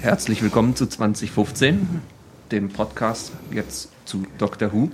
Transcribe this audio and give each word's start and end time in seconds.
Herzlich 0.00 0.42
willkommen 0.42 0.74
zu 0.74 0.86
2015, 0.86 2.00
dem 2.50 2.70
Podcast 2.70 3.32
jetzt 3.52 3.90
zu 4.06 4.26
Doctor 4.38 4.72
Who. 4.72 4.88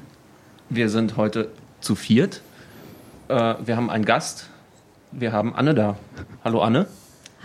Wir 0.69 0.89
sind 0.89 1.17
heute 1.17 1.53
zu 1.81 1.95
viert. 1.95 2.43
Äh, 3.29 3.55
wir 3.65 3.77
haben 3.77 3.89
einen 3.89 4.05
Gast. 4.05 4.51
Wir 5.13 5.31
haben 5.31 5.55
Anne 5.55 5.75
da. 5.75 5.97
Hallo 6.43 6.61
Anne. 6.61 6.89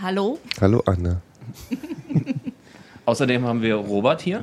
Hallo. 0.00 0.40
Hallo 0.60 0.82
Anne. 0.86 1.22
Außerdem 3.06 3.44
haben 3.44 3.62
wir 3.62 3.76
Robert 3.76 4.22
hier. 4.22 4.42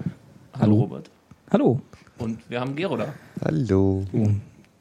Hallo. 0.57 0.75
Robert. 0.75 1.09
Hallo. 1.51 1.81
Und 2.19 2.49
wir 2.49 2.61
haben 2.61 2.73
Gero 2.77 2.95
da. 2.95 3.13
Hallo. 3.43 4.05
Oh. 4.13 4.29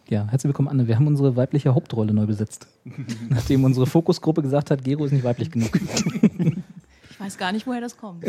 Ja, 0.09 0.29
herzlich 0.29 0.51
willkommen, 0.51 0.69
Anne. 0.69 0.87
Wir 0.87 0.95
haben 0.95 1.09
unsere 1.09 1.35
weibliche 1.35 1.75
Hauptrolle 1.75 2.15
neu 2.15 2.27
besetzt. 2.27 2.69
Nachdem 3.31 3.65
unsere 3.65 3.89
Fokusgruppe 3.89 4.43
gesagt 4.43 4.71
hat, 4.71 4.85
Gero 4.85 5.07
ist 5.07 5.11
nicht 5.11 5.25
weiblich 5.25 5.51
genug. 5.51 5.71
Ich 7.29 7.35
weiß 7.35 7.39
gar 7.41 7.53
nicht, 7.53 7.67
woher 7.67 7.83
das 7.83 7.99
kommt. 7.99 8.25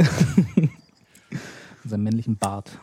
Seinem 1.85 2.03
männlichen 2.03 2.35
Bart. 2.35 2.77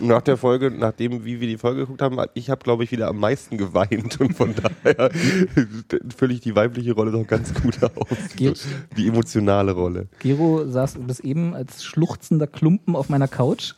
Nach 0.00 0.22
der 0.22 0.38
Folge, 0.38 0.70
nachdem 0.70 1.26
wie 1.26 1.38
wir 1.38 1.46
die 1.46 1.58
Folge 1.58 1.80
geguckt 1.80 2.00
haben, 2.00 2.18
ich 2.32 2.48
habe 2.48 2.64
glaube 2.64 2.82
ich 2.84 2.92
wieder 2.92 3.08
am 3.08 3.18
meisten 3.18 3.58
geweint 3.58 4.18
und 4.22 4.34
von 4.34 4.54
daher 4.54 5.10
fülle 6.16 6.32
ich 6.32 6.40
die 6.40 6.56
weibliche 6.56 6.94
Rolle 6.94 7.12
doch 7.12 7.26
ganz 7.26 7.52
gut 7.52 7.76
aus. 7.82 8.34
Ge 8.36 8.54
Die 8.96 9.06
emotionale 9.06 9.72
Rolle. 9.72 10.08
Gero 10.20 10.66
saß 10.66 10.96
bis 11.00 11.20
eben 11.20 11.52
als 11.54 11.84
schluchzender 11.84 12.46
Klumpen 12.46 12.96
auf 12.96 13.10
meiner 13.10 13.28
Couch. 13.28 13.74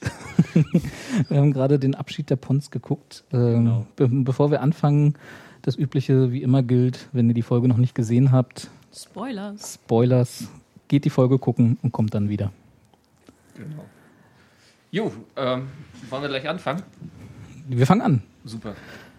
wir 1.28 1.36
haben 1.36 1.52
gerade 1.52 1.80
den 1.80 1.96
Abschied 1.96 2.30
der 2.30 2.36
Pons 2.36 2.70
geguckt. 2.70 3.24
Ähm, 3.32 3.86
be 3.96 4.06
bevor 4.08 4.52
wir 4.52 4.62
anfangen, 4.62 5.14
das 5.62 5.76
Übliche 5.76 6.30
wie 6.30 6.44
immer 6.44 6.62
gilt, 6.62 7.08
wenn 7.10 7.26
ihr 7.26 7.34
die 7.34 7.42
Folge 7.42 7.66
noch 7.66 7.76
nicht 7.76 7.96
gesehen 7.96 8.30
habt, 8.30 8.70
Spoilers. 8.96 9.74
Spoilers, 9.74 10.48
geht 10.88 11.04
die 11.04 11.10
Folge 11.10 11.38
gucken 11.38 11.78
und 11.82 11.92
kommt 11.92 12.14
dann 12.14 12.28
wieder. 12.28 12.52
Genau. 13.56 13.84
Jo, 14.90 15.12
ähm, 15.36 15.68
wollen 16.10 16.22
wir 16.22 16.28
gleich 16.28 16.48
anfangen? 16.48 16.82
Wir 17.68 17.86
fangen 17.86 18.00
an. 18.02 18.22
Super. 18.44 18.74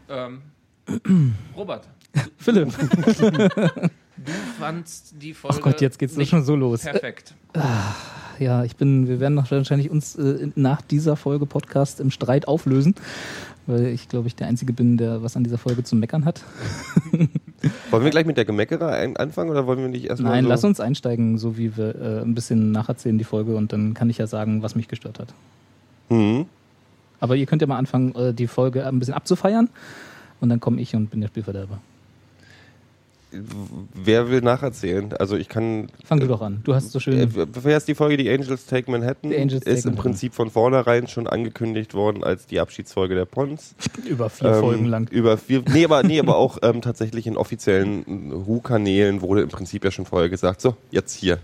Ähm, 0.09 0.41
Robert, 1.55 1.87
Philipp. 2.37 2.69
du 2.77 4.31
fandst 4.57 5.15
die 5.21 5.33
Folge 5.33 5.57
Ach 5.59 5.63
Gott, 5.63 5.81
jetzt 5.81 5.99
geht's 5.99 6.13
doch 6.13 6.19
nicht 6.19 6.29
schon 6.29 6.43
so 6.43 6.55
los. 6.55 6.83
perfekt. 6.83 7.35
Ja, 8.39 8.63
ich 8.63 8.75
bin, 8.75 9.07
wir 9.07 9.19
werden 9.19 9.35
wahrscheinlich 9.35 9.89
uns 9.89 10.15
äh, 10.15 10.49
nach 10.55 10.81
dieser 10.81 11.15
Folge 11.15 11.45
Podcast 11.45 11.99
im 11.99 12.11
Streit 12.11 12.47
auflösen, 12.47 12.95
weil 13.65 13.87
ich 13.87 14.07
glaube 14.07 14.27
ich 14.27 14.35
der 14.35 14.47
Einzige 14.47 14.73
bin, 14.73 14.97
der 14.97 15.23
was 15.23 15.35
an 15.35 15.43
dieser 15.43 15.57
Folge 15.57 15.83
zu 15.83 15.95
meckern 15.95 16.23
hat. 16.25 16.43
Wollen 17.91 18.03
wir 18.03 18.11
gleich 18.11 18.25
mit 18.25 18.37
der 18.37 18.45
Gemeckere 18.45 19.13
anfangen 19.17 19.49
oder 19.49 19.67
wollen 19.67 19.79
wir 19.79 19.87
nicht 19.87 20.05
erstmal 20.05 20.33
Nein, 20.33 20.43
so 20.43 20.49
lass 20.49 20.63
uns 20.63 20.79
einsteigen, 20.79 21.37
so 21.37 21.57
wie 21.57 21.77
wir 21.77 21.95
äh, 21.95 22.21
ein 22.21 22.35
bisschen 22.35 22.71
nacherzählen 22.71 23.17
die 23.17 23.23
Folge 23.23 23.55
und 23.55 23.73
dann 23.73 23.93
kann 23.93 24.09
ich 24.09 24.17
ja 24.17 24.27
sagen, 24.27 24.63
was 24.63 24.75
mich 24.75 24.87
gestört 24.87 25.19
hat. 25.19 25.33
Hm. 26.09 26.45
Aber 27.19 27.35
ihr 27.35 27.45
könnt 27.45 27.61
ja 27.61 27.67
mal 27.67 27.77
anfangen, 27.77 28.15
äh, 28.15 28.33
die 28.33 28.47
Folge 28.47 28.85
ein 28.85 28.99
bisschen 28.99 29.13
abzufeiern 29.13 29.69
und 30.39 30.49
dann 30.49 30.59
komme 30.59 30.81
ich 30.81 30.95
und 30.95 31.09
bin 31.09 31.21
der 31.21 31.27
Spielverderber. 31.27 31.79
Wer 33.93 34.29
will 34.29 34.41
nacherzählen? 34.41 35.13
Also 35.13 35.35
ich 35.35 35.49
kann. 35.49 35.87
Fang 36.05 36.19
du 36.19 36.27
doch 36.27 36.41
an. 36.41 36.61
Du 36.63 36.73
hast 36.73 36.91
so 36.91 36.99
schön. 36.99 37.19
Äh, 37.19 37.27
wer 37.61 37.77
ist 37.77 37.87
die 37.87 37.95
Folge 37.95 38.15
Die 38.17 38.29
Angels 38.29 38.65
Take 38.65 38.89
Manhattan? 38.89 39.31
The 39.31 39.37
Angels 39.37 39.53
ist 39.53 39.63
Take 39.63 39.69
im 39.69 39.75
Manhattan. 39.83 39.95
Prinzip 39.95 40.33
von 40.33 40.49
vornherein 40.49 41.07
schon 41.07 41.27
angekündigt 41.27 41.93
worden 41.93 42.23
als 42.23 42.45
die 42.45 42.59
Abschiedsfolge 42.59 43.15
der 43.15 43.25
Pons. 43.25 43.75
über 44.07 44.29
vier 44.29 44.49
Ähm, 44.53 44.59
Folgen 44.61 44.85
lang. 44.85 45.09
Über 45.09 45.37
vier, 45.37 45.63
nee, 45.73 45.83
aber, 45.85 46.03
nee, 46.03 46.19
aber 46.19 46.37
auch 46.37 46.57
ähm, 46.61 46.81
tatsächlich 46.81 47.27
in 47.27 47.35
offiziellen 47.35 48.31
Hu-Kanälen 48.47 49.21
wurde 49.21 49.41
im 49.41 49.49
Prinzip 49.49 49.83
ja 49.83 49.91
schon 49.91 50.05
vorher 50.05 50.29
gesagt, 50.29 50.61
so, 50.61 50.75
jetzt 50.91 51.13
hier. 51.13 51.39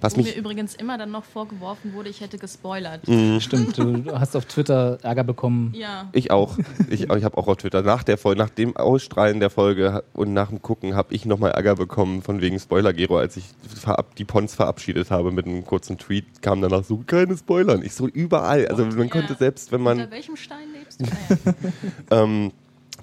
Was 0.00 0.14
Wo 0.14 0.18
mir 0.20 0.24
mich, 0.26 0.36
übrigens 0.36 0.74
immer 0.74 0.98
dann 0.98 1.10
noch 1.10 1.24
vorgeworfen 1.24 1.92
wurde, 1.94 2.08
ich 2.08 2.20
hätte 2.20 2.38
gespoilert. 2.38 3.06
Mhm. 3.08 3.40
Stimmt, 3.40 3.78
du, 3.78 4.18
hast 4.18 4.36
auf 4.36 4.44
Twitter 4.46 4.98
Ärger 5.02 5.24
bekommen. 5.24 5.72
Ja. 5.76 6.08
ich 6.12 6.30
auch, 6.30 6.58
ich, 6.90 7.02
ich 7.10 7.24
habe 7.24 7.36
auch 7.38 7.48
auf 7.48 7.56
Twitter 7.56 7.82
nach 7.82 8.02
der 8.02 8.18
Folge, 8.18 8.40
nach 8.40 8.50
dem 8.50 8.76
Ausstrahlen 8.76 9.40
der 9.40 9.50
Folge 9.50 10.04
und 10.12 10.32
nach 10.32 10.48
dem 10.48 10.62
Gucken 10.62 10.94
habe 10.94 11.14
ich 11.14 11.24
nochmal 11.24 11.52
Ärger 11.52 11.76
bekommen 11.76 12.22
von 12.22 12.40
wegen 12.40 12.58
Spoiler-Gero, 12.58 13.18
als 13.18 13.36
ich 13.36 13.44
verab, 13.68 14.14
die 14.16 14.24
Pons 14.24 14.54
verabschiedet 14.54 15.10
habe 15.10 15.32
mit 15.32 15.46
einem 15.46 15.64
kurzen 15.64 15.98
Tweet, 15.98 16.42
kam 16.42 16.60
danach 16.60 16.84
so, 16.84 17.02
keine 17.06 17.36
Spoilern. 17.36 17.82
Ich 17.82 17.94
so, 17.94 18.08
überall. 18.08 18.66
Also 18.68 18.84
man 18.84 18.98
Ja. 18.98 19.06
konnte 19.08 19.34
selbst, 19.34 19.72
wenn 19.72 19.80
man... 19.82 19.98
Unter 19.98 20.10
welchem 20.10 20.36
Stein 20.36 20.68
lebst 20.72 21.00
du? 21.00 21.04
Ähm, 22.10 22.52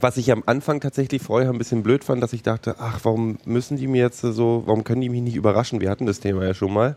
was 0.02 0.18
ich 0.18 0.32
am 0.32 0.44
Anfang 0.46 0.80
tatsächlich 0.80 1.22
vorher 1.22 1.50
ein 1.50 1.58
bisschen 1.58 1.84
blöd 1.84 2.04
fand, 2.04 2.22
dass 2.22 2.34
ich 2.34 2.44
dachte, 2.44 2.76
ach, 2.80 3.00
warum 3.04 3.38
müssen 3.46 3.78
die 3.78 3.88
mir 3.88 4.02
jetzt 4.02 4.22
so, 4.22 4.64
warum 4.66 4.84
können 4.84 5.02
die 5.02 5.10
mich 5.10 5.22
nicht 5.22 5.36
überraschen? 5.36 5.82
Wir 5.82 5.90
hatten 5.90 6.06
das 6.06 6.20
Thema 6.20 6.44
ja 6.46 6.54
schon 6.54 6.74
mal. 6.74 6.96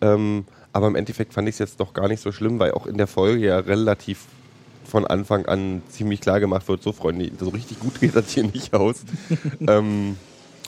Ähm, 0.00 0.44
aber 0.72 0.86
im 0.86 0.96
Endeffekt 0.96 1.34
fand 1.34 1.48
ich 1.48 1.56
es 1.56 1.58
jetzt 1.58 1.80
doch 1.80 1.92
gar 1.92 2.08
nicht 2.08 2.20
so 2.20 2.32
schlimm, 2.32 2.58
weil 2.58 2.72
auch 2.72 2.86
in 2.86 2.96
der 2.96 3.06
Folge 3.06 3.46
ja 3.46 3.58
relativ 3.58 4.26
von 4.84 5.06
Anfang 5.06 5.46
an 5.46 5.82
ziemlich 5.88 6.20
klar 6.20 6.40
gemacht 6.40 6.66
wird, 6.68 6.82
so 6.82 6.92
Freunde, 6.92 7.30
so 7.38 7.48
richtig 7.50 7.78
gut 7.80 8.00
geht 8.00 8.16
das 8.16 8.30
hier 8.30 8.44
nicht 8.44 8.74
aus. 8.74 9.04
ähm, 9.66 10.16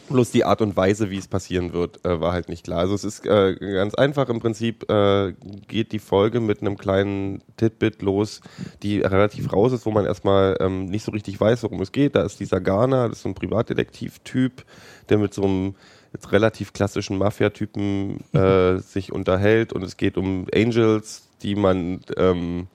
bloß 0.08 0.30
die 0.30 0.44
Art 0.44 0.60
und 0.62 0.76
Weise, 0.76 1.10
wie 1.10 1.18
es 1.18 1.28
passieren 1.28 1.72
wird, 1.72 2.04
äh, 2.04 2.20
war 2.20 2.32
halt 2.32 2.48
nicht 2.48 2.64
klar. 2.64 2.80
Also 2.80 2.94
es 2.94 3.04
ist 3.04 3.26
äh, 3.26 3.54
ganz 3.54 3.94
einfach 3.94 4.28
im 4.28 4.40
Prinzip, 4.40 4.90
äh, 4.90 5.32
geht 5.68 5.92
die 5.92 5.98
Folge 5.98 6.40
mit 6.40 6.60
einem 6.60 6.76
kleinen 6.76 7.42
Titbit 7.56 8.02
los, 8.02 8.40
die 8.82 9.00
relativ 9.00 9.52
raus 9.52 9.72
ist, 9.72 9.86
wo 9.86 9.90
man 9.90 10.06
erstmal 10.06 10.56
ähm, 10.60 10.86
nicht 10.86 11.04
so 11.04 11.12
richtig 11.12 11.40
weiß, 11.40 11.62
worum 11.62 11.80
es 11.80 11.92
geht. 11.92 12.14
Da 12.16 12.22
ist 12.22 12.40
dieser 12.40 12.60
Garner, 12.60 13.08
das 13.08 13.18
ist 13.18 13.22
so 13.22 13.28
ein 13.28 13.34
Privatdetektiv-Typ, 13.34 14.64
der 15.08 15.18
mit 15.18 15.34
so 15.34 15.44
einem 15.44 15.74
jetzt 16.12 16.32
relativ 16.32 16.72
klassischen 16.72 17.18
Mafia-Typen 17.18 18.20
äh, 18.32 18.78
sich 18.78 19.12
unterhält 19.12 19.72
und 19.72 19.82
es 19.82 19.96
geht 19.96 20.16
um 20.16 20.46
Angels, 20.54 21.22
die 21.42 21.54
man 21.54 22.00
ähm, 22.16 22.66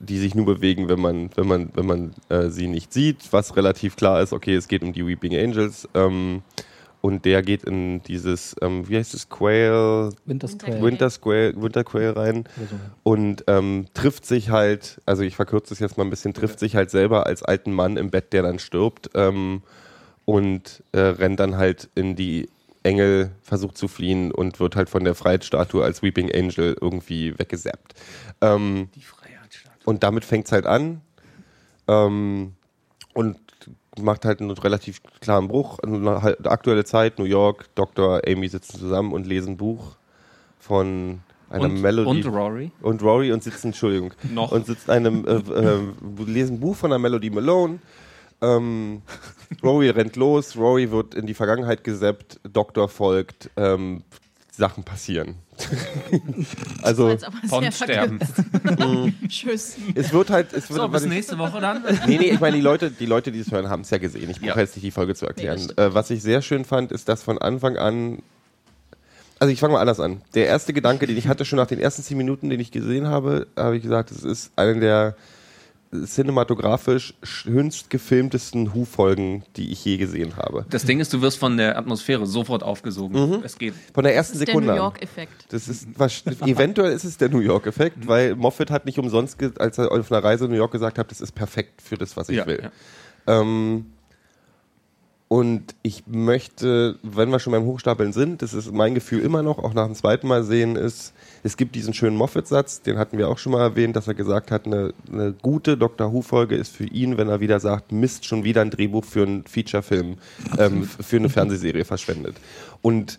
die 0.00 0.18
sich 0.18 0.34
nur 0.34 0.46
bewegen, 0.46 0.88
wenn 0.88 1.00
man, 1.00 1.30
wenn 1.36 1.46
man, 1.46 1.70
wenn 1.74 1.86
man 1.86 2.14
äh, 2.28 2.48
sie 2.48 2.68
nicht 2.68 2.92
sieht, 2.92 3.32
was 3.32 3.56
relativ 3.56 3.96
klar 3.96 4.22
ist, 4.22 4.32
okay, 4.32 4.54
es 4.54 4.68
geht 4.68 4.82
um 4.82 4.92
die 4.92 5.06
Weeping 5.06 5.36
Angels. 5.36 5.88
Ähm, 5.94 6.42
und 7.02 7.24
der 7.24 7.42
geht 7.42 7.62
in 7.62 8.02
dieses, 8.02 8.56
ähm, 8.62 8.88
wie 8.88 8.96
heißt 8.96 9.14
es, 9.14 9.28
Quail, 9.28 10.10
Winter 10.24 10.48
Square. 10.48 10.82
Winter 10.82 11.10
Square, 11.10 11.52
Winter 11.56 11.84
Quail 11.84 12.10
rein 12.10 12.44
und 13.04 13.44
ähm, 13.46 13.86
trifft 13.94 14.26
sich 14.26 14.50
halt, 14.50 15.00
also 15.06 15.22
ich 15.22 15.36
verkürze 15.36 15.72
es 15.72 15.78
jetzt 15.78 15.98
mal 15.98 16.04
ein 16.04 16.10
bisschen, 16.10 16.34
trifft 16.34 16.58
sich 16.58 16.74
halt 16.74 16.90
selber 16.90 17.26
als 17.26 17.44
alten 17.44 17.72
Mann 17.72 17.96
im 17.96 18.10
Bett, 18.10 18.32
der 18.32 18.42
dann 18.42 18.58
stirbt 18.58 19.10
ähm, 19.14 19.62
und 20.24 20.82
äh, 20.90 20.98
rennt 20.98 21.38
dann 21.38 21.56
halt 21.56 21.90
in 21.94 22.16
die 22.16 22.48
Engel, 22.82 23.30
versucht 23.42 23.76
zu 23.76 23.88
fliehen 23.88 24.32
und 24.32 24.58
wird 24.58 24.74
halt 24.74 24.88
von 24.88 25.04
der 25.04 25.14
Freiheitsstatue 25.14 25.84
als 25.84 26.02
Weeping 26.02 26.32
Angel 26.34 26.76
irgendwie 26.80 27.38
weggesappt. 27.38 27.94
Ähm, 28.40 28.88
Die 28.94 29.00
Freiheitsstatue. 29.00 29.25
Und 29.86 30.02
damit 30.02 30.26
fängt 30.26 30.44
es 30.46 30.52
halt 30.52 30.66
an 30.66 31.00
ähm, 31.88 32.52
und 33.14 33.38
macht 33.98 34.26
halt 34.26 34.40
einen 34.42 34.50
relativ 34.50 35.00
klaren 35.20 35.48
Bruch. 35.48 35.78
Halt 35.82 36.46
aktuelle 36.46 36.84
Zeit, 36.84 37.18
New 37.18 37.24
York, 37.24 37.74
Dr. 37.74 38.20
Amy 38.26 38.48
sitzen 38.48 38.78
zusammen 38.78 39.12
und 39.12 39.26
lesen 39.26 39.54
ein 39.54 39.56
Buch 39.56 39.96
von 40.58 41.20
einer 41.48 41.64
Und, 41.64 41.80
Melodie. 41.80 42.10
und 42.10 42.26
Rory. 42.26 42.70
Und 42.82 43.02
Rory 43.02 43.32
und 43.32 43.42
sitzen, 43.42 43.68
Entschuldigung, 43.68 44.12
Noch. 44.34 44.52
und 44.52 44.66
sitzt 44.66 44.90
einem, 44.90 45.24
äh, 45.26 45.36
äh, 45.36 45.80
lesen 46.26 46.56
ein 46.56 46.60
Buch 46.60 46.76
von 46.76 46.90
der 46.90 46.98
Melody 46.98 47.30
Malone. 47.30 47.78
Ähm, 48.42 49.02
Rory 49.62 49.90
rennt 49.90 50.16
los, 50.16 50.56
Rory 50.56 50.90
wird 50.90 51.14
in 51.14 51.26
die 51.26 51.34
Vergangenheit 51.34 51.84
gesappt, 51.84 52.40
Doktor 52.52 52.88
folgt, 52.88 53.50
ähm, 53.56 54.02
Sachen 54.56 54.84
passieren. 54.84 55.34
also 56.82 57.16
Pons 57.48 57.76
sterben. 57.76 58.18
verkürzt. 58.20 59.12
Tschüss. 59.28 59.76
es 59.94 60.12
wird 60.12 60.30
halt, 60.30 60.52
es 60.52 60.70
wird 60.70 60.80
So, 60.80 60.88
bis 60.88 61.04
nächste 61.04 61.36
Woche 61.38 61.60
dann. 61.60 61.82
Nee, 62.06 62.18
nee, 62.18 62.30
ich 62.30 62.40
meine, 62.40 62.56
die 62.56 62.62
Leute, 62.62 62.90
die 62.90 63.06
Leute, 63.06 63.32
die 63.32 63.40
es 63.40 63.50
hören, 63.50 63.68
haben 63.68 63.82
es 63.82 63.90
ja 63.90 63.98
gesehen. 63.98 64.30
Ich 64.30 64.38
brauche 64.40 64.48
Ja. 64.50 64.58
jetzt 64.58 64.76
nicht 64.76 64.84
die 64.84 64.90
Folge 64.90 65.14
zu 65.14 65.26
erklären. 65.26 65.60
Nee, 65.76 65.82
äh, 65.82 65.94
was 65.94 66.10
ich 66.10 66.22
sehr 66.22 66.40
schön 66.42 66.64
fand, 66.64 66.90
ist, 66.92 67.08
dass 67.08 67.22
von 67.22 67.38
Anfang 67.38 67.76
an. 67.76 68.22
Also 69.38 69.52
ich 69.52 69.60
fange 69.60 69.74
mal 69.74 69.80
anders 69.80 70.00
an. 70.00 70.22
Der 70.34 70.46
erste 70.46 70.72
Gedanke, 70.72 71.06
den 71.06 71.18
ich 71.18 71.28
hatte 71.28 71.44
schon 71.44 71.58
nach 71.58 71.66
den 71.66 71.78
ersten 71.78 72.02
zehn 72.02 72.16
Minuten, 72.16 72.48
den 72.48 72.58
ich 72.58 72.70
gesehen 72.70 73.06
habe, 73.08 73.46
habe 73.56 73.76
ich 73.76 73.82
gesagt, 73.82 74.10
es 74.10 74.24
ist 74.24 74.52
eine 74.56 74.80
der 74.80 75.16
cinematografisch 76.04 77.14
schönst 77.22 77.90
gefilmtesten 77.90 78.74
Hu-Folgen, 78.74 79.44
die 79.56 79.70
ich 79.72 79.84
je 79.84 79.96
gesehen 79.96 80.36
habe. 80.36 80.66
Das 80.70 80.84
Ding 80.84 81.00
ist, 81.00 81.12
du 81.12 81.20
wirst 81.22 81.38
von 81.38 81.56
der 81.56 81.78
Atmosphäre 81.78 82.26
sofort 82.26 82.62
aufgesogen. 82.62 83.42
Es 83.44 83.56
geht. 83.58 83.74
Von 83.94 84.04
der 84.04 84.14
ersten 84.14 84.34
Das 84.34 84.40
ist 84.40 84.46
der 84.48 84.52
Sekunde 84.52 84.66
New 84.68 84.72
an. 84.72 84.78
York-Effekt. 84.78 85.46
Das 85.52 85.68
ist 85.68 85.88
was, 85.96 86.24
eventuell 86.44 86.92
ist 86.92 87.04
es 87.04 87.16
der 87.18 87.28
New 87.28 87.40
York-Effekt, 87.40 88.06
weil 88.08 88.34
Moffat 88.34 88.70
hat 88.70 88.86
nicht 88.86 88.98
umsonst, 88.98 89.36
als 89.58 89.78
er 89.78 89.92
auf 89.92 90.10
einer 90.12 90.22
Reise 90.24 90.44
in 90.46 90.50
New 90.50 90.56
York 90.56 90.72
gesagt 90.72 90.98
hat, 90.98 91.10
das 91.10 91.20
ist 91.20 91.32
perfekt 91.32 91.80
für 91.82 91.96
das, 91.96 92.16
was 92.16 92.28
ich 92.28 92.36
Ja, 92.36 92.46
will. 92.46 92.60
ja. 93.28 93.40
Ähm, 93.40 93.86
und 95.28 95.74
ich 95.82 96.04
möchte, 96.06 97.00
wenn 97.02 97.30
wir 97.30 97.40
schon 97.40 97.52
beim 97.52 97.64
Hochstapeln 97.64 98.12
sind, 98.12 98.42
das 98.42 98.54
ist 98.54 98.72
mein 98.72 98.94
Gefühl 98.94 99.22
immer 99.22 99.42
noch, 99.42 99.58
auch 99.58 99.74
nach 99.74 99.86
dem 99.86 99.96
zweiten 99.96 100.28
Mal 100.28 100.44
sehen, 100.44 100.76
ist, 100.76 101.14
es 101.42 101.56
gibt 101.56 101.74
diesen 101.74 101.94
schönen 101.94 102.16
Moffat-Satz, 102.16 102.82
den 102.82 102.96
hatten 102.96 103.18
wir 103.18 103.28
auch 103.28 103.38
schon 103.38 103.50
mal 103.50 103.62
erwähnt, 103.62 103.96
dass 103.96 104.06
er 104.06 104.14
gesagt 104.14 104.52
hat, 104.52 104.66
eine, 104.66 104.94
eine 105.10 105.32
gute 105.32 105.76
Doctor 105.76 106.12
Who-Folge 106.12 106.54
ist 106.54 106.76
für 106.76 106.84
ihn, 106.84 107.18
wenn 107.18 107.28
er 107.28 107.40
wieder 107.40 107.58
sagt, 107.58 107.90
Mist, 107.90 108.24
schon 108.24 108.44
wieder 108.44 108.60
ein 108.60 108.70
Drehbuch 108.70 109.04
für 109.04 109.24
einen 109.24 109.44
Feature-Film, 109.44 110.16
ähm, 110.58 110.84
für 110.84 111.16
eine 111.16 111.28
Fernsehserie 111.28 111.84
verschwendet. 111.84 112.36
Und 112.80 113.18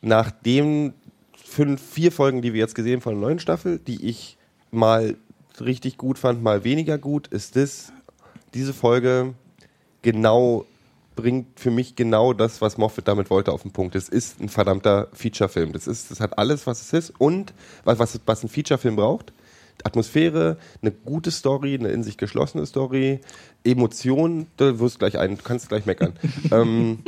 nachdem 0.00 0.94
fünf, 1.36 1.82
vier 1.82 2.10
Folgen, 2.10 2.40
die 2.40 2.54
wir 2.54 2.60
jetzt 2.60 2.74
gesehen 2.74 2.94
haben 2.94 3.02
von 3.02 3.14
der 3.14 3.22
neuen 3.22 3.38
Staffel, 3.38 3.78
die 3.78 4.06
ich 4.06 4.38
mal 4.70 5.16
richtig 5.60 5.98
gut 5.98 6.18
fand, 6.18 6.42
mal 6.42 6.64
weniger 6.64 6.96
gut, 6.96 7.28
ist 7.28 7.56
das, 7.56 7.92
diese 8.54 8.72
Folge 8.72 9.34
genau 10.00 10.64
bringt 11.14 11.60
für 11.60 11.70
mich 11.70 11.96
genau 11.96 12.32
das, 12.32 12.60
was 12.60 12.78
Moffat 12.78 13.08
damit 13.08 13.30
wollte, 13.30 13.52
auf 13.52 13.62
den 13.62 13.72
Punkt. 13.72 13.94
Es 13.94 14.08
ist 14.08 14.40
ein 14.40 14.48
verdammter 14.48 15.08
Featurefilm. 15.12 15.72
Das 15.72 15.86
ist, 15.86 16.10
das 16.10 16.20
hat 16.20 16.38
alles, 16.38 16.66
was 16.66 16.80
es 16.80 16.92
ist 16.92 17.20
und 17.20 17.52
was, 17.84 17.98
was, 17.98 18.42
ein 18.42 18.48
Featurefilm 18.48 18.96
braucht. 18.96 19.32
Atmosphäre, 19.84 20.58
eine 20.80 20.92
gute 20.92 21.30
Story, 21.30 21.74
eine 21.74 21.88
in 21.88 22.04
sich 22.04 22.16
geschlossene 22.16 22.66
Story, 22.66 23.20
Emotionen, 23.64 24.46
du 24.56 24.78
wirst 24.78 24.98
gleich 24.98 25.18
ein, 25.18 25.36
du 25.36 25.42
kannst 25.42 25.68
gleich 25.68 25.86
meckern. 25.86 26.14
ähm, 26.52 27.00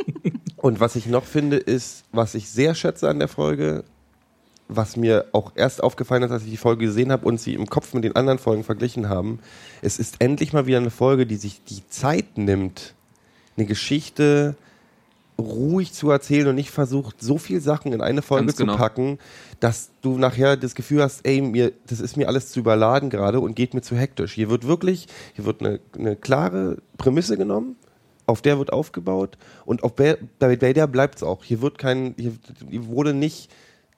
und 0.57 0.81
was 0.81 0.97
ich 0.97 1.07
noch 1.07 1.25
finde, 1.25 1.57
ist, 1.57 2.05
was 2.11 2.35
ich 2.35 2.49
sehr 2.49 2.75
schätze 2.75 3.09
an 3.09 3.19
der 3.19 3.29
Folge, 3.29 3.85
was 4.67 4.97
mir 4.97 5.27
auch 5.33 5.53
erst 5.55 5.83
aufgefallen 5.83 6.23
ist, 6.23 6.31
als 6.31 6.45
ich 6.45 6.51
die 6.51 6.57
Folge 6.57 6.87
gesehen 6.87 7.13
habe 7.13 7.27
und 7.27 7.39
sie 7.39 7.55
im 7.55 7.67
Kopf 7.67 7.93
mit 7.95 8.05
den 8.05 8.17
anderen 8.17 8.39
Folgen 8.39 8.65
verglichen 8.65 9.09
haben, 9.09 9.41
es 9.83 9.99
ist 9.99 10.17
endlich 10.21 10.53
mal 10.53 10.67
wieder 10.67 10.79
eine 10.79 10.91
Folge, 10.91 11.27
die 11.27 11.37
sich 11.37 11.63
die 11.65 11.87
Zeit 11.89 12.39
nimmt, 12.39 12.95
eine 13.57 13.67
Geschichte 13.67 14.57
ruhig 15.39 15.93
zu 15.93 16.11
erzählen 16.11 16.47
und 16.49 16.55
nicht 16.55 16.71
versucht, 16.71 17.21
so 17.21 17.39
viel 17.39 17.61
Sachen 17.61 17.93
in 17.93 18.01
eine 18.01 18.23
Folge 18.23 18.47
Ganz 18.47 18.57
zu 18.57 18.65
genau. 18.65 18.77
packen, 18.77 19.19
dass 19.61 19.91
du 20.01 20.17
nachher 20.17 20.57
das 20.57 20.75
Gefühl 20.75 21.03
hast, 21.03 21.27
ey, 21.27 21.41
mir, 21.41 21.73
das 21.87 22.01
ist 22.01 22.17
mir 22.17 22.29
alles 22.29 22.51
zu 22.51 22.61
überladen 22.61 23.11
gerade 23.11 23.41
und 23.41 23.57
geht 23.57 23.75
mir 23.75 23.83
zu 23.83 23.97
hektisch. 23.97 24.33
Hier 24.33 24.49
wird 24.49 24.67
wirklich, 24.67 25.09
hier 25.35 25.45
wird 25.45 25.61
eine, 25.61 25.81
eine 25.99 26.15
klare 26.15 26.79
Prämisse 26.99 27.37
genommen, 27.37 27.77
auf 28.27 28.43
der 28.43 28.59
wird 28.59 28.73
aufgebaut 28.73 29.37
und 29.65 29.83
auf 29.83 29.97
der, 29.97 30.19
bei 30.39 30.57
bei 30.57 30.73
der 30.73 30.87
bleibt 30.87 31.17
es 31.17 31.23
auch. 31.23 31.43
Hier 31.43 31.61
wird 31.61 31.79
kein, 31.79 32.15
hier, 32.17 32.33
hier 32.71 32.87
wurde 32.87 33.13
nicht 33.13 33.51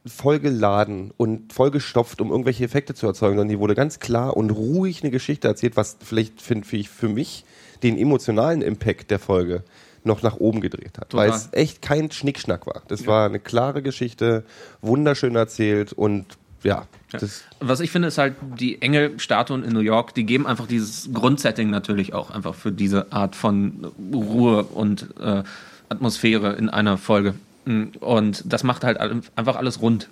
vollgeladen 0.07 1.13
und 1.17 1.53
vollgestopft, 1.53 2.21
um 2.21 2.31
irgendwelche 2.31 2.65
Effekte 2.65 2.95
zu 2.95 3.07
erzeugen, 3.07 3.37
sondern 3.37 3.49
hier 3.49 3.61
wurde 3.61 3.75
ganz 3.75 3.99
klar 3.99 4.37
und 4.37 4.51
ruhig 4.51 5.03
eine 5.03 5.11
Geschichte 5.11 5.49
erzählt, 5.49 5.77
was 5.77 5.97
vielleicht 6.03 6.41
finde 6.41 6.67
ich 6.73 6.89
für 6.89 7.09
mich 7.09 7.45
den 7.83 7.99
emotionalen 7.99 8.63
Impact 8.63 9.11
der 9.11 9.19
Folge 9.19 9.65
noch 10.05 10.23
nach 10.23 10.37
oben 10.37 10.61
gedreht 10.61 10.99
hat, 10.99 11.11
Total. 11.11 11.29
weil 11.29 11.37
es 11.37 11.49
echt 11.53 11.83
kein 11.83 12.11
Schnickschnack 12.11 12.67
war. 12.67 12.83
Das 12.89 13.07
war 13.07 13.27
eine 13.27 13.41
klare 13.41 13.83
Geschichte, 13.83 14.45
wunderschön 14.81 15.35
erzählt 15.35 15.93
und 15.93 16.25
ja, 16.63 16.87
das 17.13 17.45
Was 17.61 17.81
ich 17.81 17.91
finde, 17.91 18.09
ist 18.09 18.19
halt 18.19 18.35
die 18.59 18.81
Engelstatuen 18.83 19.63
in 19.63 19.73
New 19.73 19.81
York, 19.81 20.15
die 20.15 20.25
geben 20.25 20.47
einfach 20.47 20.67
dieses 20.67 21.13
Grundsetting 21.13 21.71
natürlich 21.71 22.15
auch 22.15 22.31
einfach 22.31 22.55
für 22.55 22.73
diese 22.73 23.13
Art 23.13 23.37
von 23.37 23.93
Ruhe 24.13 24.65
und 24.65 25.07
äh, 25.21 25.43
Atmosphäre 25.89 26.55
in 26.55 26.69
einer 26.69 26.99
Folge. 26.99 27.35
Und 27.67 28.43
das 28.53 28.63
macht 28.63 28.85
halt 28.85 28.99
einfach 28.99 29.57
alles 29.57 29.81
rund. 29.83 30.09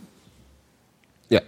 ja. 1.31 1.41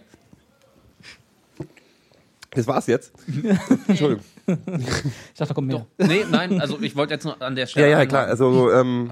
Das 2.53 2.67
war's 2.67 2.87
jetzt. 2.87 3.13
Entschuldigung. 3.89 4.25
Ich 4.47 5.39
dachte, 5.39 5.49
da 5.49 5.55
kommt 5.55 5.67
mehr. 5.67 5.87
Nee, 5.99 6.25
nein, 6.31 6.61
also 6.61 6.81
ich 6.81 6.95
wollte 6.95 7.15
jetzt 7.15 7.25
nur 7.25 7.43
an 7.43 7.57
der 7.57 7.65
Ja, 7.65 7.69
Stelle. 7.69 7.91
ja, 7.91 8.07
klar. 8.07 8.27
einhaken. 8.27 8.31
Also, 8.31 8.71
ähm, 8.73 9.11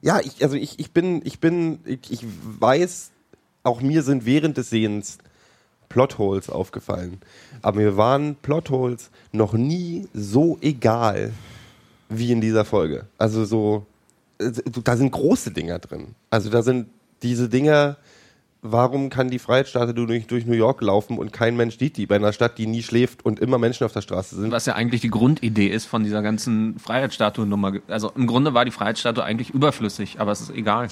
ja, 0.00 0.20
ich, 0.20 0.42
also 0.42 0.56
ich, 0.56 0.78
ich 0.78 0.90
bin, 0.92 1.20
ich 1.22 1.38
bin, 1.38 1.80
ich, 1.84 2.10
ich 2.10 2.24
weiß, 2.58 3.10
auch 3.62 3.82
mir 3.82 4.02
sind 4.02 4.24
während 4.24 4.56
des 4.56 4.70
Sehens 4.70 5.18
Plotholes 5.90 6.48
aufgefallen. 6.48 7.20
Aber 7.60 7.78
mir 7.78 7.98
waren 7.98 8.36
Plotholes 8.36 9.10
noch 9.32 9.52
nie 9.52 10.08
so 10.14 10.56
egal 10.62 11.32
wie 12.08 12.32
in 12.32 12.40
dieser 12.40 12.64
Folge. 12.64 13.04
Also 13.18 13.44
so, 13.44 13.84
da 14.38 14.96
sind 14.96 15.10
große 15.10 15.50
Dinger 15.50 15.78
drin. 15.78 16.14
Also 16.30 16.50
da 16.50 16.62
sind 16.62 16.88
diese 17.22 17.48
Dinger, 17.48 17.96
warum 18.62 19.10
kann 19.10 19.30
die 19.30 19.38
Freiheitsstatue 19.38 19.94
durch, 19.94 20.26
durch 20.26 20.46
New 20.46 20.54
York 20.54 20.82
laufen 20.82 21.18
und 21.18 21.32
kein 21.32 21.56
Mensch 21.56 21.78
sieht 21.78 21.96
die 21.96 22.06
bei 22.06 22.16
einer 22.16 22.32
Stadt, 22.32 22.58
die 22.58 22.66
nie 22.66 22.82
schläft 22.82 23.24
und 23.24 23.40
immer 23.40 23.58
Menschen 23.58 23.84
auf 23.84 23.92
der 23.92 24.02
Straße 24.02 24.36
sind? 24.36 24.52
Was 24.52 24.66
ja 24.66 24.74
eigentlich 24.74 25.00
die 25.00 25.10
Grundidee 25.10 25.68
ist 25.68 25.86
von 25.86 26.04
dieser 26.04 26.22
ganzen 26.22 26.78
Freiheitsstatue-Nummer. 26.78 27.74
Also 27.88 28.12
im 28.14 28.26
Grunde 28.26 28.54
war 28.54 28.64
die 28.64 28.70
Freiheitsstatue 28.70 29.24
eigentlich 29.24 29.50
überflüssig, 29.50 30.20
aber 30.20 30.32
es 30.32 30.40
ist 30.40 30.50
egal. 30.50 30.88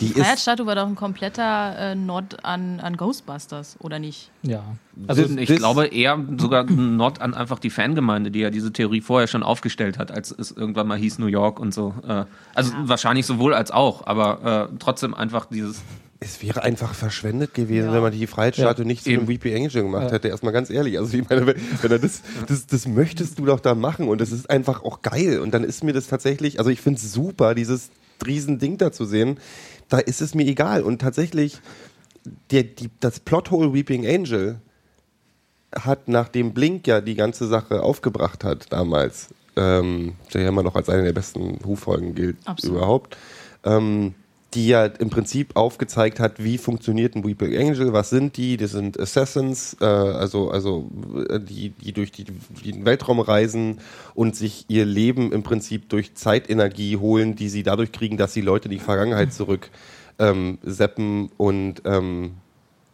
Die, 0.00 0.06
Die 0.12 0.20
Freiheitsstatue 0.20 0.66
war 0.66 0.74
doch 0.74 0.86
ein 0.86 0.96
kompletter 0.96 1.76
äh, 1.78 1.94
Nod 1.94 2.44
an, 2.44 2.80
an 2.80 2.96
Ghostbusters, 2.96 3.76
oder 3.80 3.98
nicht? 3.98 4.30
Ja. 4.42 4.62
Also 5.06 5.22
Das- 5.22 5.30
ich 5.32 5.48
das- 5.48 5.58
glaube 5.58 5.86
eher 5.86 6.18
sogar 6.38 6.64
ein 6.66 6.96
Nord 6.96 7.20
an 7.20 7.34
einfach 7.34 7.58
die 7.58 7.70
Fangemeinde, 7.70 8.30
die 8.30 8.40
ja 8.40 8.50
diese 8.50 8.72
Theorie 8.72 9.00
vorher 9.00 9.28
schon 9.28 9.42
aufgestellt 9.42 9.98
hat, 9.98 10.10
als 10.10 10.30
es 10.36 10.50
irgendwann 10.50 10.86
mal 10.88 10.98
hieß 10.98 11.18
New 11.18 11.26
York 11.26 11.60
und 11.60 11.72
so. 11.72 11.94
Äh, 12.06 12.24
Also 12.54 12.72
wahrscheinlich 12.84 13.26
sowohl 13.26 13.54
als 13.54 13.70
auch, 13.70 14.06
aber 14.06 14.68
äh, 14.72 14.76
trotzdem 14.78 15.14
einfach 15.14 15.46
dieses. 15.46 15.80
Es 16.20 16.42
wäre 16.42 16.62
einfach 16.62 16.94
verschwendet 16.94 17.52
gewesen, 17.52 17.88
Ja. 17.88 17.92
wenn 17.92 18.02
man 18.02 18.12
die 18.12 18.26
Freiheitsstatue 18.26 18.84
Ja. 18.84 18.86
nicht 18.86 19.04
zu 19.04 19.10
Eben. 19.10 19.20
einem 19.20 19.28
Weepy 19.28 19.54
Angel 19.54 19.82
gemacht 19.82 20.10
hätte. 20.10 20.28
Erstmal 20.28 20.52
ganz 20.54 20.70
ehrlich. 20.70 20.98
Also 20.98 21.16
ich 21.18 21.28
meine, 21.28 21.46
wenn, 21.46 21.56
wenn 21.82 22.00
das, 22.00 22.22
das, 22.48 22.66
das 22.66 22.88
möchtest 22.88 23.38
du 23.38 23.44
doch 23.44 23.60
da 23.60 23.74
machen 23.74 24.08
und 24.08 24.20
das 24.20 24.32
ist 24.32 24.48
einfach 24.48 24.82
auch 24.84 25.02
geil. 25.02 25.40
Und 25.40 25.52
dann 25.52 25.64
ist 25.64 25.84
mir 25.84 25.92
das 25.92 26.06
tatsächlich, 26.08 26.58
also 26.58 26.70
ich 26.70 26.80
finde 26.80 26.98
es 26.98 27.12
super, 27.12 27.54
dieses 27.54 27.90
riesen 28.24 28.58
Ding 28.58 28.78
da 28.78 28.90
zu 28.90 29.04
sehen. 29.04 29.36
Da 29.88 29.98
ist 29.98 30.20
es 30.20 30.34
mir 30.34 30.46
egal. 30.46 30.82
Und 30.82 31.00
tatsächlich, 31.00 31.60
der, 32.50 32.64
die, 32.64 32.90
das 33.00 33.20
Plothole 33.20 33.72
Weeping 33.72 34.06
Angel 34.06 34.60
hat, 35.74 36.08
nachdem 36.08 36.54
Blink 36.54 36.86
ja 36.86 37.00
die 37.00 37.14
ganze 37.14 37.46
Sache 37.46 37.82
aufgebracht 37.82 38.44
hat 38.44 38.72
damals, 38.72 39.28
ähm, 39.56 40.14
der 40.32 40.42
ja 40.42 40.48
immer 40.48 40.62
noch 40.62 40.74
als 40.76 40.88
eine 40.88 41.04
der 41.04 41.12
besten 41.12 41.58
Who-Folgen 41.64 42.14
gilt 42.14 42.36
Absolut. 42.44 42.76
überhaupt, 42.76 43.16
ähm, 43.64 44.14
die 44.54 44.68
ja 44.68 44.86
im 44.86 45.10
Prinzip 45.10 45.56
aufgezeigt 45.56 46.20
hat, 46.20 46.42
wie 46.42 46.58
funktioniert 46.58 47.14
ein 47.14 47.24
Weeping 47.24 47.56
Angel, 47.56 47.92
was 47.92 48.10
sind 48.10 48.36
die, 48.36 48.56
das 48.56 48.72
sind 48.72 48.98
Assassins, 48.98 49.76
äh, 49.80 49.84
also, 49.84 50.50
also 50.50 50.90
äh, 51.28 51.40
die, 51.40 51.70
die 51.70 51.92
durch 51.92 52.12
die, 52.12 52.24
die 52.24 52.72
den 52.72 52.84
Weltraum 52.84 53.20
reisen 53.20 53.80
und 54.14 54.36
sich 54.36 54.64
ihr 54.68 54.84
Leben 54.84 55.32
im 55.32 55.42
Prinzip 55.42 55.88
durch 55.88 56.14
Zeitenergie 56.14 56.96
holen, 56.96 57.36
die 57.36 57.48
sie 57.48 57.62
dadurch 57.62 57.92
kriegen, 57.92 58.16
dass 58.16 58.32
sie 58.32 58.40
Leute 58.40 58.66
in 58.66 58.72
die 58.72 58.78
Vergangenheit 58.78 59.32
zurück 59.32 59.70
ähm, 60.18 60.58
seppen 60.62 61.30
und 61.36 61.82
ähm, 61.84 62.34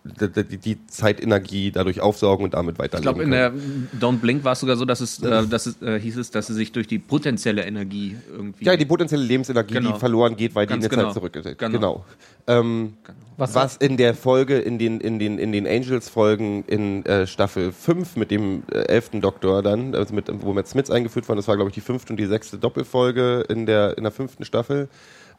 die, 0.03 0.87
Zeitenergie 0.87 1.71
dadurch 1.73 2.01
aufsaugen 2.01 2.45
und 2.45 2.55
damit 2.55 2.77
Ich 2.77 2.79
weiterleben 2.79 3.03
glaube, 3.03 3.23
in 3.23 3.31
der 3.31 3.53
Don't 4.01 4.19
Blink 4.19 4.45
war 4.45 4.53
es 4.53 4.61
sogar 4.61 4.77
so, 4.77 4.87
dass 4.87 5.01
es, 5.01 5.23
äh, 5.23 5.47
dass 5.51 5.67
es 5.67 5.83
äh, 5.83 6.01
hieß 6.01 6.17
es, 6.17 6.31
dass 6.31 6.47
sie 6.47 6.55
sich 6.55 6.73
durch 6.73 6.87
die 6.87 6.99
potenzielle 6.99 7.65
Energie 7.65 8.17
irgendwie. 8.31 8.65
Ja, 8.65 8.77
die 8.77 8.87
potenzielle 8.87 9.23
Lebensenergie, 9.23 9.75
Genau. 9.75 9.93
die 9.93 9.99
verloren 9.99 10.37
geht, 10.37 10.55
weil 10.55 10.67
Ganz 10.67 10.81
die 10.81 10.85
in 10.87 10.91
der 10.91 10.99
genau. 10.99 11.09
Zeit 11.09 11.15
zurückgeht. 11.15 11.59
Genau. 11.59 11.79
Genau. 11.79 12.05
Ähm, 12.47 12.95
Was, 13.37 13.55
was 13.55 13.77
in 13.77 13.97
der 13.99 14.15
Folge, 14.15 14.59
in 14.59 14.79
den, 14.79 15.01
in 15.01 15.19
den, 15.19 15.39
in 15.39 15.53
den 15.53 15.67
Angels-Folgen 15.67 16.65
in 16.67 17.05
äh, 17.05 17.27
Staffel 17.27 17.71
5 17.73 18.17
mit 18.17 18.31
dem 18.31 18.63
äh, 18.73 18.81
elften 18.81 19.21
Doktor 19.21 19.63
dann, 19.63 19.95
also 19.95 20.15
mit, 20.15 20.31
wo 20.43 20.53
Matt 20.55 20.67
Smith 20.69 20.91
eingeführt 20.91 21.29
wurde, 21.29 21.37
das 21.39 21.49
war, 21.49 21.57
glaube 21.57 21.71
ich, 21.71 21.75
die 21.75 21.81
fünfte 21.81 22.13
und 22.13 22.17
die 22.17 22.27
sechste 22.27 22.59
Doppelfolge 22.59 23.45
in 23.49 23.67
der, 23.67 23.97
in 23.99 24.05
der 24.05 24.13
fünften 24.13 24.45
Staffel. 24.45 24.89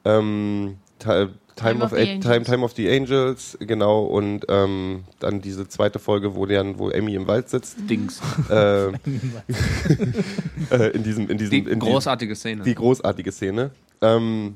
Ähm, 0.06 0.78
Ti- 1.00 1.28
Time, 1.56 1.84
of, 1.84 1.92
of 1.92 1.98
Time, 1.98 2.12
Angels. 2.14 2.46
Time 2.48 2.64
of 2.64 2.72
the 2.76 2.90
Angels, 2.90 3.58
genau, 3.60 4.04
und 4.06 4.46
ähm, 4.50 5.04
dann 5.20 5.42
diese 5.42 5.68
zweite 5.68 6.00
Folge, 6.00 6.34
wo, 6.36 6.46
dann, 6.46 6.80
wo 6.80 6.90
Amy 6.90 7.14
im 7.16 7.28
Wald 7.28 7.50
sitzt. 7.50 7.78
Dings. 7.90 8.20
äh, 8.50 8.88
äh, 10.72 10.88
in 10.94 11.04
diesem, 11.04 11.30
in 11.30 11.38
diesem, 11.38 11.52
Die 11.52 11.58
in 11.60 11.66
diesem 11.66 11.80
großartige 11.80 12.36
Szene. 12.36 12.64
die 12.64 12.76
großartige 12.76 13.32
Szene, 13.32 13.72
ähm, 14.02 14.56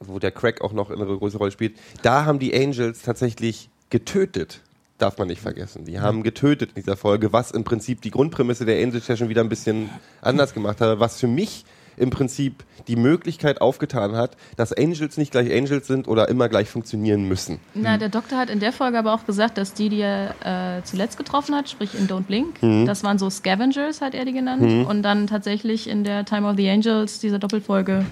wo 0.00 0.18
der 0.18 0.30
Crack 0.30 0.60
auch 0.62 0.72
noch 0.72 0.90
eine 0.90 1.04
größere 1.04 1.38
Rolle 1.38 1.50
spielt. 1.52 1.76
Da 2.02 2.24
haben 2.24 2.38
die 2.38 2.54
Angels 2.54 3.02
tatsächlich 3.02 3.68
getötet. 3.90 4.62
Darf 4.98 5.16
man 5.18 5.28
nicht 5.28 5.40
vergessen. 5.40 5.84
Die 5.84 6.00
haben 6.00 6.24
getötet 6.24 6.70
in 6.74 6.82
dieser 6.82 6.96
Folge, 6.96 7.32
was 7.32 7.52
im 7.52 7.62
Prinzip 7.62 8.02
die 8.02 8.10
Grundprämisse 8.10 8.64
der 8.64 8.82
Angels 8.82 9.06
ja 9.06 9.16
schon 9.16 9.28
wieder 9.28 9.42
ein 9.42 9.48
bisschen 9.48 9.90
anders 10.22 10.54
gemacht 10.54 10.80
hat. 10.80 10.98
Was 10.98 11.20
für 11.20 11.28
mich 11.28 11.64
im 11.98 12.10
Prinzip 12.10 12.64
die 12.86 12.96
Möglichkeit 12.96 13.60
aufgetan 13.60 14.16
hat, 14.16 14.36
dass 14.56 14.72
Angels 14.72 15.16
nicht 15.16 15.32
gleich 15.32 15.52
Angels 15.54 15.86
sind 15.86 16.08
oder 16.08 16.28
immer 16.28 16.48
gleich 16.48 16.68
funktionieren 16.70 17.24
müssen. 17.28 17.58
Na, 17.74 17.98
der 17.98 18.08
Doktor 18.08 18.38
hat 18.38 18.48
in 18.50 18.60
der 18.60 18.72
Folge 18.72 18.98
aber 18.98 19.12
auch 19.12 19.26
gesagt, 19.26 19.58
dass 19.58 19.74
die, 19.74 19.88
die 19.88 20.00
er 20.00 20.78
äh, 20.78 20.82
zuletzt 20.84 21.18
getroffen 21.18 21.54
hat, 21.54 21.68
sprich 21.68 21.94
in 21.98 22.08
Don't 22.08 22.22
Blink, 22.24 22.62
Mhm. 22.62 22.86
das 22.86 23.04
waren 23.04 23.18
so 23.18 23.28
Scavengers, 23.30 24.00
hat 24.00 24.14
er 24.14 24.24
die 24.24 24.32
genannt. 24.32 24.86
Und 24.88 25.02
dann 25.02 25.26
tatsächlich 25.26 25.88
in 25.88 26.04
der 26.04 26.24
Time 26.24 26.48
of 26.48 26.56
the 26.56 26.68
Angels, 26.70 27.18
dieser 27.20 27.38
Doppelfolge, 27.38 28.04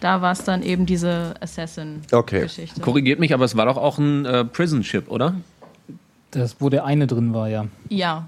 da 0.00 0.20
war 0.22 0.32
es 0.32 0.44
dann 0.44 0.62
eben 0.62 0.86
diese 0.86 1.34
Okay. 1.40 1.40
Assassin-Geschichte. 1.42 2.80
Korrigiert 2.80 3.18
mich, 3.18 3.34
aber 3.34 3.44
es 3.44 3.56
war 3.56 3.66
doch 3.66 3.76
auch 3.76 3.98
ein 3.98 4.24
äh, 4.26 4.44
Prison 4.44 4.84
Ship, 4.84 5.10
oder? 5.10 5.34
das, 6.30 6.56
wo 6.60 6.68
der 6.68 6.84
eine 6.84 7.06
drin 7.06 7.32
war, 7.32 7.48
ja. 7.48 7.66
Ja, 7.88 8.26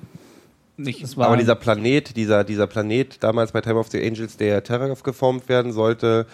Nicht. 0.85 1.03
Das 1.03 1.17
war, 1.17 1.27
Aber 1.27 1.37
dieser 1.37 1.55
Planet, 1.55 2.17
dieser, 2.17 2.45
dieser 2.45 2.67
Planet 2.67 3.23
damals 3.23 3.53
bei 3.53 3.61
Time 3.61 3.79
of 3.79 3.89
the 3.91 4.05
Angels, 4.05 4.37
der 4.37 4.63
Terrorgov 4.65 5.03
geformt 5.03 5.49
werden 5.49 5.73
sollte, 5.73 6.27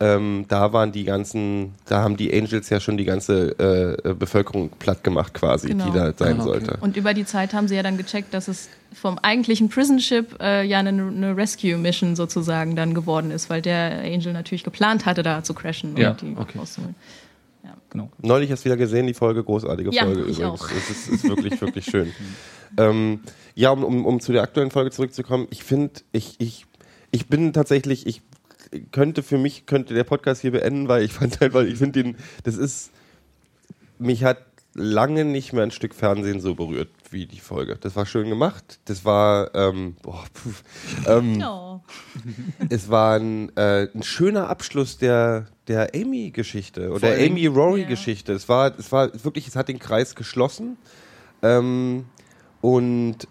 ähm, 0.00 0.44
da 0.48 0.72
waren 0.72 0.90
die 0.90 1.04
ganzen, 1.04 1.72
da 1.86 2.02
haben 2.02 2.16
die 2.16 2.32
Angels 2.36 2.68
ja 2.68 2.80
schon 2.80 2.96
die 2.96 3.04
ganze 3.04 3.96
äh, 4.04 4.12
Bevölkerung 4.14 4.70
platt 4.70 5.04
gemacht 5.04 5.32
quasi, 5.34 5.68
Genau. 5.68 5.84
die 5.86 5.92
da 5.92 6.12
sein 6.12 6.40
Ah, 6.40 6.42
okay. 6.42 6.42
sollte. 6.42 6.78
und 6.80 6.96
über 6.96 7.14
die 7.14 7.24
Zeit 7.24 7.54
haben 7.54 7.68
sie 7.68 7.76
ja 7.76 7.82
dann 7.84 7.96
gecheckt, 7.96 8.34
dass 8.34 8.48
es 8.48 8.68
vom 8.92 9.18
eigentlichen 9.18 9.68
Prison 9.68 10.00
Ship 10.00 10.26
äh, 10.40 10.64
ja 10.66 10.80
eine, 10.80 10.88
eine 10.90 11.36
Rescue-Mission 11.36 12.16
sozusagen 12.16 12.74
dann 12.74 12.92
geworden 12.92 13.30
ist, 13.30 13.50
weil 13.50 13.62
der 13.62 14.00
Angel 14.02 14.32
natürlich 14.32 14.64
geplant 14.64 15.06
hatte, 15.06 15.22
da 15.22 15.44
zu 15.44 15.54
crashen 15.54 15.96
Ja, 15.96 16.10
und 16.10 16.22
die 16.22 16.34
okay. 16.36 16.58
rauszuholen. 16.58 16.96
Genau. 17.94 18.10
Neulich 18.20 18.50
erst 18.50 18.66
wieder 18.66 18.76
gesehen, 18.76 19.06
die 19.06 19.14
Folge, 19.14 19.42
großartige 19.42 19.90
Ja, 19.94 20.04
Folge 20.04 20.24
ich 20.26 20.38
übrigens. 20.38 20.60
auch. 20.60 20.70
Es 20.70 20.90
ist, 20.90 21.08
ist 21.08 21.24
wirklich, 21.24 21.58
wirklich 21.62 21.86
schön. 21.86 22.12
ähm, 22.76 23.20
ja, 23.54 23.70
um, 23.70 23.82
um, 23.84 24.04
um 24.04 24.20
zu 24.20 24.32
der 24.32 24.42
aktuellen 24.42 24.70
Folge 24.70 24.90
zurückzukommen, 24.90 25.46
ich 25.50 25.64
finde, 25.64 26.02
ich, 26.12 26.34
ich, 26.38 26.66
ich 27.10 27.28
bin 27.28 27.52
tatsächlich, 27.54 28.06
ich 28.06 28.20
könnte 28.92 29.22
für 29.22 29.38
mich, 29.38 29.64
könnte 29.66 29.94
der 29.94 30.04
Podcast 30.04 30.42
hier 30.42 30.50
beenden, 30.50 30.88
weil 30.88 31.02
ich 31.04 31.12
fand 31.12 31.40
halt, 31.40 31.54
weil 31.54 31.68
ich 31.68 31.78
finde 31.78 32.02
den, 32.02 32.16
das 32.42 32.56
ist, 32.56 32.90
mich 33.98 34.24
hat 34.24 34.38
lange 34.76 35.24
nicht 35.24 35.52
mehr 35.52 35.62
ein 35.62 35.70
Stück 35.70 35.94
Fernsehen 35.94 36.40
so 36.40 36.56
berührt 36.56 36.88
wie 37.12 37.26
die 37.26 37.38
Folge. 37.38 37.76
Das 37.80 37.94
war 37.94 38.06
schön 38.06 38.28
gemacht. 38.28 38.80
Das 38.86 39.04
war, 39.04 39.54
ähm, 39.54 39.94
boah, 40.02 40.24
pf, 40.34 40.64
ähm, 41.06 41.40
Oh. 41.46 41.80
es 42.70 42.88
war 42.90 43.16
ein, 43.20 43.56
äh, 43.56 43.86
ein 43.94 44.02
schöner 44.02 44.48
Abschluss 44.50 44.98
der, 44.98 45.46
der 45.68 45.90
Amy-Geschichte 45.94 46.90
oder 46.90 47.00
der 47.00 47.10
allen 47.12 47.34
Dingen- 47.34 47.48
Amy-Rory-Geschichte. 47.48 48.32
Es 48.32 48.48
war, 48.48 48.78
es 48.78 48.90
war 48.92 49.10
wirklich, 49.24 49.46
es 49.48 49.56
hat 49.56 49.68
den 49.68 49.78
Kreis 49.78 50.14
geschlossen 50.14 50.76
ähm, 51.42 52.04
und 52.60 53.28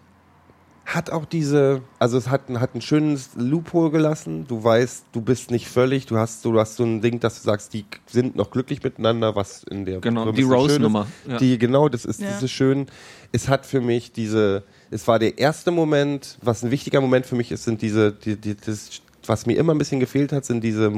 hat 0.86 1.08
auch 1.10 1.24
diese, 1.24 1.80
also 1.98 2.18
es 2.18 2.28
hat, 2.28 2.50
ein- 2.50 2.60
hat 2.60 2.74
ein 2.74 2.82
schönes 2.82 3.30
Loophole 3.36 3.90
gelassen. 3.90 4.46
Du 4.46 4.62
weißt, 4.62 5.06
du 5.12 5.22
bist 5.22 5.50
nicht 5.50 5.66
völlig, 5.66 6.04
du 6.04 6.18
hast 6.18 6.42
so, 6.42 6.52
du 6.52 6.60
hast 6.60 6.76
so 6.76 6.84
ein 6.84 7.00
Ding, 7.00 7.20
dass 7.20 7.36
du 7.40 7.42
sagst, 7.46 7.72
die 7.72 7.86
sind 8.06 8.36
noch 8.36 8.50
glücklich 8.50 8.82
miteinander, 8.82 9.34
was 9.34 9.62
in 9.64 9.86
der 9.86 10.00
Genau, 10.00 10.30
die. 10.30 10.42
Rose-Nummer. 10.42 11.06
Ja. 11.26 11.38
Die, 11.38 11.56
genau, 11.58 11.88
das 11.88 12.04
ist, 12.04 12.20
Ja. 12.20 12.28
das 12.28 12.42
ist 12.42 12.50
schön. 12.50 12.86
Es 13.32 13.48
hat 13.48 13.64
für 13.64 13.80
mich 13.80 14.12
diese, 14.12 14.62
es 14.90 15.08
war 15.08 15.18
der 15.18 15.38
erste 15.38 15.70
Moment, 15.70 16.36
was 16.42 16.62
ein 16.62 16.70
wichtiger 16.70 17.00
Moment 17.00 17.24
für 17.24 17.34
mich 17.36 17.50
ist, 17.50 17.64
sind 17.64 17.80
diese, 17.80 18.12
die, 18.12 18.36
die, 18.36 18.54
das, 18.54 19.00
was 19.26 19.46
mir 19.46 19.56
immer 19.56 19.72
ein 19.74 19.78
bisschen 19.78 20.00
gefehlt 20.00 20.32
hat, 20.32 20.44
sind 20.44 20.62
diese 20.62 20.90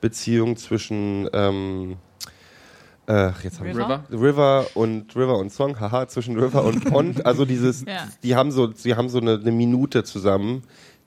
Mutter-Tochter-Beziehungen 0.00 0.56
zwischen, 0.56 1.28
ähm, 1.32 1.96
äh, 3.08 3.30
jetzt 3.42 3.60
haben 3.60 3.66
River? 3.68 4.04
River? 4.10 4.22
River 4.22 4.66
und 4.74 5.14
River 5.16 5.38
und 5.38 5.50
Song, 5.52 5.78
haha, 5.80 6.08
zwischen 6.08 6.38
River 6.38 6.64
und 6.64 6.84
Pond. 6.90 7.24
Also 7.26 7.44
dieses, 7.44 7.82
Ja. 7.82 8.08
die 8.22 8.34
haben 8.34 8.50
so, 8.50 8.72
sie 8.72 8.94
haben 8.94 9.08
so 9.08 9.18
eine, 9.18 9.34
eine 9.40 9.52
Minute 9.52 10.04
zusammen, 10.04 10.62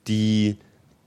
die 0.08 0.58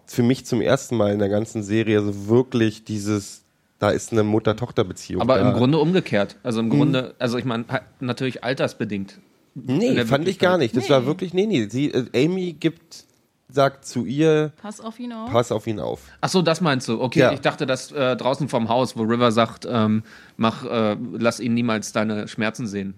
für 0.06 0.22
mich 0.22 0.44
zum 0.44 0.60
ersten 0.60 0.96
Mal 0.96 1.12
in 1.12 1.18
der 1.18 1.28
ganzen 1.28 1.62
Serie 1.62 2.02
so 2.02 2.28
wirklich 2.28 2.84
dieses, 2.84 3.44
da 3.78 3.90
ist 3.90 4.12
eine 4.12 4.22
Mutter-Tochter-Beziehung. 4.22 5.22
Aber 5.22 5.38
da. 5.38 5.50
im 5.50 5.56
Grunde 5.56 5.78
umgekehrt. 5.78 6.36
Also 6.42 6.60
im 6.60 6.68
Grunde, 6.70 7.14
also 7.18 7.38
ich 7.38 7.44
meine, 7.44 7.64
halt 7.68 7.82
natürlich 8.00 8.44
altersbedingt. 8.44 9.18
In 9.54 9.76
Nee, 9.78 10.04
fand 10.06 10.28
ich 10.28 10.38
gar 10.38 10.56
nicht. 10.58 10.74
Das 10.76 10.88
war 10.88 11.00
Nee. 11.00 11.06
wirklich, 11.06 11.34
nee, 11.34 11.46
nee. 11.46 11.66
Sie, 11.68 11.90
äh, 11.90 12.24
Amy 12.24 12.54
gibt, 12.58 13.04
sagt 13.52 13.84
zu 13.84 14.04
ihr, 14.04 14.52
Pass 14.60 14.80
auf 14.80 14.98
ihn 14.98 15.12
auf. 15.12 15.30
pass 15.30 15.52
auf 15.52 15.66
ihn 15.66 15.78
auf. 15.80 16.00
Ach 16.20 16.28
so, 16.28 16.42
das 16.42 16.60
meinst 16.60 16.88
du? 16.88 17.00
Okay, 17.00 17.20
Ja. 17.20 17.32
ich 17.32 17.40
dachte, 17.40 17.66
dass 17.66 17.92
äh, 17.92 18.16
draußen 18.16 18.48
vom 18.48 18.68
Haus, 18.68 18.96
wo 18.96 19.02
River 19.02 19.32
sagt, 19.32 19.66
ähm, 19.70 20.02
mach, 20.36 20.64
äh, 20.64 20.96
lass 21.12 21.40
ihn 21.40 21.54
niemals 21.54 21.92
deine 21.92 22.28
Schmerzen 22.28 22.66
sehen. 22.66 22.94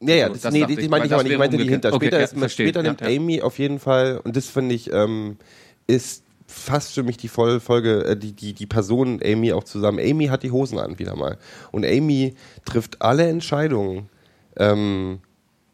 Ja, 0.00 0.14
ja, 0.14 0.28
das, 0.28 0.42
das 0.42 0.52
nee, 0.52 0.64
die, 0.66 0.74
ich, 0.74 0.78
die 0.80 0.88
meinte 0.88 1.06
ich 1.06 1.12
aber 1.14 1.22
nicht. 1.22 1.32
Ich 1.32 1.38
meinte 1.38 1.56
die 1.56 1.68
hinter. 1.68 1.92
Okay, 1.92 2.06
Später, 2.06 2.18
ja, 2.18 2.24
ist, 2.44 2.52
später 2.52 2.82
nimmt 2.82 3.00
ja. 3.00 3.06
Amy 3.08 3.40
auf 3.42 3.58
jeden 3.58 3.78
Fall, 3.78 4.20
und 4.22 4.36
das 4.36 4.46
finde 4.48 4.74
ich, 4.74 4.92
ähm, 4.92 5.38
ist 5.86 6.22
fast 6.46 6.92
für 6.92 7.02
mich 7.02 7.16
die 7.16 7.28
volle 7.28 7.60
Folge, 7.60 8.04
äh, 8.04 8.16
die, 8.16 8.32
die, 8.32 8.52
die 8.52 8.66
Person 8.66 9.20
Amy 9.24 9.52
auch 9.52 9.64
zusammen. 9.64 9.98
Amy 9.98 10.26
hat 10.26 10.42
die 10.42 10.50
Hosen 10.50 10.78
an, 10.78 10.98
wieder 10.98 11.16
mal. 11.16 11.38
Und 11.72 11.84
Amy 11.86 12.34
trifft 12.64 13.02
alle 13.02 13.26
Entscheidungen, 13.26 14.08
ähm, 14.56 15.20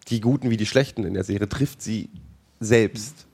die 0.09 0.21
guten 0.21 0.51
wie 0.51 0.57
die 0.57 0.67
schlechten 0.67 1.05
in 1.05 1.15
der 1.15 1.25
Serie, 1.25 1.49
trifft 1.49 1.83
sie 1.83 2.09
selbst. 2.61 3.27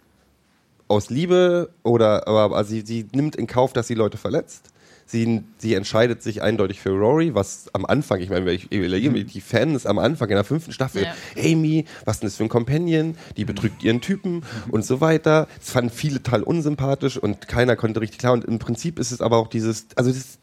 Aus 0.88 1.11
Liebe 1.11 1.71
oder, 1.83 2.26
aber 2.26 2.57
also 2.57 2.71
sie, 2.71 2.80
sie 2.80 3.07
nimmt 3.12 3.37
in 3.37 3.47
Kauf, 3.47 3.73
dass 3.73 3.87
sie 3.87 3.95
Leute 3.95 4.16
verletzt. 4.16 4.71
Sie, 5.07 5.42
sie 5.57 5.73
entscheidet 5.73 6.23
sich 6.23 6.42
eindeutig 6.42 6.80
für 6.80 6.90
Rory, 6.90 7.35
was 7.35 7.71
am 7.73 7.87
Anfang, 7.87 8.21
ich 8.21 8.28
meine, 8.28 8.50
ich 8.52 8.71
überlege 8.71 9.11
mir, 9.11 9.25
die 9.25 9.40
Fans 9.40 9.87
am 9.87 9.99
Anfang 9.99 10.28
in 10.28 10.35
der 10.35 10.45
fünften 10.45 10.73
Staffel, 10.73 11.02
Ja. 11.04 11.14
Amy, 11.42 11.87
was 12.04 12.16
ist 12.16 12.23
denn 12.23 12.28
das 12.28 12.37
für 12.37 12.45
ein 12.45 12.50
Companion, 12.50 13.16
die 13.38 13.47
betrügt 13.47 13.83
ihren 13.83 14.02
Typen 14.02 14.42
und 14.71 14.85
so 14.85 15.00
weiter. 15.00 15.49
Das 15.59 15.71
fanden 15.71 15.88
viele 15.88 16.23
total 16.23 16.42
unsympathisch 16.42 17.16
und 17.16 17.49
keiner 17.49 17.75
konnte 17.75 18.02
richtig 18.02 18.18
klar. 18.18 18.35
Und 18.35 18.45
im 18.45 18.59
Prinzip 18.59 18.99
ist 18.99 19.11
es 19.11 19.23
aber 19.23 19.38
auch 19.38 19.49
dieses, 19.49 19.87
also 19.97 20.11
das 20.11 20.38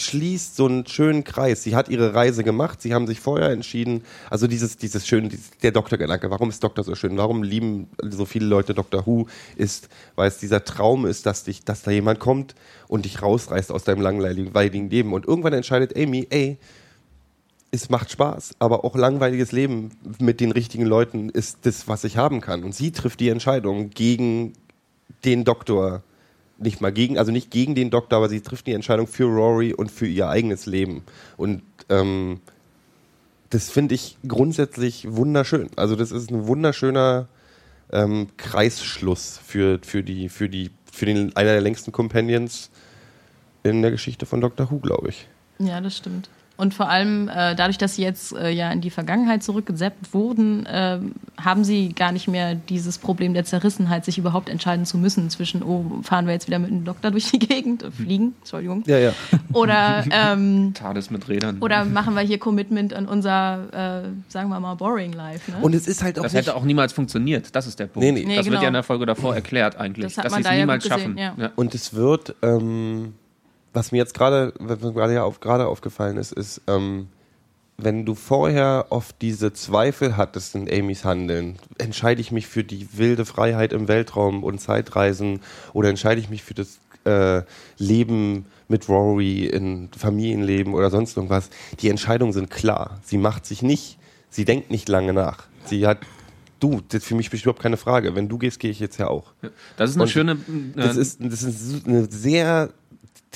schließt 0.00 0.56
so 0.56 0.66
einen 0.66 0.86
schönen 0.86 1.24
Kreis. 1.24 1.62
Sie 1.62 1.74
hat 1.74 1.88
ihre 1.88 2.14
Reise 2.14 2.44
gemacht, 2.44 2.80
sie 2.82 2.94
haben 2.94 3.06
sich 3.06 3.20
vorher 3.20 3.50
entschieden, 3.50 4.02
also 4.30 4.46
dieses, 4.46 4.76
dieses 4.76 5.06
schöne, 5.06 5.28
dieses, 5.28 5.50
der 5.62 5.72
Doktorgedanke, 5.72 6.30
warum 6.30 6.48
ist 6.48 6.62
Doktor 6.62 6.84
so 6.84 6.94
schön? 6.94 7.16
Warum 7.16 7.42
lieben 7.42 7.88
so 8.02 8.24
viele 8.24 8.46
Leute 8.46 8.74
Doctor 8.74 9.06
Who? 9.06 9.26
Ist, 9.56 9.88
weil 10.14 10.28
es 10.28 10.38
dieser 10.38 10.64
Traum 10.64 11.06
ist, 11.06 11.26
dass 11.26 11.44
dich, 11.44 11.64
dass 11.64 11.82
da 11.82 11.90
jemand 11.90 12.18
kommt 12.18 12.54
und 12.88 13.04
dich 13.04 13.22
rausreißt 13.22 13.70
aus 13.72 13.84
deinem 13.84 14.00
langweiligen 14.00 14.90
Leben. 14.90 15.12
Und 15.12 15.26
irgendwann 15.26 15.52
entscheidet 15.52 15.96
Amy, 15.96 16.26
ey, 16.30 16.58
es 17.70 17.90
macht 17.90 18.10
Spaß, 18.10 18.56
aber 18.58 18.84
auch 18.84 18.96
langweiliges 18.96 19.52
Leben 19.52 19.90
mit 20.18 20.40
den 20.40 20.52
richtigen 20.52 20.86
Leuten 20.86 21.28
ist 21.28 21.58
das, 21.62 21.86
was 21.86 22.04
ich 22.04 22.16
haben 22.16 22.40
kann. 22.40 22.64
Und 22.64 22.74
sie 22.74 22.92
trifft 22.92 23.20
die 23.20 23.28
Entscheidung 23.28 23.90
gegen 23.90 24.54
den 25.24 25.44
Doktor. 25.44 26.02
Nicht 26.58 26.80
mal 26.80 26.92
gegen, 26.92 27.18
also 27.18 27.30
nicht 27.30 27.50
gegen 27.50 27.74
den 27.74 27.90
Doktor, 27.90 28.16
aber 28.16 28.28
sie 28.28 28.40
trifft 28.40 28.66
die 28.66 28.72
Entscheidung 28.72 29.06
für 29.06 29.24
Rory 29.24 29.72
und 29.72 29.90
für 29.90 30.06
ihr 30.06 30.28
eigenes 30.28 30.66
Leben. 30.66 31.02
Und 31.36 31.62
ähm, 31.88 32.40
das 33.50 33.70
finde 33.70 33.94
ich 33.94 34.18
grundsätzlich 34.26 35.06
wunderschön. 35.08 35.70
Also 35.76 35.96
das 35.96 36.10
ist 36.10 36.30
ein 36.30 36.46
wunderschöner 36.46 37.28
ähm, 37.92 38.28
Kreisschluss 38.36 39.40
für, 39.44 39.78
für, 39.82 40.02
die, 40.02 40.28
für, 40.28 40.48
die, 40.48 40.70
für 40.92 41.06
den, 41.06 41.34
einer 41.36 41.52
der 41.52 41.60
längsten 41.60 41.92
Companions 41.92 42.70
in 43.62 43.82
der 43.82 43.90
Geschichte 43.90 44.26
von 44.26 44.40
Doctor 44.40 44.70
Who, 44.70 44.78
glaube 44.78 45.08
ich. 45.08 45.28
Ja, 45.58 45.80
das 45.80 45.96
stimmt. 45.96 46.28
Und 46.58 46.74
vor 46.74 46.90
allem 46.90 47.28
äh, 47.28 47.54
dadurch, 47.54 47.78
dass 47.78 47.94
sie 47.94 48.02
jetzt 48.02 48.34
äh, 48.34 48.50
ja 48.50 48.70
in 48.72 48.80
die 48.80 48.90
Vergangenheit 48.90 49.44
zurückgesappt 49.44 50.12
wurden, 50.12 50.66
ähm, 50.68 51.12
haben 51.40 51.62
sie 51.62 51.90
gar 51.94 52.10
nicht 52.10 52.26
mehr 52.26 52.56
dieses 52.56 52.98
Problem 52.98 53.32
der 53.32 53.44
Zerrissenheit, 53.44 54.04
sich 54.04 54.18
überhaupt 54.18 54.48
entscheiden 54.48 54.84
zu 54.84 54.98
müssen 54.98 55.30
zwischen, 55.30 55.62
oh, 55.62 56.02
fahren 56.02 56.26
wir 56.26 56.32
jetzt 56.34 56.48
wieder 56.48 56.58
mit 56.58 56.72
einem 56.72 56.84
Doktor 56.84 57.12
durch 57.12 57.30
die 57.30 57.38
Gegend, 57.38 57.84
äh, 57.84 57.92
fliegen, 57.92 58.34
Entschuldigung, 58.40 58.82
Ja, 58.86 58.98
ja. 58.98 59.12
oder, 59.52 60.04
ähm, 60.10 60.72
TARDIS 60.74 61.10
mit 61.10 61.28
Rädern. 61.28 61.58
oder 61.60 61.84
machen 61.84 62.14
wir 62.14 62.22
hier 62.22 62.38
Commitment 62.40 62.92
an 62.92 63.06
unser, 63.06 64.02
äh, 64.04 64.08
sagen 64.28 64.48
wir 64.48 64.58
mal, 64.58 64.74
boring 64.74 65.12
life. 65.12 65.48
Ne? 65.52 65.58
Und 65.62 65.76
es 65.76 65.86
ist 65.86 66.02
halt 66.02 66.18
auch 66.18 66.24
das 66.24 66.32
nicht, 66.32 66.48
hätte 66.48 66.56
auch 66.56 66.64
niemals 66.64 66.92
funktioniert. 66.92 67.54
Das 67.54 67.68
ist 67.68 67.78
der 67.78 67.86
Punkt. 67.86 68.04
Nee, 68.04 68.10
nee. 68.10 68.24
Nee, 68.26 68.34
das 68.34 68.46
wird 68.46 68.54
genau. 68.54 68.62
ja 68.62 68.68
in 68.68 68.74
der 68.74 68.82
Folge 68.82 69.06
davor 69.06 69.32
erklärt 69.36 69.76
eigentlich. 69.76 70.06
Das 70.06 70.18
hat 70.18 70.24
dass 70.24 70.32
man 70.32 70.42
sie 70.42 70.44
da 70.44 70.50
es 70.50 70.56
ja 70.56 70.60
niemals 70.62 70.82
gut 70.82 70.92
gesehen, 70.92 71.18
schaffen. 71.18 71.40
ja. 71.40 71.50
Und 71.54 71.74
es 71.76 71.94
wird, 71.94 72.34
ähm, 72.42 73.14
was 73.72 73.92
mir 73.92 73.98
jetzt 73.98 74.14
gerade, 74.14 74.52
gerade 74.58 75.14
ja 75.14 75.24
auf, 75.24 75.40
gerade 75.40 75.66
aufgefallen 75.66 76.16
ist, 76.16 76.32
ist, 76.32 76.62
ähm, 76.66 77.08
wenn 77.76 78.04
du 78.04 78.16
vorher 78.16 78.86
oft 78.90 79.22
diese 79.22 79.52
Zweifel 79.52 80.16
hattest 80.16 80.56
in 80.56 80.68
Amys 80.68 81.04
Handeln, 81.04 81.58
entscheide 81.78 82.20
ich 82.20 82.32
mich 82.32 82.48
für 82.48 82.64
die 82.64 82.88
wilde 82.98 83.24
Freiheit 83.24 83.72
im 83.72 83.86
Weltraum 83.86 84.42
und 84.42 84.60
Zeitreisen 84.60 85.40
oder 85.72 85.88
entscheide 85.88 86.20
ich 86.20 86.28
mich 86.28 86.42
für 86.42 86.54
das 86.54 86.80
äh, 87.04 87.42
Leben 87.78 88.46
mit 88.66 88.88
Rory 88.88 89.46
in 89.46 89.88
Familienleben 89.96 90.74
oder 90.74 90.90
sonst 90.90 91.16
irgendwas, 91.16 91.50
die 91.80 91.88
Entscheidungen 91.88 92.32
sind 92.32 92.50
klar. 92.50 92.98
Sie 93.04 93.16
macht 93.16 93.46
sich 93.46 93.62
nicht, 93.62 93.98
sie 94.28 94.44
denkt 94.44 94.70
nicht 94.70 94.88
lange 94.88 95.12
nach. 95.12 95.46
Sie 95.64 95.86
hat, 95.86 95.98
du, 96.58 96.82
das 96.88 97.04
für 97.04 97.14
mich 97.14 97.30
besteht 97.30 97.46
überhaupt 97.46 97.62
keine 97.62 97.76
Frage. 97.76 98.16
Wenn 98.16 98.28
du 98.28 98.38
gehst, 98.38 98.58
gehe 98.58 98.72
ich 98.72 98.80
jetzt 98.80 98.98
ja 98.98 99.06
auch. 99.06 99.32
Das 99.76 99.90
ist 99.90 99.96
eine 99.96 100.02
Und 100.02 100.10
schöne. 100.10 100.36
Das 100.74 100.96
äh, 100.96 101.00
ist, 101.00 101.18
das 101.20 101.42
ist 101.44 101.86
eine 101.86 102.06
sehr 102.10 102.70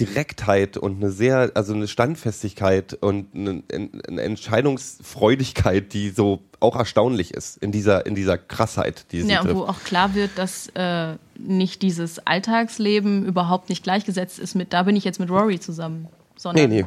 Direktheit 0.00 0.76
und 0.76 0.96
eine 1.02 1.10
sehr, 1.10 1.50
also 1.54 1.74
eine 1.74 1.86
Standfestigkeit 1.86 2.94
und 2.94 3.26
eine, 3.34 3.62
eine 4.08 4.22
Entscheidungsfreudigkeit, 4.22 5.92
die 5.92 6.10
so 6.10 6.40
auch 6.60 6.76
erstaunlich 6.76 7.34
ist 7.34 7.56
in 7.58 7.72
dieser, 7.72 8.06
in 8.06 8.14
dieser 8.14 8.38
Krassheit, 8.38 9.06
die 9.12 9.22
sie 9.22 9.28
Ja, 9.30 9.40
und 9.40 9.46
trifft. 9.46 9.58
wo 9.58 9.64
auch 9.64 9.80
klar 9.84 10.14
wird, 10.14 10.30
dass 10.36 10.68
äh, 10.74 11.14
nicht 11.36 11.82
dieses 11.82 12.24
Alltagsleben 12.26 13.26
überhaupt 13.26 13.68
nicht 13.68 13.82
gleichgesetzt 13.82 14.38
ist 14.38 14.54
mit, 14.54 14.72
da 14.72 14.84
bin 14.84 14.96
ich 14.96 15.04
jetzt 15.04 15.20
mit 15.20 15.30
Rory 15.30 15.58
zusammen, 15.60 16.02
Nee, 16.04 16.08
sondern 16.36 16.70
nee. 16.70 16.84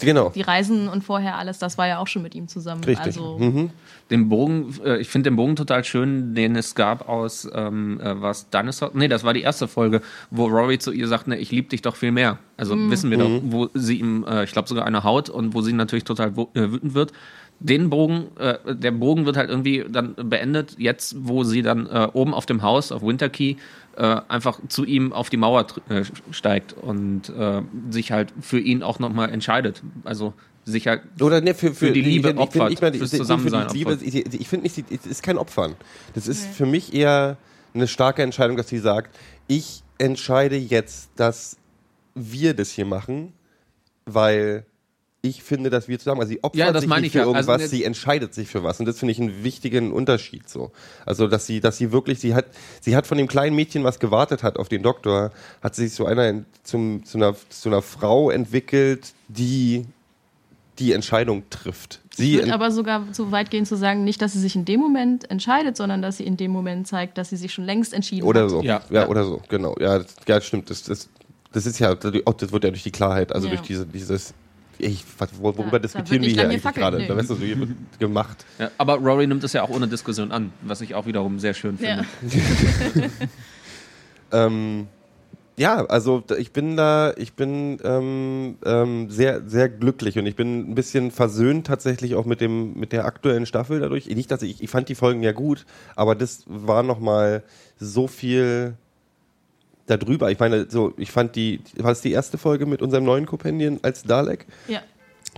Genau. 0.00 0.28
die 0.30 0.42
Reisen 0.42 0.88
und 0.88 1.02
vorher 1.02 1.36
alles, 1.38 1.58
das 1.58 1.76
war 1.76 1.88
ja 1.88 1.98
auch 1.98 2.06
schon 2.06 2.22
mit 2.22 2.34
ihm 2.36 2.46
zusammen. 2.46 2.84
Richtig. 2.84 3.04
Also 3.04 3.36
Mhm. 3.38 3.70
Den 4.10 4.28
Bogen, 4.28 4.74
äh, 4.84 4.98
ich 4.98 5.08
finde 5.08 5.30
den 5.30 5.36
Bogen 5.36 5.56
total 5.56 5.84
schön, 5.84 6.34
den 6.34 6.56
es 6.56 6.74
gab 6.74 7.08
aus, 7.08 7.48
ähm, 7.52 8.00
äh, 8.00 8.20
was 8.20 8.48
Dinosaur, 8.50 8.90
nee, 8.94 9.08
das 9.08 9.24
war 9.24 9.34
die 9.34 9.42
erste 9.42 9.68
Folge, 9.68 10.00
wo 10.30 10.46
Rory 10.46 10.78
zu 10.78 10.92
ihr 10.92 11.08
sagt, 11.08 11.26
ne, 11.28 11.36
ich 11.38 11.50
liebe 11.50 11.68
dich 11.68 11.82
doch 11.82 11.96
viel 11.96 12.12
mehr. 12.12 12.38
Also 12.56 12.74
wissen 12.90 13.10
wir 13.10 13.18
doch, 13.18 13.40
wo 13.44 13.68
sie 13.74 13.98
ihm, 14.00 14.24
äh, 14.28 14.44
ich 14.44 14.52
glaube 14.52 14.68
sogar 14.68 14.84
eine 14.86 15.04
haut 15.04 15.28
und 15.30 15.54
wo 15.54 15.60
sie 15.60 15.72
natürlich 15.72 16.04
total 16.04 16.36
wo- 16.36 16.50
äh, 16.54 16.72
wütend 16.72 16.94
wird. 16.94 17.12
Den 17.60 17.90
Bogen, 17.90 18.28
äh, 18.38 18.74
der 18.74 18.92
Bogen 18.92 19.26
wird 19.26 19.36
halt 19.36 19.50
irgendwie 19.50 19.84
dann 19.88 20.14
beendet, 20.14 20.76
jetzt 20.78 21.16
wo 21.18 21.42
sie 21.42 21.62
dann 21.62 21.86
äh, 21.86 22.08
oben 22.12 22.32
auf 22.32 22.46
dem 22.46 22.62
Haus, 22.62 22.92
auf 22.92 23.02
Winterkey, 23.02 23.56
äh, 23.96 24.20
einfach 24.28 24.60
zu 24.68 24.84
ihm 24.84 25.12
auf 25.12 25.28
die 25.28 25.38
Mauer 25.38 25.66
äh, 25.88 26.04
steigt 26.30 26.72
und 26.72 27.28
äh, 27.30 27.62
sich 27.90 28.12
halt 28.12 28.32
für 28.40 28.60
ihn 28.60 28.84
auch 28.84 29.00
nochmal 29.00 29.30
entscheidet. 29.30 29.82
Also 30.04 30.34
sich 30.70 30.86
halt 30.86 31.02
Oder 31.20 31.40
ne, 31.40 31.54
für, 31.54 31.68
für, 31.74 31.86
Für 31.88 31.92
die 31.92 32.00
Liebe 32.02 32.30
ich 32.30 32.36
opfert, 32.38 32.72
ich 32.72 32.78
fürs 32.78 32.94
ich- 32.94 33.02
ich- 33.02 33.18
Zusammensein 33.18 33.68
für 33.68 33.74
Liebe, 33.76 33.92
opfert. 33.92 34.06
ich, 34.06 34.40
ich 34.40 34.48
finde 34.48 34.64
nicht, 34.64 34.84
es 34.90 35.06
ist 35.06 35.22
kein 35.22 35.38
Opfern. 35.38 35.74
Das 36.14 36.28
ist 36.28 36.46
für 36.46 36.66
mich 36.66 36.94
eher 36.94 37.36
eine 37.74 37.86
starke 37.88 38.22
Entscheidung, 38.22 38.56
dass 38.56 38.68
sie 38.68 38.78
sagt, 38.78 39.14
ich 39.46 39.82
entscheide 39.98 40.56
jetzt, 40.56 41.10
dass 41.16 41.56
wir 42.14 42.54
das 42.54 42.70
hier 42.70 42.84
machen, 42.86 43.32
weil 44.06 44.64
ich 45.20 45.42
finde, 45.42 45.68
dass 45.68 45.88
wir 45.88 45.98
zusammen, 45.98 46.20
also 46.20 46.30
sie 46.32 46.42
opfert 46.44 46.58
Ja, 46.58 46.72
das 46.72 46.82
sich 46.82 46.88
meine 46.88 47.00
nicht 47.02 47.08
ich 47.08 47.12
für 47.12 47.18
ja. 47.18 47.24
Also 47.34 47.38
irgendwas, 47.50 47.60
jetzt- 47.62 47.70
sie 47.70 47.82
entscheidet 47.84 48.34
sich 48.34 48.48
für 48.48 48.62
was 48.62 48.78
und 48.78 48.86
das 48.86 48.98
finde 49.00 49.12
ich 49.12 49.18
einen 49.20 49.42
wichtigen 49.42 49.92
Unterschied 49.92 50.48
so. 50.48 50.70
Also, 51.04 51.26
dass 51.26 51.44
sie, 51.46 51.60
dass 51.60 51.76
sie 51.76 51.90
wirklich, 51.90 52.20
sie 52.20 52.34
hat, 52.34 52.46
sie 52.80 52.94
hat 52.94 53.06
von 53.06 53.18
dem 53.18 53.26
kleinen 53.26 53.56
Mädchen, 53.56 53.82
was 53.82 53.98
gewartet 53.98 54.44
hat 54.44 54.58
auf 54.58 54.68
den 54.68 54.82
Doktor, 54.82 55.32
hat 55.60 55.74
sich 55.74 55.92
so 55.92 56.06
einer 56.06 56.44
zum, 56.62 57.04
zu 57.04 57.18
einer, 57.18 57.34
zu 57.48 57.68
einer 57.68 57.82
Frau 57.82 58.30
entwickelt, 58.30 59.12
die 59.26 59.84
die 60.78 60.92
Entscheidung 60.92 61.42
trifft. 61.50 62.00
Ich 62.10 62.16
Sie, 62.18 62.32
würde 62.34 62.44
ent- 62.46 62.52
aber 62.52 62.70
sogar 62.70 63.04
so 63.12 63.30
weit 63.32 63.50
gehen 63.50 63.64
zu 63.66 63.76
sagen, 63.76 64.04
nicht, 64.04 64.20
dass 64.22 64.32
sie 64.32 64.40
sich 64.40 64.54
in 64.56 64.64
dem 64.64 64.80
Moment 64.80 65.30
entscheidet, 65.30 65.76
sondern 65.76 66.02
dass 66.02 66.16
sie 66.18 66.24
in 66.24 66.36
dem 66.36 66.50
Moment 66.50 66.86
zeigt, 66.86 67.16
dass 67.18 67.30
sie 67.30 67.36
sich 67.36 67.52
schon 67.52 67.64
längst 67.64 67.92
entschieden 67.94 68.24
oder 68.26 68.42
hat. 68.44 68.50
so. 68.50 68.62
Ja. 68.62 68.80
Ja, 68.90 69.08
oder 69.08 69.24
so, 69.24 69.42
genau. 69.48 69.76
Ja, 69.80 69.98
das, 69.98 70.14
ja 70.26 70.40
stimmt. 70.40 70.70
Das, 70.70 70.82
das, 70.84 71.08
das 71.52 71.66
ist 71.66 71.78
ja, 71.78 71.92
auch 72.24 72.34
das 72.34 72.52
wird 72.52 72.64
ja 72.64 72.70
durch 72.70 72.82
die 72.82 72.90
Klarheit, 72.92 73.32
also 73.32 73.46
Ja. 73.48 73.54
durch 73.54 73.66
diese, 73.66 73.86
dieses, 73.86 74.34
ich, 74.78 75.04
worüber 75.40 75.70
da 75.72 75.78
diskutieren 75.80 76.22
wir 76.22 76.28
hier 76.30 76.42
eigentlich 76.48 76.62
gerade? 76.74 76.98
nee. 76.98 77.06
Da 77.08 77.16
weißt 77.16 77.30
du, 77.30 77.34
so 77.34 77.40
hier 77.44 77.58
wird 77.58 77.70
gemacht. 77.98 78.44
Ja, 78.58 78.70
aber 78.78 78.94
Rory 78.96 79.26
nimmt 79.26 79.42
es 79.44 79.52
ja 79.52 79.62
auch 79.62 79.70
ohne 79.70 79.88
Diskussion 79.88 80.30
an, 80.30 80.52
was 80.62 80.80
ich 80.80 80.94
auch 80.94 81.06
wiederum 81.06 81.38
sehr 81.40 81.54
schön 81.54 81.76
finde. 81.78 82.04
Ja. 82.22 83.04
Ähm, 84.30 84.88
ja, 85.58 85.84
also 85.84 86.22
ich 86.38 86.52
bin 86.52 86.76
da, 86.76 87.12
ich 87.16 87.34
bin 87.34 87.78
ähm, 87.84 88.56
ähm, 88.64 89.10
sehr, 89.10 89.42
sehr 89.46 89.68
glücklich 89.68 90.18
und 90.18 90.26
ich 90.26 90.36
bin 90.36 90.70
ein 90.70 90.74
bisschen 90.74 91.10
versöhnt 91.10 91.66
tatsächlich 91.66 92.14
auch 92.14 92.24
mit 92.24 92.40
dem, 92.40 92.74
mit 92.74 92.92
der 92.92 93.04
aktuellen 93.04 93.44
Staffel 93.44 93.80
dadurch. 93.80 94.06
Nicht, 94.06 94.30
dass 94.30 94.42
ich, 94.42 94.62
ich 94.62 94.70
fand 94.70 94.88
die 94.88 94.94
Folgen 94.94 95.22
ja 95.22 95.32
gut, 95.32 95.66
aber 95.96 96.14
das 96.14 96.44
war 96.46 96.82
noch 96.82 97.00
mal 97.00 97.42
so 97.78 98.06
viel 98.06 98.74
darüber. 99.86 100.30
Ich 100.30 100.38
meine, 100.38 100.70
so, 100.70 100.94
ich 100.96 101.10
fand 101.10 101.34
die, 101.34 101.60
war 101.76 101.92
es 101.92 102.00
die 102.00 102.12
erste 102.12 102.38
Folge 102.38 102.66
mit 102.66 102.80
unserem 102.80 103.04
neuen 103.04 103.26
Kopendien 103.26 103.80
als 103.82 104.04
Dalek? 104.04 104.46
ja. 104.68 104.80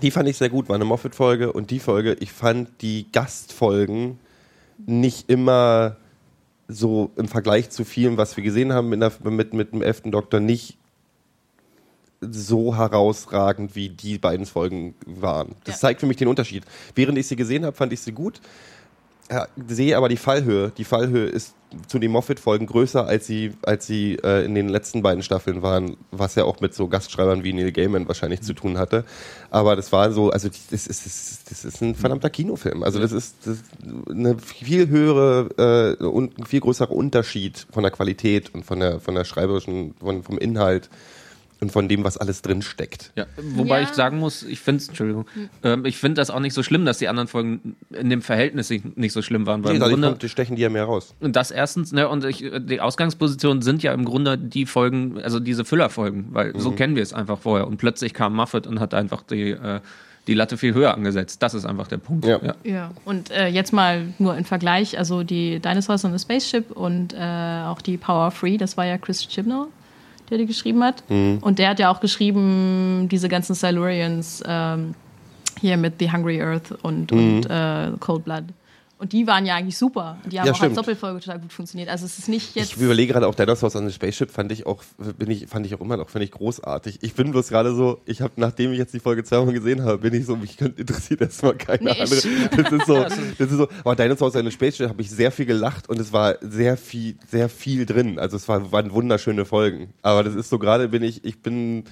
Die 0.03 0.11
fand 0.11 0.29
ich 0.29 0.39
sehr 0.39 0.49
gut, 0.49 0.69
war 0.69 0.77
eine 0.77 0.87
Moffat-Folge 0.87 1.53
und 1.53 1.71
die 1.71 1.81
Folge, 1.81 2.17
ich 2.21 2.33
fand 2.33 2.81
die 2.81 3.11
Gastfolgen 3.12 4.19
nicht 4.87 5.29
immer 5.29 5.97
so 6.71 7.11
im 7.17 7.29
Vergleich 7.29 7.71
zu 7.71 7.85
vielem, 7.85 8.17
was 8.17 8.37
wir 8.37 8.45
gesehen 8.45 8.73
haben 8.73 8.89
mit, 8.89 9.03
einer, 9.03 9.12
mit, 9.31 9.53
mit 9.55 9.73
dem 9.73 9.83
elften 9.83 10.11
Doktor, 10.11 10.41
nicht 10.41 10.77
so 12.21 12.77
herausragend, 12.77 13.75
wie 13.75 13.89
die 13.89 14.19
beiden 14.19 14.45
Folgen 14.47 14.95
waren. 15.07 15.55
Das 15.65 15.77
Ja. 15.77 15.81
zeigt 15.89 16.00
für 16.00 16.07
mich 16.07 16.19
den 16.19 16.29
Unterschied. 16.29 16.65
Während 16.95 17.17
ich 17.17 17.27
sie 17.27 17.37
gesehen 17.37 17.65
habe, 17.65 17.75
fand 17.77 17.93
ich 17.93 18.00
sie 18.00 18.12
gut. 18.12 18.41
Sehe 19.69 19.97
aber 19.97 20.09
die 20.09 20.17
Fallhöhe. 20.17 20.73
Die 20.77 20.85
Fallhöhe 20.85 21.27
ist 21.27 21.55
zu 21.87 22.01
den 22.01 22.11
Moffat-Folgen 22.11 22.67
größer, 22.67 23.07
als 23.07 23.29
sie, 23.29 23.53
als 23.63 23.87
sie 23.87 24.19
äh, 24.25 24.45
in 24.45 24.57
den 24.57 24.69
letzten 24.69 25.03
beiden 25.03 25.23
Staffeln 25.23 25.63
waren, 25.63 25.97
was 26.11 26.35
ja 26.35 26.43
auch 26.43 26.61
mit 26.61 26.75
so 26.75 26.89
Gastschreibern 26.89 27.45
wie 27.45 27.53
Neil 27.53 27.71
Gaiman 27.71 28.09
wahrscheinlich 28.09 28.43
zu 28.43 28.55
tun 28.55 28.77
hatte. 28.77 29.05
Aber 29.51 29.77
das 29.77 29.93
war 29.93 30.11
so, 30.11 30.31
also 30.31 30.49
das 30.49 30.89
ist, 30.89 31.07
das 31.07 31.07
ist, 31.07 31.51
das 31.51 31.65
ist 31.65 31.81
ein 31.81 31.95
verdammter 31.95 32.29
Kinofilm. 32.29 32.83
Also 32.83 32.99
das 32.99 33.13
ist, 33.13 33.37
das 33.45 33.59
ist 33.59 33.65
eine 34.11 34.37
viel 34.39 34.89
höhere 34.89 35.97
äh, 36.01 36.05
und 36.05 36.39
ein 36.39 36.47
viel 36.47 36.61
größerer 36.61 36.91
Unterschied 36.91 37.69
von 37.71 37.85
der 37.85 37.93
Qualität 37.93 38.53
und 38.53 38.65
von 38.65 38.81
der, 38.81 38.99
von 38.99 39.15
der 39.15 39.25
schreiberischen, 39.25 39.95
von, 40.01 40.25
vom 40.25 40.39
Inhalt 40.39 40.91
und 41.61 41.71
von 41.73 41.88
dem, 41.88 42.05
was 42.05 42.17
alles 42.17 42.43
drin 42.43 42.62
steckt. 42.62 43.12
Ja, 43.17 43.26
wobei 43.55 43.83
Ja. 43.83 43.88
ich 43.88 43.95
sagen 43.95 44.19
muss, 44.19 44.43
ich 44.43 44.61
finde 44.61 44.85
Entschuldigung, 44.88 45.26
ähm, 45.62 45.85
ich 45.85 45.99
finde 45.99 46.21
das 46.21 46.31
auch 46.31 46.40
nicht 46.40 46.55
so 46.55 46.62
schlimm, 46.62 46.85
dass 46.85 46.99
die 46.99 47.09
anderen 47.09 47.29
Folgen 47.29 47.76
in 47.90 48.09
dem 48.11 48.23
Verhältnis 48.23 48.71
nicht, 48.71 48.97
nicht 48.97 49.12
so 49.12 49.21
schlimm 49.23 49.47
waren. 49.47 49.62
Weil 49.64 49.79
Nee, 49.79 49.85
im 49.85 49.90
Grunde, 49.90 50.17
die 50.21 50.29
stechen 50.29 50.57
die 50.57 50.62
ja 50.62 50.71
mehr 50.71 50.85
raus. 50.85 51.14
und 51.21 51.37
das 51.37 51.50
erstens, 51.50 51.93
ne, 51.93 52.09
und 52.09 52.25
ich, 52.25 52.45
die 52.61 52.81
Ausgangspositionen 52.81 53.62
sind 53.62 53.83
ja 53.83 53.93
im 53.93 54.05
Grunde 54.05 54.38
die 54.38 54.64
Folgen, 54.67 55.21
also 55.23 55.38
diese 55.40 55.64
Füllerfolgen, 55.64 56.29
weil 56.31 56.52
Mhm. 56.52 56.61
so 56.61 56.73
kennen 56.73 56.97
wir 56.97 57.02
es 57.02 57.12
einfach 57.12 57.38
vorher. 57.38 57.67
Und 57.67 57.76
plötzlich 57.76 58.14
kam 58.14 58.35
Muffet 58.35 58.67
und 58.67 58.81
hat 58.81 58.95
einfach 58.95 59.23
die, 59.23 59.50
äh, 59.50 59.81
die 60.26 60.35
Latte 60.35 60.57
viel 60.57 60.75
höher 60.75 60.95
angesetzt. 60.95 61.43
Das 61.43 61.55
ist 61.55 61.64
einfach 61.64 61.88
der 61.88 61.97
Punkt. 61.99 62.25
Ja. 62.26 62.38
Ja, 62.62 62.90
und 63.05 63.31
äh, 63.31 63.49
jetzt 63.49 63.73
mal 63.73 64.07
nur 64.19 64.37
im 64.37 64.45
Vergleich, 64.45 64.97
also 64.99 65.23
die 65.25 65.61
Dinosaurs 65.61 66.05
on 66.05 66.12
the 66.16 66.18
Spaceship 66.18 66.70
und 66.70 67.14
äh, 67.14 67.18
auch 67.66 67.81
die 67.81 67.96
Power 67.96 68.31
Free, 68.31 68.57
das 68.59 68.77
war 68.77 68.85
ja 68.87 68.96
Chris 68.99 69.27
Chibnall, 69.27 69.66
der 70.31 70.38
die 70.38 70.47
geschrieben 70.47 70.83
hat. 70.83 71.03
Und 71.40 71.59
der 71.59 71.71
hat 71.71 71.79
ja 71.79 71.90
auch 71.90 72.01
geschrieben, 72.01 73.09
diese 73.11 73.29
ganzen 73.29 73.55
Silurians 73.55 74.43
ähm, 74.47 74.95
hier 75.61 75.77
mit 75.77 75.95
The 75.99 76.11
Hungry 76.12 76.40
Earth 76.40 76.73
und, 76.83 77.12
und 77.12 77.47
äh, 77.47 77.90
Cold 77.99 78.25
Blood. 78.25 78.45
Und 79.01 79.13
die 79.15 79.27
waren 79.27 79.47
ja 79.47 79.55
eigentlich 79.55 79.79
super. 79.79 80.19
Die 80.31 80.39
haben 80.39 80.47
Ja, 80.47 80.53
auch 80.53 80.57
stimmt. 80.57 80.73
als 80.73 80.77
Doppelfolge 80.77 81.21
total 81.21 81.39
gut 81.41 81.55
funktioniert. 81.55 81.89
Also 81.89 82.05
es 82.05 82.19
ist 82.19 82.29
nicht 82.29 82.55
jetzt... 82.55 82.77
Ich 82.77 82.81
überlege 82.83 83.15
gerade 83.15 83.27
auch 83.27 83.35
Dinosaurs 83.35 83.75
on 83.75 83.89
the 83.89 83.95
Spaceship 83.95 84.31
fand 84.31 84.53
ich 84.53 84.67
auch 84.67 84.83
bin 85.19 85.31
ich 85.31 85.47
fand 85.47 85.65
ich 85.65 85.75
auch 85.75 85.81
immer 85.81 85.97
noch 85.97 86.11
finde 86.11 86.27
ich 86.27 86.31
großartig. 86.33 86.99
Ich 87.01 87.15
bin 87.15 87.31
bloß 87.31 87.49
gerade 87.49 87.75
so, 87.75 87.99
ich 88.05 88.21
habe 88.21 88.35
nachdem 88.37 88.73
ich 88.73 88.79
jetzt 88.79 88.93
die 88.93 89.01
Folge 89.01 89.25
zweimal 89.25 89.55
gesehen 89.55 89.83
habe, 89.85 89.97
bin 89.99 90.13
ich 90.13 90.27
so 90.27 90.37
mich 90.37 90.61
interessiert 90.61 91.23
erstmal 91.23 91.55
keine 91.55 91.85
Nee, 91.85 91.91
andere. 91.93 92.21
Das 92.63 92.73
ist 92.73 92.87
so, 92.87 93.03
das 93.03 93.51
ist 93.51 93.57
so, 93.57 93.69
aber 93.85 93.97
Dinosaurs 93.97 94.37
on 94.37 94.45
the 94.45 94.51
Spaceship 94.51 94.91
habe 94.91 95.01
ich 95.01 95.11
sehr 95.11 95.33
viel 95.33 95.47
gelacht 95.47 95.89
und 95.89 95.99
es 95.99 96.13
war 96.13 96.37
sehr 96.43 96.77
viel 96.77 97.17
sehr 97.31 97.49
viel 97.49 97.87
drin. 97.87 98.19
Also 98.19 98.37
es 98.37 98.49
war, 98.49 98.71
waren 98.71 98.93
wunderschöne 98.93 99.47
Folgen, 99.47 99.95
aber 100.03 100.25
das 100.25 100.35
ist 100.35 100.51
so 100.51 100.59
gerade 100.59 100.89
bin 100.91 101.03
ich 101.03 101.25
ich 101.25 101.41
bin 101.41 101.85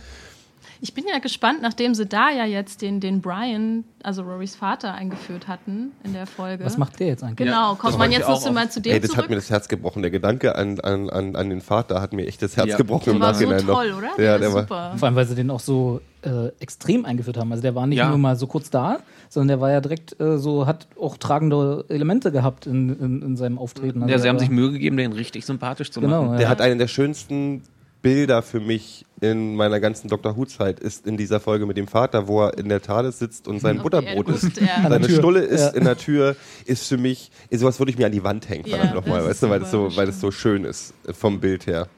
Ich 0.80 0.94
bin 0.94 1.04
ja 1.12 1.18
gespannt, 1.18 1.60
nachdem 1.60 1.94
sie 1.94 2.06
da 2.06 2.30
ja 2.30 2.44
jetzt 2.44 2.82
den, 2.82 3.00
den 3.00 3.20
Brian, 3.20 3.82
also 4.02 4.22
Rorys 4.22 4.54
Vater, 4.54 4.94
eingeführt 4.94 5.48
hatten 5.48 5.90
in 6.04 6.12
der 6.12 6.26
Folge. 6.26 6.64
Was 6.64 6.78
macht 6.78 7.00
der 7.00 7.08
jetzt 7.08 7.24
eigentlich? 7.24 7.36
Genau, 7.48 7.70
Ja, 7.72 7.76
kommt 7.76 7.94
das 7.94 7.98
man 7.98 8.12
jetzt 8.12 8.28
noch 8.28 8.52
mal 8.52 8.70
zu 8.70 8.80
dem 8.80 8.92
Ey, 8.92 9.00
das 9.00 9.10
zurück? 9.10 9.24
hat 9.24 9.30
mir 9.30 9.36
das 9.36 9.50
Herz 9.50 9.66
gebrochen. 9.68 10.02
Der 10.02 10.10
Gedanke 10.12 10.54
an, 10.54 10.78
an, 10.80 11.10
an, 11.10 11.34
an 11.34 11.50
den 11.50 11.60
Vater 11.60 12.00
hat 12.00 12.12
mir 12.12 12.26
echt 12.28 12.40
das 12.42 12.56
Herz 12.56 12.68
Ja. 12.68 12.76
gebrochen 12.76 13.10
im 13.14 13.18
der 13.18 13.26
war 13.28 13.34
so 13.34 13.44
Nachhinein 13.44 13.66
toll, 13.66 13.90
noch. 13.90 13.98
oder? 13.98 14.06
Ja, 14.10 14.14
Der, 14.16 14.38
der 14.38 14.48
ist 14.48 14.54
war, 14.54 14.62
super. 14.62 14.92
Vor 14.96 15.06
allem, 15.06 15.16
weil 15.16 15.26
sie 15.26 15.34
den 15.34 15.50
auch 15.50 15.60
so 15.60 16.00
äh, 16.22 16.48
extrem 16.60 17.04
eingeführt 17.04 17.36
haben. 17.38 17.50
Also 17.50 17.62
der 17.62 17.74
war 17.74 17.86
nicht 17.88 17.98
Ja. 17.98 18.08
nur 18.08 18.18
mal 18.18 18.36
so 18.36 18.46
kurz 18.46 18.70
da, 18.70 18.98
sondern 19.28 19.48
der 19.48 19.60
war 19.60 19.70
ja 19.72 19.80
direkt 19.80 20.20
äh, 20.20 20.38
so, 20.38 20.66
hat 20.66 20.86
auch 21.00 21.16
tragende 21.16 21.84
Elemente 21.88 22.30
gehabt 22.30 22.66
in, 22.66 22.88
in, 23.00 23.22
in 23.22 23.36
seinem 23.36 23.58
Auftreten. 23.58 24.02
Also 24.02 24.12
Ja, 24.12 24.18
sie 24.18 24.22
der 24.22 24.28
haben 24.30 24.36
war- 24.36 24.40
sich 24.40 24.50
Mühe 24.50 24.70
gegeben, 24.70 24.96
den 24.96 25.12
richtig 25.12 25.44
sympathisch 25.44 25.90
zu 25.90 26.00
Genau, 26.00 26.22
machen. 26.22 26.32
ja. 26.34 26.38
Der 26.38 26.48
hat 26.48 26.60
einen 26.60 26.78
der 26.78 26.86
schönsten 26.88 27.62
Bilder 28.02 28.42
für 28.42 28.60
mich 28.60 29.04
in 29.20 29.56
meiner 29.56 29.80
ganzen 29.80 30.08
Dr. 30.08 30.36
Who-Zeit 30.36 30.78
ist 30.78 31.06
in 31.06 31.16
dieser 31.16 31.40
Folge 31.40 31.66
mit 31.66 31.76
dem 31.76 31.88
Vater, 31.88 32.28
wo 32.28 32.42
er 32.44 32.56
in 32.56 32.68
der 32.68 32.80
TARDIS 32.80 33.18
sitzt 33.18 33.48
und 33.48 33.60
sein 33.60 33.82
Butterbrot 33.82 34.26
guckt, 34.26 34.60
ja. 34.60 34.88
Seine. 34.88 35.08
Stulle 35.08 35.40
ist 35.40 35.60
Ja. 35.62 35.68
in 35.70 35.84
der 35.84 35.96
Tür, 35.96 36.36
ist 36.64 36.86
für 36.88 36.98
mich, 36.98 37.30
ist 37.50 37.60
sowas 37.60 37.78
würde 37.80 37.90
ich 37.90 37.98
mir 37.98 38.06
an 38.06 38.12
die 38.12 38.22
Wand 38.22 38.48
hängen, 38.48 38.64
Ja, 38.66 38.76
verdammt 38.76 38.94
nochmal, 38.94 39.20
das 39.20 39.28
weißt 39.30 39.42
du, 39.42 39.50
weil 39.50 39.60
das 39.60 39.70
super, 39.72 39.90
so, 39.90 39.96
weil 39.96 40.12
so 40.12 40.30
schön 40.30 40.64
ist 40.64 40.94
äh, 41.06 41.12
vom 41.12 41.40
Bild 41.40 41.66
her. 41.66 41.88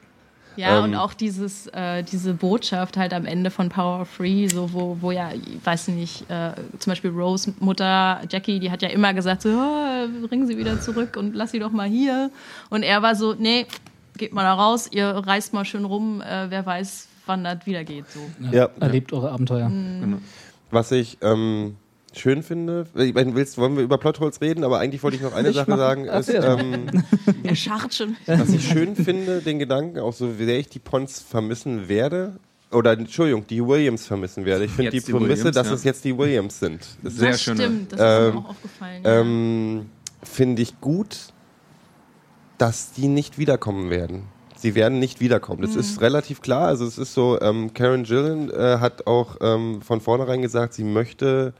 Ja, 0.57 0.79
Ähm, 0.79 0.85
und 0.85 0.95
auch 0.95 1.13
dieses, 1.13 1.67
äh, 1.67 2.03
diese 2.03 2.33
Botschaft 2.33 2.97
halt 2.97 3.13
am 3.13 3.25
Ende 3.25 3.51
von 3.51 3.69
Power 3.69 4.05
Free, 4.05 4.47
so 4.47 4.73
wo, 4.73 4.97
wo 4.99 5.11
ja, 5.11 5.29
ich 5.33 5.63
weiß 5.63 5.89
nicht, 5.89 6.29
äh, 6.29 6.51
zum 6.79 6.91
Beispiel 6.91 7.11
Rose 7.11 7.53
Mutter 7.59 8.21
Jackie, 8.29 8.59
die 8.59 8.69
hat 8.71 8.81
ja 8.81 8.89
immer 8.89 9.13
gesagt, 9.13 9.43
so, 9.43 9.49
oh, 9.49 10.27
bring 10.27 10.47
sie 10.47 10.57
wieder 10.57 10.81
zurück 10.81 11.15
und 11.15 11.35
lass 11.35 11.51
sie 11.51 11.59
doch 11.59 11.71
mal 11.71 11.87
hier. 11.87 12.31
Und 12.69 12.83
er 12.83 13.01
war 13.01 13.15
so, 13.15 13.33
nee, 13.37 13.65
geht 14.17 14.33
mal 14.33 14.43
da 14.43 14.53
raus, 14.53 14.87
ihr 14.91 15.07
reist 15.07 15.53
mal 15.53 15.65
schön 15.65 15.85
rum, 15.85 16.21
äh, 16.21 16.49
wer 16.49 16.65
weiß, 16.65 17.07
wann 17.25 17.43
das 17.43 17.65
wieder 17.65 17.83
geht. 17.83 18.05
So. 18.09 18.19
Ja. 18.51 18.69
Erlebt 18.79 19.13
eure 19.13 19.31
Abenteuer. 19.31 19.69
Mhm. 19.69 20.21
Was 20.69 20.91
ich 20.91 21.17
ähm, 21.21 21.75
schön 22.13 22.43
finde, 22.43 22.87
ich 22.95 23.13
meine, 23.13 23.35
willst, 23.35 23.57
wollen 23.57 23.75
wir 23.75 23.83
über 23.83 23.97
Plotholes 23.97 24.41
reden, 24.41 24.63
aber 24.63 24.79
eigentlich 24.79 25.03
wollte 25.03 25.17
ich 25.17 25.23
noch 25.23 25.33
eine 25.33 25.49
Ich 25.49 25.55
Sache 25.55 25.75
sagen, 25.77 26.05
ist, 26.05 26.29
ähm, 26.29 26.87
Er 27.43 27.55
scharrt 27.55 27.93
schon. 27.93 28.15
Was 28.25 28.49
ich 28.49 28.67
schön 28.67 28.95
finde, 28.95 29.41
den 29.41 29.59
Gedanken, 29.59 29.99
auch 29.99 30.13
so 30.13 30.33
sehr 30.33 30.59
ich 30.59 30.69
die 30.69 30.79
Pons 30.79 31.19
vermissen 31.21 31.87
werde, 31.87 32.33
oder 32.71 32.93
Entschuldigung, 32.93 33.45
die 33.47 33.65
Williams 33.65 34.07
vermissen 34.07 34.45
werde. 34.45 34.65
Ich 34.65 34.71
finde 34.71 34.91
die 34.91 35.01
die 35.01 35.11
Prämisse, 35.11 35.43
Williams, 35.43 35.55
dass 35.55 35.67
ja. 35.67 35.73
es 35.73 35.83
jetzt 35.83 36.05
die 36.05 36.17
Williams 36.17 36.59
sind. 36.59 36.79
Das 37.03 37.15
Sehr 37.15 37.31
das 37.31 37.41
schöne. 37.43 37.63
stimmt, 37.63 37.91
das 37.91 37.99
ist 37.99 38.05
Ähm, 38.05 38.33
mir 38.33 38.39
auch 38.39 38.49
aufgefallen. 38.49 39.01
ähm, 39.03 39.85
finde 40.23 40.61
ich 40.61 40.79
gut, 40.79 41.17
dass 42.61 42.93
die 42.93 43.07
nicht 43.07 43.39
wiederkommen 43.39 43.89
werden. 43.89 44.25
Sie 44.55 44.75
werden 44.75 44.99
nicht 44.99 45.19
wiederkommen. 45.19 45.63
Das 45.63 45.75
ist 45.75 45.99
relativ 46.01 46.41
klar. 46.41 46.67
Also 46.67 46.85
es 46.85 46.99
ist 46.99 47.15
so, 47.15 47.41
ähm, 47.41 47.73
Karen 47.73 48.03
Gillan 48.03 48.51
äh, 48.51 48.77
hat 48.77 49.07
auch 49.07 49.37
ähm, 49.41 49.81
von 49.81 49.99
vornherein 49.99 50.43
gesagt, 50.43 50.75
sie 50.75 50.83
möchte 50.83 51.55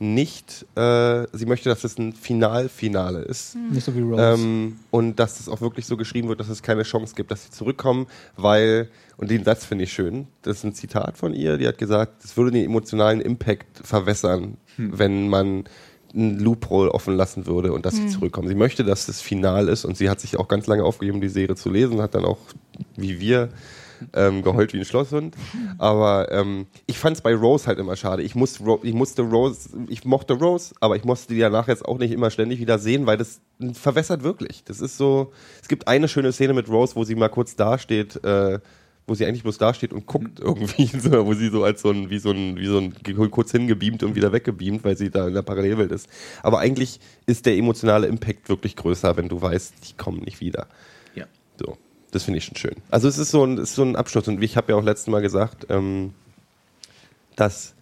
nicht, 0.00 0.66
äh, 0.74 1.26
sie 1.32 1.46
möchte, 1.46 1.68
dass 1.68 1.84
es 1.84 1.98
ein 1.98 2.12
Final-Finale 2.12 3.20
ist. 3.20 3.54
Nicht 3.54 3.84
so 3.84 3.94
wie 3.94 4.00
Rose. 4.00 4.20
Ähm, 4.20 4.80
und 4.90 5.20
dass 5.20 5.38
es 5.38 5.48
auch 5.48 5.60
wirklich 5.60 5.86
so 5.86 5.96
geschrieben 5.96 6.28
wird, 6.28 6.40
dass 6.40 6.48
es 6.48 6.62
keine 6.62 6.82
Chance 6.82 7.14
gibt, 7.14 7.30
dass 7.30 7.44
sie 7.44 7.50
zurückkommen, 7.52 8.08
weil, 8.36 8.88
und 9.18 9.30
den 9.30 9.44
Satz 9.44 9.64
finde 9.64 9.84
ich 9.84 9.92
schön, 9.92 10.26
das 10.42 10.56
ist 10.56 10.64
ein 10.64 10.74
Zitat 10.74 11.16
von 11.16 11.32
ihr, 11.32 11.58
die 11.58 11.68
hat 11.68 11.78
gesagt, 11.78 12.24
es 12.24 12.36
würde 12.36 12.50
den 12.50 12.64
emotionalen 12.64 13.20
Impact 13.20 13.78
verwässern, 13.84 14.56
wenn 14.76 15.28
man 15.28 15.64
einen 16.14 16.38
Loophole 16.40 16.92
offen 16.92 17.16
lassen 17.16 17.46
würde 17.46 17.72
und 17.72 17.86
dass 17.86 17.96
sie 17.96 18.08
zurückkommen. 18.08 18.48
Sie 18.48 18.54
möchte, 18.54 18.84
dass 18.84 19.06
das 19.06 19.20
Final 19.20 19.68
ist 19.68 19.84
und 19.84 19.96
sie 19.96 20.10
hat 20.10 20.20
sich 20.20 20.38
auch 20.38 20.48
ganz 20.48 20.66
lange 20.66 20.84
aufgegeben, 20.84 21.20
die 21.20 21.28
Serie 21.28 21.56
zu 21.56 21.70
lesen, 21.70 22.00
hat 22.00 22.14
dann 22.14 22.24
auch, 22.24 22.38
wie 22.96 23.20
wir, 23.20 23.50
ähm, 24.14 24.42
geheult 24.42 24.72
wie 24.72 24.78
ein 24.78 24.84
Schlosshund. 24.84 25.36
Aber 25.78 26.30
ähm, 26.32 26.66
ich 26.86 26.98
fand 26.98 27.16
es 27.16 27.22
bei 27.22 27.34
Rose 27.34 27.66
halt 27.66 27.78
immer 27.78 27.96
schade. 27.96 28.22
Ich, 28.22 28.34
muss, 28.34 28.60
ich 28.82 28.94
musste 28.94 29.22
Rose, 29.22 29.70
ich 29.88 30.04
mochte 30.04 30.34
Rose, 30.34 30.74
aber 30.80 30.96
ich 30.96 31.04
musste 31.04 31.34
die 31.34 31.40
danach 31.40 31.68
jetzt 31.68 31.84
auch 31.84 31.98
nicht 31.98 32.12
immer 32.12 32.30
ständig 32.30 32.60
wieder 32.60 32.78
sehen, 32.78 33.06
weil 33.06 33.16
das 33.16 33.40
verwässert 33.72 34.22
wirklich. 34.22 34.64
Das 34.64 34.80
ist 34.80 34.96
so, 34.96 35.32
es 35.60 35.68
gibt 35.68 35.88
eine 35.88 36.08
schöne 36.08 36.32
Szene 36.32 36.54
mit 36.54 36.68
Rose, 36.68 36.96
wo 36.96 37.04
sie 37.04 37.14
mal 37.14 37.28
kurz 37.28 37.56
dasteht, 37.56 38.22
äh, 38.24 38.60
wo 39.10 39.14
sie 39.14 39.26
eigentlich 39.26 39.42
bloß 39.42 39.58
dasteht 39.58 39.92
und 39.92 40.06
guckt 40.06 40.38
irgendwie, 40.38 40.86
so, 40.98 41.26
wo 41.26 41.34
sie 41.34 41.48
so 41.48 41.64
als 41.64 41.82
so 41.82 41.90
ein, 41.90 42.10
wie 42.10 42.20
so 42.20 42.30
ein, 42.30 42.56
wie 42.56 42.66
so 42.66 42.78
ein 42.78 42.94
kurz 43.32 43.50
hingebeamt 43.50 44.04
und 44.04 44.14
wieder 44.14 44.32
weggebeamt, 44.32 44.84
weil 44.84 44.96
sie 44.96 45.10
da 45.10 45.26
in 45.26 45.34
der 45.34 45.42
Parallelwelt 45.42 45.90
ist. 45.90 46.08
Aber 46.44 46.60
eigentlich 46.60 47.00
ist 47.26 47.44
der 47.44 47.56
emotionale 47.56 48.06
Impact 48.06 48.48
wirklich 48.48 48.76
größer, 48.76 49.16
wenn 49.16 49.28
du 49.28 49.42
weißt, 49.42 49.74
die 49.88 49.96
kommen 49.96 50.20
nicht 50.20 50.40
wieder. 50.40 50.68
Ja. 51.16 51.26
So. 51.58 51.76
Das 52.12 52.22
finde 52.22 52.38
ich 52.38 52.44
schon 52.44 52.56
schön. 52.56 52.76
Also 52.90 53.08
es 53.08 53.18
ist 53.18 53.32
so 53.32 53.44
ein, 53.44 53.58
ist 53.58 53.74
so 53.74 53.82
ein 53.82 53.96
Abschluss. 53.96 54.28
Und 54.28 54.42
ich 54.42 54.56
habe 54.56 54.72
ja 54.72 54.78
auch 54.78 54.84
letztes 54.84 55.08
Mal 55.08 55.22
gesagt, 55.22 55.66
ähm, 55.70 56.14
dass 57.34 57.74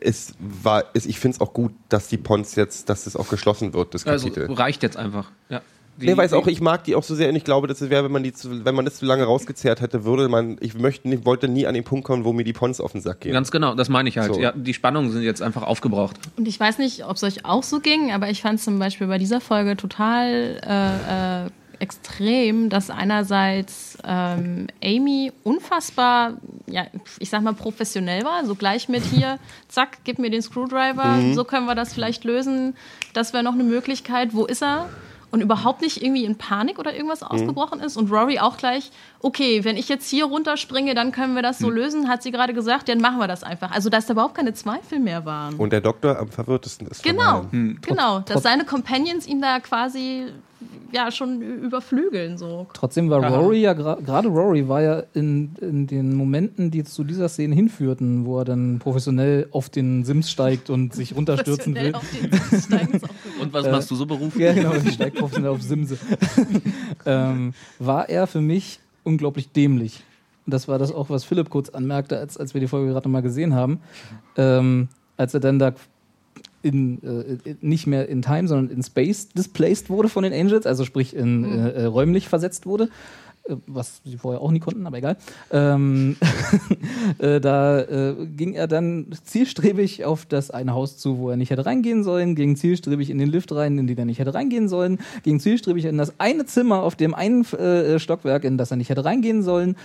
es 0.00 0.34
war, 0.38 0.84
es, 0.94 1.04
ich 1.04 1.18
finde 1.18 1.36
es 1.36 1.40
auch 1.40 1.52
gut, 1.52 1.72
dass 1.88 2.06
die 2.06 2.16
Pons 2.16 2.54
jetzt, 2.54 2.88
dass 2.88 3.04
das 3.04 3.16
auch 3.16 3.28
geschlossen 3.28 3.74
wird, 3.74 3.94
das 3.94 4.06
Also 4.06 4.28
Kapitel. 4.28 4.52
reicht 4.52 4.84
jetzt 4.84 4.96
einfach. 4.96 5.32
Ja. 5.48 5.62
Die- 6.00 6.06
Nee, 6.06 6.16
weiß 6.16 6.32
auch, 6.32 6.46
ich 6.46 6.60
mag 6.60 6.84
die 6.84 6.94
auch 6.94 7.02
so 7.02 7.14
sehr 7.14 7.28
und 7.28 7.36
ich 7.36 7.44
glaube, 7.44 7.66
das 7.66 7.80
wäre, 7.90 8.04
wenn 8.04 8.12
man 8.12 8.22
die 8.22 8.32
zu, 8.32 8.64
wenn 8.64 8.74
man 8.74 8.84
das 8.84 8.96
zu 8.98 9.04
lange 9.06 9.24
rausgezehrt 9.24 9.80
hätte, 9.80 10.04
würde 10.04 10.28
man, 10.28 10.56
ich 10.60 10.74
möchte 10.74 11.08
nicht, 11.08 11.24
wollte 11.24 11.48
nie 11.48 11.66
an 11.66 11.74
den 11.74 11.82
Punkt 11.84 12.04
kommen, 12.06 12.24
wo 12.24 12.32
mir 12.32 12.44
die 12.44 12.52
Pons 12.52 12.80
auf 12.80 12.92
den 12.92 13.00
Sack 13.00 13.20
gehen. 13.20 13.32
Ganz 13.32 13.50
genau, 13.50 13.74
das 13.74 13.88
meine 13.88 14.08
ich 14.08 14.16
halt. 14.18 14.32
So. 14.32 14.40
Ja, 14.40 14.52
die 14.52 14.74
Spannungen 14.74 15.10
sind 15.10 15.22
jetzt 15.22 15.42
einfach 15.42 15.62
aufgebraucht. 15.62 16.16
Und 16.36 16.46
ich 16.46 16.58
weiß 16.58 16.78
nicht, 16.78 17.04
ob 17.04 17.16
es 17.16 17.24
euch 17.24 17.44
auch 17.44 17.62
so 17.64 17.80
ging, 17.80 18.12
aber 18.12 18.30
ich 18.30 18.42
fand 18.42 18.60
zum 18.60 18.78
Beispiel 18.78 19.08
bei 19.08 19.18
dieser 19.18 19.40
Folge 19.40 19.76
total 19.76 20.60
äh, 20.64 21.46
äh, 21.46 21.50
extrem, 21.80 22.68
dass 22.70 22.90
einerseits 22.90 23.98
ähm, 24.04 24.66
Amy 24.82 25.32
unfassbar, 25.44 26.34
ja, 26.66 26.86
ich 27.18 27.30
sag 27.30 27.42
mal, 27.42 27.54
professionell 27.54 28.24
war, 28.24 28.44
so 28.44 28.54
gleich 28.54 28.88
mit 28.88 29.02
hier, 29.04 29.38
zack, 29.68 29.98
gib 30.04 30.18
mir 30.18 30.30
den 30.30 30.42
Screwdriver, 30.42 31.18
so 31.34 31.44
können 31.44 31.66
wir 31.66 31.74
das 31.74 31.92
vielleicht 31.92 32.24
lösen, 32.24 32.76
das 33.14 33.32
wäre 33.32 33.42
noch 33.44 33.52
eine 33.54 33.64
Möglichkeit, 33.64 34.34
wo 34.34 34.44
ist 34.44 34.62
er? 34.62 34.88
Und 35.30 35.42
überhaupt 35.42 35.82
nicht 35.82 36.02
irgendwie 36.02 36.24
in 36.24 36.38
Panik 36.38 36.78
oder 36.78 36.94
irgendwas 36.94 37.22
ausgebrochen 37.22 37.80
ist. 37.80 37.96
Und 37.96 38.10
Rory 38.10 38.38
auch 38.38 38.56
gleich, 38.56 38.90
okay, 39.20 39.62
wenn 39.64 39.76
ich 39.76 39.88
jetzt 39.88 40.08
hier 40.08 40.24
runterspringe, 40.24 40.94
dann 40.94 41.12
können 41.12 41.34
wir 41.34 41.42
das 41.42 41.58
so 41.58 41.68
lösen, 41.68 42.08
hat 42.08 42.22
sie 42.22 42.30
gerade 42.30 42.54
gesagt, 42.54 42.88
dann 42.88 43.00
machen 43.00 43.18
wir 43.18 43.28
das 43.28 43.42
einfach. 43.42 43.70
Also, 43.70 43.90
dass 43.90 44.06
da 44.06 44.14
überhaupt 44.14 44.34
keine 44.34 44.54
Zweifel 44.54 44.98
mehr 44.98 45.26
waren. 45.26 45.56
Und 45.56 45.72
der 45.72 45.82
Doktor 45.82 46.18
am 46.18 46.28
verwirrtesten 46.28 46.86
ist. 46.88 47.02
Genau, 47.02 47.46
allen. 47.50 47.78
genau, 47.82 48.20
dass 48.20 48.42
seine 48.42 48.64
Companions 48.64 49.26
ihn 49.26 49.42
da 49.42 49.60
quasi 49.60 50.28
ja 50.92 51.10
schon 51.10 51.40
überflügeln 51.40 52.38
so. 52.38 52.66
Trotzdem 52.72 53.10
war. 53.10 53.24
Rory 53.24 53.60
ja 53.60 53.74
gerade 53.74 54.28
Rory 54.28 54.68
war 54.68 54.82
ja 54.82 55.02
in, 55.14 55.54
in 55.60 55.86
den 55.86 56.14
Momenten, 56.14 56.70
die 56.70 56.84
zu 56.84 57.04
dieser 57.04 57.28
Szene 57.28 57.54
hinführten, 57.54 58.24
wo 58.24 58.38
er 58.38 58.44
dann 58.44 58.78
professionell 58.78 59.48
auf 59.52 59.68
den 59.68 60.04
Sims 60.04 60.30
steigt 60.30 60.70
und 60.70 60.94
sich 60.94 61.14
runterstürzen 61.14 61.74
will. 61.74 61.92
Steigen. 62.58 63.00
Und 63.40 63.52
was 63.52 63.70
machst 63.70 63.90
du 63.90 63.94
so 63.94 64.04
beruflich? 64.04 64.44
Ja, 64.44 64.52
genau, 64.52 64.74
ich 64.74 64.94
steigt 64.94 65.16
professionell 65.16 65.50
auf 65.50 65.62
Simse. 65.62 65.96
ähm, 67.06 67.54
war 67.78 68.08
er 68.08 68.26
für 68.26 68.40
mich 68.40 68.80
unglaublich 69.04 69.52
dämlich. 69.52 70.02
Und 70.44 70.54
das 70.54 70.66
war 70.66 70.78
das 70.78 70.92
auch, 70.92 71.08
was 71.08 71.24
Philipp 71.24 71.50
kurz 71.50 71.68
anmerkte, 71.68 72.18
als, 72.18 72.36
als 72.36 72.54
wir 72.54 72.60
die 72.60 72.66
Folge 72.66 72.90
gerade 72.90 73.08
mal 73.08 73.22
gesehen 73.22 73.54
haben. 73.54 73.80
Ähm, 74.36 74.88
als 75.16 75.34
er 75.34 75.40
dann 75.40 75.58
da 75.58 75.72
in, 76.62 77.02
äh, 77.02 77.54
nicht 77.60 77.86
mehr 77.86 78.08
in 78.08 78.22
Time, 78.22 78.48
sondern 78.48 78.74
in 78.74 78.82
Space 78.82 79.28
displaced 79.28 79.90
wurde 79.90 80.08
von 80.08 80.22
den 80.22 80.32
Angels, 80.32 80.66
also 80.66 80.84
sprich 80.84 81.14
in, 81.14 81.44
äh, 81.44 81.70
äh, 81.70 81.84
räumlich 81.84 82.28
versetzt 82.28 82.66
wurde. 82.66 82.88
Äh, 83.48 83.56
Was 83.66 84.00
sie 84.04 84.16
vorher 84.16 84.40
auch 84.40 84.50
nie 84.50 84.60
konnten, 84.60 84.86
aber 84.86 84.98
egal. 84.98 85.16
Ähm, 85.52 86.16
äh, 87.18 87.40
da 87.40 87.80
äh, 87.80 88.14
ging 88.36 88.54
er 88.54 88.66
dann 88.66 89.06
zielstrebig 89.24 90.04
auf 90.04 90.26
das 90.26 90.50
eine 90.50 90.74
Haus 90.74 90.98
zu, 90.98 91.18
wo 91.18 91.30
er 91.30 91.36
nicht 91.36 91.50
hätte 91.50 91.66
reingehen 91.66 92.02
sollen, 92.02 92.34
ging 92.34 92.56
zielstrebig 92.56 93.10
in 93.10 93.18
den 93.18 93.28
Lift 93.28 93.52
rein, 93.52 93.78
in 93.78 93.86
den 93.86 93.98
er 93.98 94.04
nicht 94.04 94.18
hätte 94.18 94.34
reingehen 94.34 94.68
sollen, 94.68 94.98
ging 95.22 95.40
zielstrebig 95.40 95.84
in 95.84 95.98
das 95.98 96.18
eine 96.18 96.46
Zimmer 96.46 96.82
auf 96.82 96.96
dem 96.96 97.14
einen 97.14 97.44
äh, 97.54 97.98
Stockwerk, 97.98 98.44
in 98.44 98.58
das 98.58 98.70
er 98.70 98.76
nicht 98.76 98.90
hätte 98.90 99.04
reingehen 99.04 99.42
sollen. 99.42 99.76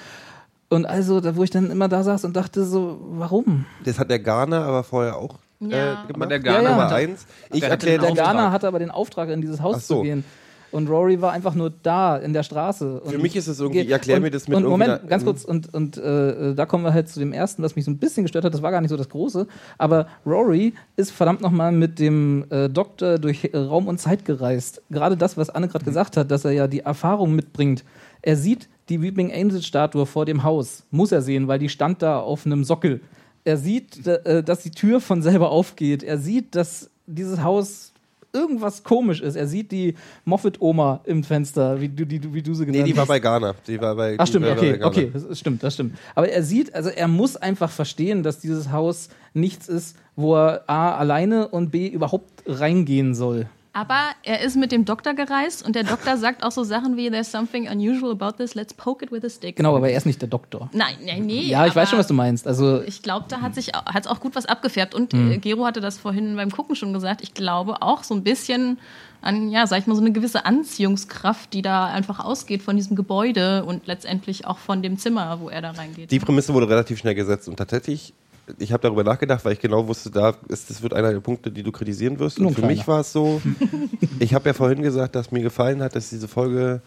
Und 0.69 0.87
also, 0.87 1.19
da, 1.19 1.35
wo 1.35 1.43
ich 1.43 1.51
dann 1.51 1.69
immer 1.69 1.87
da 1.87 2.01
saß 2.03 2.25
und 2.25 2.35
dachte 2.35 2.65
so, 2.65 2.97
warum? 3.11 3.65
Das 3.85 3.99
hat 3.99 4.09
der 4.09 4.17
Garner 4.17 4.63
aber 4.63 4.83
vorher 4.83 5.17
auch 5.17 5.37
Ja. 5.59 6.03
äh, 6.03 6.11
gemacht. 6.11 6.31
Der 6.31 6.39
Garner 6.39 6.69
Nummer 6.69 6.83
hatte- 6.85 6.95
eins. 6.95 7.25
Ich 7.51 7.61
der 7.61 7.69
erkläre 7.69 7.99
Der 8.01 8.11
Auftrag. 8.11 8.25
Ghana 8.27 8.51
hatte 8.51 8.67
aber 8.67 8.79
den 8.79 8.91
Auftrag, 8.91 9.29
in 9.29 9.41
dieses 9.41 9.61
Haus 9.61 9.87
so. 9.87 9.97
zu 9.97 10.01
gehen. 10.03 10.23
Und 10.71 10.89
Rory 10.89 11.21
war 11.21 11.31
einfach 11.33 11.53
nur 11.53 11.71
da 11.83 12.17
in 12.17 12.33
der 12.33 12.41
Straße. 12.41 12.99
Und 13.01 13.11
Für 13.11 13.19
mich 13.19 13.35
ist 13.35 13.45
es 13.47 13.59
irgendwie- 13.59 13.81
ich 13.81 13.91
erklär 13.91 14.15
und, 14.17 14.23
mir 14.23 14.31
das 14.31 14.47
mit 14.47 14.57
Und 14.57 14.63
Moment, 14.65 15.07
ganz 15.07 15.23
kurz, 15.23 15.45
und, 15.45 15.71
und 15.71 15.97
äh, 15.97 16.55
da 16.55 16.65
kommen 16.65 16.83
wir 16.83 16.93
halt 16.95 17.07
zu 17.09 17.19
dem 17.19 17.31
ersten, 17.31 17.61
was 17.61 17.75
mich 17.75 17.85
so 17.85 17.91
ein 17.91 17.99
bisschen 17.99 18.23
gestört 18.23 18.43
hat. 18.43 18.55
Das 18.55 18.63
war 18.63 18.71
gar 18.71 18.81
nicht 18.81 18.89
so 18.89 18.97
das 18.97 19.07
Große. 19.07 19.45
Aber 19.77 20.07
Rory 20.25 20.73
ist 20.95 21.11
verdammt 21.11 21.41
nochmal 21.41 21.71
mit 21.71 21.99
dem 21.99 22.45
äh, 22.49 22.69
Doktor 22.69 23.19
durch 23.19 23.51
äh, 23.53 23.55
Raum 23.55 23.87
und 23.87 23.99
Zeit 23.99 24.25
gereist. 24.25 24.81
Gerade 24.89 25.15
das, 25.15 25.37
was 25.37 25.51
Anne 25.51 25.67
gerade 25.67 25.85
gesagt 25.85 26.17
hat, 26.17 26.31
dass 26.31 26.43
er 26.43 26.51
ja 26.53 26.65
die 26.67 26.79
Erfahrung 26.79 27.35
mitbringt. 27.35 27.83
Er 28.23 28.35
sieht 28.35 28.67
die 28.89 28.99
Weeping 28.99 29.31
Angel 29.31 29.61
Statue 29.61 30.07
vor 30.07 30.25
dem 30.25 30.41
Haus. 30.43 30.85
Muss 30.89 31.11
er 31.11 31.21
sehen, 31.21 31.47
weil 31.47 31.59
die 31.59 31.69
stand 31.69 32.01
da 32.01 32.17
auf 32.19 32.47
einem 32.47 32.63
Sockel. 32.63 32.99
Er 33.45 33.57
sieht, 33.57 34.05
äh, 34.07 34.43
dass 34.43 34.63
die 34.63 34.71
Tür 34.71 35.01
von 35.01 35.21
selber 35.21 35.51
aufgeht. 35.51 36.03
Er 36.03 36.17
sieht, 36.17 36.55
dass 36.55 36.89
dieses 37.07 37.43
Haus 37.43 37.91
irgendwas 38.31 38.83
komisch 38.83 39.21
ist. 39.21 39.35
Er 39.35 39.47
sieht 39.47 39.71
die 39.71 39.95
Moffat-Oma 40.25 41.01
im 41.05 41.23
Fenster, 41.23 41.79
wie 41.79 41.89
du, 41.89 42.05
die, 42.05 42.33
wie 42.33 42.41
du 42.41 42.53
sie 42.55 42.65
genannt 42.65 42.83
Nee, 42.83 42.91
die 42.91 42.95
war 42.95 43.03
hast. 43.03 43.09
bei 43.09 43.19
Ghana. 43.19 43.53
Die 43.67 43.79
war 43.79 43.95
bei, 43.95 44.15
Ach 44.17 44.25
stimmt, 44.25 44.47
okay, 44.47 44.79
okay, 44.81 45.11
das 45.13 45.37
stimmt, 45.39 45.61
das 45.61 45.75
stimmt. 45.75 45.95
Aber 46.15 46.27
er 46.29 46.41
sieht, 46.41 46.73
also 46.73 46.89
er 46.89 47.07
muss 47.07 47.37
einfach 47.37 47.69
verstehen, 47.69 48.23
dass 48.23 48.39
dieses 48.39 48.71
Haus 48.71 49.09
nichts 49.33 49.67
ist, 49.67 49.95
wo 50.15 50.35
er 50.35 50.63
A 50.67 50.95
alleine 50.95 51.47
und 51.47 51.69
B 51.71 51.87
überhaupt 51.87 52.43
reingehen 52.47 53.13
soll. 53.13 53.47
Aber 53.75 54.11
er 54.21 54.41
ist 54.41 54.55
mit 54.55 54.71
dem 54.71 54.85
Doktor 54.85 55.15
gereist 55.15 55.65
und 55.65 55.75
der 55.75 55.83
Doktor 55.83 56.15
sagt 56.17 56.43
auch 56.43 56.51
so 56.51 56.63
Sachen 56.63 56.95
wie 56.95 57.09
There's 57.09 57.31
something 57.31 57.67
unusual 57.67 58.11
about 58.11 58.37
this, 58.37 58.53
let's 58.53 58.71
poke 58.73 59.03
it 59.03 59.11
with 59.11 59.23
a 59.25 59.29
stick. 59.29 59.55
Genau, 59.55 59.75
aber 59.75 59.89
er 59.89 59.97
ist 59.97 60.05
nicht 60.05 60.21
der 60.21 60.29
Doktor. 60.29 60.69
Nein, 60.73 60.95
nee, 61.03 61.19
nee. 61.19 61.41
Ja, 61.41 61.65
ich 61.65 61.75
weiß 61.75 61.89
schon, 61.89 61.97
was 61.97 62.05
du 62.05 62.13
meinst. 62.13 62.45
Also 62.45 62.81
Ich 62.83 63.01
glaube, 63.01 63.25
da 63.29 63.41
hat 63.41 63.55
sich 63.55 63.69
hat's 63.73 64.05
auch 64.05 64.19
gut 64.19 64.35
was 64.35 64.45
abgefärbt. 64.45 64.93
Und 64.93 65.13
Hm. 65.13 65.31
äh, 65.31 65.37
Gero 65.39 65.65
hatte 65.65 65.81
das 65.81 65.97
vorhin 65.97 66.35
beim 66.35 66.51
Gucken 66.51 66.75
schon 66.75 66.93
gesagt. 66.93 67.21
Ich 67.23 67.33
glaube 67.33 67.81
auch 67.81 68.03
so 68.03 68.13
ein 68.13 68.23
bisschen 68.23 68.77
an, 69.21 69.49
ja, 69.49 69.65
sag 69.65 69.79
ich 69.79 69.87
mal, 69.87 69.95
so 69.95 70.01
eine 70.01 70.11
gewisse 70.11 70.45
Anziehungskraft, 70.45 71.53
die 71.53 71.61
da 71.61 71.85
einfach 71.85 72.19
ausgeht 72.19 72.61
von 72.61 72.75
diesem 72.75 72.95
Gebäude 72.95 73.63
und 73.63 73.87
letztendlich 73.87 74.45
auch 74.45 74.57
von 74.59 74.83
dem 74.83 74.97
Zimmer, 74.99 75.39
wo 75.39 75.49
er 75.49 75.61
da 75.61 75.71
reingeht. 75.71 76.11
Die 76.11 76.19
Prämisse 76.19 76.53
wurde 76.53 76.69
relativ 76.69 76.99
schnell 76.99 77.15
gesetzt 77.15 77.47
und 77.47 77.55
tatsächlich, 77.57 78.13
ich 78.59 78.71
habe 78.73 78.81
darüber 78.81 79.03
nachgedacht, 79.03 79.45
weil 79.45 79.53
ich 79.53 79.59
genau 79.59 79.87
wusste, 79.87 80.11
da 80.11 80.35
ist, 80.49 80.69
das 80.69 80.81
wird 80.81 80.93
einer 80.93 81.11
der 81.11 81.19
Punkte, 81.21 81.51
die 81.51 81.63
du 81.63 81.71
kritisieren 81.71 82.19
wirst. 82.19 82.39
Und 82.39 82.49
für 82.49 82.55
kleiner. 82.55 82.67
mich 82.67 82.87
war 82.87 82.99
es 82.99 83.13
so, 83.13 83.41
ich 84.19 84.33
habe 84.33 84.49
ja 84.49 84.53
vorhin 84.53 84.81
gesagt, 84.81 85.15
dass 85.15 85.31
mir 85.31 85.41
gefallen 85.41 85.81
hat, 85.81 85.95
dass 85.95 86.09
diese 86.09 86.27
Folge 86.27 86.81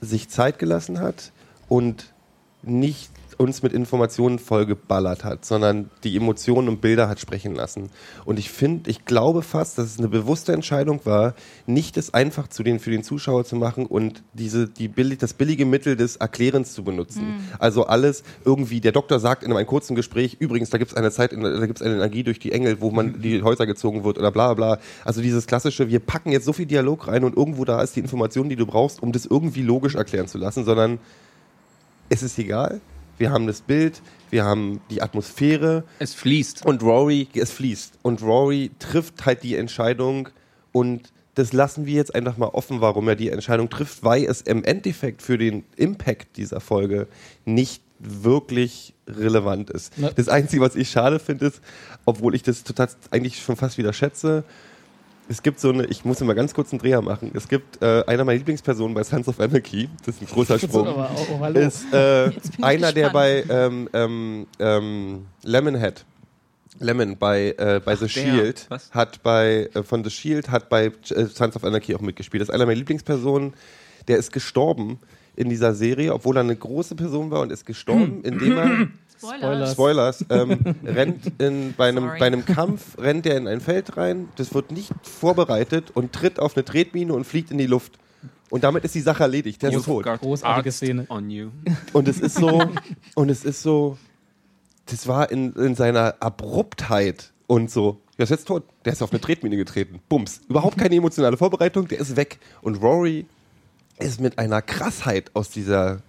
sich 0.00 0.28
Zeit 0.28 0.58
gelassen 0.58 1.00
hat 1.00 1.32
und 1.68 2.12
nicht 2.62 3.10
uns 3.38 3.62
mit 3.62 3.72
Informationen 3.72 4.38
vollgeballert 4.38 5.24
hat, 5.24 5.44
sondern 5.44 5.90
die 6.04 6.16
Emotionen 6.16 6.68
und 6.68 6.80
Bilder 6.80 7.08
hat 7.08 7.20
sprechen 7.20 7.54
lassen. 7.54 7.90
Und 8.24 8.38
ich 8.38 8.50
finde, 8.50 8.90
ich 8.90 9.04
glaube 9.04 9.42
fast, 9.42 9.78
dass 9.78 9.86
es 9.86 9.98
eine 9.98 10.08
bewusste 10.08 10.52
Entscheidung 10.52 11.00
war, 11.04 11.34
nicht 11.66 11.96
es 11.96 12.12
einfach 12.12 12.48
zu 12.48 12.62
den, 12.62 12.80
für 12.80 12.90
den 12.90 13.02
Zuschauer 13.02 13.44
zu 13.44 13.56
machen 13.56 13.86
und 13.86 14.22
diese, 14.34 14.68
die 14.68 14.92
das 15.16 15.34
billige 15.34 15.64
Mittel 15.64 15.96
des 15.96 16.16
Erklärens 16.16 16.74
zu 16.74 16.82
benutzen. 16.82 17.40
Also 17.58 17.86
alles 17.86 18.24
irgendwie, 18.44 18.80
der 18.80 18.92
Doktor 18.92 19.20
sagt 19.20 19.42
in 19.42 19.52
einem 19.52 19.66
kurzen 19.66 19.94
Gespräch, 19.94 20.36
übrigens, 20.40 20.70
da 20.70 20.78
gibt 20.78 20.90
es 20.90 20.96
eine 20.96 21.10
Zeit, 21.10 21.32
da 21.32 21.66
gibt 21.66 21.80
es 21.80 21.86
eine 21.86 21.94
Energie 21.94 22.24
durch 22.24 22.38
die 22.38 22.52
Engel, 22.52 22.80
wo 22.80 22.90
man 22.90 23.22
die 23.22 23.42
Häuser 23.42 23.66
gezogen 23.66 24.04
wird 24.04 24.18
oder 24.18 24.32
bla 24.32 24.54
bla. 24.54 24.78
Also 25.04 25.22
dieses 25.22 25.46
klassische, 25.46 25.88
wir 25.88 26.00
packen 26.00 26.32
jetzt 26.32 26.44
so 26.44 26.52
viel 26.52 26.66
Dialog 26.66 27.06
rein 27.06 27.24
und 27.24 27.36
irgendwo 27.36 27.64
da 27.64 27.82
ist 27.82 27.94
die 27.94 28.00
Information, 28.00 28.48
die 28.48 28.56
du 28.56 28.66
brauchst, 28.66 29.02
um 29.02 29.12
das 29.12 29.26
irgendwie 29.26 29.62
logisch 29.62 29.94
erklären 29.94 30.26
zu 30.26 30.38
lassen, 30.38 30.64
sondern 30.64 30.98
es 32.08 32.22
ist 32.22 32.38
egal. 32.38 32.80
Wir 33.18 33.30
haben 33.30 33.46
das 33.46 33.60
Bild, 33.60 34.00
wir 34.30 34.44
haben 34.44 34.80
die 34.90 35.02
Atmosphäre 35.02 35.84
Es 35.98 36.14
fließt. 36.14 36.64
und 36.64 36.82
Rory, 36.82 37.28
es 37.34 37.50
fließt. 37.50 37.98
Und 38.02 38.22
Rory 38.22 38.70
trifft 38.78 39.26
halt 39.26 39.42
die 39.42 39.56
Entscheidung 39.56 40.28
und 40.72 41.12
das 41.34 41.52
lassen 41.52 41.86
wir 41.86 41.94
jetzt 41.94 42.14
einfach 42.14 42.36
mal 42.36 42.48
offen, 42.48 42.80
warum 42.80 43.08
er 43.08 43.14
die 43.16 43.30
Entscheidung 43.30 43.70
trifft, 43.70 44.02
weil 44.02 44.24
es 44.24 44.40
im 44.40 44.64
Endeffekt 44.64 45.22
für 45.22 45.38
den 45.38 45.64
Impact 45.76 46.36
dieser 46.36 46.60
Folge 46.60 47.06
nicht 47.44 47.82
wirklich 48.00 48.94
relevant 49.08 49.70
ist. 49.70 49.96
Ne. 49.98 50.12
Das 50.14 50.28
Einzige, 50.28 50.62
was 50.62 50.76
ich 50.76 50.90
schade 50.90 51.18
finde, 51.18 51.46
ist, 51.46 51.60
obwohl 52.04 52.34
ich 52.34 52.42
das 52.42 52.64
total 52.64 52.88
eigentlich 53.10 53.42
schon 53.42 53.56
fast 53.56 53.78
wieder 53.78 53.92
schätze, 53.92 54.44
es 55.28 55.42
gibt 55.42 55.60
so 55.60 55.70
eine, 55.70 55.84
ich 55.86 56.04
muss 56.04 56.20
immer 56.20 56.34
ganz 56.34 56.54
kurz 56.54 56.72
einen 56.72 56.80
Dreher 56.80 57.02
machen. 57.02 57.30
Es 57.34 57.48
gibt 57.48 57.82
äh, 57.82 58.04
einer 58.06 58.24
meiner 58.24 58.38
Lieblingspersonen 58.38 58.94
bei 58.94 59.04
Sons 59.04 59.28
of 59.28 59.38
Anarchy, 59.40 59.88
das 60.04 60.16
ist 60.16 60.22
ein 60.22 60.26
großer 60.26 60.58
Sprung 60.58 60.86
aber 60.86 61.10
oh, 61.14 61.26
oh, 61.34 61.40
hallo. 61.40 61.60
ist 61.60 61.92
äh, 61.92 62.30
einer, 62.62 62.92
der 62.92 63.10
bei 63.10 63.44
ähm, 63.48 63.88
ähm, 63.92 64.46
ähm, 64.58 65.26
Lemonhead, 65.42 66.04
Lemon 66.80 67.16
bei, 67.16 67.54
äh, 67.58 67.80
bei 67.84 67.96
The 67.96 68.06
der. 68.06 68.08
Shield, 68.08 68.66
Was? 68.68 68.90
hat 68.92 69.22
bei, 69.22 69.68
äh, 69.74 69.82
von 69.82 70.04
The 70.04 70.10
Shield, 70.10 70.50
hat 70.50 70.68
bei 70.68 70.86
äh, 70.86 71.24
Sons 71.26 71.56
of 71.56 71.64
Anarchy 71.64 71.94
auch 71.94 72.00
mitgespielt. 72.00 72.40
Das 72.40 72.48
ist 72.48 72.54
einer 72.54 72.66
meiner 72.66 72.78
Lieblingspersonen. 72.78 73.54
Der 74.06 74.16
ist 74.16 74.32
gestorben 74.32 74.98
in 75.36 75.48
dieser 75.48 75.74
Serie, 75.74 76.14
obwohl 76.14 76.36
er 76.36 76.40
eine 76.40 76.56
große 76.56 76.94
Person 76.94 77.30
war 77.30 77.40
und 77.40 77.52
ist 77.52 77.66
gestorben, 77.66 78.20
indem 78.24 78.58
er 78.58 78.88
Spoiler. 79.18 79.66
Spoilers, 79.66 80.24
ähm, 80.30 80.58
rennt 80.84 81.32
in, 81.38 81.74
bei, 81.76 81.88
einem, 81.88 82.04
Sorry. 82.04 82.18
bei 82.18 82.26
einem 82.26 82.44
Kampf, 82.44 82.96
rennt 82.98 83.26
er 83.26 83.36
in 83.36 83.48
ein 83.48 83.60
Feld 83.60 83.96
rein, 83.96 84.28
das 84.36 84.54
wird 84.54 84.70
nicht 84.70 84.92
vorbereitet 85.02 85.90
und 85.94 86.12
tritt 86.12 86.38
auf 86.38 86.56
eine 86.56 86.64
Tretmine 86.64 87.12
und 87.12 87.24
fliegt 87.24 87.50
in 87.50 87.58
die 87.58 87.66
Luft. 87.66 87.98
Und 88.50 88.64
damit 88.64 88.84
ist 88.84 88.94
die 88.94 89.00
Sache 89.00 89.24
erledigt. 89.24 89.62
Der 89.62 89.72
ist 89.72 89.84
tot. 89.84 90.04
Großartige 90.04 90.68
arzt 90.68 90.78
Szene. 90.78 91.06
On 91.10 91.28
you. 91.28 91.50
Und 91.92 92.08
es 92.08 92.18
ist 92.20 92.36
so, 92.36 92.62
und 93.14 93.28
es 93.28 93.44
ist 93.44 93.62
so, 93.62 93.98
das 94.86 95.06
war 95.06 95.30
in, 95.30 95.52
in 95.52 95.74
seiner 95.74 96.14
Abruptheit 96.20 97.32
und 97.46 97.70
so. 97.70 98.00
Der 98.16 98.24
ist 98.24 98.30
jetzt 98.30 98.48
tot. 98.48 98.64
Der 98.84 98.92
ist 98.92 99.02
auf 99.02 99.12
eine 99.12 99.20
Tretmine 99.20 99.56
getreten. 99.56 100.00
Bums. 100.08 100.40
Überhaupt 100.48 100.78
keine 100.78 100.94
emotionale 100.94 101.36
Vorbereitung. 101.36 101.88
Der 101.88 102.00
ist 102.00 102.16
weg. 102.16 102.38
Und 102.62 102.76
Rory 102.76 103.26
ist 103.98 104.20
mit 104.20 104.38
einer 104.38 104.62
Krassheit 104.62 105.30
aus 105.34 105.50
dieser, 105.50 106.02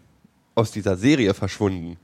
aus 0.55 0.71
dieser 0.71 0.95
Serie 0.95 1.33
verschwunden. 1.33 1.97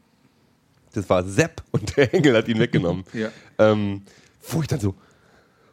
Das 0.95 1.09
war 1.09 1.23
Sepp 1.23 1.61
und 1.71 1.95
der 1.97 2.13
Engel 2.13 2.35
hat 2.35 2.47
ihn 2.47 2.59
weggenommen. 2.59 3.03
Ja. 3.13 3.29
ähm, 3.59 4.01
wo 4.49 4.61
ich 4.61 4.67
dann 4.67 4.79
so, 4.79 4.93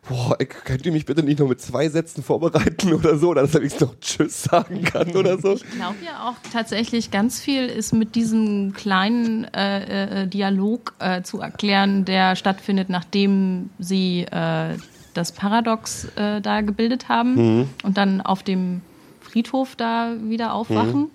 boah, 0.09 0.37
ey, 0.39 0.47
könnt 0.47 0.87
ihr 0.87 0.93
mich 0.93 1.07
bitte 1.07 1.23
nicht 1.23 1.39
noch 1.39 1.49
mit 1.49 1.61
zwei 1.61 1.89
Sätzen 1.89 2.23
vorbereiten 2.23 2.93
oder 2.95 3.17
so, 3.19 3.35
dass 3.35 3.55
ich 3.55 3.79
noch 3.81 3.99
Tschüss 4.01 4.45
sagen 4.45 4.83
kann 4.83 5.11
oder 5.17 5.39
so? 5.39 5.55
Ich 5.55 5.71
glaube 5.71 5.97
ja 6.05 6.29
auch 6.29 6.35
tatsächlich 6.53 7.11
ganz 7.11 7.41
viel 7.41 7.67
ist 7.67 7.93
mit 7.93 8.15
diesem 8.15 8.73
kleinen 8.75 9.45
äh, 9.55 10.23
äh, 10.23 10.27
Dialog 10.27 10.95
äh, 10.99 11.23
zu 11.23 11.41
erklären, 11.41 12.05
der 12.05 12.37
stattfindet, 12.37 12.89
nachdem 12.89 13.71
sie 13.79 14.23
äh, 14.31 14.77
das 15.15 15.33
Paradox 15.33 16.07
äh, 16.17 16.41
da 16.41 16.61
gebildet 16.63 17.09
haben 17.09 17.69
und 17.83 17.97
dann 17.99 18.21
auf 18.23 18.43
dem 18.43 18.81
Friedhof 19.21 19.77
da 19.77 20.15
wieder 20.23 20.55
aufwachen. 20.55 21.11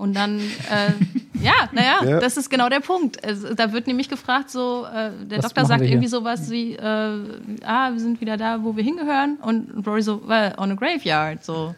Und 0.00 0.14
dann, 0.16 0.38
äh, 0.40 0.92
ja, 1.42 1.68
naja, 1.72 2.02
Ja. 2.04 2.20
das 2.20 2.38
ist 2.38 2.48
genau 2.48 2.70
der 2.70 2.80
Punkt. 2.80 3.18
Es, 3.22 3.44
da 3.54 3.72
wird 3.74 3.86
nämlich 3.86 4.08
gefragt, 4.08 4.48
so, 4.50 4.86
äh, 4.86 5.10
der 5.26 5.38
Was 5.38 5.44
Doktor 5.44 5.66
sagt 5.66 5.82
irgendwie 5.82 6.08
sowas 6.08 6.50
wie, 6.50 6.72
äh, 6.74 6.80
ah, 7.64 7.90
wir 7.92 7.98
sind 8.00 8.18
wieder 8.22 8.38
da, 8.38 8.64
wo 8.64 8.74
wir 8.76 8.82
hingehören. 8.82 9.36
Und 9.42 9.86
Rory 9.86 10.00
so, 10.00 10.26
well, 10.26 10.54
on 10.56 10.70
a 10.70 10.74
graveyard, 10.74 11.44
so. 11.44 11.74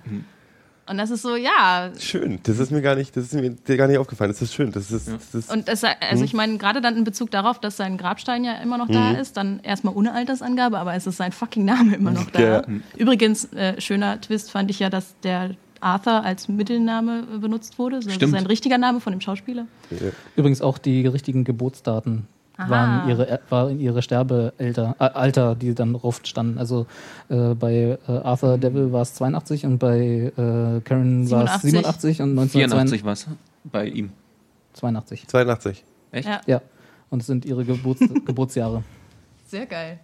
Und 0.86 0.98
das 0.98 1.10
ist 1.10 1.22
so, 1.22 1.34
ja, 1.36 1.90
Schön, 1.98 2.38
das 2.44 2.58
ist 2.58 2.70
mir 2.70 2.82
gar 2.82 2.94
nicht, 2.96 3.16
das 3.16 3.32
ist 3.32 3.34
mir 3.34 3.76
gar 3.76 3.88
nicht 3.88 3.98
aufgefallen. 3.98 4.30
Das 4.30 4.42
ist 4.42 4.52
schön. 4.54 4.70
Das 4.72 4.90
ist, 4.92 5.08
das 5.08 5.34
ist 5.34 5.50
Und 5.52 5.66
das, 5.68 5.82
Mhm. 5.82 5.88
also 6.10 6.22
ich 6.24 6.34
meine, 6.34 6.58
gerade 6.58 6.80
dann 6.80 6.96
in 6.96 7.04
Bezug 7.04 7.30
darauf, 7.32 7.58
dass 7.60 7.76
sein 7.76 7.96
Grabstein 7.98 8.44
ja 8.44 8.54
immer 8.62 8.78
noch 8.78 8.88
Mhm. 8.88 8.92
da 8.92 9.10
ist, 9.12 9.36
dann 9.36 9.60
erstmal 9.64 9.94
ohne 9.96 10.12
Altersangabe, 10.12 10.78
aber 10.78 10.94
es 10.94 11.06
ist 11.08 11.16
sein 11.16 11.32
fucking 11.32 11.64
Name 11.64 11.94
immer 11.96 12.10
noch 12.12 12.30
da. 12.30 12.40
Ja. 12.40 12.62
Übrigens, 12.96 13.52
äh, 13.52 13.80
schöner 13.80 14.20
Twist 14.20 14.50
fand 14.52 14.70
ich 14.70 14.78
ja, 14.80 14.90
dass 14.90 15.18
der 15.22 15.50
Arthur 15.82 16.24
als 16.24 16.48
Mittelname 16.48 17.24
äh, 17.34 17.38
benutzt 17.38 17.78
wurde. 17.78 17.96
Das 17.96 18.04
Stimmt. 18.14 18.22
ist 18.22 18.30
sein 18.38 18.46
richtiger 18.46 18.78
Name 18.78 19.00
von 19.00 19.12
dem 19.12 19.20
Schauspieler. 19.20 19.66
Übrigens 20.36 20.62
auch 20.62 20.78
die 20.78 21.06
richtigen 21.06 21.44
Geburtsdaten 21.44 22.26
Aha. 22.56 22.70
waren 22.70 23.08
ihre, 23.08 23.40
waren 23.48 23.80
ihre 23.80 24.02
Sterbealter, 24.02 24.96
äh, 24.98 25.04
Alter, 25.04 25.54
die 25.54 25.74
dann 25.74 25.94
drauf 25.94 26.20
standen. 26.24 26.58
Also 26.58 26.86
äh, 27.28 27.54
bei 27.54 27.98
äh, 28.06 28.12
Arthur 28.12 28.58
Devil 28.58 28.92
war 28.92 29.02
es 29.02 29.14
82 29.14 29.64
und 29.66 29.78
bei 29.78 30.32
äh, 30.36 30.80
Karen 30.84 31.30
war 31.30 31.44
es 31.44 31.62
87. 31.62 32.16
87 32.18 32.22
und 32.22 32.48
84 32.50 33.04
was 33.04 33.26
bei 33.64 33.86
ihm. 33.86 34.10
1982. 34.74 35.26
82. 35.28 35.84
Echt? 36.12 36.28
Ja, 36.28 36.40
Ja. 36.46 36.62
Und 37.10 37.20
es 37.20 37.26
sind 37.26 37.44
ihre 37.44 37.64
Geburts 37.64 38.00
Geburtsjahre. 38.26 38.82
sehr 39.46 39.66
geil. 39.66 40.00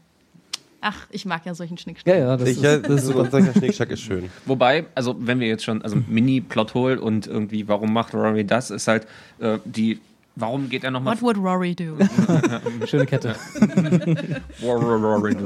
Ach, 0.81 1.07
ich 1.11 1.25
mag 1.27 1.45
ja 1.45 1.55
solchen 1.55 1.77
Ja, 1.77 1.83
Schnickschnack. 1.83 2.17
ja, 2.17 2.37
das 2.37 2.49
Ich, 2.49 2.61
ja, 2.61 2.75
ist, 2.75 2.85
das 2.89 3.03
ist 3.03 3.07
so, 3.07 3.25
solcher 3.25 3.53
Schnickschack 3.53 3.91
ist 3.91 4.01
schön. 4.01 4.31
Wobei, 4.47 4.87
also 4.95 5.17
wenn 5.19 5.41
wir 5.41 5.49
jetzt 5.49 5.65
schon, 5.65 5.83
also 5.83 5.97
Mini-Plothole 6.07 7.01
und 7.01 7.27
irgendwie, 7.27 7.67
warum 7.67 7.93
macht 7.93 8.15
Rory 8.15 8.45
das, 8.45 8.71
ist 8.71 8.87
halt 8.87 9.07
äh, 9.41 9.59
die, 9.65 10.01
warum 10.37 10.69
geht 10.69 10.85
er 10.85 10.93
nochmal 10.93 11.17
What 11.21 11.23
would 11.23 11.37
Rory 11.39 11.75
do? 11.75 11.97
schöne 12.87 13.07
Kette. 13.07 13.35
Rory. 14.63 15.37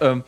ähm, 0.00 0.24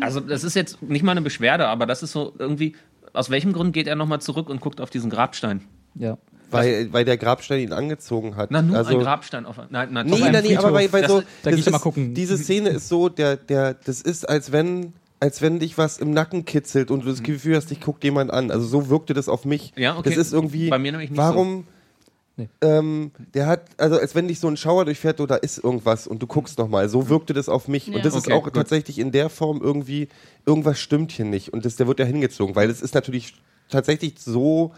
also 0.00 0.20
das 0.20 0.44
ist 0.44 0.54
jetzt 0.54 0.82
nicht 0.82 1.02
mal 1.02 1.12
eine 1.12 1.22
Beschwerde, 1.22 1.66
aber 1.68 1.86
das 1.86 2.02
ist 2.02 2.12
so 2.12 2.32
irgendwie, 2.38 2.76
aus 3.12 3.28
welchem 3.30 3.52
Grund 3.52 3.72
geht 3.74 3.86
er 3.86 3.96
nochmal 3.96 4.20
zurück 4.22 4.48
und 4.48 4.60
guckt 4.60 4.80
auf 4.80 4.88
diesen 4.90 5.10
Grabstein? 5.10 5.62
Ja. 5.94 6.16
Weil, 6.52 6.92
weil 6.92 7.04
der 7.04 7.16
Grabstein 7.16 7.60
ihn 7.60 7.72
angezogen 7.72 8.36
hat. 8.36 8.50
Na, 8.50 8.62
nur 8.62 8.76
also, 8.76 8.96
ein 8.96 9.00
Grabstein 9.00 9.46
auf 9.46 9.56
Nein, 9.70 9.88
nein, 9.92 10.06
Nee, 10.06 10.18
nein, 10.18 10.42
nee, 10.44 10.56
aber 10.56 10.72
bei, 10.72 10.88
bei 10.88 11.00
Das 11.02 11.10
so. 11.10 11.18
ist- 11.20 11.26
da 11.42 11.50
das 11.50 11.54
geh 11.56 11.60
ich 11.60 11.70
mal 11.70 11.76
ist- 11.76 11.82
gucken. 11.82 12.14
Diese 12.14 12.36
Szene 12.38 12.70
ist 12.70 12.88
so, 12.88 13.08
der, 13.08 13.36
der, 13.36 13.74
das 13.74 14.00
ist, 14.00 14.28
als 14.28 14.52
wenn, 14.52 14.92
als 15.20 15.40
wenn 15.42 15.58
dich 15.58 15.78
was 15.78 15.98
im 15.98 16.12
Nacken 16.12 16.44
kitzelt 16.44 16.90
und 16.90 17.04
du 17.04 17.08
das 17.08 17.22
Gefühl 17.22 17.56
hast, 17.56 17.70
dich 17.70 17.80
guckt 17.80 18.02
jemand 18.04 18.30
an. 18.32 18.50
Also 18.50 18.66
so 18.66 18.88
wirkte 18.88 19.14
das 19.14 19.28
auf 19.28 19.44
mich. 19.44 19.72
Ja, 19.76 19.96
okay. 19.96 20.08
Das 20.10 20.18
ist 20.18 20.32
irgendwie. 20.32 20.68
Bei 20.68 20.78
mir 20.78 20.92
nämlich 20.92 21.10
nicht 21.10 21.18
Warum? 21.18 21.66
Nee. 22.36 22.48
Ähm, 22.62 23.10
der 23.34 23.46
hat, 23.46 23.60
also 23.76 23.98
als 23.98 24.14
wenn 24.14 24.26
dich 24.26 24.40
so 24.40 24.48
ein 24.48 24.56
Schauer 24.56 24.86
durchfährt, 24.86 25.18
so, 25.18 25.26
da 25.26 25.36
ist 25.36 25.58
irgendwas 25.62 26.06
und 26.06 26.22
du 26.22 26.26
guckst 26.26 26.58
nochmal. 26.58 26.88
So 26.88 27.10
wirkte 27.10 27.34
das 27.34 27.48
auf 27.50 27.68
mich. 27.68 27.88
Ja. 27.88 27.96
Und 27.96 28.04
das 28.06 28.14
ist 28.14 28.24
Okay, 28.26 28.32
auch 28.32 28.44
gut. 28.44 28.54
tatsächlich 28.54 28.98
in 28.98 29.12
der 29.12 29.28
Form 29.28 29.60
irgendwie, 29.62 30.08
irgendwas 30.46 30.78
stimmt 30.80 31.12
hier 31.12 31.26
nicht. 31.26 31.52
Und 31.52 31.66
das, 31.66 31.76
der 31.76 31.86
wird 31.86 31.98
ja 31.98 32.06
hingezogen, 32.06 32.56
weil 32.56 32.70
es 32.70 32.80
ist 32.80 32.94
natürlich 32.94 33.34
tatsächlich 33.68 34.14
so 34.18 34.72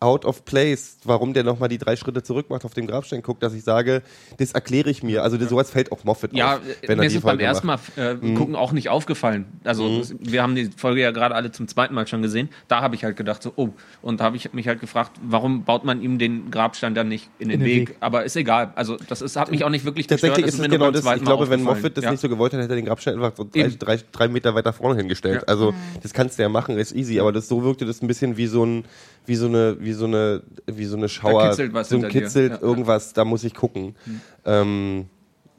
out 0.00 0.24
of 0.24 0.44
place, 0.44 0.96
warum 1.04 1.32
der 1.34 1.44
nochmal 1.44 1.68
die 1.68 1.78
drei 1.78 1.96
Schritte 1.96 2.22
zurück 2.22 2.50
macht, 2.50 2.64
auf 2.64 2.74
den 2.74 2.86
Grabstein 2.86 3.22
guckt, 3.22 3.42
dass 3.42 3.52
ich 3.54 3.64
sage, 3.64 4.02
das 4.38 4.52
erkläre 4.52 4.90
ich 4.90 5.02
mir. 5.02 5.22
Also 5.22 5.36
das, 5.36 5.48
sowas 5.48 5.70
fällt 5.70 5.90
auch 5.92 6.04
Moffat 6.04 6.32
Ja, 6.32 6.56
auf, 6.56 6.60
wenn 6.82 6.90
er 6.90 6.96
mir 6.96 7.04
ist 7.06 7.12
die 7.12 7.16
es 7.18 7.22
beim 7.22 7.30
Folge 7.32 7.44
ersten. 7.44 7.66
Mal 7.66 7.78
äh, 7.96 8.14
gucken 8.34 8.54
auch 8.56 8.72
nicht 8.72 8.88
aufgefallen. 8.88 9.46
Also 9.64 10.00
es- 10.00 10.14
wir 10.20 10.42
haben 10.42 10.54
die 10.54 10.70
Folge 10.76 11.00
ja 11.00 11.10
gerade 11.10 11.34
alle 11.34 11.50
zum 11.52 11.66
zweiten 11.68 11.94
Mal 11.94 12.06
schon 12.06 12.22
gesehen. 12.22 12.48
Da 12.68 12.80
habe 12.80 12.94
ich 12.94 13.04
halt 13.04 13.16
gedacht 13.16 13.42
so, 13.42 13.52
oh. 13.56 13.70
Und 14.02 14.20
da 14.20 14.24
habe 14.24 14.36
ich 14.36 14.52
mich 14.52 14.68
halt 14.68 14.80
gefragt, 14.80 15.12
warum 15.22 15.64
baut 15.64 15.84
man 15.84 16.00
ihm 16.02 16.18
den 16.18 16.50
Grabstein 16.50 16.94
dann 16.94 17.08
nicht 17.08 17.28
in 17.38 17.48
den, 17.48 17.60
In 17.60 17.66
den 17.66 17.66
Weg? 17.66 17.88
Weg. 17.90 17.96
Aber 18.00 18.24
ist 18.24 18.36
egal. 18.36 18.72
Also 18.76 18.96
das 19.08 19.20
ist, 19.22 19.36
hat 19.36 19.50
mich 19.50 19.64
auch 19.64 19.70
nicht 19.70 19.84
wirklich 19.84 20.06
Tatsächlich 20.06 20.44
gestört. 20.46 20.66
ist 20.66 20.72
es 20.72 20.78
genau 20.78 20.90
das. 20.90 21.04
Ich 21.16 21.24
glaube, 21.24 21.48
wenn. 21.50 21.62
Moffat 21.62 21.96
das 21.96 22.04
ja. 22.04 22.10
nicht 22.12 22.20
so 22.20 22.28
gewollt 22.28 22.52
hätte, 22.52 22.62
hätte 22.62 22.72
er 22.72 22.76
den 22.76 22.86
Grabstein 22.86 23.14
einfach 23.14 23.36
so 23.36 23.44
drei, 23.52 23.68
drei, 23.78 23.98
drei 24.12 24.28
Meter 24.28 24.54
weiter 24.54 24.72
vorne 24.72 24.96
hingestellt. 24.96 25.42
Ja. 25.42 25.48
Also 25.48 25.74
das 26.02 26.12
kannst 26.12 26.38
du 26.38 26.42
ja 26.42 26.48
machen, 26.48 26.78
ist 26.78 26.94
easy. 26.94 27.18
Aber 27.20 27.32
das 27.32 27.48
so 27.48 27.62
wirkte 27.64 27.84
das 27.84 28.00
ein 28.02 28.06
bisschen 28.06 28.36
wie 28.36 28.46
so 28.46 28.64
ein, 28.64 28.84
wie 29.28 29.36
so 29.36 29.46
eine, 29.46 29.76
wie 29.78 29.92
so 29.92 30.06
eine, 30.06 30.42
wie 30.66 30.86
so 30.86 30.96
eine 30.96 31.08
Schauer, 31.08 31.50
kitzelt 31.50 31.72
was 31.74 31.88
so 31.90 31.98
dir. 31.98 32.08
kitzelt 32.08 32.52
Ja, 32.52 32.56
ja. 32.56 32.62
irgendwas. 32.62 33.12
Da 33.12 33.24
muss 33.24 33.44
ich 33.44 33.54
gucken. 33.54 33.94
Ähm, 34.44 35.06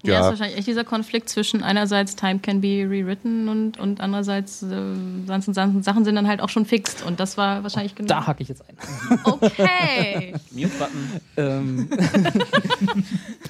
Ja, 0.01 0.13
ja. 0.13 0.19
ist 0.21 0.25
wahrscheinlich 0.27 0.58
echt 0.58 0.67
dieser 0.67 0.86
Konflikt 0.86 1.27
zwischen 1.29 1.62
einerseits 1.62 2.15
Time 2.15 2.39
can 2.39 2.62
be 2.62 2.88
rewritten 2.89 3.49
und, 3.49 3.77
und 3.77 3.99
andererseits 3.99 4.63
äh, 4.63 4.95
ganzen 5.27 5.53
Sachen, 5.53 5.84
Sachen 5.84 6.05
sind 6.05 6.15
dann 6.15 6.27
halt 6.27 6.41
auch 6.41 6.49
schon 6.49 6.65
fixt. 6.65 7.05
Und 7.05 7.19
das 7.19 7.38
war 7.38 7.63
wahrscheinlich 7.63 7.95
genau. 7.95 8.08
Da 8.08 8.25
hacke 8.25 8.41
ich 8.41 8.49
jetzt 8.49 8.63
ein. 8.67 8.77
Okay. 9.23 10.34
Mute-Button. 10.51 11.21
ähm, 11.38 11.89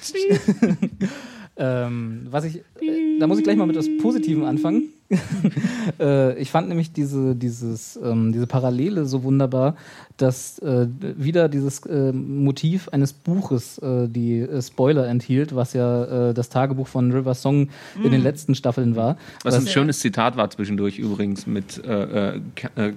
ähm, 1.62 2.26
was 2.30 2.44
ich, 2.44 2.56
äh, 2.56 3.18
da 3.20 3.26
muss 3.26 3.36
ich 3.38 3.44
gleich 3.44 3.56
mal 3.56 3.66
mit 3.66 3.76
etwas 3.76 3.90
Positivem 4.00 4.44
anfangen. 4.44 4.84
äh, 6.00 6.38
ich 6.40 6.50
fand 6.50 6.68
nämlich 6.68 6.92
diese, 6.92 7.34
dieses, 7.34 7.98
ähm, 8.02 8.32
diese 8.32 8.46
Parallele 8.46 9.04
so 9.04 9.22
wunderbar, 9.24 9.76
dass 10.16 10.58
äh, 10.60 10.86
wieder 11.00 11.48
dieses 11.48 11.84
äh, 11.84 12.12
Motiv 12.12 12.88
eines 12.90 13.12
Buches 13.12 13.76
äh, 13.78 14.08
die 14.08 14.38
äh, 14.40 14.62
Spoiler 14.62 15.06
enthielt, 15.08 15.54
was 15.54 15.72
ja 15.74 16.32
das 16.32 16.48
Tagebuch 16.48 16.86
von 16.88 17.12
River 17.12 17.34
Song 17.34 17.68
in 18.02 18.10
den 18.10 18.22
letzten 18.22 18.54
Staffeln 18.54 18.96
war. 18.96 19.16
Was 19.44 19.54
ein 19.54 19.66
schönes 19.66 20.00
Zitat 20.00 20.36
war 20.36 20.48
zwischendurch 20.50 20.98
übrigens 20.98 21.46
mit 21.46 21.82
ca- 21.82 22.40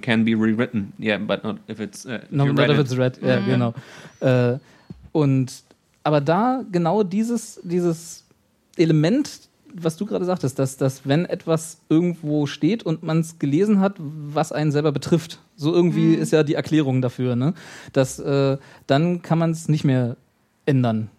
can 0.00 0.24
be 0.24 0.32
rewritten. 0.32 0.92
Yeah, 1.00 1.18
but 1.18 1.44
not 1.44 1.56
if 1.68 1.80
it's 1.80 2.06
uh, 2.06 2.18
No, 2.30 2.46
not 2.46 2.58
read 2.58 2.70
if 2.70 2.78
it. 2.78 2.86
it's 2.86 2.96
red, 2.96 3.18
ja, 3.22 3.40
genau. 3.40 3.74
Äh, 4.20 4.58
und 5.12 5.52
aber 6.02 6.20
da 6.20 6.64
genau 6.70 7.02
dieses, 7.02 7.60
dieses 7.62 8.23
Element, 8.78 9.48
was 9.72 9.96
du 9.96 10.06
gerade 10.06 10.24
sagtest, 10.24 10.58
dass, 10.58 10.76
dass 10.76 11.06
wenn 11.06 11.24
etwas 11.24 11.78
irgendwo 11.88 12.46
steht 12.46 12.84
und 12.84 13.02
man 13.02 13.20
es 13.20 13.38
gelesen 13.38 13.80
hat, 13.80 13.94
was 13.98 14.52
einen 14.52 14.72
selber 14.72 14.92
betrifft, 14.92 15.40
so 15.56 15.72
irgendwie 15.72 16.14
ist 16.14 16.32
ja 16.32 16.42
die 16.42 16.54
Erklärung 16.54 17.02
dafür, 17.02 17.36
ne? 17.36 17.54
Dass 17.92 18.18
äh, 18.18 18.56
dann 18.86 19.22
kann 19.22 19.38
man 19.38 19.50
es 19.50 19.68
nicht 19.68 19.84
mehr 19.84 20.16
ändern. 20.66 21.10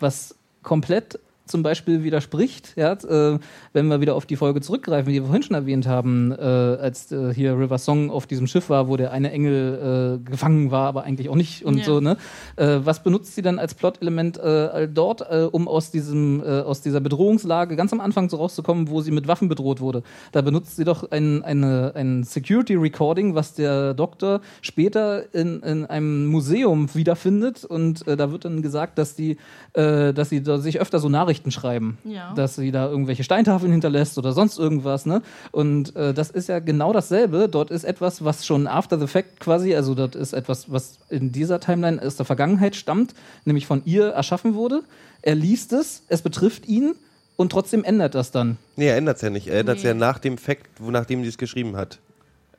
Was 0.00 0.36
komplett 0.62 1.18
zum 1.48 1.62
Beispiel 1.62 2.02
widerspricht, 2.02 2.74
ja, 2.76 2.92
äh, 2.92 3.38
wenn 3.72 3.86
wir 3.88 4.00
wieder 4.00 4.14
auf 4.14 4.26
die 4.26 4.36
Folge 4.36 4.60
zurückgreifen, 4.60 5.12
die 5.12 5.20
wir 5.20 5.26
vorhin 5.26 5.42
schon 5.42 5.54
erwähnt 5.56 5.86
haben, 5.86 6.32
äh, 6.32 6.34
als 6.42 7.10
äh, 7.12 7.32
hier 7.32 7.58
River 7.58 7.78
Song 7.78 8.10
auf 8.10 8.26
diesem 8.26 8.46
Schiff 8.46 8.68
war, 8.70 8.88
wo 8.88 8.96
der 8.96 9.12
eine 9.12 9.30
Engel 9.32 10.18
äh, 10.24 10.30
gefangen 10.30 10.70
war, 10.70 10.88
aber 10.88 11.04
eigentlich 11.04 11.28
auch 11.28 11.36
nicht 11.36 11.64
und 11.64 11.78
Ja. 11.78 11.84
so, 11.84 12.00
ne? 12.00 12.16
Äh, 12.56 12.80
was 12.84 13.02
benutzt 13.02 13.34
sie 13.34 13.42
dann 13.42 13.58
als 13.58 13.74
Plot-Element 13.74 14.38
äh, 14.38 14.88
dort, 14.88 15.22
um 15.52 15.68
aus 15.68 15.90
diesem, 15.90 16.42
aus 16.42 16.80
dieser 16.80 17.00
Bedrohungslage 17.00 17.76
ganz 17.76 17.92
am 17.92 18.00
Anfang 18.00 18.28
so 18.28 18.36
rauszukommen, 18.36 18.88
wo 18.88 19.00
sie 19.00 19.10
mit 19.10 19.28
Waffen 19.28 19.48
bedroht 19.48 19.80
wurde? 19.80 20.02
Da 20.32 20.42
benutzt 20.42 20.76
sie 20.76 20.84
doch 20.84 21.10
ein, 21.10 21.42
eine, 21.44 21.92
ein 21.94 22.24
Security-Recording, 22.24 23.34
was 23.34 23.54
der 23.54 23.94
Doktor 23.94 24.40
später 24.62 25.32
in, 25.34 25.60
in 25.62 25.86
einem 25.86 26.26
Museum 26.26 26.92
wiederfindet 26.94 27.64
und 27.64 28.04
da 28.06 28.30
wird 28.32 28.44
dann 28.44 28.62
gesagt, 28.62 28.98
dass 28.98 29.14
die, 29.14 29.36
dass 29.72 30.28
sie 30.28 30.42
da 30.42 30.58
sich 30.58 30.80
öfter 30.80 30.98
so 30.98 31.08
Nachrichten 31.08 31.37
schreiben, 31.50 31.98
Ja. 32.04 32.32
dass 32.34 32.56
sie 32.56 32.70
da 32.70 32.88
irgendwelche 32.88 33.24
Steintafeln 33.24 33.70
hinterlässt 33.72 34.18
oder 34.18 34.32
sonst 34.32 34.58
irgendwas, 34.58 35.06
ne? 35.06 35.22
Und 35.52 35.94
äh, 35.96 36.12
das 36.12 36.30
ist 36.30 36.48
ja 36.48 36.58
genau 36.58 36.92
dasselbe. 36.92 37.48
Dort 37.48 37.70
ist 37.70 37.84
etwas, 37.84 38.24
was 38.24 38.44
schon 38.44 38.66
after 38.66 38.98
the 38.98 39.06
fact 39.06 39.40
quasi, 39.40 39.74
also 39.74 39.94
dort 39.94 40.14
ist 40.14 40.32
etwas, 40.32 40.70
was 40.70 40.98
in 41.08 41.32
dieser 41.32 41.60
Timeline 41.60 42.00
aus 42.02 42.16
der 42.16 42.26
Vergangenheit 42.26 42.76
stammt, 42.76 43.14
nämlich 43.44 43.66
von 43.66 43.82
ihr 43.84 44.08
erschaffen 44.08 44.54
wurde. 44.54 44.82
Er 45.22 45.34
liest 45.34 45.72
es, 45.72 46.02
es 46.08 46.22
betrifft 46.22 46.66
ihn 46.68 46.94
und 47.36 47.50
trotzdem 47.52 47.84
ändert 47.84 48.14
das 48.14 48.30
dann. 48.30 48.56
Nee, 48.76 48.88
er 48.88 48.96
ändert 48.96 49.16
es 49.16 49.22
ja 49.22 49.30
nicht. 49.30 49.46
Er 49.48 49.60
ändert 49.60 49.78
es 49.78 49.82
Nee. 49.82 49.88
ja 49.90 49.94
nach 49.94 50.18
dem 50.18 50.38
Fact, 50.38 50.66
wo, 50.80 50.90
nachdem 50.90 51.22
sie 51.22 51.28
es 51.28 51.38
geschrieben 51.38 51.76
hat. 51.76 51.98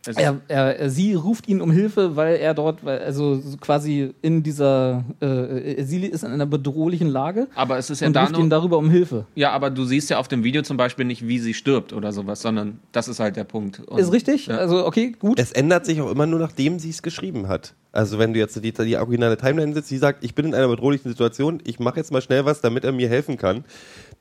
Es- 0.08 0.16
Er, 0.16 0.40
er, 0.48 0.90
sie 0.90 1.14
ruft 1.14 1.48
ihn 1.50 1.60
um 1.62 1.72
Hilfe, 1.72 2.16
weil 2.16 2.38
er 2.38 2.54
dort, 2.54 2.86
weil, 2.86 3.00
also 3.00 3.36
so 3.36 3.58
quasi 3.58 4.14
in 4.22 4.44
dieser, 4.44 5.04
äh, 5.20 5.84
sie 5.84 6.06
ist 6.06 6.24
in 6.24 6.32
einer 6.32 6.46
bedrohlichen 6.46 7.10
Lage 7.10 7.48
aber 7.54 7.78
es 7.78 7.90
ist 7.90 8.00
ja 8.00 8.08
und 8.08 8.14
da 8.14 8.22
ruft 8.22 8.34
ihn 8.36 8.40
nur, 8.42 8.50
darüber 8.50 8.78
um 8.78 8.90
Hilfe. 8.90 9.26
Ja, 9.36 9.52
aber 9.52 9.70
du 9.70 9.84
siehst 9.84 10.10
ja 10.10 10.18
auf 10.18 10.28
dem 10.30 10.44
Video 10.46 10.62
zum 10.62 10.78
Beispiel 10.78 11.04
nicht, 11.06 11.28
wie 11.28 11.40
sie 11.40 11.54
stirbt 11.54 11.92
oder 11.92 12.14
sowas, 12.14 12.42
sondern 12.42 12.80
das 12.94 13.08
ist 13.10 13.20
halt 13.20 13.36
der 13.36 13.44
Punkt. 13.44 13.82
Und- 13.88 14.00
Ist 14.00 14.12
richtig? 14.14 14.48
Ja. 14.48 14.58
Also 14.58 14.86
okay, 14.86 15.12
gut. 15.20 15.38
Es 15.38 15.52
ändert 15.52 15.86
sich 15.86 16.00
auch 16.02 16.10
immer 16.12 16.26
nur, 16.26 16.40
nachdem 16.40 16.80
sie 16.80 16.90
es 16.92 17.02
geschrieben 17.04 17.48
hat. 17.50 17.74
Also 17.92 18.20
wenn 18.20 18.34
du 18.34 18.40
jetzt 18.40 18.56
die, 18.64 18.72
die 18.72 18.98
originale 18.98 19.36
Timeline 19.36 19.74
sitzt, 19.74 19.90
sie 19.90 19.98
sagt, 19.98 20.24
ich 20.24 20.36
bin 20.36 20.46
in 20.48 20.54
einer 20.54 20.68
bedrohlichen 20.68 21.10
Situation, 21.10 21.60
ich 21.66 21.80
mache 21.80 21.98
jetzt 21.98 22.12
mal 22.12 22.22
schnell 22.22 22.46
was, 22.46 22.62
damit 22.62 22.84
er 22.84 22.92
mir 22.92 23.10
helfen 23.10 23.36
kann. 23.38 23.66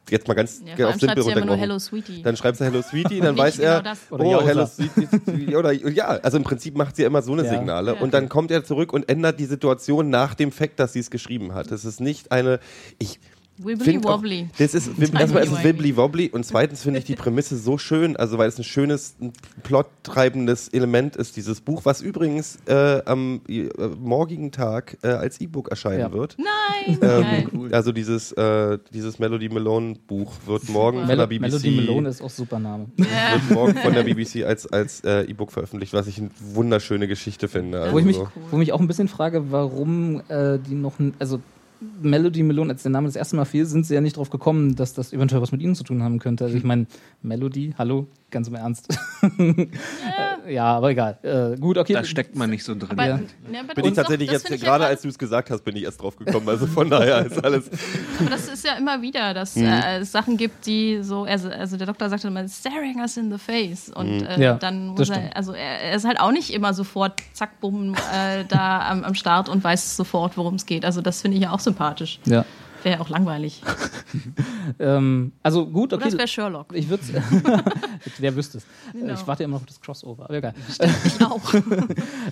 Jetzt 0.09 0.27
mal 0.27 0.33
ganz 0.33 0.63
Ja, 0.77 0.89
auf 0.89 0.95
simpel 0.99 1.21
runtergebrochen. 1.23 1.61
Hello 1.61 1.79
Sweetie. 1.79 2.23
Dann 2.23 2.35
schreibst 2.35 2.63
du 2.63 2.65
Hello 2.65 2.81
Sweetie, 2.81 3.21
dann 3.21 3.35
Nicht 3.35 3.45
weiß 3.45 3.59
er, 3.59 3.79
genau 3.79 3.91
das. 3.91 3.99
Oder 4.11 4.25
oh. 4.25 4.47
Hello 4.47 4.67
Sweetie. 4.67 5.55
Oder, 5.55 5.73
ja, 5.73 6.07
also 6.07 6.39
im 6.39 6.45
Prinzip 6.45 6.77
macht 6.77 6.97
sie 6.97 7.03
immer 7.03 7.21
so 7.21 7.35
eine 7.35 7.45
Ja. 7.45 7.51
Signale. 7.51 7.95
Ja. 7.95 8.01
Und 8.01 8.15
dann 8.15 8.31
kommt 8.31 8.51
er 8.51 8.65
zurück 8.65 8.93
und 8.95 9.07
ändert 9.11 9.39
die 9.39 9.45
Situation 9.45 10.09
nach 10.09 10.35
dem 10.35 10.51
Fakt, 10.51 10.81
dass 10.81 10.95
sie 10.95 11.01
es 11.01 11.11
geschrieben 11.11 11.53
hat. 11.53 11.71
Es 11.71 11.85
ist 11.85 12.01
nicht 12.01 12.33
eine, 12.33 12.61
ich 12.99 13.21
Wibbly 13.59 13.85
find 13.85 14.07
auch- 14.07 14.19
wobbly. 14.19 14.49
Das 14.59 14.75
ist, 14.75 14.91
erstmal 14.99 15.43
ist 15.45 15.53
es 15.53 15.65
wibbly 15.65 15.97
wobbly 15.97 16.29
und 16.31 16.45
zweitens 16.47 16.83
finde 16.83 16.99
ich 17.01 17.05
die 17.05 17.15
Prämisse 17.17 17.57
so 17.57 17.77
schön, 17.79 18.17
also 18.17 18.39
weil 18.39 18.49
es 18.49 18.59
ein 18.59 18.65
schönes, 18.65 19.17
ein 19.21 19.33
plottreibendes 19.63 20.69
Element 20.69 21.17
ist, 21.17 21.37
dieses 21.37 21.61
Buch, 21.61 21.85
was 21.85 22.01
übrigens 22.01 22.59
äh, 22.67 23.03
am 23.05 23.41
äh, 23.49 23.69
morgigen 24.01 24.53
Tag 24.53 24.99
äh, 25.03 25.09
als 25.09 25.41
E-Book 25.41 25.69
erscheinen 25.71 26.01
Ja. 26.01 26.13
wird. 26.13 26.37
Nein. 26.39 26.99
Ähm, 27.03 27.69
Also 27.73 27.93
dieses, 27.93 28.33
äh, 28.33 28.79
dieses 28.93 29.19
Melody 29.19 29.49
Malone 29.49 29.97
Buch 30.07 30.33
wird 30.47 30.69
morgen 30.69 31.07
von 31.07 31.17
der 31.17 31.27
BBC 31.27 31.41
Melody 31.41 31.71
Malone 31.73 32.09
ist 32.09 32.23
auch 32.23 32.31
super 32.31 32.59
Name. 32.59 32.87
Ja. 32.97 33.05
wird 33.35 33.51
morgen 33.51 33.75
von 33.77 33.93
der 33.95 34.03
BBC 34.05 34.45
als, 34.47 34.67
als 34.67 35.01
äh, 35.05 35.23
E-Book 35.23 35.53
veröffentlicht, 35.53 35.93
was 35.93 36.07
ich 36.07 36.19
eine 36.19 36.31
wunderschöne 36.55 37.09
Geschichte 37.09 37.49
finde. 37.49 37.81
Also, 37.81 37.95
Wo 37.95 37.99
ich 37.99 38.05
mich, 38.05 38.19
Cool. 38.19 38.29
wo 38.51 38.57
mich 38.57 38.73
auch 38.73 38.81
ein 38.81 38.87
bisschen 38.89 39.09
frage, 39.09 39.51
warum 39.51 40.23
äh, 40.29 40.59
die 40.59 40.75
noch, 40.75 40.95
also 41.19 41.41
Melody 42.03 42.43
Malone, 42.43 42.73
als 42.73 42.83
der 42.83 42.91
Name 42.91 43.07
das 43.07 43.17
erste 43.17 43.37
Mal 43.37 43.45
fiel, 43.45 43.65
sind 43.67 43.87
sie 43.87 43.95
ja 43.95 44.01
nicht 44.01 44.17
drauf 44.17 44.31
gekommen, 44.31 44.75
dass 44.75 44.95
das 44.95 45.13
eventuell 45.13 45.41
was 45.43 45.53
mit 45.53 45.63
ihnen 45.63 45.75
zu 45.75 45.85
tun 45.85 46.03
haben 46.03 46.19
könnte. 46.19 46.45
Also 46.45 46.57
ich 46.57 46.65
meine, 46.65 46.87
Melody, 47.23 47.75
hallo, 47.79 48.09
ganz 48.31 48.49
im 48.49 48.57
Ernst. 48.57 48.89
Äh, 49.23 49.67
ja, 50.55 50.65
aber 50.77 50.91
egal. 50.91 51.19
Äh, 51.23 51.57
gut, 51.59 51.79
okay. 51.79 51.93
da 51.93 52.05
steckt 52.05 52.35
man 52.37 52.51
nicht 52.51 52.65
so 52.65 52.75
drin. 52.75 52.91
Aber, 52.91 53.07
Ja. 53.07 53.21
ja, 53.53 53.61
aber 53.61 53.75
bin 53.75 53.85
ich 53.87 53.93
tatsächlich 53.95 54.29
doch- 54.29 54.35
jetzt, 54.51 54.61
gerade 54.63 54.85
ja 54.85 54.91
als 54.91 55.03
du 55.03 55.09
es 55.09 55.19
gesagt 55.19 55.51
hast, 55.51 55.63
bin 55.65 55.77
ich 55.77 55.85
erst 55.85 56.03
drauf 56.03 56.17
gekommen. 56.17 56.49
Also 56.49 56.67
von 56.67 56.91
daher 56.91 57.25
ist 57.27 57.43
alles. 57.45 57.71
Aber 58.21 58.31
das 58.31 58.49
ist 58.49 58.65
ja 58.65 58.75
immer 58.75 59.01
wieder, 59.03 59.33
dass 59.35 59.55
Mhm. 59.55 59.65
äh, 59.65 59.99
es 59.99 60.11
Sachen 60.13 60.37
gibt, 60.37 60.67
die 60.67 61.01
so, 61.03 61.23
also, 61.25 61.49
also 61.49 61.77
der 61.77 61.87
Doktor 61.87 62.09
sagt 62.09 62.25
immer, 62.25 62.47
staring 62.49 62.99
us 63.01 63.17
in 63.17 63.31
the 63.31 63.39
face. 63.39 63.89
Und 63.91 64.23
äh, 64.23 64.41
Ja, 64.41 64.55
dann 64.55 64.89
muss 64.89 65.09
er, 65.11 65.37
also 65.37 65.53
er, 65.53 65.81
er 65.83 65.95
ist 65.97 66.05
halt 66.05 66.19
auch 66.21 66.33
nicht 66.33 66.53
immer 66.53 66.75
sofort, 66.75 67.21
zack, 67.35 67.61
bumm, 67.61 67.95
äh, 67.95 68.45
da 68.49 68.81
am, 68.89 69.05
am 69.05 69.15
Start 69.15 69.49
und 69.49 69.63
weiß 69.63 69.97
sofort, 69.97 70.37
worum 70.37 70.55
es 70.57 70.67
geht. 70.67 70.85
Also 70.85 71.01
das 71.03 71.23
finde 71.23 71.37
ich 71.37 71.45
ja 71.45 71.53
auch 71.53 71.61
sympathisch. 71.69 72.21
ja. 72.25 72.45
Wäre 72.85 72.97
ja 72.97 73.01
auch 73.01 73.09
langweilig. 73.09 73.63
Ähm, 74.79 75.33
also 75.43 75.67
gut, 75.67 75.93
Oder 75.93 76.03
okay. 76.03 76.13
es 76.13 76.19
wäre 76.19 76.29
Sherlock. 76.29 76.73
Ich 76.75 76.89
würde 76.89 77.03
Wer 78.19 78.37
wüsste 78.37 78.59
es? 78.59 78.67
Genau. 78.93 79.15
Ich 79.15 79.27
warte 79.27 79.43
immer 79.43 79.55
noch 79.55 79.63
auf 79.63 79.67
das 79.67 79.81
Crossover, 79.81 80.25
aber 80.25 80.35
egal. 80.35 80.55
Ich 81.05 81.25
auch. 81.25 81.55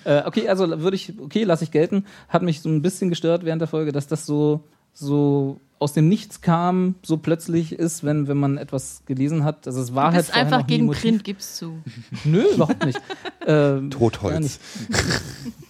Äh, 0.03 0.23
okay, 0.25 0.47
also 0.47 0.79
würde 0.81 0.95
ich, 0.95 1.13
okay, 1.19 1.43
lasse 1.43 1.63
ich 1.63 1.71
gelten. 1.71 2.05
Hat 2.29 2.43
mich 2.43 2.61
so 2.61 2.69
ein 2.69 2.81
bisschen 2.83 3.09
gestört 3.09 3.43
während 3.43 3.61
der 3.61 3.67
Folge, 3.67 3.91
dass 3.91 4.07
das 4.07 4.25
so, 4.25 4.63
so 4.93 5.59
aus 5.79 5.93
dem 5.93 6.07
Nichts 6.09 6.41
kam, 6.41 6.95
so 7.03 7.17
plötzlich 7.17 7.73
ist, 7.73 8.03
wenn, 8.03 8.27
wenn 8.27 8.37
man 8.37 8.57
etwas 8.57 9.03
gelesen 9.05 9.43
hat. 9.43 9.67
Also 9.67 9.81
es 9.81 9.93
war 9.93 10.09
Du 10.09 10.15
halt 10.15 10.25
bist 10.25 10.31
vorher 10.31 10.45
einfach 10.45 10.67
gegen 10.67 10.85
Motiv. 10.85 11.01
Print, 11.01 11.23
gib's 11.23 11.57
zu. 11.57 11.79
Nö, 12.23 12.43
überhaupt 12.53 12.85
nicht. 12.85 12.99
ähm, 13.47 13.89
Totholz. 13.89 14.39
nicht. 14.39 14.61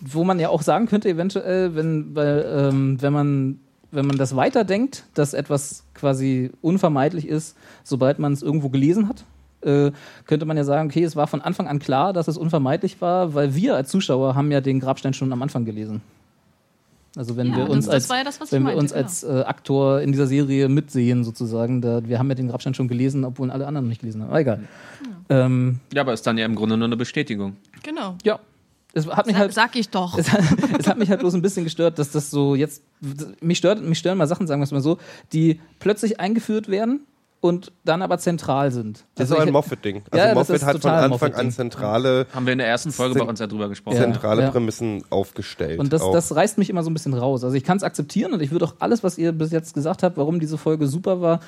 Wo 0.02 0.24
man 0.24 0.40
ja 0.40 0.50
auch 0.50 0.62
sagen 0.62 0.86
könnte, 0.88 1.10
eventuell, 1.10 1.76
wenn, 1.76 2.16
weil, 2.16 2.46
ähm, 2.50 3.02
wenn 3.02 3.14
man 3.14 3.60
wenn 3.90 4.06
man 4.06 4.18
das 4.18 4.36
weiterdenkt, 4.36 5.06
dass 5.14 5.34
etwas 5.34 5.86
quasi 5.94 6.52
unvermeidlich 6.62 7.26
ist, 7.26 7.56
sobald 7.84 8.20
man 8.20 8.34
es 8.34 8.42
irgendwo 8.42 8.70
gelesen 8.70 9.08
hat, 9.08 9.24
äh, 9.62 9.92
könnte 10.26 10.46
man 10.46 10.58
ja 10.58 10.64
sagen, 10.64 10.90
okay, 10.90 11.04
es 11.04 11.16
war 11.16 11.28
von 11.28 11.42
Anfang 11.42 11.68
an 11.68 11.80
klar, 11.80 12.14
dass 12.14 12.28
es 12.28 12.38
unvermeidlich 12.38 13.02
war, 13.02 13.34
weil 13.34 13.56
wir 13.56 13.76
als 13.76 13.90
Zuschauer 13.90 14.36
haben 14.36 14.52
ja 14.52 14.62
den 14.62 14.80
Grabstein 14.80 15.14
schon 15.14 15.32
am 15.32 15.42
Anfang 15.42 15.66
gelesen. 15.66 16.02
Also 17.18 17.36
wenn 17.36 17.48
Ja, 17.48 17.58
wir 17.58 17.70
uns 17.70 17.88
als 17.90 18.08
ja 18.08 18.24
das, 18.24 18.40
wenn 18.52 18.62
wir 18.62 18.76
meinte, 18.76 18.80
uns 18.80 18.92
genau. 18.94 19.04
als 19.04 19.24
äh, 19.24 19.42
Aktor 19.46 20.02
in 20.02 20.12
dieser 20.12 20.28
Serie 20.28 20.70
mitsehen 20.70 21.24
sozusagen, 21.24 21.82
da, 21.82 22.08
wir 22.08 22.20
haben 22.20 22.30
ja 22.30 22.36
den 22.36 22.50
Grabstein 22.50 22.74
schon 22.74 22.88
gelesen, 22.88 23.26
obwohl 23.26 23.50
alle 23.52 23.66
anderen 23.68 23.86
noch 23.86 23.90
nicht 23.90 24.02
gelesen 24.02 24.22
haben. 24.22 24.30
Aber 24.30 24.40
egal. 24.40 24.64
Ähm, 25.30 25.80
Ja, 25.94 26.02
aber 26.02 26.14
ist 26.14 26.26
dann 26.28 26.38
ja 26.38 26.46
im 26.46 26.56
Grunde 26.56 26.78
nur 26.78 26.86
eine 26.86 26.98
Bestätigung. 26.98 27.58
Genau. 27.84 28.16
ja, 28.24 28.40
es 28.94 29.08
hat 29.08 29.28
mich 29.28 29.36
Sag, 29.36 29.42
halt 29.42 29.54
sag 29.54 29.76
ich 29.76 29.90
doch. 29.90 30.18
es, 30.18 30.32
hat, 30.32 30.42
es 30.80 30.88
hat 30.88 30.98
mich 30.98 31.10
halt 31.10 31.20
bloß 31.20 31.34
ein 31.36 31.42
bisschen 31.42 31.64
gestört, 31.64 32.00
dass 32.00 32.12
das 32.12 32.32
so 32.32 32.56
jetzt. 32.56 32.82
Mich, 33.42 33.58
stört, 33.58 33.82
mich 33.84 34.00
stören 34.00 34.18
mal 34.18 34.28
Sachen, 34.28 34.48
sagen 34.48 34.62
wir 34.62 34.64
es 34.64 34.72
mal 34.72 34.82
so, 34.82 34.98
die 35.34 35.60
plötzlich 35.80 36.20
eingeführt 36.20 36.70
werden 36.70 37.02
und 37.40 37.72
dann 37.86 38.02
aber 38.02 38.18
zentral 38.18 38.72
sind. 38.72 39.06
Das 39.16 39.26
Also 39.26 39.36
ist 39.36 39.42
auch 39.42 39.48
ein 39.48 39.54
Moffat-Ding. 39.54 40.04
Also 40.10 40.26
Ja, 40.26 40.34
Moffat 40.34 40.64
hat 40.64 40.82
von 40.82 40.92
Anfang 40.92 41.34
an 41.36 41.52
zentrale, 41.52 42.26
Haben 42.34 42.46
wir 42.46 42.54
in 42.54 42.60
der 42.60 42.68
ersten 42.68 42.92
Folge 42.92 43.20
bei 43.20 43.26
uns 43.26 43.40
ja 43.40 43.48
drüber 43.48 43.70
gesprochen. 43.70 43.98
Zentrale 43.98 44.44
ja. 44.44 44.52
Prämissen 44.52 45.04
aufgestellt. 45.10 45.80
Und 45.80 45.94
das, 45.94 46.02
auch. 46.02 46.14
das 46.14 46.36
reißt 46.36 46.58
mich 46.58 46.70
immer 46.70 46.84
so 46.84 46.90
ein 46.90 46.94
bisschen 46.94 47.14
raus. 47.14 47.44
Also 47.44 47.56
ich 47.56 47.64
kann 47.64 47.78
es 47.78 47.84
akzeptieren 47.84 48.34
und 48.34 48.42
ich 48.42 48.52
würde 48.52 48.66
auch 48.66 48.76
alles, 48.80 49.04
was 49.04 49.18
ihr 49.18 49.32
bis 49.32 49.52
jetzt 49.52 49.74
gesagt 49.74 50.02
habt, 50.02 50.18
warum 50.18 50.40
diese 50.40 50.58
Folge 50.58 50.88
super 50.88 51.22
war, 51.22 51.40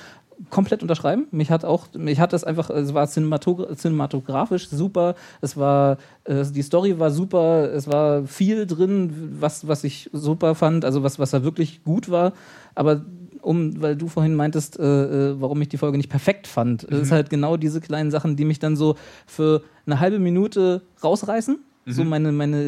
komplett 0.49 0.81
unterschreiben. 0.81 1.27
Mich 1.31 1.51
hat 1.51 1.65
auch, 1.65 1.87
mich 1.93 2.19
hat 2.19 2.33
das 2.33 2.43
einfach, 2.43 2.69
es 2.69 2.93
war 2.93 3.07
cinematogra 3.07 3.75
cinematografisch 3.75 4.69
super, 4.69 5.15
es 5.41 5.57
war, 5.57 5.97
äh, 6.23 6.45
die 6.45 6.61
Story 6.61 6.99
war 6.99 7.11
super, 7.11 7.71
es 7.73 7.87
war 7.87 8.25
viel 8.25 8.65
drin, 8.65 9.37
was, 9.39 9.67
was 9.67 9.83
ich 9.83 10.09
super 10.13 10.55
fand, 10.55 10.85
also 10.85 11.03
was, 11.03 11.19
was 11.19 11.31
da 11.31 11.43
wirklich 11.43 11.83
gut 11.83 12.09
war. 12.09 12.33
Aber 12.75 13.01
um, 13.41 13.81
weil 13.81 13.95
du 13.95 14.07
vorhin 14.07 14.35
meintest, 14.35 14.79
äh, 14.79 14.83
äh, 15.31 15.41
warum 15.41 15.61
ich 15.61 15.69
die 15.69 15.77
Folge 15.77 15.97
nicht 15.97 16.09
perfekt 16.09 16.47
fand, 16.47 16.83
ist 16.83 17.11
halt 17.11 17.29
genau 17.29 17.57
diese 17.57 17.81
kleinen 17.81 18.11
Sachen, 18.11 18.35
die 18.35 18.45
mich 18.45 18.59
dann 18.59 18.75
so 18.75 18.95
für 19.27 19.63
eine 19.85 19.99
halbe 19.99 20.19
Minute 20.19 20.81
rausreißen, 21.03 21.59
so 21.85 22.03
meine, 22.03 22.31
meine 22.31 22.61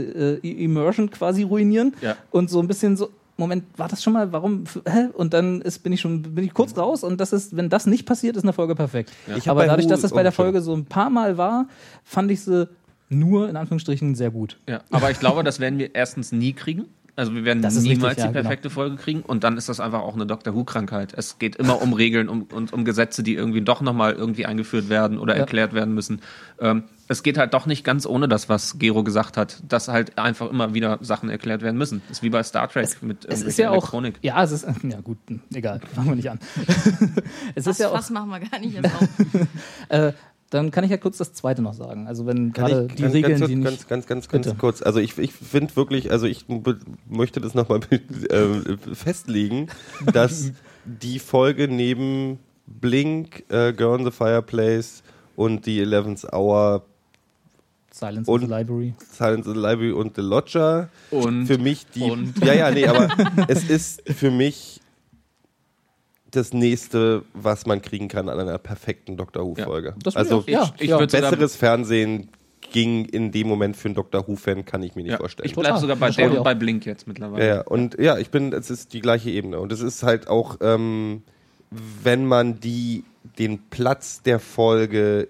äh, 0.43 0.63
Immersion 0.63 1.10
quasi 1.12 1.43
ruinieren 1.43 1.93
Ja. 2.01 2.15
und 2.31 2.49
so 2.49 2.60
ein 2.60 2.67
bisschen 2.67 2.97
so, 2.97 3.10
Moment, 3.38 3.63
war 3.77 3.88
das 3.88 4.03
schon 4.03 4.13
mal, 4.13 4.31
warum, 4.31 4.63
hä? 4.88 5.07
Und 5.13 5.34
dann 5.34 5.62
ist, 5.62 5.79
bin 5.79 5.93
ich 5.93 6.01
schon, 6.01 6.21
bin 6.21 6.43
ich 6.43 6.53
kurz 6.53 6.77
raus 6.77 7.03
und 7.03 7.19
das 7.19 7.34
ist, 7.34 7.55
wenn 7.55 7.69
das 7.69 7.86
nicht 7.88 8.05
passiert, 8.05 8.36
ist 8.38 8.43
eine 8.43 8.53
Folge 8.53 8.75
perfekt. 8.75 9.12
Ich 9.38 9.47
hab 9.47 9.57
Aber 9.57 9.65
dadurch, 9.65 9.88
dass 9.88 10.01
das 10.01 10.12
bei 10.12 10.23
der 10.23 10.31
Folge 10.31 10.62
so 10.62 10.73
ein 10.75 10.86
paar 10.86 11.10
Mal 11.10 11.38
war, 11.38 11.67
fand 12.03 12.29
ich 12.31 12.41
sie 12.41 12.67
nur, 13.10 13.49
in 13.49 13.57
Anführungsstrichen, 13.57 14.15
sehr 14.15 14.31
gut. 14.31 14.57
Ja, 14.69 14.81
aber 14.89 15.12
ich 15.12 15.19
glaube, 15.19 15.43
das 15.43 15.60
werden 15.60 15.77
wir 15.79 15.93
erstens 15.95 16.31
nie 16.31 16.53
kriegen. 16.53 16.86
Also 17.15 17.34
wir 17.36 17.43
werden 17.43 17.60
niemals 17.60 17.84
richtig, 17.84 18.17
ja, 18.17 18.28
die 18.28 18.34
perfekte 18.34 18.69
Folge 18.69 18.95
kriegen 18.95 19.21
und 19.21 19.43
dann 19.43 19.58
ist 19.58 19.67
das 19.69 19.80
einfach 19.80 20.00
auch 20.02 20.15
eine 20.15 20.26
Doctor 20.26 20.56
Who-Krankheit. 20.56 21.13
Es 21.15 21.39
geht 21.39 21.56
immer 21.58 21.82
um 21.82 21.93
Regeln 21.93 22.30
um, 22.30 22.43
und 22.43 22.71
um 22.74 22.86
Gesetze, 22.86 23.21
die 23.21 23.36
irgendwie 23.36 23.62
doch 23.62 23.82
nochmal 23.82 24.13
irgendwie 24.13 24.45
eingeführt 24.45 24.89
werden 24.89 25.17
oder 25.19 25.34
Ja. 25.36 25.41
erklärt 25.41 25.74
werden 25.74 25.93
müssen. 25.93 26.21
Ähm, 26.60 26.84
es 27.08 27.24
geht 27.24 27.38
halt 27.38 27.54
doch 27.54 27.65
nicht 27.65 27.84
ganz 27.84 28.06
ohne 28.06 28.30
das, 28.30 28.47
was 28.47 28.80
Gero 28.80 29.04
gesagt 29.04 29.36
hat, 29.36 29.62
dass 29.67 29.89
halt 29.89 30.17
einfach 30.17 30.50
immer 30.50 30.74
wieder 30.74 30.97
Sachen 31.02 31.30
erklärt 31.30 31.62
werden 31.62 31.78
müssen. 31.78 32.02
Das 32.08 32.19
ist 32.19 32.24
wie 32.24 32.30
bei 32.30 32.41
Star 32.43 32.69
Trek 32.69 32.88
mit 33.02 33.26
Es 33.26 33.41
ist 33.41 33.58
ja 33.58 33.69
auch, 33.69 33.74
Elektronik. 33.74 34.19
ja, 34.21 34.41
es 34.41 34.52
ist, 34.54 34.65
ja 34.84 35.02
gut, 35.02 35.17
egal, 35.54 35.82
fangen 35.93 36.08
wir 36.10 36.15
nicht 36.15 36.32
an. 36.32 36.39
es 37.56 37.65
Das 37.65 37.67
ist 37.67 37.80
ja 37.82 37.89
auch, 37.89 37.95
Fass 37.95 38.10
machen 38.12 38.30
wir 38.30 38.39
gar 38.39 38.60
nicht 38.60 38.74
jetzt 38.76 38.86
auf. 38.95 39.08
äh, 39.89 40.13
dann 40.51 40.69
kann 40.69 40.83
ich 40.83 40.91
ja 40.91 40.97
kurz 40.97 41.17
das 41.17 41.33
zweite 41.33 41.61
noch 41.63 41.73
sagen. 41.73 42.07
Also 42.07 42.25
wenn 42.27 42.53
Kann 42.53 42.67
gerade 42.67 42.85
ich 42.89 42.95
die 42.95 43.01
ganz, 43.01 43.13
Regeln, 43.15 43.39
ganz, 43.39 43.49
die 43.49 43.55
nicht, 43.55 43.65
ganz, 43.65 43.87
ganz, 43.87 44.05
ganz, 44.07 44.29
ganz 44.29 44.45
Bitte. 44.45 44.57
kurz. 44.59 44.81
Also 44.83 44.99
ich, 44.99 45.17
ich 45.17 45.31
finde 45.33 45.75
wirklich, 45.75 46.11
also 46.11 46.27
ich 46.27 46.45
möchte 47.09 47.41
das 47.41 47.55
nochmal 47.55 47.79
äh, 48.29 48.77
festlegen, 48.93 49.67
dass 50.13 50.51
die 50.85 51.19
Folge 51.19 51.67
neben 51.67 52.37
Blink, 52.67 53.43
äh, 53.49 53.71
Girl 53.73 53.97
in 53.99 54.05
the 54.05 54.11
Fireplace 54.11 55.03
und 55.37 55.65
die 55.65 55.81
11th 55.85 56.31
Hour, 56.33 56.83
Silence 57.93 58.29
und- 58.29 58.41
in 58.43 58.47
the 58.49 58.53
Library. 58.53 58.93
Silence 59.11 59.47
in 59.49 59.55
the 59.55 59.59
Library 59.61 59.91
und 59.93 60.15
The 60.15 60.21
Lodger 60.21 60.89
Und, 61.11 61.45
für 61.47 61.57
mich 61.57 61.85
die. 61.95 62.03
und- 62.03 62.43
Ja, 62.43 62.53
ja, 62.53 62.71
nee, 62.71 62.85
aber 62.87 63.07
es 63.47 63.69
ist 63.69 64.01
für 64.09 64.32
mich 64.32 64.80
das 66.32 66.53
nächste, 66.53 67.23
was 67.34 67.65
man 67.65 67.82
kriegen 67.82 68.07
kann 68.07 68.29
an 68.29 68.39
einer 68.39 68.57
perfekten 68.57 69.17
Doctor 69.17 69.45
Who-Folge. 69.45 69.95
Das 70.03 70.15
will 70.15 70.19
also 70.19 70.43
ich 70.45 70.57
auch. 70.57 70.67
Ja, 70.67 70.73
ich 70.79 70.89
ja. 70.89 70.97
besseres 70.97 71.55
Fernsehen 71.55 72.29
ging 72.71 73.05
in 73.05 73.32
dem 73.32 73.47
Moment 73.47 73.75
für 73.75 73.89
einen 73.89 73.95
Doctor 73.95 74.27
Who-Fan, 74.27 74.65
kann 74.65 74.82
ich 74.84 74.95
mir 74.95 75.03
nicht 75.03 75.11
ja, 75.11 75.17
vorstellen. 75.17 75.47
ich 75.47 75.55
bleibe 75.55 75.77
sogar 75.77 75.97
bei 75.97 76.07
Das 76.07 76.15
der 76.15 76.32
ich 76.32 76.38
und 76.38 76.43
bei 76.43 76.55
Blink 76.55 76.86
jetzt 76.86 77.07
mittlerweile. 77.07 77.45
Ja, 77.45 77.55
ja, 77.55 77.61
und 77.61 77.99
ja, 77.99 78.17
ich 78.17 78.29
bin, 78.29 78.53
es 78.53 78.69
ist 78.69 78.93
die 78.93 79.01
gleiche 79.01 79.29
Ebene. 79.29 79.59
Und 79.59 79.71
es 79.71 79.82
ist 79.82 80.03
halt 80.03 80.27
auch, 80.27 80.57
ähm, 80.61 81.23
wenn 81.69 82.25
man 82.25 82.59
die, 82.59 83.03
den 83.38 83.59
Platz 83.69 84.21
der 84.21 84.39
Folge 84.39 85.27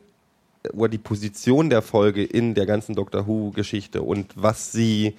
oder 0.74 0.90
die 0.90 1.00
Position 1.00 1.70
der 1.70 1.82
Folge 1.82 2.24
in 2.24 2.54
der 2.54 2.66
ganzen 2.66 2.96
Doctor 2.96 3.26
Who-Geschichte 3.26 4.04
und 4.04 4.28
was 4.36 4.72
sie 4.72 5.16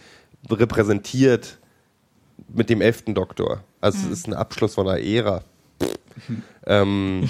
repräsentiert 0.49 1.59
mit 2.49 2.71
dem 2.71 2.81
elften 2.81 3.15
Doktor. 3.15 3.65
Also 3.81 3.99
es 4.07 4.21
ist 4.21 4.29
ein 4.29 4.35
Abschluss 4.35 4.75
von 4.75 4.89
einer 4.89 5.01
Ära. 5.01 5.43
Ähm, 6.67 7.29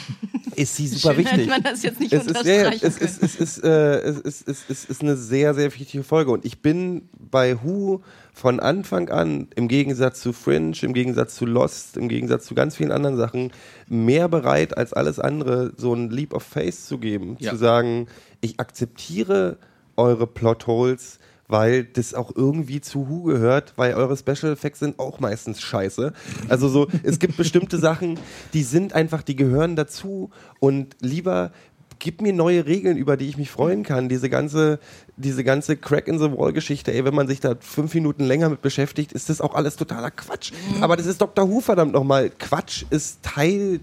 ist 0.57 0.76
sie 0.76 0.88
super 0.88 1.14
Schön, 1.14 1.24
wichtig. 1.24 1.48
man 1.48 1.62
das 1.62 1.82
jetzt 1.82 2.00
nicht 2.00 2.12
es 2.12 2.26
ist, 2.26 2.44
ja, 2.44 2.70
es, 2.70 2.98
ist, 2.98 3.22
es, 3.22 3.36
ist, 3.36 3.64
äh, 3.64 4.00
es, 4.00 4.20
ist, 4.20 4.48
es, 4.48 4.64
ist, 4.64 4.68
es 4.68 4.84
ist 4.84 5.03
eine 5.03 5.16
sehr, 5.16 5.55
sehr 5.55 5.72
wichtige 5.74 6.05
Folge. 6.05 6.30
Und 6.30 6.44
ich 6.44 6.61
bin 6.61 7.09
bei 7.18 7.62
Who 7.62 8.03
von 8.34 8.61
Anfang 8.61 9.09
an, 9.09 9.48
im 9.55 9.68
Gegensatz 9.68 10.20
zu 10.20 10.32
Fringe, 10.32 10.76
im 10.82 10.92
Gegensatz 10.92 11.36
zu 11.36 11.46
Lost, 11.46 11.96
im 11.96 12.09
Gegensatz 12.09 12.46
zu 12.46 12.55
ganz 12.55 12.76
vielen 12.76 12.92
anderen 12.92 13.16
Sachen, 13.16 13.53
mehr 13.88 14.28
bereit 14.28 14.76
als 14.76 14.92
alles 14.92 15.18
andere, 15.18 15.72
so 15.76 15.94
ein 15.94 16.11
Leap 16.11 16.34
of 16.34 16.42
Faith 16.42 16.74
zu 16.74 16.98
geben. 16.98 17.36
Ja. 17.38 17.50
Zu 17.53 17.57
sagen, 17.57 18.07
ich 18.40 18.61
akzeptiere 18.61 19.59
eure 19.96 20.26
Plotholes, 20.26 21.18
weil 21.53 21.84
das 21.84 22.14
auch 22.14 22.34
irgendwie 22.34 22.80
zu 22.80 23.11
Who 23.11 23.24
gehört, 23.24 23.74
weil 23.76 23.92
eure 23.92 24.16
Special 24.16 24.53
Effects 24.53 24.80
sind 24.80 24.98
auch 24.98 25.20
meistens 25.20 25.61
scheiße. 25.61 26.14
Also 26.48 26.68
so, 26.68 26.88
es 27.03 27.18
gibt 27.18 27.36
bestimmte 27.36 27.76
Sachen, 27.76 28.18
die 28.55 28.62
sind 28.62 28.94
einfach, 28.94 29.22
die 29.22 29.36
gehören 29.36 29.76
dazu 29.76 30.30
und 30.61 30.96
lieber 31.00 31.53
gib 31.98 32.22
mir 32.22 32.32
neue 32.32 32.64
Regeln, 32.64 32.96
über 32.96 33.18
die 33.18 33.28
ich 33.28 33.36
mich 33.36 33.50
freuen 33.50 33.84
kann. 33.84 34.09
Diese 34.09 34.30
ganze, 34.30 34.80
diese 35.18 35.44
ganze 35.44 35.76
Crack 35.76 36.09
in 36.09 36.18
the 36.18 36.32
Wall 36.32 36.55
Geschichte, 36.55 36.92
ey, 36.92 37.05
wenn 37.05 37.14
man 37.14 37.28
sich 37.28 37.38
da 37.38 37.55
fünf 37.61 37.94
Minuten 37.94 38.24
länger 38.24 38.48
mit 38.48 38.62
beschäftigt, 38.62 39.12
ist 39.12 39.28
das 39.28 39.42
auch 39.42 39.55
alles 39.55 39.76
totaler 39.76 40.11
Quatsch. 40.11 40.53
Aber 40.80 40.96
das 40.96 41.07
ist 41.07 41.20
Dr. 41.20 41.48
Who, 41.48 41.61
verdammt 41.61 41.92
nochmal. 41.92 42.30
Quatsch 42.30 42.84
ist 42.90 43.22
Teil 43.22 43.80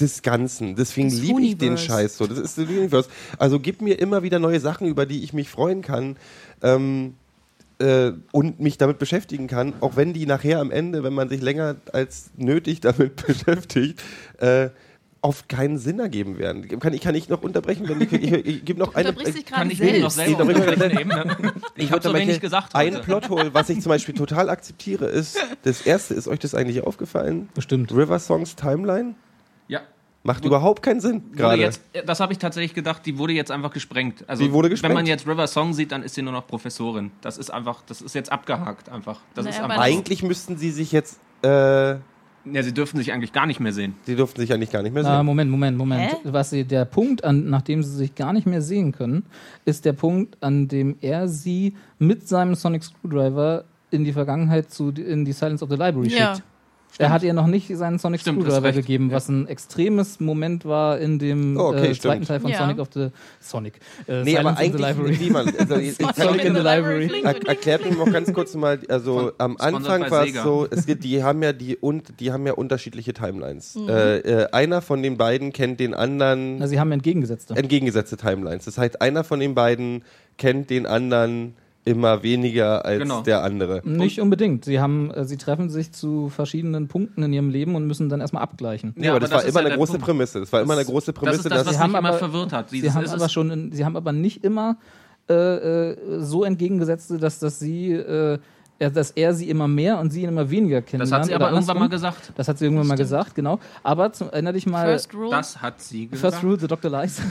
des 0.00 0.22
Ganzen. 0.22 0.76
Deswegen 0.76 1.10
liebe 1.10 1.40
ich 1.42 1.58
den. 1.58 1.78
Scheiß 1.78 2.16
so. 2.16 2.26
Das 2.26 2.38
ist 2.38 2.58
das 2.58 2.66
Universe. 2.66 3.08
Also 3.38 3.60
gib 3.60 3.82
mir 3.82 3.98
immer 3.98 4.22
wieder 4.22 4.38
neue 4.38 4.60
Sachen, 4.60 4.86
über 4.86 5.06
die 5.06 5.22
ich 5.22 5.32
mich 5.32 5.48
freuen 5.48 5.82
kann. 5.82 6.16
Ähm, 6.62 7.14
äh, 7.78 8.12
und 8.32 8.60
mich 8.60 8.76
damit 8.76 8.98
beschäftigen 8.98 9.46
kann, 9.46 9.72
auch 9.80 9.96
wenn 9.96 10.12
die 10.12 10.26
nachher 10.26 10.60
am 10.60 10.70
Ende, 10.70 11.02
wenn 11.02 11.14
man 11.14 11.30
sich 11.30 11.40
länger 11.40 11.76
als 11.92 12.30
nötig 12.36 12.80
damit 12.80 13.26
beschäftigt, 13.26 14.02
äh, 14.38 14.68
oft 15.22 15.48
keinen 15.48 15.78
Sinn 15.78 15.98
ergeben 15.98 16.38
werden. 16.38 16.66
Kann, 16.80 16.94
ich 16.94 17.00
kann 17.00 17.14
nicht 17.14 17.28
noch 17.28 17.42
unterbrechen, 17.42 17.88
wenn 17.88 18.00
ich, 18.00 18.12
ich, 18.12 18.32
ich, 18.32 18.64
gebe 18.64 18.78
noch 18.78 18.94
eine. 18.94 19.10
Unterbrichst 19.10 19.38
dich 19.38 19.46
Kann 19.46 19.70
ich 19.70 19.78
mich 19.78 20.00
noch 20.00 20.10
selbst. 20.10 20.36
selber 20.36 20.54
unterbrechen 20.54 20.98
eben, 20.98 21.08
ne? 21.08 21.52
Ich 21.76 21.90
habe 21.90 22.02
so 22.02 22.14
wenig 22.14 22.40
gesagt 22.40 22.74
Ein 22.74 22.94
heute. 22.94 23.04
Plothole, 23.04 23.54
was 23.54 23.68
ich 23.68 23.80
zum 23.80 23.90
Beispiel 23.90 24.14
total 24.14 24.48
akzeptiere, 24.48 25.06
ist, 25.06 25.38
das 25.62 25.82
erste, 25.82 26.14
ist 26.14 26.28
euch 26.28 26.38
das 26.38 26.54
eigentlich 26.54 26.82
aufgefallen? 26.82 27.48
Bestimmt. 27.54 27.92
River 27.92 28.18
Songs 28.18 28.56
Timeline. 28.56 29.14
Macht 30.22 30.44
überhaupt 30.44 30.82
keinen 30.82 31.00
Sinn 31.00 31.22
gerade. 31.32 31.60
jetzt, 31.62 31.80
das 32.06 32.20
habe 32.20 32.32
ich 32.32 32.38
tatsächlich 32.38 32.74
gedacht, 32.74 33.04
die 33.06 33.16
wurde 33.18 33.32
jetzt 33.32 33.50
einfach 33.50 33.72
gesprengt. 33.72 34.24
Also, 34.26 34.44
Die 34.44 34.52
wurde 34.52 34.68
gesprengt? 34.68 34.90
Wenn 34.90 34.96
man 35.02 35.06
jetzt 35.06 35.26
River 35.26 35.46
Song 35.46 35.72
sieht, 35.72 35.92
dann 35.92 36.02
ist 36.02 36.14
sie 36.14 36.22
nur 36.22 36.32
noch 36.32 36.46
Professorin. 36.46 37.10
Das 37.22 37.38
ist 37.38 37.50
einfach, 37.50 37.82
das 37.86 38.02
ist 38.02 38.14
jetzt 38.14 38.30
abgehakt 38.30 38.88
einfach. 38.90 39.20
Das 39.34 39.44
Naja, 39.44 39.56
ist 39.56 39.62
aber 39.62 39.72
einfach 39.74 39.84
Eigentlich 39.86 40.22
müssten 40.22 40.56
sie 40.58 40.70
sich 40.70 40.92
jetzt, 40.92 41.20
äh, 41.42 41.48
ja, 42.44 42.62
sie 42.62 42.72
dürften 42.72 42.96
sich 42.98 43.12
eigentlich 43.12 43.32
gar 43.32 43.46
nicht 43.46 43.60
mehr 43.60 43.72
sehen. 43.72 43.94
sie 44.06 44.16
durften 44.16 44.40
sich 44.40 44.52
eigentlich 44.52 44.70
gar 44.70 44.82
nicht 44.82 44.92
mehr 44.94 45.02
Na, 45.02 45.18
sehen. 45.18 45.26
Moment, 45.26 45.50
Moment, 45.50 45.76
Moment. 45.76 46.10
Hä? 46.12 46.16
Was 46.24 46.50
sie, 46.50 46.64
der 46.64 46.84
Punkt, 46.86 47.22
an, 47.24 47.48
nachdem 47.50 47.82
sie 47.82 47.94
sich 47.94 48.14
gar 48.14 48.32
nicht 48.32 48.46
mehr 48.46 48.62
sehen 48.62 48.92
können, 48.92 49.24
ist 49.64 49.84
der 49.84 49.92
Punkt, 49.94 50.36
an 50.42 50.66
dem 50.68 50.96
er 51.00 51.28
sie 51.28 51.74
mit 51.98 52.26
seinem 52.28 52.54
Sonic 52.54 52.82
Screwdriver 52.84 53.64
in 53.90 54.04
die 54.04 54.12
Vergangenheit 54.12 54.70
zu 54.70 54.90
in 54.90 55.24
die 55.24 55.32
Silence 55.32 55.62
of 55.64 55.70
the 55.70 55.76
Library 55.76 56.08
Ja. 56.08 56.34
schickt. 56.34 56.46
Er 56.98 57.10
hat 57.10 57.22
ihr 57.22 57.32
noch 57.32 57.46
nicht 57.46 57.74
seinen 57.74 57.98
Sonic 57.98 58.20
Stimmt, 58.20 58.42
Screwdriver 58.42 58.72
gegeben, 58.72 59.08
Ja. 59.10 59.16
was 59.16 59.28
ein 59.28 59.46
extremes 59.48 60.20
Moment 60.20 60.64
war 60.64 60.98
in 60.98 61.18
dem 61.18 61.56
Oh, 61.56 61.68
okay, 61.68 61.90
äh, 61.92 61.98
zweiten 61.98 62.24
stimmt. 62.24 62.26
Teil 62.28 62.40
von 62.40 62.50
Ja. 62.50 62.58
Sonic 62.58 62.78
of 62.78 62.88
the 62.92 63.08
Sonic. 63.40 63.74
Äh, 64.06 64.22
Nee, 64.24 64.36
aber 64.36 64.54
Silence 64.56 64.64
in 64.72 64.78
the 64.78 64.84
eigentlich, 64.84 65.30
man, 65.30 65.52
also, 65.58 65.74
Sonic 66.16 66.44
in 66.44 66.54
the 66.54 66.60
Library. 66.60 67.10
Er, 67.22 67.46
erklärt 67.48 67.88
mir 67.88 67.96
noch 67.96 68.10
ganz 68.12 68.32
kurz 68.32 68.54
mal, 68.54 68.78
also 68.88 69.18
Von- 69.18 69.32
am 69.38 69.56
Anfang 69.58 70.10
war 70.10 70.26
es 70.26 70.34
so, 70.42 70.66
es 70.70 70.84
gibt, 70.86 71.04
die 71.04 71.22
haben 71.22 71.42
ja 71.42 71.52
die 71.52 71.76
und 71.76 72.20
die 72.20 72.32
haben 72.32 72.46
ja 72.46 72.52
unterschiedliche 72.52 73.14
Timelines. 73.14 73.76
Mhm. 73.76 73.88
Äh, 73.88 74.16
äh, 74.18 74.50
einer 74.52 74.82
von 74.82 75.02
den 75.02 75.16
beiden 75.16 75.52
kennt 75.52 75.80
den 75.80 75.94
anderen 75.94 76.58
Na, 76.58 76.66
sie 76.66 76.78
haben 76.80 76.92
entgegengesetzte. 76.92 77.54
entgegengesetzte 77.56 78.16
Timelines. 78.16 78.64
Das 78.66 78.76
heißt, 78.78 79.00
einer 79.00 79.24
von 79.24 79.40
den 79.40 79.54
beiden 79.54 80.02
kennt 80.36 80.70
den 80.70 80.86
anderen 80.86 81.54
immer 81.84 82.22
weniger 82.22 82.84
als 82.84 83.00
Genau. 83.02 83.22
der 83.22 83.42
andere. 83.42 83.80
Nicht 83.84 84.20
unbedingt. 84.20 84.64
Sie 84.66 84.80
haben, 84.80 85.10
äh, 85.12 85.24
sie 85.24 85.36
treffen 85.38 85.70
sich 85.70 85.92
zu 85.92 86.28
verschiedenen 86.28 86.88
Punkten 86.88 87.22
in 87.22 87.32
ihrem 87.32 87.48
Leben 87.48 87.74
und 87.74 87.86
müssen 87.86 88.08
dann 88.08 88.20
erstmal 88.20 88.42
abgleichen. 88.42 88.94
Ja, 88.98 89.12
aber 89.12 89.20
das, 89.20 89.30
war 89.30 89.42
ist 89.42 89.48
immer 89.50 89.60
ja 89.60 89.66
eine 89.68 89.76
große 89.76 89.92
Punkt. 89.92 90.04
Prämisse. 90.06 90.40
Das 90.40 90.52
war 90.52 90.60
immer 90.60 90.74
eine 90.74 90.84
große 90.84 91.12
Das 91.12 91.20
Prämisse, 91.20 91.38
ist 91.38 91.44
das, 91.50 91.58
was 91.60 91.64
dass 91.66 91.74
Sie 91.76 91.80
haben 91.80 91.92
mich 91.92 91.98
immer 91.98 92.08
aber- 92.10 92.18
verwirrt 92.18 92.52
hat. 92.52 92.70
Sie 92.70 92.76
Dieses 92.80 92.94
haben 92.94 93.04
ist 93.04 93.12
aber 93.12 93.24
es- 93.24 93.32
schon, 93.32 93.50
in, 93.50 93.72
sie 93.72 93.84
haben 93.84 93.96
aber 93.96 94.12
nicht 94.12 94.44
immer 94.44 94.76
äh, 95.28 95.32
äh, 95.92 95.96
so 96.20 96.42
entgegengesetzte, 96.44 97.16
dass, 97.18 97.38
dass 97.38 97.58
sie, 97.60 97.92
äh, 97.92 98.32
ja, 98.32 98.38
dass 98.88 99.10
er 99.10 99.34
sie 99.34 99.50
immer 99.50 99.68
mehr 99.68 99.98
und 99.98 100.10
sie 100.10 100.22
ihn 100.22 100.30
immer 100.30 100.50
weniger 100.50 100.80
kennenlernt. 100.80 101.12
das 101.12 101.18
hat 101.18 101.26
sie 101.26 101.34
aber 101.34 101.50
irgendwann 101.50 101.78
mal 101.78 101.88
gesagt. 101.90 102.32
Das 102.36 102.48
hat 102.48 102.58
sie 102.58 102.64
irgendwann 102.64 102.86
mal 102.86 102.94
Stimmt. 102.94 103.10
gesagt, 103.10 103.34
genau. 103.34 103.60
Aber 103.82 104.10
zum, 104.12 104.30
erinnere 104.30 104.54
dich 104.54 104.66
mal. 104.66 104.86
First 104.86 105.14
Rule. 105.14 105.30
Das 105.30 105.60
hat 105.60 105.82
sie 105.82 106.08
gesagt. 106.08 106.34
First 106.34 106.44
rule, 106.44 106.58
the 106.58 106.66
doctor 106.66 106.90
lies. 106.90 107.20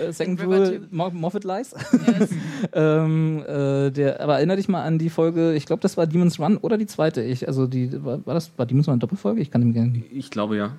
Äh, 0.00 0.12
Second 0.12 0.42
rule, 0.42 0.80
Moffat 0.90 1.44
lies. 1.44 1.74
Yes. 2.06 2.30
ähm, 2.72 3.44
äh, 3.46 3.90
der, 3.90 4.20
aber 4.20 4.36
erinnere 4.36 4.56
dich 4.56 4.68
mal 4.68 4.82
an 4.82 4.98
die 4.98 5.10
Folge, 5.10 5.54
ich 5.54 5.66
glaube, 5.66 5.82
das 5.82 5.96
war 5.96 6.06
Demon's 6.06 6.40
Run 6.40 6.56
oder 6.56 6.78
die 6.78 6.86
zweite. 6.86 7.22
Ich, 7.22 7.46
also 7.46 7.66
die, 7.66 8.04
war, 8.04 8.24
war 8.26 8.34
das 8.34 8.50
war 8.56 8.66
Demon's 8.66 8.88
Run 8.88 8.94
eine 8.94 9.00
Doppelfolge? 9.00 9.40
Ich 9.40 9.50
kann 9.50 9.62
mich 9.62 9.74
gerne. 9.74 10.02
Ich 10.10 10.30
glaube 10.30 10.56
ja. 10.56 10.72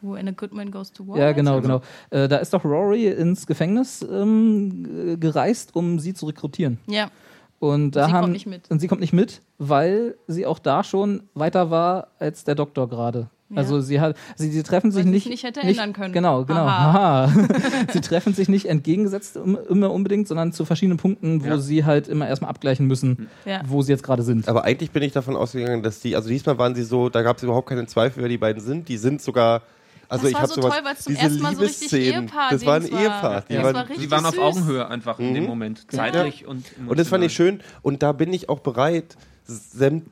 When 0.00 0.28
a 0.28 0.32
good 0.32 0.52
man 0.52 0.70
goes 0.70 0.92
to 0.92 1.06
war. 1.06 1.18
Ja, 1.18 1.32
genau, 1.32 1.60
genau. 1.60 1.80
genau. 2.10 2.24
Äh, 2.24 2.28
da 2.28 2.36
ist 2.36 2.52
doch 2.52 2.64
Rory 2.64 3.08
ins 3.08 3.46
Gefängnis 3.46 4.02
ähm, 4.02 5.18
gereist, 5.18 5.74
um 5.74 5.98
sie 5.98 6.14
zu 6.14 6.26
rekrutieren. 6.26 6.78
Ja. 6.86 7.10
Und 7.58 7.92
da 7.92 8.06
sie 8.06 8.12
haben, 8.12 8.20
kommt 8.22 8.32
nicht 8.34 8.46
mit. 8.46 8.70
Und 8.70 8.80
sie 8.80 8.88
kommt 8.88 9.00
nicht 9.00 9.12
mit, 9.12 9.40
weil 9.58 10.16
sie 10.26 10.44
auch 10.46 10.58
da 10.58 10.84
schon 10.84 11.22
weiter 11.34 11.70
war 11.70 12.08
als 12.18 12.44
der 12.44 12.54
Doktor 12.54 12.88
gerade. 12.88 13.30
Ja. 13.50 13.58
Also 13.58 13.80
sie 13.80 14.00
hat, 14.00 14.16
sie, 14.36 14.50
sie 14.50 14.62
treffen 14.62 14.90
sich 14.90 15.04
nicht, 15.04 15.28
nicht 15.28 15.44
hätte 15.44 15.60
ändern 15.60 15.92
können. 15.92 16.12
Genau, 16.14 16.44
genau. 16.44 16.66
Haha. 16.66 17.32
sie 17.92 18.00
treffen 18.00 18.32
sich 18.34 18.48
nicht 18.48 18.66
entgegengesetzt 18.66 19.36
im- 19.36 19.58
immer 19.68 19.92
unbedingt, 19.92 20.26
sondern 20.26 20.52
zu 20.52 20.64
verschiedenen 20.64 20.96
Punkten, 20.98 21.42
wo 21.44 21.48
Ja. 21.48 21.58
sie 21.58 21.84
halt 21.84 22.08
immer 22.08 22.26
erstmal 22.26 22.50
abgleichen 22.50 22.86
müssen, 22.86 23.28
Ja. 23.44 23.60
wo 23.66 23.82
sie 23.82 23.92
jetzt 23.92 24.02
gerade 24.02 24.22
sind. 24.22 24.48
Aber 24.48 24.64
eigentlich 24.64 24.90
bin 24.90 25.02
ich 25.02 25.12
davon 25.12 25.36
ausgegangen, 25.36 25.82
dass 25.82 26.00
die, 26.00 26.16
also 26.16 26.28
diesmal 26.30 26.58
waren 26.58 26.74
sie 26.74 26.82
so, 26.84 27.10
da 27.10 27.22
gab 27.22 27.36
es 27.36 27.42
überhaupt 27.42 27.68
keinen 27.68 27.86
Zweifel, 27.86 28.22
wer 28.22 28.28
die 28.30 28.38
beiden 28.38 28.62
sind. 28.62 28.88
Die 28.88 28.96
sind 28.96 29.20
sogar, 29.22 29.62
also 30.08 30.22
Das 30.22 30.28
ich 30.30 30.34
war 30.34 30.42
habe 30.42 30.52
so 30.52 30.60
sowas, 30.62 30.74
toll, 30.76 30.84
weil's 30.84 31.04
zum 31.04 31.16
ersten 31.16 31.40
Mal 31.42 31.54
so 31.56 31.62
richtig 31.62 31.92
Ehepaar- 31.92 32.50
das 32.50 32.66
war 32.66 32.76
ein. 32.76 32.86
Ehepaar. 32.86 33.44
Die 33.48 33.54
Ja. 33.54 33.62
Waren, 33.74 33.86
Sie 33.96 34.10
waren 34.10 34.26
auf 34.26 34.34
süß. 34.34 34.42
Augenhöhe 34.42 34.88
einfach 34.88 35.18
in 35.18 35.34
dem 35.34 35.44
Mhm. 35.44 35.48
Moment. 35.48 35.90
Zeitlich 35.90 36.46
und 36.46 36.64
und 36.86 36.98
das 36.98 37.08
fand 37.08 37.24
ich 37.24 37.38
emotional. 37.38 37.60
schön 37.60 37.78
und 37.82 38.02
da 38.02 38.12
bin 38.12 38.32
ich 38.32 38.48
auch 38.48 38.60
bereit, 38.60 39.16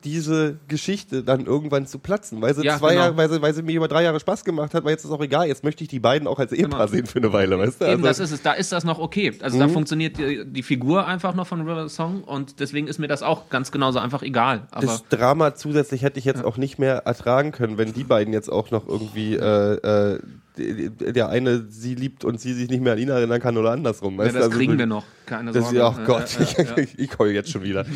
diese 0.03 0.57
Geschichte 0.67 1.23
dann 1.23 1.45
irgendwann 1.45 1.87
zu 1.87 1.97
platzen, 1.99 2.41
weil 2.41 2.53
sie 2.53 2.63
Ja, 2.63 2.77
zwei 2.77 2.89
genau. 2.89 3.01
Jahre, 3.01 3.17
weil 3.17 3.29
sie, 3.29 3.41
weil 3.41 3.53
sie 3.53 3.63
mir 3.63 3.75
über 3.75 3.87
drei 3.87 4.03
Jahre 4.03 4.19
Spaß 4.19 4.43
gemacht 4.45 4.73
hat, 4.73 4.83
weil 4.83 4.91
jetzt 4.91 5.05
ist 5.05 5.11
auch 5.11 5.21
egal, 5.21 5.47
jetzt 5.47 5.63
möchte 5.63 5.83
ich 5.83 5.89
die 5.89 5.99
beiden 5.99 6.27
auch 6.27 6.37
als 6.39 6.51
Ehepaar 6.51 6.81
Genau. 6.81 6.91
sehen 6.91 7.05
für 7.07 7.19
eine 7.19 7.33
Weile, 7.33 7.57
weißt 7.57 7.81
du? 7.81 7.85
Eben, 7.85 7.93
Also- 8.05 8.07
das 8.07 8.19
ist 8.19 8.31
es. 8.31 8.41
Da 8.43 8.53
ist 8.53 8.71
das 8.71 8.83
noch 8.83 8.99
okay. 8.99 9.33
Also 9.41 9.57
da 9.57 9.67
funktioniert 9.67 10.17
die, 10.17 10.45
die 10.45 10.63
Figur 10.63 11.07
einfach 11.07 11.33
noch 11.33 11.47
von 11.47 11.61
River 11.61 11.89
Song 11.89 12.23
und 12.23 12.59
deswegen 12.59 12.87
ist 12.87 12.99
mir 12.99 13.07
das 13.07 13.23
auch 13.23 13.49
ganz 13.49 13.71
genauso 13.71 13.99
einfach 13.99 14.21
egal. 14.21 14.67
Aber 14.71 14.85
das 14.85 15.03
Drama 15.09 15.55
zusätzlich 15.55 16.03
hätte 16.03 16.19
ich 16.19 16.25
jetzt 16.25 16.43
auch 16.43 16.57
nicht 16.57 16.77
mehr 16.77 16.97
ertragen 17.05 17.51
können, 17.51 17.77
wenn 17.77 17.93
die 17.93 18.03
beiden 18.03 18.33
jetzt 18.33 18.51
auch 18.51 18.69
noch 18.71 18.87
irgendwie 18.87 19.35
äh, 19.35 19.73
äh, 20.13 20.19
der 20.57 21.29
eine 21.29 21.65
sie 21.69 21.95
liebt 21.95 22.23
und 22.25 22.39
sie 22.39 22.53
sich 22.53 22.69
nicht 22.69 22.81
mehr 22.83 22.93
an 22.93 22.99
ihn 22.99 23.09
erinnern 23.09 23.41
kann 23.41 23.57
oder 23.57 23.71
andersrum. 23.71 24.17
ja, 24.19 24.25
das 24.25 24.35
Also 24.35 24.49
kriegen 24.57 24.77
wir 24.77 24.85
noch. 24.85 25.03
Keine 25.25 25.51
Das, 25.51 25.63
Sorge. 25.63 25.77
ja, 25.79 25.89
oh 25.89 26.05
Gott, 26.05 26.37
äh, 26.39 26.61
äh, 26.63 26.81
ich, 26.83 26.99
ich 27.11 27.19
heule 27.19 27.33
jetzt 27.33 27.49
schon 27.51 27.63
wieder. 27.63 27.85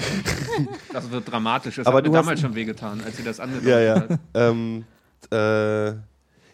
Das 0.91 1.11
wird 1.11 1.29
dramatisch. 1.31 1.75
Das 1.75 1.85
Aber 1.85 1.97
hat 1.97 2.05
mir 2.05 2.09
du 2.11 2.17
hast- 2.17 2.25
damals 2.25 2.41
schon 2.41 2.55
wehgetan, 2.55 2.99
als 3.05 3.17
sie 3.17 3.23
das 3.23 3.39
angedeutet 3.39 3.69
Ja, 3.69 3.79
ja. 3.79 3.95
hat. 3.95 4.19
ähm, 4.33 4.85
äh, 5.29 5.93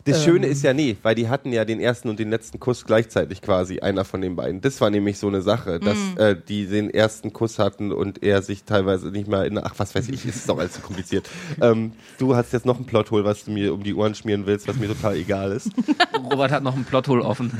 das 0.06 0.18
Ähm. 0.18 0.24
Schöne 0.24 0.48
ist 0.48 0.64
ja 0.64 0.74
nee, 0.74 0.98
weil 1.02 1.16
die 1.16 1.30
hatten 1.30 1.54
ja 1.54 1.66
den 1.66 1.80
ersten 1.80 2.10
und 2.10 2.20
den 2.20 2.30
letzten 2.30 2.60
Kuss 2.60 2.86
gleichzeitig 2.86 3.42
quasi, 3.42 3.80
einer 3.80 4.04
von 4.06 4.22
den 4.22 4.36
beiden. 4.36 4.62
Das 4.62 4.82
war 4.82 4.90
nämlich 4.90 5.18
so 5.18 5.28
eine 5.28 5.42
Sache, 5.42 5.80
dass 5.80 5.98
äh, 6.18 6.36
die 6.36 6.68
den 6.68 6.90
ersten 6.90 7.32
Kuss 7.32 7.60
hatten 7.60 7.92
und 7.92 8.22
er 8.24 8.42
sich 8.42 8.64
teilweise 8.64 9.10
nicht 9.10 9.28
mal 9.28 9.48
in, 9.48 9.58
ach 9.58 9.76
was 9.78 9.96
weiß 9.96 10.10
ich, 10.10 10.26
ist 10.26 10.50
doch 10.50 10.58
alles 10.58 10.74
zu 10.74 10.82
kompliziert. 10.82 11.30
ähm, 11.62 11.94
du 12.18 12.36
hast 12.36 12.52
jetzt 12.54 12.66
noch 12.66 12.80
ein 12.80 12.86
Plothole, 12.86 13.24
was 13.24 13.46
du 13.46 13.52
mir 13.52 13.74
um 13.74 13.84
die 13.84 13.94
Ohren 13.94 14.16
schmieren 14.16 14.46
willst, 14.46 14.68
was 14.68 14.78
mir 14.78 14.88
total 14.88 15.16
egal 15.16 15.52
ist. 15.52 15.72
Robert 16.32 16.52
hat 16.52 16.64
noch 16.64 16.76
einen 16.76 16.86
Plothole 16.86 17.24
offen. 17.24 17.52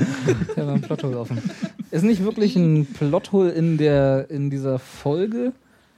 Ich 0.50 0.56
habe 0.58 0.72
einen 0.72 0.82
Plothole 0.82 1.18
offen. 1.18 1.40
Ist 1.90 2.02
nicht 2.04 2.24
wirklich 2.24 2.56
ein 2.56 2.86
Plothole 2.86 3.50
in 3.52 3.78
der 3.78 4.30
in 4.30 4.50
dieser 4.50 4.78
Folge, 4.78 5.52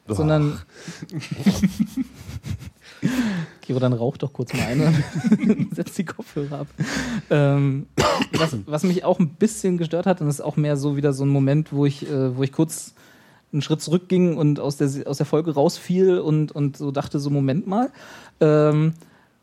sondern 0.07 0.61
Kiro, 3.63 3.79
dann 3.79 3.93
rauch 3.93 4.17
doch 4.17 4.33
kurz 4.33 4.53
mal 4.53 4.63
ein 4.63 4.81
und 4.81 5.75
setz 5.75 5.95
die 5.95 6.05
Kopfhörer 6.05 6.61
ab. 6.61 6.67
Ähm, 7.31 7.87
was, 8.33 8.57
was 8.67 8.83
mich 8.85 9.05
auch 9.05 9.19
ein 9.19 9.31
bisschen 9.31 9.79
gestört 9.79 10.07
hat, 10.07 10.21
und 10.21 10.27
das 10.27 10.37
ist 10.37 10.45
auch 10.45 10.57
mehr 10.57 10.77
so 10.77 10.97
wieder 10.97 11.13
so 11.13 11.25
ein 11.25 11.29
Moment, 11.29 11.73
wo 11.73 11.87
ich, 11.87 12.09
äh, 12.09 12.37
wo 12.37 12.43
ich 12.43 12.53
kurz 12.53 12.95
einen 13.53 13.63
Schritt 13.63 13.81
zurückging 13.81 14.37
und 14.37 14.61
aus 14.61 14.77
der, 14.77 14.91
aus 15.07 15.17
der 15.17 15.27
Folge 15.27 15.55
rausfiel 15.55 16.19
und, 16.19 16.53
und 16.53 16.77
so 16.77 16.91
dachte, 16.91 17.19
so 17.19 17.31
Moment 17.31 17.67
mal. 17.67 17.91
Ähm, 18.41 18.95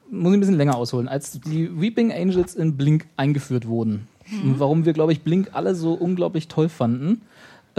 muss 0.09 0.31
ich 0.31 0.37
ein 0.37 0.39
bisschen 0.41 0.57
länger 0.57 0.75
ausholen. 0.75 1.07
Als 1.07 1.39
die 1.39 1.69
Weeping 1.79 2.11
Angels 2.11 2.55
in 2.55 2.77
Blink 2.77 3.07
eingeführt 3.17 3.67
wurden, 3.67 4.07
und 4.31 4.59
warum 4.59 4.85
wir, 4.85 4.93
glaube 4.93 5.11
ich, 5.11 5.21
Blink 5.21 5.49
alle 5.53 5.75
so 5.75 5.93
unglaublich 5.93 6.47
toll 6.47 6.69
fanden, 6.69 7.21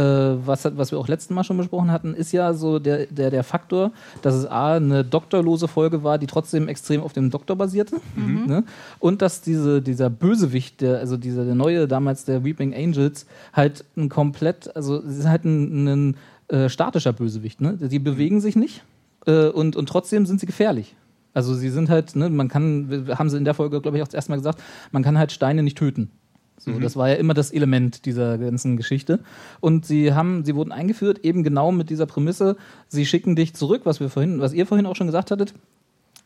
was, 0.03 0.65
was 0.77 0.91
wir 0.91 0.99
auch 0.99 1.09
letztes 1.09 1.31
Mal 1.31 1.45
schon 1.45 1.57
besprochen 1.57 1.91
hatten, 1.91 2.15
ist 2.15 2.33
ja 2.33 2.53
so 2.53 2.79
der, 2.79 3.07
der, 3.07 3.31
der 3.31 3.45
Faktor, 3.45 3.93
dass 4.23 4.35
es 4.35 4.47
A, 4.47 4.75
eine 4.75 5.05
doktorlose 5.05 5.69
Folge 5.69 6.03
war, 6.03 6.19
die 6.19 6.27
trotzdem 6.27 6.69
extrem 6.69 7.01
auf 7.01 7.13
dem 7.13 7.31
Doktor 7.31 7.57
basierte. 7.57 7.97
Mhm. 8.17 8.47
Ne? 8.47 8.65
Und 8.99 9.23
dass 9.23 9.41
diese, 9.41 9.81
dieser 9.81 10.11
Bösewicht, 10.11 10.81
der, 10.81 10.99
also 10.99 11.17
dieser 11.17 11.45
der 11.45 11.55
neue 11.55 11.87
damals 11.87 12.25
der 12.25 12.45
Weeping 12.45 12.75
Angels, 12.75 13.27
halt 13.53 13.85
ein 13.97 14.09
komplett, 14.09 14.75
also 14.75 14.97
es 14.97 15.19
ist 15.19 15.29
halt 15.29 15.45
ein, 15.45 15.87
ein 15.87 16.17
äh, 16.49 16.69
statischer 16.69 17.13
Bösewicht. 17.13 17.61
Ne? 17.61 17.79
Die 17.81 17.99
bewegen 17.99 18.41
sich 18.41 18.57
nicht 18.57 18.83
äh, 19.27 19.49
und, 19.49 19.77
und 19.77 19.89
trotzdem 19.89 20.27
sind 20.27 20.41
sie 20.41 20.47
gefährlich. 20.47 20.97
Also 21.35 21.55
sie 21.55 21.69
sind 21.69 21.91
halt, 21.91 22.15
ne, 22.15 22.31
man 22.31 22.49
kann, 22.49 23.09
haben 23.19 23.29
sie 23.29 23.37
in 23.37 23.45
der 23.45 23.55
Folge, 23.55 23.81
glaube 23.81 23.97
ich, 23.97 24.03
auch 24.03 24.09
das 24.09 24.15
erste 24.15 24.31
Mal 24.31 24.37
gesagt, 24.37 24.63
man 24.93 25.03
kann 25.03 25.19
halt 25.19 25.33
Steine 25.33 25.65
nicht 25.65 25.77
töten. 25.77 26.11
So, 26.59 26.79
Das 26.79 26.97
war 26.97 27.09
ja 27.09 27.17
immer 27.17 27.35
das 27.35 27.51
Element 27.51 28.07
dieser 28.07 28.39
ganzen 28.39 28.77
Geschichte. 28.77 29.21
Und 29.61 29.85
sie 29.87 30.15
haben, 30.15 30.45
sie 30.45 30.55
wurden 30.55 30.73
eingeführt, 30.73 31.21
eben 31.25 31.43
genau 31.43 31.73
mit 31.73 31.91
dieser 31.91 32.07
Prämisse, 32.07 32.57
sie 32.89 33.07
schicken 33.07 33.37
dich 33.37 33.55
zurück, 33.55 33.83
was 33.85 34.01
wir 34.01 34.09
vorhin, 34.09 34.41
was 34.41 34.53
ihr 34.53 34.67
vorhin 34.67 34.87
auch 34.87 34.97
schon 34.97 35.07
gesagt 35.09 35.31
hattet, 35.31 35.55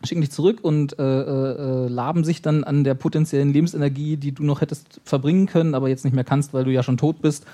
schicken 0.05 0.21
dich 0.21 0.31
zurück 0.31 0.59
und 0.63 0.99
äh, 0.99 1.03
äh, 1.03 1.87
äh, 1.87 1.89
laben 1.89 2.25
sich 2.25 2.43
dann 2.43 2.63
an 2.63 2.85
der 2.85 2.95
potenziellen 2.95 3.53
Lebensenergie, 3.53 4.17
die 4.17 4.33
du 4.33 4.45
noch 4.45 4.61
hättest 4.61 5.01
verbringen 5.05 5.47
können, 5.47 5.75
aber 5.75 5.89
jetzt 5.89 6.05
nicht 6.05 6.15
mehr 6.15 6.25
kannst, 6.25 6.55
weil 6.55 6.65
du 6.65 6.71
ja 6.71 6.83
schon 6.83 6.99
tot 6.99 7.21
bist, 7.21 7.45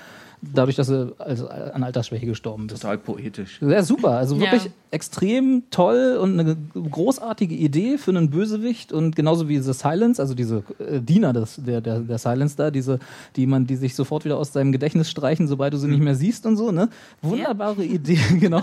dadurch, 0.53 0.75
dass 0.75 0.87
du 0.87 1.15
also 1.19 1.47
an 1.47 1.83
Altersschwäche 1.83 2.25
gestorben 2.25 2.67
bist. 2.67 2.81
Total 2.81 2.97
poetisch. 2.97 3.59
Ja, 3.61 3.83
super. 3.83 4.11
Also 4.11 4.35
Ja. 4.35 4.51
wirklich 4.51 4.69
extrem 4.91 5.63
toll 5.71 6.17
und 6.21 6.39
eine 6.39 6.55
großartige 6.73 7.53
Idee 7.53 7.97
für 7.97 8.11
einen 8.11 8.29
Bösewicht 8.29 8.93
und 8.93 9.15
genauso 9.15 9.49
wie 9.49 9.59
The 9.59 9.73
Silence, 9.73 10.21
also 10.21 10.33
diese 10.33 10.63
äh, 10.79 11.01
Diener 11.01 11.33
des, 11.33 11.59
der, 11.65 11.81
der, 11.81 11.99
der 11.99 12.17
Silence 12.17 12.55
da, 12.55 12.71
diese, 12.71 12.99
die 13.35 13.45
man, 13.45 13.67
die 13.67 13.75
sich 13.75 13.93
sofort 13.95 14.23
wieder 14.23 14.37
aus 14.37 14.51
deinem 14.51 14.71
Gedächtnis 14.71 15.09
streichen, 15.09 15.47
sobald 15.47 15.73
du 15.73 15.77
sie 15.77 15.87
nicht 15.87 16.01
mehr 16.01 16.15
siehst 16.15 16.45
und 16.45 16.55
so, 16.55 16.71
ne? 16.71 16.89
Wunderbare 17.21 17.83
Idee, 17.83 18.19
genau. 18.39 18.61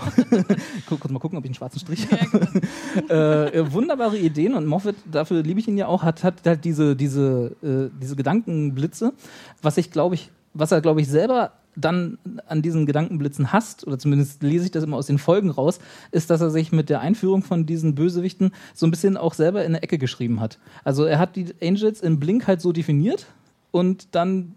Guck, 0.87 1.01
kurz 1.01 1.11
mal 1.13 1.19
gucken, 1.19 1.37
ob 1.37 1.43
ich 1.45 1.49
einen 1.49 1.55
schwarzen 1.55 1.79
Strich 1.79 2.07
habe. 2.11 2.47
äh, 3.09 3.59
äh, 3.59 3.71
wunderbare 3.71 4.17
Ideen 4.17 4.55
und 4.55 4.65
Moffat, 4.65 4.95
dafür 5.11 5.43
liebe 5.43 5.59
ich 5.59 5.67
ihn 5.67 5.77
ja 5.77 5.87
auch, 5.87 6.01
hat, 6.03 6.23
hat 6.23 6.35
halt 6.45 6.65
diese, 6.65 6.95
diese, 6.95 7.55
äh, 7.61 7.89
diese 8.01 8.15
Gedankenblitze, 8.15 9.13
was 9.61 9.77
ich 9.77 9.91
glaube 9.91 10.15
ich, 10.15 10.31
was 10.55 10.71
er 10.71 10.81
glaube 10.81 11.01
ich 11.01 11.07
selber 11.07 11.51
dann 11.75 12.17
an 12.47 12.61
diesen 12.61 12.85
Gedankenblitzen 12.85 13.51
hasst, 13.51 13.85
oder 13.87 13.97
zumindest 13.97 14.43
lese 14.43 14.65
ich 14.65 14.71
das 14.71 14.83
immer 14.83 14.97
aus 14.97 15.07
den 15.07 15.17
Folgen 15.17 15.49
raus, 15.49 15.79
ist, 16.11 16.29
dass 16.29 16.41
er 16.41 16.49
sich 16.49 16.71
mit 16.71 16.89
der 16.89 17.01
Einführung 17.01 17.43
von 17.43 17.65
diesen 17.65 17.95
Bösewichten 17.95 18.51
so 18.73 18.85
ein 18.85 18.91
bisschen 18.91 19.17
auch 19.17 19.33
selber 19.33 19.61
in 19.61 19.73
eine 19.73 19.83
Ecke 19.83 19.97
geschrieben 19.97 20.39
hat. 20.39 20.59
Also 20.83 21.05
er 21.05 21.19
hat 21.19 21.35
die 21.35 21.53
Angels 21.61 22.01
im 22.01 22.19
Blink 22.19 22.47
halt 22.47 22.61
so 22.61 22.71
definiert 22.71 23.27
und 23.71 24.15
dann 24.15 24.55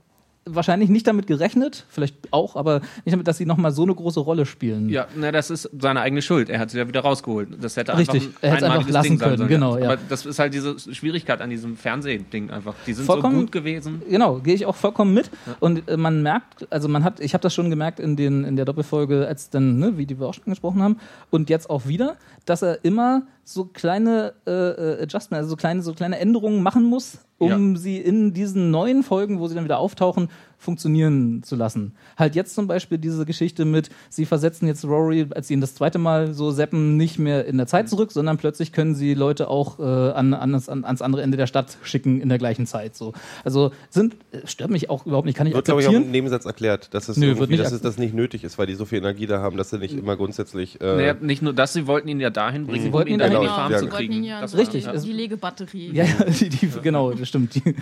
wahrscheinlich 0.49 0.89
nicht 0.89 1.07
damit 1.07 1.27
gerechnet, 1.27 1.85
vielleicht 1.89 2.15
auch, 2.31 2.57
aber 2.57 2.81
nicht 3.05 3.13
damit, 3.13 3.27
dass 3.27 3.37
sie 3.39 3.47
nochmal 3.47 3.73
so 3.73 3.83
eine 3.83 3.95
große 3.95 4.21
Rolle 4.21 4.47
spielen. 4.47 4.89
Ja, 4.89 5.07
na, 5.17 5.33
das 5.33 5.51
ist 5.51 5.69
seine 5.79 6.01
eigene 6.01 6.23
Schuld. 6.23 6.49
Er 6.49 6.59
hat 6.61 6.71
sie 6.71 6.79
ja 6.79 6.87
wieder 6.89 7.01
rausgeholt. 7.01 7.49
Das 7.61 7.77
hätte 7.77 7.97
Richtig, 7.99 8.27
einfach 8.27 8.39
er 8.43 8.49
ein 8.49 8.55
hätte 8.55 8.65
es 8.67 8.71
einfach 8.73 8.91
lassen 8.91 9.09
Ding 9.09 9.19
sein 9.19 9.29
können, 9.29 9.39
sollen. 9.39 9.49
genau, 9.49 9.77
ja. 9.79 9.85
Aber 9.93 9.99
das 10.09 10.25
ist 10.25 10.39
halt 10.39 10.55
diese 10.55 10.79
Schwierigkeit 10.79 11.41
an 11.41 11.51
diesem 11.51 11.77
Fernsehding 11.77 12.51
einfach. 12.51 12.75
Die 12.87 12.93
sind 12.93 13.05
Vollkommen- 13.07 13.35
so 13.35 13.41
gut 13.43 13.53
gewesen. 13.53 14.03
Genau, 14.09 14.37
gehe 14.39 14.55
ich 14.55 14.67
auch 14.67 14.77
vollkommen 14.77 15.13
mit. 15.15 15.31
Und 15.61 15.89
äh, 15.89 15.97
man 15.97 16.23
merkt, 16.23 16.67
also 16.73 16.89
man 16.89 17.03
hat, 17.05 17.21
ich 17.21 17.35
habe 17.35 17.43
das 17.43 17.53
schon 17.55 17.69
gemerkt 17.71 18.01
in, 18.01 18.17
den, 18.17 18.45
in 18.45 18.57
der 18.57 18.65
Doppelfolge, 18.65 19.27
als 19.27 19.51
dann, 19.51 19.79
ne, 19.79 19.99
wie 19.99 20.07
die 20.07 20.19
wir 20.21 20.27
auch 20.27 20.35
schon 20.35 20.45
gesprochen 20.47 20.83
haben, 20.83 20.99
und 21.31 21.51
jetzt 21.51 21.69
auch 21.71 21.87
wieder, 21.87 22.17
dass 22.47 22.63
er 22.63 22.85
immer 22.85 23.27
so 23.45 23.65
kleine 23.67 24.33
äh, 24.47 24.51
äh, 24.51 25.03
Adjustments, 25.03 25.43
also 25.45 25.51
so 25.51 25.57
kleine, 25.57 25.83
so 25.83 25.93
kleine 25.95 26.19
Änderungen 26.19 26.63
machen 26.65 26.83
muss, 26.85 27.19
um 27.39 27.77
sie 27.77 27.99
in 27.99 28.33
diesen 28.33 28.71
neuen 28.73 29.03
Folgen, 29.05 29.39
wo 29.39 29.47
sie 29.47 29.55
dann 29.55 29.63
wieder 29.65 29.79
auftauchen, 29.79 30.29
funktionieren 30.59 31.43
zu 31.45 31.55
lassen. 31.55 31.93
Halt 32.17 32.35
jetzt 32.35 32.55
zum 32.55 32.67
Beispiel 32.67 32.99
diese 32.99 33.25
Geschichte 33.25 33.65
mit, 33.65 33.91
sie 34.09 34.25
versetzen 34.27 34.67
jetzt 34.67 34.85
Rory, 34.85 35.27
als 35.35 35.47
sie 35.49 35.55
ihn 35.55 35.61
das 35.61 35.75
zweite 35.75 35.99
Mal 35.99 36.33
so 36.35 36.51
seppen, 36.51 36.97
nicht 36.97 37.19
mehr 37.19 37.47
in 37.47 37.57
der 37.59 37.67
Zeit 37.69 37.89
zurück, 37.89 38.11
sondern 38.11 38.37
plötzlich 38.37 38.73
können 38.73 38.95
sie 38.97 39.15
Leute 39.15 39.49
auch 39.49 39.79
äh, 39.79 39.83
an, 39.83 40.35
an, 40.35 40.53
das- 40.53 40.69
an, 40.69 40.85
ans 40.85 41.03
andere 41.03 41.23
Ende 41.23 41.37
der 41.37 41.47
Stadt 41.47 41.77
schicken 41.83 42.21
in 42.21 42.29
der 42.29 42.39
gleichen 42.39 42.67
Zeit. 42.67 42.97
So. 42.97 43.13
Also 43.45 43.71
sind, 43.91 44.17
äh, 44.33 44.39
stört 44.47 44.71
mich 44.71 44.91
auch 44.91 45.07
überhaupt 45.07 45.27
nicht, 45.27 45.37
kann 45.37 45.47
ich 45.47 45.55
Wird, 45.55 45.67
glaube 45.67 45.83
ich, 45.83 45.87
auch 45.87 45.91
akzeptieren. 45.91 46.07
im 46.07 46.13
Nebensatz 46.13 46.47
erklärt, 46.47 46.93
dass 46.95 47.09
es, 47.09 47.17
Nö, 47.17 47.27
irgendwie, 47.27 47.41
wird 47.41 47.51
nicht 47.51 47.63
dass 47.63 47.73
es 47.73 47.81
das 47.83 47.99
nicht 47.99 48.15
nötig 48.15 48.43
ist, 48.45 48.59
weil 48.59 48.67
die 48.67 48.75
so 48.75 48.87
viel 48.87 48.99
Energie 48.99 49.27
da 49.27 49.41
haben, 49.41 49.57
dass 49.57 49.71
sie 49.71 49.79
nicht 49.79 49.97
immer 49.97 50.17
grundsätzlich. 50.17 50.81
Äh, 50.81 50.97
Naja, 50.97 51.15
nicht 51.21 51.43
nur 51.43 51.53
das, 51.53 51.75
sie 51.75 51.87
wollten 51.87 52.09
ihn 52.09 52.19
ja 52.19 52.31
dahin 52.37 52.67
bringen, 52.67 52.85
Sie 52.85 52.93
wollten 52.93 53.09
ihn 53.11 53.15
um 53.21 53.27
ihn 53.27 53.33
dahin 53.33 53.37
in 53.37 53.43
die. 53.43 53.49
Farm 53.49 53.73
Ja, 53.73 53.79
zu. 53.79 53.85
Sie 53.87 53.91
wollten 53.93 53.97
kriegen. 54.09 54.13
ihn 54.15 54.25
ja 54.25 54.41
Das 54.41 54.51
so- 54.53 54.59
war, 54.59 54.63
Richtig, 54.65 54.85
Ja, 54.85 54.93
es- 54.93 55.03
Die 55.03 55.13
Legebatterie. 55.13 55.91
Ja, 55.93 56.05
ja, 56.05 56.25
die, 56.41 56.49
die, 56.49 56.71
genau, 56.83 57.13
das 57.13 57.29
stimmt. 57.29 57.55
Die, 57.55 57.75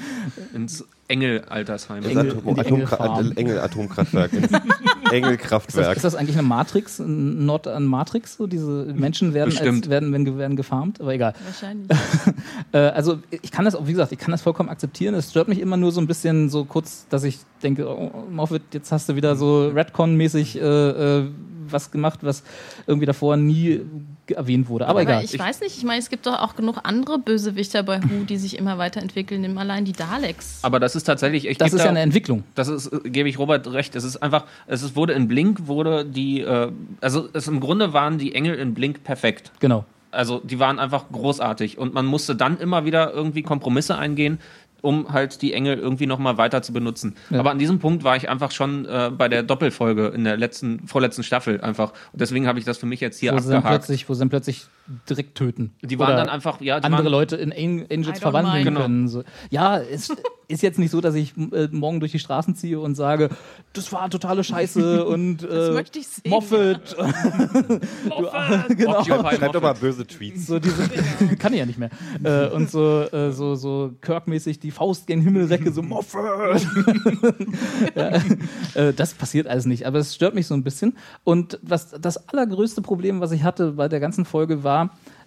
ins 0.55 0.85
Engel-Altersheim. 1.09 2.03
Engel- 2.05 2.31
Atom 2.31 2.49
in 2.49 2.55
die 2.55 2.61
Atomkra 2.61 2.97
Engelfarm. 3.07 3.33
Engel-Atomkraftwerk. 3.37 4.33
ins 4.33 4.43
ist, 4.45 4.53
das, 4.53 5.13
Engelkraftwerk. 5.13 5.97
ist 5.97 6.05
das 6.05 6.15
eigentlich 6.15 6.37
eine 6.39 6.47
Matrix, 6.47 6.99
ein 6.99 7.45
Nord 7.45 7.67
an 7.69 7.85
Matrix? 7.85 8.37
So 8.37 8.47
diese 8.47 8.87
Menschen 8.95 9.35
werden, 9.35 9.51
als, 9.57 9.89
werden, 9.91 10.13
werden, 10.13 10.39
werden 10.39 10.57
gefarmt, 10.57 11.01
aber 11.01 11.13
egal. 11.15 11.35
Wahrscheinlich. 11.45 11.89
Äh, 12.73 12.79
also 12.79 13.19
ich 13.31 13.53
kann 13.53 13.65
das, 13.65 13.75
auch, 13.77 13.87
wie 13.87 13.93
gesagt, 13.93 14.11
ich 14.11 14.19
kann 14.19 14.33
das 14.33 14.43
vollkommen 14.43 14.69
akzeptieren. 14.69 15.15
Es 15.15 15.31
stört 15.31 15.47
mich 15.49 15.61
immer 15.61 15.77
nur 15.77 15.93
so 15.93 16.01
ein 16.01 16.07
bisschen 16.09 16.51
so 16.51 16.65
kurz, 16.65 17.07
dass 17.09 17.23
ich 17.23 17.39
denke, 17.63 17.89
oh, 17.89 18.11
Moffat, 18.31 18.63
jetzt 18.73 18.91
hast 18.91 19.09
du 19.09 19.15
wieder 19.17 19.37
so 19.37 19.69
Redcon-mäßig 19.69 20.57
äh, 20.61 21.19
äh, 21.21 21.29
was 21.69 21.91
gemacht, 21.93 22.21
was 22.23 22.43
irgendwie 22.87 23.07
davor 23.07 23.37
nie 23.37 23.83
erwähnt 24.31 24.69
wurde. 24.69 24.87
Aber, 24.87 25.01
Aber 25.01 25.11
egal. 25.11 25.25
ich 25.25 25.39
weiß 25.39 25.61
nicht, 25.61 25.77
ich 25.77 25.85
meine, 25.85 26.01
es 26.01 26.09
gibt 26.11 26.27
doch 26.27 26.41
auch 26.41 26.57
genug 26.57 26.79
andere 26.85 27.19
Bösewichter 27.19 27.83
bei 27.83 28.03
Who, 28.03 28.25
die 28.25 28.37
sich 28.37 28.57
immer 28.59 28.79
weiterentwickeln. 28.79 29.43
Nimm 29.43 29.59
allein 29.59 29.85
die 29.85 29.93
Daleks. 29.93 30.61
Aber 30.63 30.81
das 30.81 30.97
ist 30.97 31.05
tatsächlich, 31.05 31.47
ich 31.47 31.59
das 31.59 31.73
ist 31.73 31.81
da- 31.81 31.85
ja 31.85 31.91
eine 31.91 32.01
Entwicklung. 32.01 32.45
Das 32.55 32.69
ist, 32.69 32.87
äh, 32.93 33.11
gebe 33.11 33.29
ich 33.29 33.39
Robert 33.39 33.71
recht. 33.73 33.95
Es 33.97 34.05
ist 34.05 34.17
einfach, 34.23 34.45
es 34.67 34.83
ist, 34.83 34.97
wurde 34.97 35.13
in 35.13 35.29
Blink, 35.29 35.67
wurde 35.67 36.05
die, 36.05 36.41
äh, 36.41 36.71
also 37.01 37.29
es 37.33 37.49
im 37.49 37.61
Grunde 37.61 37.93
waren 37.93 38.19
die 38.19 38.35
Engel 38.35 38.55
in 38.55 38.75
Blink 38.75 39.05
perfekt. 39.05 39.53
Genau. 39.61 39.85
Also 40.11 40.41
die 40.45 40.61
waren 40.61 40.79
einfach 40.79 41.07
großartig 41.11 41.77
und 41.77 41.93
man 41.93 42.07
musste 42.07 42.37
dann 42.37 42.59
immer 42.59 42.85
wieder 42.85 43.13
irgendwie 43.13 43.43
Kompromisse 43.43 43.99
eingehen, 43.99 44.39
um 44.85 45.13
halt 45.13 45.41
die 45.41 45.55
Engel 45.55 45.79
irgendwie 45.79 46.07
nochmal 46.07 46.37
weiter 46.37 46.61
zu 46.61 46.73
benutzen. 46.73 47.17
Ja. 47.31 47.41
Aber 47.41 47.51
an 47.51 47.59
diesem 47.59 47.79
Punkt 47.79 48.05
war 48.05 48.17
ich 48.17 48.29
einfach 48.29 48.51
schon 48.51 48.85
äh, 48.85 49.11
bei 49.17 49.29
der 49.29 49.43
Doppelfolge 49.43 50.09
in 50.09 50.25
der 50.25 50.37
letzten, 50.37 50.87
vorletzten 50.87 51.23
Staffel 51.23 51.61
einfach. 51.63 51.93
Und 52.13 52.21
deswegen 52.21 52.47
habe 52.47 52.59
ich 52.59 52.67
das 52.67 52.77
für 52.77 52.87
mich 52.87 53.01
jetzt 53.01 53.19
hier 53.19 53.33
Wo 53.33 53.39
abgehakt. 53.39 53.67
plötzlich, 53.67 54.09
wo 54.09 54.15
dann 54.15 54.29
plötzlich 54.29 54.67
direkt 55.09 55.37
töten. 55.37 55.75
Die 55.83 55.99
waren 55.99 56.09
Oder 56.09 56.17
dann 56.19 56.29
einfach, 56.29 56.61
ja, 56.61 56.79
die 56.79 56.85
andere 56.87 57.09
Leute 57.09 57.37
in 57.37 57.53
Angels 57.53 58.19
verwandeln 58.19 58.55
mind. 58.57 58.67
Genau. 58.67 58.81
können. 58.81 59.09
So. 59.09 59.25
Ja, 59.51 59.79
es 59.79 60.11
ist 60.49 60.63
jetzt 60.63 60.79
nicht 60.79 60.91
so, 60.91 61.01
dass 61.01 61.15
ich 61.15 61.35
äh, 61.37 61.69
morgen 61.71 62.01
durch 62.01 62.13
die 62.13 62.19
Straßen 62.19 62.55
ziehe 62.55 62.79
und 62.79 62.95
sage, 62.95 63.31
das 63.73 63.91
war 63.93 64.11
totale 64.11 64.45
Scheiße 64.45 65.05
und 65.07 65.39
Das 65.39 65.71
äh, 65.71 65.73
möchte 65.73 65.99
ich 65.99 66.07
sehen. 66.09 66.31
Moffat. 66.31 66.97
genau. 68.69 69.01
Occupy 69.01 69.37
Schreibt 69.37 69.55
doch 69.55 69.63
mal 69.63 69.69
Moffat. 69.69 69.81
böse 69.81 70.07
Tweets. 70.07 70.47
So 70.47 70.59
diese, 70.59 70.87
kann 71.39 71.55
ich 71.55 71.61
ja 71.61 71.67
nicht 71.67 71.79
mehr. 71.79 71.91
Äh, 72.23 72.49
und 72.51 72.71
so, 72.71 73.03
äh, 73.11 73.33
so, 73.33 73.55
so 73.55 73.93
Kirk-mäßig 74.03 74.61
die 74.61 74.71
Faust 74.71 75.07
gen 75.07 75.23
Himmel 75.23 75.47
recke, 75.47 75.73
so 75.73 75.83
Moffat. 75.83 76.67
ja, 77.95 78.11
äh, 78.75 78.93
das 78.93 79.15
passiert 79.15 79.47
alles 79.47 79.65
nicht, 79.65 79.87
aber 79.87 79.99
es 79.99 80.15
stört 80.15 80.35
mich 80.35 80.47
so 80.47 80.55
ein 80.55 80.63
bisschen. 80.63 80.97
Und 81.25 81.59
was 81.63 81.91
das 81.91 82.29
allergrößte 82.29 82.83
Problem, 82.83 83.21
was 83.21 83.33
ich 83.33 83.45
hatte 83.45 83.73
bei 83.73 83.89
der 83.89 84.01
ganzen 84.01 84.27
Folge, 84.27 84.63
war, 84.63 84.74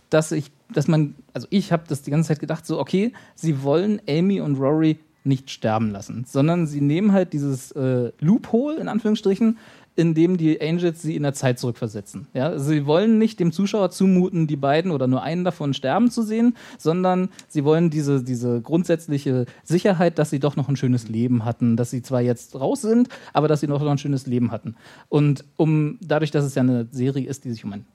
dass 0.10 0.32
ich, 0.32 0.52
dass 0.74 0.88
man, 0.88 1.16
also 1.34 1.48
ich 1.50 1.72
habe 1.72 1.84
das 1.88 2.02
die 2.02 2.12
ganze 2.12 2.30
Zeit 2.30 2.40
gedacht, 2.40 2.66
so 2.66 2.80
okay, 2.80 3.14
sie 3.36 3.64
wollen 3.64 4.02
Amy 4.08 4.42
und 4.42 4.58
Rory 4.58 5.00
nicht 5.24 5.52
sterben 5.52 5.92
lassen, 5.92 6.26
sondern 6.26 6.68
sie 6.68 6.82
nehmen 6.82 7.12
halt 7.12 7.34
dieses 7.34 7.72
äh, 7.74 8.12
Loophole 8.20 8.78
in 8.78 8.88
Anführungsstrichen, 8.88 9.58
in 9.98 10.14
dem 10.14 10.38
die 10.38 10.62
Angels 10.62 11.02
sie 11.02 11.16
in 11.16 11.24
der 11.24 11.34
Zeit 11.34 11.58
zurückversetzen. 11.58 12.28
Ja, 12.34 12.60
sie 12.60 12.86
wollen 12.86 13.18
nicht 13.18 13.40
dem 13.40 13.52
Zuschauer 13.52 13.90
zumuten, 13.90 14.46
die 14.46 14.56
beiden 14.56 14.92
oder 14.92 15.08
nur 15.08 15.24
einen 15.24 15.44
davon 15.44 15.74
sterben 15.74 16.12
zu 16.12 16.22
sehen, 16.22 16.56
sondern 16.78 17.30
sie 17.48 17.66
wollen 17.66 17.90
diese, 17.90 18.24
diese 18.24 18.62
grundsätzliche 18.62 19.48
Sicherheit, 19.64 20.20
dass 20.20 20.30
sie 20.30 20.40
doch 20.40 20.56
noch 20.56 20.70
ein 20.70 20.76
schönes 20.76 21.10
Leben 21.10 21.46
hatten, 21.46 21.76
dass 21.76 21.90
sie 21.90 22.04
zwar 22.04 22.22
jetzt 22.22 22.56
raus 22.56 22.82
sind, 22.82 23.10
aber 23.34 23.48
dass 23.48 23.60
sie 23.60 23.68
noch 23.68 23.82
ein 23.82 23.98
schönes 23.98 24.28
Leben 24.28 24.52
hatten. 24.52 24.76
Und 25.10 25.44
um 25.58 25.98
dadurch, 26.00 26.30
dass 26.30 26.46
es 26.46 26.54
ja 26.54 26.62
eine 26.62 26.88
Serie 26.92 27.28
ist, 27.28 27.44
die 27.44 27.52
sich 27.52 27.66
um 27.66 27.74
einen 27.74 27.88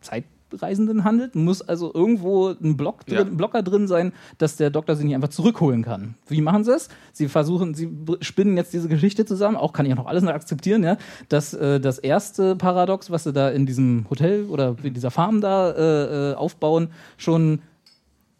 Zeitreisenden 0.53 1.05
handelt, 1.05 1.35
muss 1.35 1.63
also 1.63 1.93
irgendwo 1.93 2.49
ein 2.51 2.77
Block 2.77 3.07
drin, 3.07 3.17
Ja. 3.17 3.25
Blocker 3.25 3.63
drin 3.63 3.89
sein, 3.89 4.13
dass 4.39 4.57
der 4.57 4.71
Doktor 4.71 4.97
sie 4.97 5.05
nicht 5.05 5.15
einfach 5.15 5.29
zurückholen 5.29 5.83
kann. 5.83 6.15
Wie 6.29 6.41
machen 6.41 6.65
sie 6.65 6.73
es? 6.75 6.89
Sie 7.13 7.29
versuchen, 7.29 7.75
sie 7.75 7.91
spinnen 8.21 8.57
jetzt 8.57 8.73
diese 8.73 8.89
Geschichte 8.89 9.25
zusammen, 9.25 9.57
auch 9.57 9.73
kann 9.73 9.87
ich 9.87 9.93
auch 9.93 9.97
noch 9.99 10.07
alles 10.07 10.23
noch 10.23 10.33
akzeptieren, 10.33 10.83
ja, 10.85 10.97
dass 11.29 11.55
äh, 11.55 11.81
das 11.81 11.99
erste 11.99 12.57
Paradox, 12.57 13.11
was 13.11 13.25
sie 13.25 13.33
da 13.33 13.51
in 13.51 13.67
diesem 13.67 14.07
Hotel 14.11 14.45
oder 14.47 14.77
in 14.83 14.95
dieser 14.95 15.11
Farm 15.11 15.41
da 15.41 15.71
äh, 15.71 16.33
äh, 16.33 16.35
aufbauen, 16.35 16.89
schon 17.17 17.61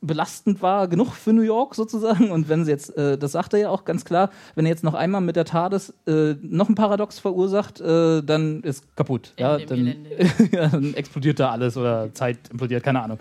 belastend 0.03 0.61
war, 0.61 0.89
genug 0.89 1.13
für 1.13 1.33
New 1.33 1.43
York 1.43 1.75
sozusagen. 1.75 2.31
Und 2.31 2.49
wenn 2.49 2.65
sie 2.65 2.73
jetzt, 2.73 2.97
äh, 2.97 3.17
das 3.17 3.33
sagt 3.33 3.55
er 3.55 3.61
ja 3.61 3.69
auch 3.71 3.85
ganz 3.85 4.05
klar, 4.05 4.31
wenn 4.55 4.67
er 4.67 4.71
jetzt 4.71 4.85
noch 4.85 4.95
einmal 4.95 5.21
mit 5.21 5.37
der 5.37 5.45
TARDIS 5.45 5.95
äh, 6.07 6.35
noch 6.43 6.69
ein 6.69 6.75
Paradox 6.75 7.19
verursacht, 7.19 7.81
äh, 7.81 8.23
dann 8.23 8.63
ist 8.63 8.97
kaputt. 8.97 9.33
Ja, 9.39 9.59
dann, 9.59 9.87
ja, 10.51 10.69
dann 10.69 10.95
explodiert 10.95 11.41
da 11.41 11.51
alles 11.51 11.77
oder 11.77 12.13
Zeit 12.13 12.39
implodiert, 12.51 12.83
keine 12.83 13.03
Ahnung. 13.03 13.19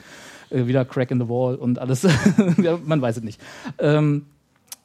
Äh, 0.50 0.66
wieder 0.66 0.84
Crack 0.84 1.12
in 1.12 1.20
the 1.20 1.30
Wall 1.30 1.56
und 1.56 1.80
alles. 1.80 2.08
ja, 2.58 2.80
man 2.84 3.02
weiß 3.02 3.18
es 3.18 3.24
nicht. 3.24 3.40
Ähm, 3.78 4.26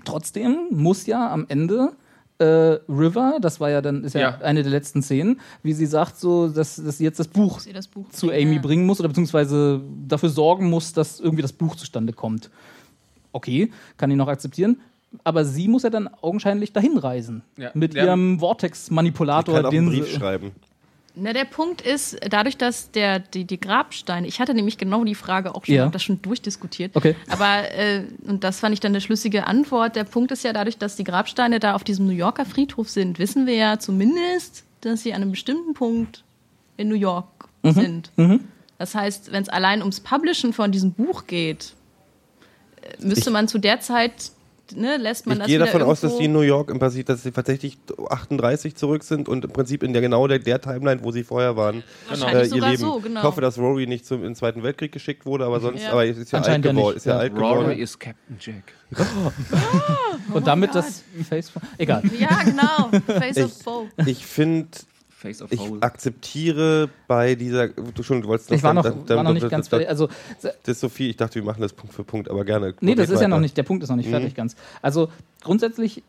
trotzdem 0.04 0.68
muss 0.70 1.06
ja 1.06 1.32
am 1.32 1.46
Ende 1.48 1.92
äh, 2.38 2.44
River, 2.88 3.38
das 3.40 3.60
war 3.60 3.70
ja 3.70 3.80
dann 3.80 4.04
ist 4.04 4.14
ja, 4.14 4.20
Ja. 4.20 4.38
eine 4.42 4.62
der 4.62 4.70
letzten 4.72 5.02
Szenen, 5.02 5.40
wie 5.62 5.72
sie 5.72 5.86
sagt, 5.86 6.18
so, 6.18 6.48
dass, 6.48 6.76
dass 6.76 6.98
sie 6.98 7.04
jetzt 7.04 7.18
das 7.18 7.28
Buch 7.28 7.60
Sie 7.60 7.72
das 7.72 7.86
Buch 7.88 8.08
zu 8.10 8.30
Amy 8.30 8.56
ja. 8.56 8.60
bringen 8.60 8.84
muss 8.86 9.00
oder 9.00 9.08
beziehungsweise 9.08 9.80
dafür 10.06 10.28
sorgen 10.28 10.68
muss, 10.68 10.92
dass 10.92 11.18
irgendwie 11.20 11.42
das 11.42 11.52
Buch 11.52 11.76
zustande 11.76 12.12
kommt. 12.12 12.50
Okay, 13.32 13.70
kann 13.96 14.10
ich 14.10 14.16
noch 14.16 14.28
akzeptieren. 14.28 14.78
Aber 15.24 15.44
sie 15.44 15.68
muss 15.68 15.82
ja 15.82 15.90
dann 15.90 16.08
augenscheinlich 16.20 16.72
dahin 16.72 16.98
reisen. 16.98 17.42
Ja. 17.56 17.70
Mit 17.74 17.94
Ja. 17.94 18.04
ihrem 18.04 18.38
Vortex-Manipulator. 18.40 19.54
kann 19.54 19.66
auch 19.66 19.70
einen 19.72 19.86
den 19.90 19.94
Brief 20.00 20.10
sie- 20.12 20.18
schreiben. 20.18 20.52
Na, 21.18 21.32
der 21.32 21.46
Punkt 21.46 21.80
ist, 21.80 22.18
dadurch, 22.28 22.58
dass 22.58 22.90
der, 22.90 23.18
die, 23.20 23.46
die 23.46 23.58
Grabsteine, 23.58 24.26
ich 24.26 24.38
hatte 24.38 24.52
nämlich 24.52 24.76
genau 24.76 25.02
die 25.02 25.14
Frage 25.14 25.54
auch 25.54 25.64
schon, 25.64 25.74
Ja. 25.74 25.88
das 25.88 26.02
schon 26.02 26.20
durchdiskutiert. 26.20 26.94
Okay. 26.94 27.16
Aber, 27.30 27.70
äh, 27.72 28.04
und 28.26 28.44
das 28.44 28.60
fand 28.60 28.74
ich 28.74 28.80
dann 28.80 28.92
eine 28.92 29.00
schlüssige 29.00 29.46
Antwort. 29.46 29.96
Der 29.96 30.04
Punkt 30.04 30.30
ist 30.30 30.44
ja, 30.44 30.52
dadurch, 30.52 30.76
dass 30.76 30.94
die 30.96 31.04
Grabsteine 31.04 31.58
da 31.58 31.74
auf 31.74 31.84
diesem 31.84 32.06
New 32.06 32.12
Yorker 32.12 32.44
Friedhof 32.44 32.90
sind, 32.90 33.18
wissen 33.18 33.46
wir 33.46 33.54
ja 33.54 33.78
zumindest, 33.78 34.64
dass 34.82 35.02
sie 35.02 35.14
an 35.14 35.22
einem 35.22 35.30
bestimmten 35.30 35.72
Punkt 35.72 36.22
in 36.76 36.88
New 36.88 36.94
York 36.96 37.26
Mhm. 37.62 37.72
sind. 37.72 38.10
Das 38.78 38.94
heißt, 38.94 39.32
wenn 39.32 39.42
es 39.42 39.48
allein 39.48 39.80
ums 39.80 40.00
Publishen 40.00 40.52
von 40.52 40.70
diesem 40.70 40.92
Buch 40.92 41.26
geht, 41.26 41.72
äh, 42.82 43.02
müsste 43.02 43.30
Ich- 43.30 43.32
man 43.32 43.48
zu 43.48 43.58
der 43.58 43.80
Zeit, 43.80 44.32
ne, 44.74 44.96
lässt 44.96 45.26
man 45.26 45.36
Ich 45.36 45.38
das 45.40 45.46
gehe 45.48 45.56
wieder 45.56 45.66
davon 45.66 45.82
aus, 45.82 46.00
dass 46.00 46.16
die 46.18 46.24
in 46.24 46.32
New 46.32 46.40
York 46.40 46.70
im 46.70 46.78
Prinzip, 46.78 47.06
dass 47.06 47.22
sie 47.22 47.30
tatsächlich 47.30 47.78
38 48.08 48.74
zurück 48.74 49.04
sind 49.04 49.28
und 49.28 49.44
im 49.44 49.50
Prinzip 49.52 49.82
in 49.82 49.92
der 49.92 50.02
genau 50.02 50.26
der, 50.26 50.38
der 50.38 50.60
Timeline, 50.60 51.02
wo 51.04 51.12
sie 51.12 51.24
vorher 51.24 51.56
waren, 51.56 51.82
Wahrscheinlich 52.08 52.34
äh, 52.36 52.40
ihr 52.44 52.48
sogar 52.50 52.70
Leben. 52.70 52.80
so, 52.82 52.98
genau. 53.00 53.20
Ich 53.20 53.26
hoffe, 53.26 53.40
dass 53.40 53.58
Rory 53.58 53.86
nicht 53.86 54.06
zum 54.06 54.18
in 54.18 54.24
den 54.24 54.34
Zweiten 54.34 54.62
Weltkrieg 54.62 54.92
geschickt 54.92 55.26
wurde, 55.26 55.44
aber 55.44 55.60
sonst, 55.60 55.82
Ja. 55.82 55.92
aber 55.92 56.06
es 56.06 56.16
ist 56.18 56.32
ja 56.32 56.40
alt 56.40 56.62
geworden. 56.62 56.96
Ist 56.96 57.06
ja, 57.06 57.12
Ja. 57.14 57.18
alt 57.20 57.32
Rory 57.34 57.58
geworden. 57.60 57.78
ist 57.78 58.00
Captain 58.00 58.36
Jack. 58.40 58.72
Und 60.32 60.46
damit 60.46 60.74
das 60.74 61.02
Face. 61.28 61.52
Egal. 61.78 62.02
Ja, 62.18 62.42
genau. 62.44 62.90
Face 63.18 63.38
of 63.38 63.50
Ich- 63.56 63.62
Foe. 63.62 63.86
Ich 64.06 64.26
finde, 64.26 64.68
Face 65.18 65.40
of 65.40 65.50
ich 65.50 65.58
Hole. 65.60 65.80
akzeptiere 65.82 66.90
bei 67.08 67.34
dieser. 67.36 67.68
Du 67.68 68.02
schon, 68.02 68.20
du 68.20 68.28
wolltest 68.28 68.50
Ich 68.52 68.62
war 68.62 68.74
noch, 68.74 68.82
dann- 68.82 69.06
dann- 69.06 69.16
war 69.16 69.24
noch 69.24 69.32
nicht 69.32 69.44
das- 69.44 69.50
ganz 69.50 69.64
das- 69.64 69.70
fertig. 69.70 69.88
Also, 69.88 70.08
Das 70.42 70.54
ist 70.66 70.80
so 70.80 70.90
viel. 70.90 71.08
Ich 71.08 71.16
dachte, 71.16 71.36
wir 71.36 71.42
machen 71.42 71.62
das 71.62 71.72
Punkt 71.72 71.94
für 71.94 72.04
Punkt, 72.04 72.30
aber 72.30 72.44
gerne. 72.44 72.74
Nee, 72.82 72.94
das 72.94 73.08
ist 73.08 73.20
ja 73.22 73.28
noch 73.28 73.36
weiter. 73.36 73.40
nicht, 73.42 73.56
der 73.56 73.62
Punkt 73.62 73.82
ist 73.82 73.88
noch 73.88 73.96
nicht 73.96 74.06
Mhm. 74.08 74.10
fertig 74.10 74.34
ganz. 74.34 74.56
Also 74.82 75.08
grundsätzlich, 75.42 76.02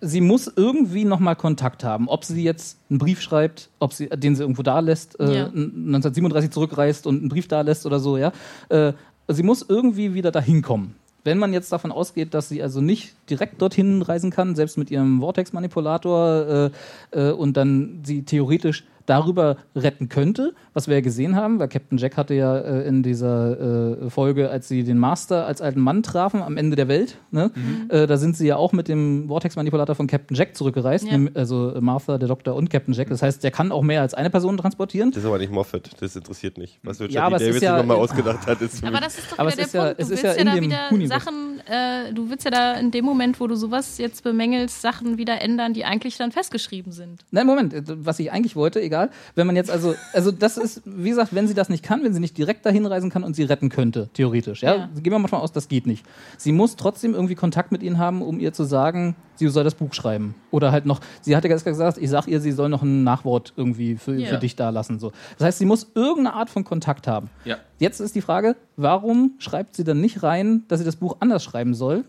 sie 0.00 0.20
muss 0.20 0.50
irgendwie 0.54 1.04
nochmal 1.04 1.36
Kontakt 1.36 1.84
haben. 1.84 2.08
Ob 2.08 2.24
sie 2.24 2.42
jetzt 2.44 2.78
einen 2.90 2.98
Brief 2.98 3.20
schreibt, 3.20 3.68
ob 3.78 3.92
sie, 3.92 4.08
den 4.08 4.36
sie 4.36 4.42
irgendwo 4.42 4.62
da 4.62 4.80
lässt, 4.80 5.18
äh, 5.20 5.34
Ja. 5.38 5.46
1937 5.48 6.50
zurückreist 6.50 7.06
und 7.06 7.18
einen 7.20 7.28
Brief 7.28 7.48
da 7.48 7.60
lässt 7.62 7.84
oder 7.86 7.98
so, 8.00 8.16
ja. 8.16 8.32
Äh, 8.68 8.92
sie 9.28 9.42
muss 9.42 9.64
irgendwie 9.68 10.14
wieder 10.14 10.30
dahin 10.30 10.62
kommen. 10.62 10.94
Wenn 11.24 11.38
man 11.38 11.52
jetzt 11.52 11.70
davon 11.70 11.92
ausgeht, 11.92 12.34
dass 12.34 12.48
sie 12.48 12.62
also 12.62 12.80
nicht 12.80 13.14
direkt 13.30 13.62
dorthin 13.62 14.02
reisen 14.02 14.30
kann, 14.30 14.54
selbst 14.56 14.76
mit 14.76 14.90
ihrem 14.90 15.20
Vortex-Manipulator 15.20 16.70
äh, 17.12 17.28
äh, 17.28 17.32
und 17.32 17.56
dann 17.56 18.00
sie 18.04 18.24
theoretisch 18.24 18.84
darüber 19.06 19.56
retten 19.76 20.08
könnte, 20.08 20.54
was 20.74 20.88
wir 20.88 20.94
ja 20.94 21.00
gesehen 21.00 21.36
haben, 21.36 21.58
weil 21.58 21.68
Captain 21.68 21.98
Jack 21.98 22.16
hatte 22.16 22.34
ja 22.34 22.56
äh, 22.58 22.86
in 22.86 23.02
dieser 23.02 24.02
äh, 24.04 24.10
Folge, 24.10 24.50
als 24.50 24.68
sie 24.68 24.84
den 24.84 24.98
Master 24.98 25.46
als 25.46 25.60
alten 25.60 25.80
Mann 25.80 26.02
trafen, 26.02 26.42
am 26.42 26.56
Ende 26.56 26.76
der 26.76 26.88
Welt, 26.88 27.16
ne? 27.30 27.50
äh, 27.88 28.06
da 28.06 28.16
sind 28.16 28.36
sie 28.36 28.46
ja 28.46 28.56
auch 28.56 28.72
mit 28.72 28.88
dem 28.88 29.28
Vortex-Manipulator 29.28 29.94
von 29.94 30.06
Captain 30.06 30.36
Jack 30.36 30.56
zurückgereist, 30.56 31.06
Ja. 31.10 31.18
also 31.34 31.74
Martha, 31.80 32.18
der 32.18 32.28
Doktor 32.28 32.54
und 32.54 32.70
Captain 32.70 32.94
Jack. 32.94 33.08
Das 33.08 33.22
heißt, 33.22 33.42
der 33.44 33.50
kann 33.50 33.72
auch 33.72 33.82
mehr 33.82 34.00
als 34.02 34.14
eine 34.14 34.30
Person 34.30 34.56
transportieren. 34.56 35.10
Das 35.10 35.18
ist 35.22 35.26
aber 35.26 35.38
nicht 35.38 35.52
Moffat. 35.52 35.90
Das 36.00 36.16
interessiert 36.16 36.58
nicht. 36.58 36.78
Was 36.82 37.00
Richard 37.00 37.30
Ja, 37.32 37.38
D. 37.38 37.44
Davis 37.46 37.60
ja- 37.62 37.76
nochmal 37.78 37.96
ausgedacht 37.98 38.46
hat, 38.46 38.60
ist 38.62 38.82
Aber 38.84 38.98
das 39.00 39.18
ist 39.18 39.32
doch 39.32 39.38
wieder 39.38 39.48
es 39.62 39.70
der 39.72 39.80
ja- 39.80 39.86
Punkt. 39.94 40.00
Du 40.02 40.08
willst 40.10 40.22
ja 40.24 40.30
ja, 40.32 40.36
in 40.38 40.46
da 40.46 40.54
dem 40.54 40.64
wieder 40.64 40.78
Universe. 40.92 41.24
Sachen, 41.24 41.60
äh, 41.66 42.12
du 42.14 42.30
willst 42.30 42.44
ja 42.44 42.50
da 42.50 42.74
in 42.74 42.90
dem 42.90 43.04
Moment, 43.04 43.40
wo 43.40 43.46
du 43.46 43.54
sowas 43.56 43.98
jetzt 43.98 44.22
bemängelst, 44.24 44.80
Sachen 44.82 45.18
wieder 45.18 45.40
ändern, 45.40 45.72
die 45.74 45.84
eigentlich 45.84 46.16
dann 46.16 46.32
festgeschrieben 46.32 46.92
sind. 46.92 47.24
Nein, 47.30 47.46
Moment, 47.46 47.74
was 48.04 48.18
ich 48.18 48.32
eigentlich 48.32 48.56
wollte, 48.56 48.80
egal. 48.92 49.10
Wenn 49.34 49.46
man 49.46 49.56
jetzt 49.56 49.70
also, 49.70 49.94
also 50.12 50.30
das 50.30 50.56
ist, 50.58 50.82
wie 50.84 51.08
gesagt, 51.10 51.34
wenn 51.34 51.48
sie 51.48 51.54
das 51.54 51.68
nicht 51.68 51.82
kann, 51.82 52.04
wenn 52.04 52.12
sie 52.12 52.20
nicht 52.20 52.36
direkt 52.36 52.66
dahin 52.66 52.84
reisen 52.86 53.10
kann 53.10 53.24
und 53.24 53.34
sie 53.34 53.44
retten 53.44 53.68
könnte, 53.70 54.08
theoretisch, 54.12 54.62
ja, 54.62 54.74
Ja. 54.76 54.88
gehen 55.00 55.12
wir 55.12 55.18
mal 55.18 55.28
von 55.28 55.40
aus, 55.40 55.52
das 55.52 55.68
geht 55.68 55.86
nicht. 55.86 56.04
Sie 56.36 56.52
muss 56.52 56.76
trotzdem 56.76 57.14
irgendwie 57.14 57.34
Kontakt 57.34 57.72
mit 57.72 57.82
ihnen 57.82 57.98
haben, 57.98 58.22
um 58.22 58.38
ihr 58.38 58.52
zu 58.52 58.64
sagen, 58.64 59.16
sie 59.36 59.48
soll 59.48 59.64
das 59.64 59.74
Buch 59.74 59.94
schreiben. 59.94 60.34
Oder 60.50 60.72
halt 60.72 60.84
noch, 60.86 61.00
sie 61.22 61.34
hatte 61.36 61.48
ganz 61.48 61.64
gesagt, 61.64 61.98
ich 61.98 62.10
sag 62.10 62.26
ihr, 62.28 62.40
sie 62.40 62.52
soll 62.52 62.68
noch 62.68 62.82
ein 62.82 63.02
Nachwort 63.04 63.54
irgendwie 63.56 63.96
für, 63.96 64.14
Ja. 64.14 64.28
für 64.28 64.38
dich 64.38 64.56
da 64.56 64.68
lassen. 64.70 64.98
So. 64.98 65.12
Das 65.38 65.46
heißt, 65.46 65.58
sie 65.58 65.66
muss 65.66 65.90
irgendeine 65.94 66.34
Art 66.34 66.50
von 66.50 66.64
Kontakt 66.64 67.06
haben. 67.08 67.30
Ja. 67.44 67.56
Jetzt 67.78 68.00
ist 68.00 68.14
die 68.14 68.20
Frage, 68.20 68.56
warum 68.76 69.32
schreibt 69.38 69.74
sie 69.74 69.84
dann 69.84 70.00
nicht 70.00 70.22
rein, 70.22 70.64
dass 70.68 70.78
sie 70.80 70.84
das 70.84 70.96
Buch 70.96 71.16
anders 71.20 71.42
schreiben 71.42 71.74
soll? 71.74 72.04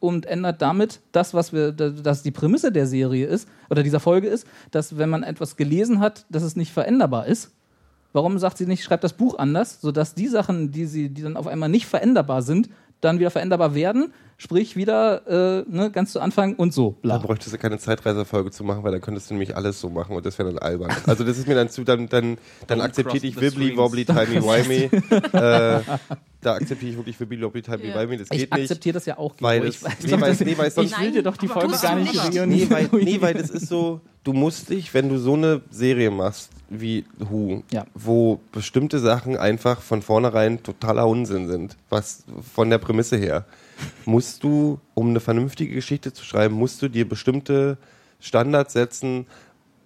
Und 0.00 0.26
ändert 0.26 0.62
damit 0.62 1.00
das, 1.12 1.34
was 1.34 1.52
wir, 1.52 1.72
dass 1.72 2.22
die 2.22 2.30
Prämisse 2.30 2.70
der 2.70 2.86
Serie 2.86 3.26
ist, 3.26 3.48
oder 3.68 3.82
dieser 3.82 4.00
Folge 4.00 4.28
ist, 4.28 4.46
dass 4.70 4.96
wenn 4.96 5.10
man 5.10 5.22
etwas 5.22 5.56
gelesen 5.56 6.00
hat, 6.00 6.26
dass 6.30 6.42
es 6.42 6.56
nicht 6.56 6.72
veränderbar 6.72 7.26
ist. 7.26 7.52
Warum 8.12 8.38
sagt 8.38 8.58
sie 8.58 8.66
nicht, 8.66 8.82
schreibt 8.82 9.04
das 9.04 9.12
Buch 9.12 9.38
anders, 9.38 9.80
sodass 9.80 10.14
die 10.14 10.28
Sachen, 10.28 10.70
die 10.70 10.86
sie, 10.86 11.10
die 11.10 11.22
dann 11.22 11.36
auf 11.36 11.46
einmal 11.46 11.68
nicht 11.68 11.86
veränderbar 11.86 12.42
sind, 12.42 12.70
dann 13.00 13.18
wieder 13.18 13.30
veränderbar 13.30 13.74
werden, 13.74 14.12
sprich 14.38 14.76
wieder 14.76 15.26
äh, 15.26 15.64
ne, 15.68 15.90
ganz 15.90 16.12
zu 16.12 16.20
Anfang 16.20 16.54
und 16.56 16.72
so. 16.72 16.96
Da 17.02 17.16
Bla. 17.16 17.18
bräuchtest 17.18 17.52
du 17.54 17.58
keine 17.58 17.78
Zeitreisefolge 17.78 18.50
zu 18.50 18.64
machen, 18.64 18.82
weil 18.84 18.92
dann 18.92 19.00
könntest 19.00 19.30
du 19.30 19.34
nämlich 19.34 19.56
alles 19.56 19.80
so 19.80 19.88
machen 19.88 20.16
und 20.16 20.24
das 20.26 20.38
wäre 20.38 20.50
dann 20.52 20.58
albern. 20.58 20.90
Also 21.06 21.24
das 21.24 21.38
ist 21.38 21.46
mir 21.48 21.54
dann 21.54 21.68
zu, 21.70 21.84
dann, 21.84 22.08
dann, 22.08 22.38
dann 22.66 22.80
akzeptiere 22.80 23.26
ich 23.26 23.40
Wibbly. 23.40 23.76
Wobbly, 23.76 24.04
Timey, 24.04 24.42
Wimey. 24.42 24.90
äh, 25.32 25.80
da 26.40 26.54
akzeptiere 26.54 26.90
ich 26.92 26.96
wirklich 26.96 27.18
Wibbly, 27.18 27.42
Wobbly, 27.42 27.62
Timey. 27.62 27.94
Wimey, 27.94 28.18
das 28.18 28.28
Ich 28.30 28.38
geht 28.38 28.52
nicht. 28.52 28.62
akzeptiere 28.62 28.94
das 28.94 29.06
ja 29.06 29.18
auch. 29.18 29.34
Weil 29.40 29.64
es- 29.66 29.76
ich 29.76 29.82
weiß 29.84 29.92
nee, 30.02 30.10
doch, 30.10 30.20
weil- 30.20 30.30
dass- 30.30 30.40
nee, 30.40 30.58
weil 30.58 30.66
es 30.68 30.74
sonst- 30.74 30.92
ich 30.92 31.00
will 31.00 31.12
dir 31.12 31.22
doch 31.22 31.36
die 31.36 31.48
Folge 31.48 31.74
gar 31.80 31.96
nicht. 31.96 32.32
Nee 32.46 32.66
weil, 32.70 32.88
nee, 32.92 33.18
weil 33.20 33.34
das 33.34 33.50
ist 33.50 33.68
so, 33.68 34.00
du 34.28 34.34
musst 34.34 34.68
dich, 34.68 34.92
wenn 34.92 35.08
du 35.08 35.16
so 35.16 35.32
eine 35.34 35.62
Serie 35.70 36.10
machst 36.10 36.50
wie 36.68 37.06
Who, 37.18 37.62
Ja. 37.72 37.86
wo 37.94 38.40
bestimmte 38.52 38.98
Sachen 38.98 39.38
einfach 39.38 39.80
von 39.80 40.02
vornherein 40.02 40.62
totaler 40.62 41.06
Unsinn 41.08 41.48
sind, 41.48 41.78
was 41.88 42.24
von 42.54 42.68
der 42.68 42.76
Prämisse 42.76 43.16
her, 43.16 43.46
musst 44.04 44.44
du, 44.44 44.80
um 44.92 45.08
eine 45.08 45.20
vernünftige 45.20 45.74
Geschichte 45.74 46.12
zu 46.12 46.24
schreiben, 46.26 46.56
musst 46.56 46.82
du 46.82 46.88
dir 46.90 47.08
bestimmte 47.08 47.78
Standards 48.20 48.74
setzen 48.74 49.26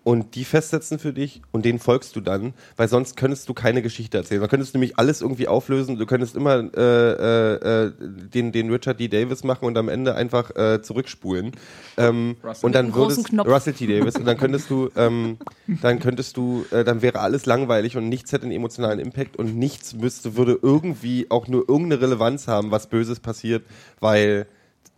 und 0.05 0.35
die 0.35 0.45
festsetzen 0.45 0.99
für 0.99 1.13
dich 1.13 1.43
und 1.53 1.65
denen 1.65 1.79
folgst 1.79 2.17
du 2.17 2.21
dann, 2.21 2.55
weil 2.77 2.89
sonst 2.89 3.17
könntest 3.17 3.49
du 3.49 3.55
keine 3.55 3.83
Geschichte 3.83 4.19
erzählen. 4.19 4.41
Dann 4.41 4.51
könntest 4.51 4.75
du 4.75 4.79
nämlich 4.79 4.99
alles 4.99 5.21
irgendwie 5.21 5.47
auflösen, 5.47 5.97
du 5.97 6.07
könntest 6.07 6.35
immer 6.35 6.57
äh, 6.77 6.81
äh, 6.81 7.85
äh, 7.87 7.93
den, 8.01 8.51
den 8.51 8.71
Richard 8.71 8.99
D. 8.99 9.09
Davis 9.09 9.45
machen 9.45 9.67
und 9.67 9.79
am 9.79 9.89
Ende 9.89 10.15
einfach 10.15 10.55
äh, 10.57 10.83
zurückspulen. 10.83 11.53
Ähm, 11.97 12.37
Russell. 12.43 12.67
und 12.67 12.75
dann 12.75 12.95
würdest 12.95 13.27
Knopf. 13.27 13.49
Russell 13.49 13.75
T. 13.75 13.87
Davis 13.87 14.17
und 14.17 14.25
dann 14.25 14.37
könntest 14.37 14.71
du, 14.71 14.91
ähm, 14.97 15.39
dann 15.67 16.01
könntest 16.01 16.37
du, 16.37 16.65
äh, 16.73 16.83
dann 16.83 17.03
wäre 17.03 17.21
alles 17.21 17.47
langweilig 17.47 17.97
und 17.97 18.09
nichts 18.09 18.33
hätte 18.33 18.45
einen 18.45 18.53
emotionalen 18.53 18.99
Impact 18.99 19.37
und 19.37 19.57
nichts 19.57 19.95
müsste, 19.95 20.37
würde 20.37 20.59
irgendwie 20.61 21.27
auch 21.31 21.47
nur 21.47 21.69
irgendeine 21.69 22.03
Relevanz 22.03 22.49
haben, 22.49 22.73
was 22.73 22.89
Böses 22.89 23.21
passiert, 23.21 23.63
weil, 24.01 24.47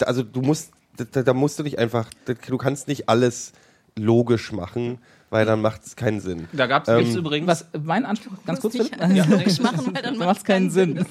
also 0.05 0.23
du 0.23 0.41
musst, 0.41 0.71
da, 0.97 1.23
da 1.23 1.35
musst 1.35 1.59
du 1.59 1.63
nicht 1.63 1.79
einfach, 1.79 2.09
du 2.25 2.57
kannst 2.57 2.89
nicht 2.89 3.09
alles 3.09 3.53
logisch 3.99 4.51
machen, 4.53 4.99
weil 5.31 5.47
dann 5.47 5.61
macht 5.61 5.85
es 5.87 5.95
keinen 5.97 6.21
Sinn. 6.21 6.49
Da 6.53 6.67
gab's, 6.67 6.89
Ähm, 6.89 6.99
gibt's 6.99 7.15
übrigens. 7.15 7.47
Was 7.47 7.67
mein 7.83 8.05
Anspruch, 8.05 8.33
ganz 8.45 8.61
kurz, 8.61 8.77
Philipp? 8.77 8.91
dich 8.99 9.27
logisch 9.27 9.61
machen, 9.61 9.87
weil 9.95 10.03
dann 10.03 10.19
Dann 10.19 10.27
macht 10.27 10.45
keinen 10.45 10.71
Sinn. 10.71 11.05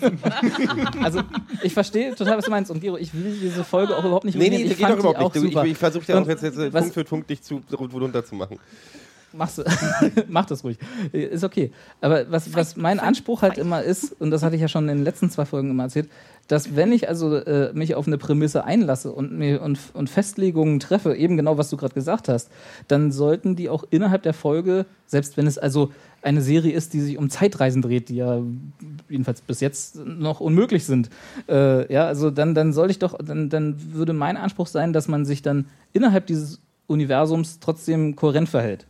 also 1.02 1.22
ich 1.62 1.74
verstehe 1.74 2.14
total, 2.16 2.38
was 2.38 2.46
du 2.46 2.52
meinst. 2.52 2.72
Und 2.72 2.82
Gero, 2.82 2.98
ich 2.98 3.14
will 3.14 3.38
diese 3.42 3.64
Folge 3.64 3.96
auch 3.96 4.04
überhaupt 4.04 4.26
nicht 4.26 4.36
Nee, 4.38 4.50
nee, 4.50 4.64
das 4.64 4.72
ich 4.74 4.78
geht 4.78 4.90
doch 4.90 4.98
überhaupt 5.00 5.36
nicht. 5.36 5.56
Ich, 5.56 5.64
ich 5.72 5.78
versuche 5.78 6.12
ja 6.12 6.20
auch 6.22 6.28
jetzt, 6.28 6.44
jetzt 6.44 6.58
was- 6.58 6.72
Punkt 6.84 6.94
für 6.94 7.04
Punkt 7.04 7.30
dich 7.30 7.42
zu 7.42 7.62
runter 7.72 8.24
du. 9.34 9.64
Mach 10.28 10.46
das 10.46 10.64
ruhig. 10.64 10.78
Ist 11.12 11.44
okay. 11.44 11.72
Aber 12.02 12.32
was, 12.32 12.54
was 12.54 12.76
mein 12.76 13.00
Anspruch 13.00 13.42
halt 13.42 13.58
immer 13.58 13.82
ist, 13.82 14.16
und 14.20 14.32
das 14.32 14.44
hatte 14.44 14.56
ich 14.56 14.62
ja 14.62 14.68
schon 14.68 14.88
in 14.90 14.98
den 14.98 15.04
letzten 15.04 15.30
zwei 15.30 15.46
Folgen 15.46 15.70
immer 15.70 15.84
erzählt, 15.84 16.10
dass 16.48 16.76
wenn 16.76 16.92
ich 16.92 17.08
also 17.08 17.36
äh, 17.36 17.72
mich 17.74 17.96
auf 17.96 18.06
eine 18.06 18.18
Prämisse 18.18 18.66
einlasse 18.66 19.12
und, 19.12 19.32
mir, 19.32 19.62
und, 19.62 19.80
und 19.94 20.10
Festlegungen 20.10 20.80
treffe, 20.80 21.16
eben 21.16 21.38
genau 21.38 21.58
was 21.58 21.70
du 21.70 21.78
gerade 21.78 21.94
gesagt 21.94 22.28
hast, 22.28 22.50
dann 22.88 23.12
sollten 23.12 23.56
die 23.56 23.70
auch 23.70 23.86
innerhalb 23.90 24.24
der 24.24 24.34
Folge, 24.34 24.86
selbst 25.06 25.38
wenn 25.38 25.48
es 25.48 25.58
also 25.58 25.92
eine 26.22 26.42
Serie 26.42 26.74
ist, 26.74 26.94
die 26.94 27.02
sich 27.02 27.18
um 27.18 27.30
Zeitreisen 27.30 27.82
dreht, 27.82 28.10
die 28.10 28.16
ja 28.16 28.42
jedenfalls 29.10 29.42
bis 29.42 29.62
jetzt 29.62 29.96
noch 30.06 30.42
unmöglich 30.42 30.86
sind, 30.86 31.10
äh, 31.48 31.92
ja, 31.92 32.08
also 32.08 32.30
dann, 32.30 32.56
dann 32.56 32.74
soll 32.74 32.92
ich 32.92 33.00
doch, 33.00 33.18
dann, 33.24 33.50
dann 33.50 33.76
würde 33.94 34.14
mein 34.14 34.38
Anspruch 34.38 34.68
sein, 34.68 34.94
dass 34.94 35.08
man 35.08 35.26
sich 35.26 35.42
dann 35.42 35.66
innerhalb 35.94 36.28
dieses 36.28 36.60
Universums 36.88 37.60
trotzdem 37.60 38.16
kohärent 38.16 38.50
verhält. 38.50 38.86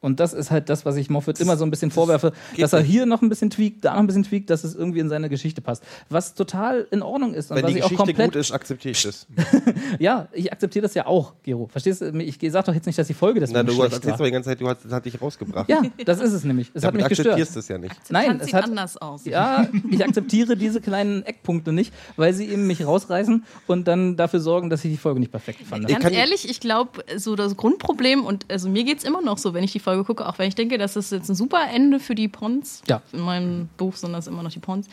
Und 0.00 0.20
das 0.20 0.32
ist 0.32 0.50
halt 0.50 0.68
das, 0.68 0.84
was 0.84 0.96
ich 0.96 1.10
Moffat 1.10 1.40
immer 1.40 1.56
so 1.56 1.64
ein 1.64 1.70
bisschen 1.70 1.90
vorwerfe, 1.90 2.32
dass 2.56 2.72
er 2.72 2.80
hier 2.80 3.04
noch 3.06 3.20
ein 3.22 3.28
bisschen 3.28 3.50
tweakt, 3.50 3.84
da 3.84 3.94
noch 3.94 4.00
ein 4.00 4.06
bisschen 4.06 4.22
tweakt, 4.22 4.48
dass 4.50 4.62
es 4.64 4.74
irgendwie 4.76 5.00
in 5.00 5.08
seine 5.08 5.28
Geschichte 5.28 5.60
passt. 5.60 5.82
Was 6.08 6.34
total 6.34 6.86
in 6.90 7.02
Ordnung 7.02 7.34
ist. 7.34 7.50
Und 7.50 7.56
Wenn 7.56 7.64
was 7.64 7.72
die 7.72 7.78
ich 7.78 7.84
auch 7.84 7.88
Geschichte 7.90 8.12
komplett, 8.12 8.32
gut 8.32 8.40
ist, 8.40 8.52
akzeptiere 8.52 8.92
ich 8.92 9.02
das. 9.02 9.26
Ja, 9.98 10.28
ich 10.32 10.52
akzeptiere 10.52 10.82
das 10.82 10.94
ja 10.94 11.06
auch, 11.06 11.32
Gero. 11.42 11.66
Verstehst 11.68 12.00
du? 12.02 12.10
Ich 12.20 12.38
sag 12.52 12.64
doch 12.66 12.74
jetzt 12.74 12.86
nicht, 12.86 12.98
dass 12.98 13.06
die 13.06 13.14
Folge 13.14 13.40
Na, 13.40 13.46
deswegen 13.46 13.66
du 13.66 13.72
schlecht 13.72 13.84
erzählst 13.94 14.14
doch 14.14 14.18
war. 14.20 14.26
die 14.26 14.32
ganze 14.32 14.48
Zeit, 14.50 14.60
du 14.60 14.68
hast, 14.68 14.84
das 14.84 14.92
hat 14.92 15.04
dich 15.04 15.20
rausgebracht. 15.20 15.68
Ja, 15.68 15.82
das 16.04 16.20
ist 16.20 16.32
es 16.32 16.44
nämlich. 16.44 16.70
Es 16.74 16.84
hat 16.84 16.90
Damit 16.94 17.02
mich 17.02 17.08
gestört. 17.08 17.28
akzeptierst 17.34 17.56
du 17.56 17.58
es 17.60 17.68
ja 17.68 17.78
nicht. 17.78 17.94
Nein, 18.10 18.26
Nein, 18.28 18.36
es 18.40 18.46
sieht 18.46 18.54
hat- 18.54 18.64
anders 18.64 18.96
aus. 18.98 19.24
Ja, 19.24 19.66
ich 19.90 20.04
akzeptiere 20.04 20.56
diese 20.56 20.80
kleinen 20.80 21.22
Eckpunkte 21.24 21.72
nicht, 21.72 21.92
weil 22.16 22.32
sie 22.34 22.46
eben 22.46 22.66
mich 22.66 22.84
rausreißen 22.86 23.44
und 23.66 23.88
dann 23.88 24.16
dafür 24.16 24.40
sorgen, 24.40 24.70
dass 24.70 24.84
ich 24.84 24.92
die 24.92 24.96
Folge 24.96 25.18
nicht 25.20 25.32
perfekt 25.32 25.60
fand. 25.66 25.88
Ganz 25.88 26.04
ehrlich, 26.10 26.48
ich 26.48 26.60
glaube, 26.60 27.04
so 27.16 27.34
das 27.34 27.56
Grundproblem, 27.56 28.24
und 28.24 28.46
also 28.50 28.68
mir 28.68 28.84
geht 28.84 28.98
es 28.98 29.04
immer 29.04 29.22
noch 29.22 29.38
so, 29.38 29.54
wenn 29.54 29.64
ich 29.64 29.72
die 29.72 29.80
Folge 29.80 29.87
gucke, 29.96 30.26
auch 30.26 30.38
wenn 30.38 30.48
ich 30.48 30.54
denke, 30.54 30.78
das 30.78 30.96
ist 30.96 31.12
jetzt 31.12 31.28
ein 31.28 31.34
super 31.34 31.60
Ende 31.72 32.00
für 32.00 32.14
die 32.14 32.28
Pons. 32.28 32.82
Ja. 32.88 33.02
In 33.12 33.20
meinem 33.20 33.68
Buch 33.76 33.96
sind 33.96 34.12
das 34.12 34.26
immer 34.26 34.42
noch 34.42 34.52
die 34.52 34.58
Pons. 34.58 34.86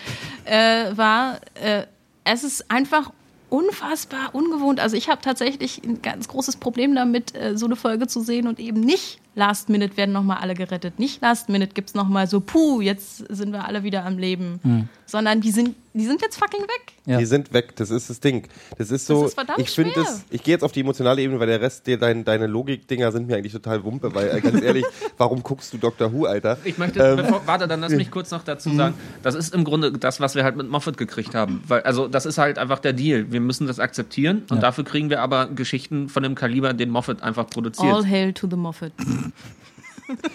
Äh, 0.46 0.96
war, 0.96 1.40
äh, 1.56 1.84
es 2.24 2.44
ist 2.44 2.70
einfach 2.72 3.12
unfassbar 3.50 4.34
ungewohnt. 4.34 4.80
Also 4.80 4.98
ich 4.98 5.10
habe 5.10 5.22
tatsächlich 5.22 5.82
ein 5.84 6.02
ganz 6.02 6.28
großes 6.28 6.58
Problem 6.58 6.96
damit, 6.96 7.36
äh, 7.36 7.58
so 7.58 7.66
eine 7.66 7.76
Folge 7.76 8.08
zu 8.08 8.22
sehen 8.22 8.48
und 8.48 8.60
eben 8.60 8.80
nicht 8.80 9.20
Last 9.36 9.70
Minute 9.70 9.98
werden 9.98 10.14
nochmal 10.14 10.38
alle 10.38 10.54
gerettet. 10.54 10.98
Nicht 10.98 11.22
Last 11.22 11.50
Minute 11.50 11.74
gibt 11.74 11.90
es 11.90 11.96
nochmal 11.96 12.28
so, 12.28 12.40
puh, 12.40 12.82
jetzt 12.82 13.18
sind 13.18 13.52
wir 13.52 13.66
alle 13.66 13.84
wieder 13.84 14.06
am 14.06 14.18
Leben. 14.18 14.90
Sondern 15.06 15.42
die 15.42 15.52
sind, 15.52 15.76
die 15.96 16.06
sind 16.06 16.22
jetzt 16.22 16.38
fucking 16.38 16.62
weg. 16.62 16.94
Ja. 17.06 17.18
Die 17.20 17.26
sind 17.26 17.54
weg, 17.54 17.76
das 17.78 17.90
ist 17.90 18.10
das 18.10 18.20
Ding. 18.20 18.48
Das 18.78 18.92
ist 18.92 19.08
so, 19.08 19.22
Das 19.22 19.30
ist 19.32 19.36
verdammt 19.36 19.60
ich 19.60 19.70
finde 19.70 19.94
es, 20.02 20.26
ich 20.30 20.44
gehe 20.44 20.54
jetzt 20.54 20.64
auf 20.64 20.74
die 20.74 20.82
emotionale 20.82 21.22
Ebene, 21.22 21.40
weil 21.40 21.48
der 21.48 21.62
Rest, 21.62 21.88
der, 21.88 21.98
dein, 21.98 22.26
deine 22.26 22.48
Logik-Dinger 22.48 23.12
sind 23.14 23.28
mir 23.28 23.38
eigentlich 23.38 23.54
total 23.54 23.84
wumpe, 23.84 24.14
weil 24.14 24.30
äh, 24.30 24.42
ganz 24.42 24.62
ehrlich, 24.62 24.86
warum 25.18 25.42
guckst 25.42 25.72
du 25.74 25.78
Doctor 25.78 26.12
Who, 26.12 26.26
Alter? 26.26 26.58
Ich 26.66 26.78
möchte, 26.78 27.00
Ähm, 27.00 27.18
bevor, 27.18 27.42
warte, 27.46 27.68
dann 27.68 27.80
lass 27.80 27.94
mich 27.94 28.12
kurz 28.12 28.32
noch 28.32 28.44
dazu 28.44 28.76
sagen. 28.76 28.96
Das 29.24 29.36
ist 29.36 29.54
im 29.54 29.64
Grunde 29.64 29.94
das, 29.94 30.20
was 30.20 30.36
wir 30.36 30.44
halt 30.44 30.58
mit 30.58 30.70
Moffat 30.70 30.98
gekriegt 30.98 31.34
haben. 31.34 31.64
Weil, 31.68 31.84
also, 31.84 32.08
das 32.08 32.26
ist 32.26 32.38
halt 32.38 32.58
einfach 32.58 32.80
der 32.80 32.94
Deal. 32.94 33.32
Wir 33.32 33.40
müssen 33.40 33.66
das 33.68 33.80
akzeptieren 33.80 34.44
und 34.50 34.62
dafür 34.62 34.84
kriegen 34.84 35.10
wir 35.10 35.22
aber 35.22 35.48
Geschichten 35.48 36.10
von 36.10 36.24
dem 36.24 36.36
Kaliber, 36.36 36.74
den 36.74 36.90
Moffat 36.90 37.24
einfach 37.24 37.48
produziert. 37.48 37.94
All 37.94 38.06
hail 38.06 38.34
to 38.34 38.48
the 38.50 38.58
Moffat. 38.58 38.92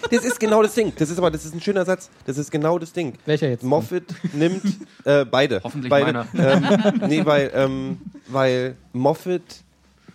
Das 0.09 0.25
ist 0.25 0.39
genau 0.39 0.61
das 0.61 0.73
Ding. 0.73 0.93
Das 0.97 1.09
ist 1.09 1.17
aber, 1.17 1.31
das 1.31 1.45
ist 1.45 1.53
ein 1.53 1.61
schöner 1.61 1.85
Satz. 1.85 2.09
Das 2.25 2.37
ist 2.37 2.51
genau 2.51 2.77
das 2.79 2.93
Ding. 2.93 3.13
Welcher 3.25 3.49
jetzt? 3.49 3.63
Moffat 3.63 4.03
nimmt 4.33 4.63
äh, 5.05 5.25
beide. 5.25 5.61
Hoffentlich 5.63 5.89
beide. 5.89 6.27
Ähm, 6.37 6.65
nee, 7.07 7.25
weil, 7.25 7.51
ähm, 7.53 7.97
weil 8.27 8.75
Moffat 8.93 9.63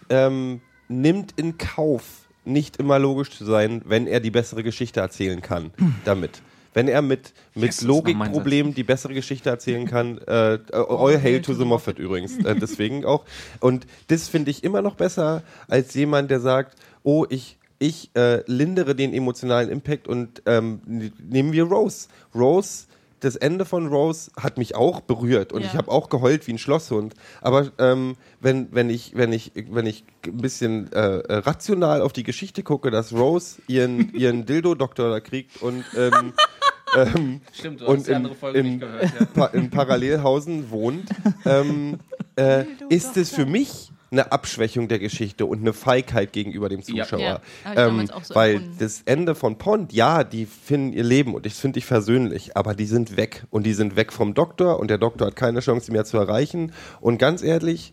ähm, 0.09 0.61
nimmt 0.89 1.33
in 1.37 1.59
Kauf, 1.59 2.05
nicht 2.45 2.77
immer 2.77 2.99
logisch 2.99 3.31
zu 3.31 3.45
sein, 3.45 3.83
wenn 3.85 4.07
er 4.07 4.21
die 4.21 4.31
bessere 4.31 4.63
Geschichte 4.63 5.01
erzählen 5.01 5.43
kann. 5.43 5.73
Damit. 6.05 6.43
Wenn 6.75 6.89
er 6.89 7.01
mit, 7.01 7.33
mit 7.55 7.65
Yes, 7.65 7.81
Logikproblemen 7.81 8.75
die 8.75 8.85
bessere 8.85 9.15
Geschichte 9.15 9.49
erzählen 9.49 9.87
kann, 9.87 10.19
äh, 10.27 10.59
all 10.73 11.21
hail 11.21 11.41
to 11.41 11.55
the 11.55 11.65
Moffat 11.65 11.99
übrigens, 11.99 12.37
äh, 12.45 12.55
deswegen 12.55 13.07
auch. 13.07 13.25
Und 13.61 13.87
das 14.09 14.29
finde 14.29 14.51
ich 14.51 14.63
immer 14.63 14.83
noch 14.83 14.95
besser 14.95 15.43
als 15.69 15.95
jemand, 15.95 16.31
der 16.31 16.41
sagt, 16.41 16.77
oh, 17.03 17.25
ich, 17.31 17.57
ich 17.79 18.11
äh, 18.14 18.43
lindere 18.51 18.95
den 18.95 19.12
emotionalen 19.12 19.70
Impact 19.70 20.09
und 20.09 20.43
ähm, 20.47 20.81
n- 20.87 21.12
nehmen 21.29 21.53
wir 21.53 21.64
Rose. 21.64 22.09
Rose, 22.35 22.87
das 23.20 23.35
Ende 23.37 23.64
von 23.64 23.87
Rose 23.89 24.31
hat 24.39 24.59
mich 24.59 24.74
auch 24.77 25.01
berührt 25.01 25.53
und 25.53 25.62
Ja. 25.62 25.68
ich 25.68 25.74
habe 25.77 25.91
auch 25.91 26.09
geheult 26.11 26.47
wie 26.47 26.53
ein 26.53 26.59
Schlosshund. 26.59 27.14
Aber 27.41 27.70
ähm, 27.79 28.16
wenn, 28.41 28.68
wenn, 28.72 28.91
ich, 28.91 29.16
wenn, 29.16 29.33
ich, 29.33 29.53
wenn 29.70 29.87
ich 29.87 30.05
ein 30.27 30.37
bisschen 30.37 30.93
äh, 30.93 31.18
äh, 31.18 31.35
rational 31.39 32.03
auf 32.03 32.12
die 32.12 32.22
Geschichte 32.24 32.62
gucke, 32.62 32.91
dass 32.91 33.12
Rose 33.12 33.57
ihren, 33.68 34.12
ihren 34.14 34.45
Dildo-Doktor 34.47 35.11
da 35.11 35.20
kriegt 35.20 35.62
und 35.62 35.85
ähm, 35.97 36.33
ähm, 36.97 37.41
Stimmt, 37.53 37.81
du 37.81 37.87
und 37.87 37.99
hast 37.99 38.07
die 38.07 38.11
in, 38.11 38.16
andere 38.16 38.35
Folge 38.35 38.59
in, 38.59 38.66
nicht 38.66 38.81
gehört. 38.81 39.11
Ja. 39.18 39.27
pa 39.27 39.47
Parallelhausen 39.70 40.70
wohnt, 40.70 41.09
ähm, 41.45 41.99
äh, 42.37 42.64
ist 42.91 43.16
es 43.16 43.31
für 43.31 43.47
mich 43.47 43.91
eine 44.11 44.31
Abschwächung 44.33 44.89
der 44.89 44.99
Geschichte 44.99 45.47
und 45.47 45.61
eine 45.61 45.73
Feigheit 45.73 46.33
gegenüber 46.33 46.69
dem 46.69 46.81
Ja. 46.81 47.05
Zuschauer. 47.05 47.21
Ja, 47.21 47.41
ich 47.73 47.79
ähm, 47.79 48.07
so 48.23 48.35
weil 48.35 48.55
empfunden. 48.57 48.77
das 48.79 49.03
Ende 49.05 49.35
von 49.35 49.59
Pond, 49.59 49.93
ja, 49.93 50.25
die 50.25 50.47
finden 50.47 50.93
ihr 50.93 51.05
Leben 51.05 51.35
und 51.35 51.45
das 51.45 51.59
finde 51.59 51.79
ich 51.79 51.87
versöhnlich, 51.87 52.57
aber 52.57 52.75
die 52.75 52.87
sind 52.87 53.17
weg 53.17 53.45
und 53.51 53.65
die 53.65 53.75
sind 53.75 53.97
weg 53.97 54.13
vom 54.13 54.35
Doktor 54.35 54.79
und 54.79 54.89
der 54.89 54.99
Doktor 54.99 55.29
hat 55.29 55.37
keine 55.37 55.61
Chance, 55.61 55.87
sie 55.87 55.93
mehr 55.93 56.05
zu 56.05 56.19
erreichen. 56.19 56.73
Und 57.01 57.19
ganz 57.19 57.43
ehrlich, 57.43 57.93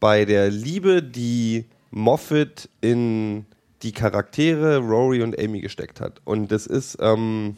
bei 0.00 0.24
der 0.24 0.50
Liebe, 0.50 1.02
die 1.02 1.66
Moffat 1.90 2.68
in 2.80 3.46
die 3.82 3.92
Charaktere 3.92 4.78
Rory 4.78 5.22
und 5.22 5.38
Amy 5.38 5.60
gesteckt 5.60 6.00
hat. 6.00 6.20
Und 6.24 6.50
das 6.50 6.66
ist 6.66 6.98
ähm, 7.00 7.56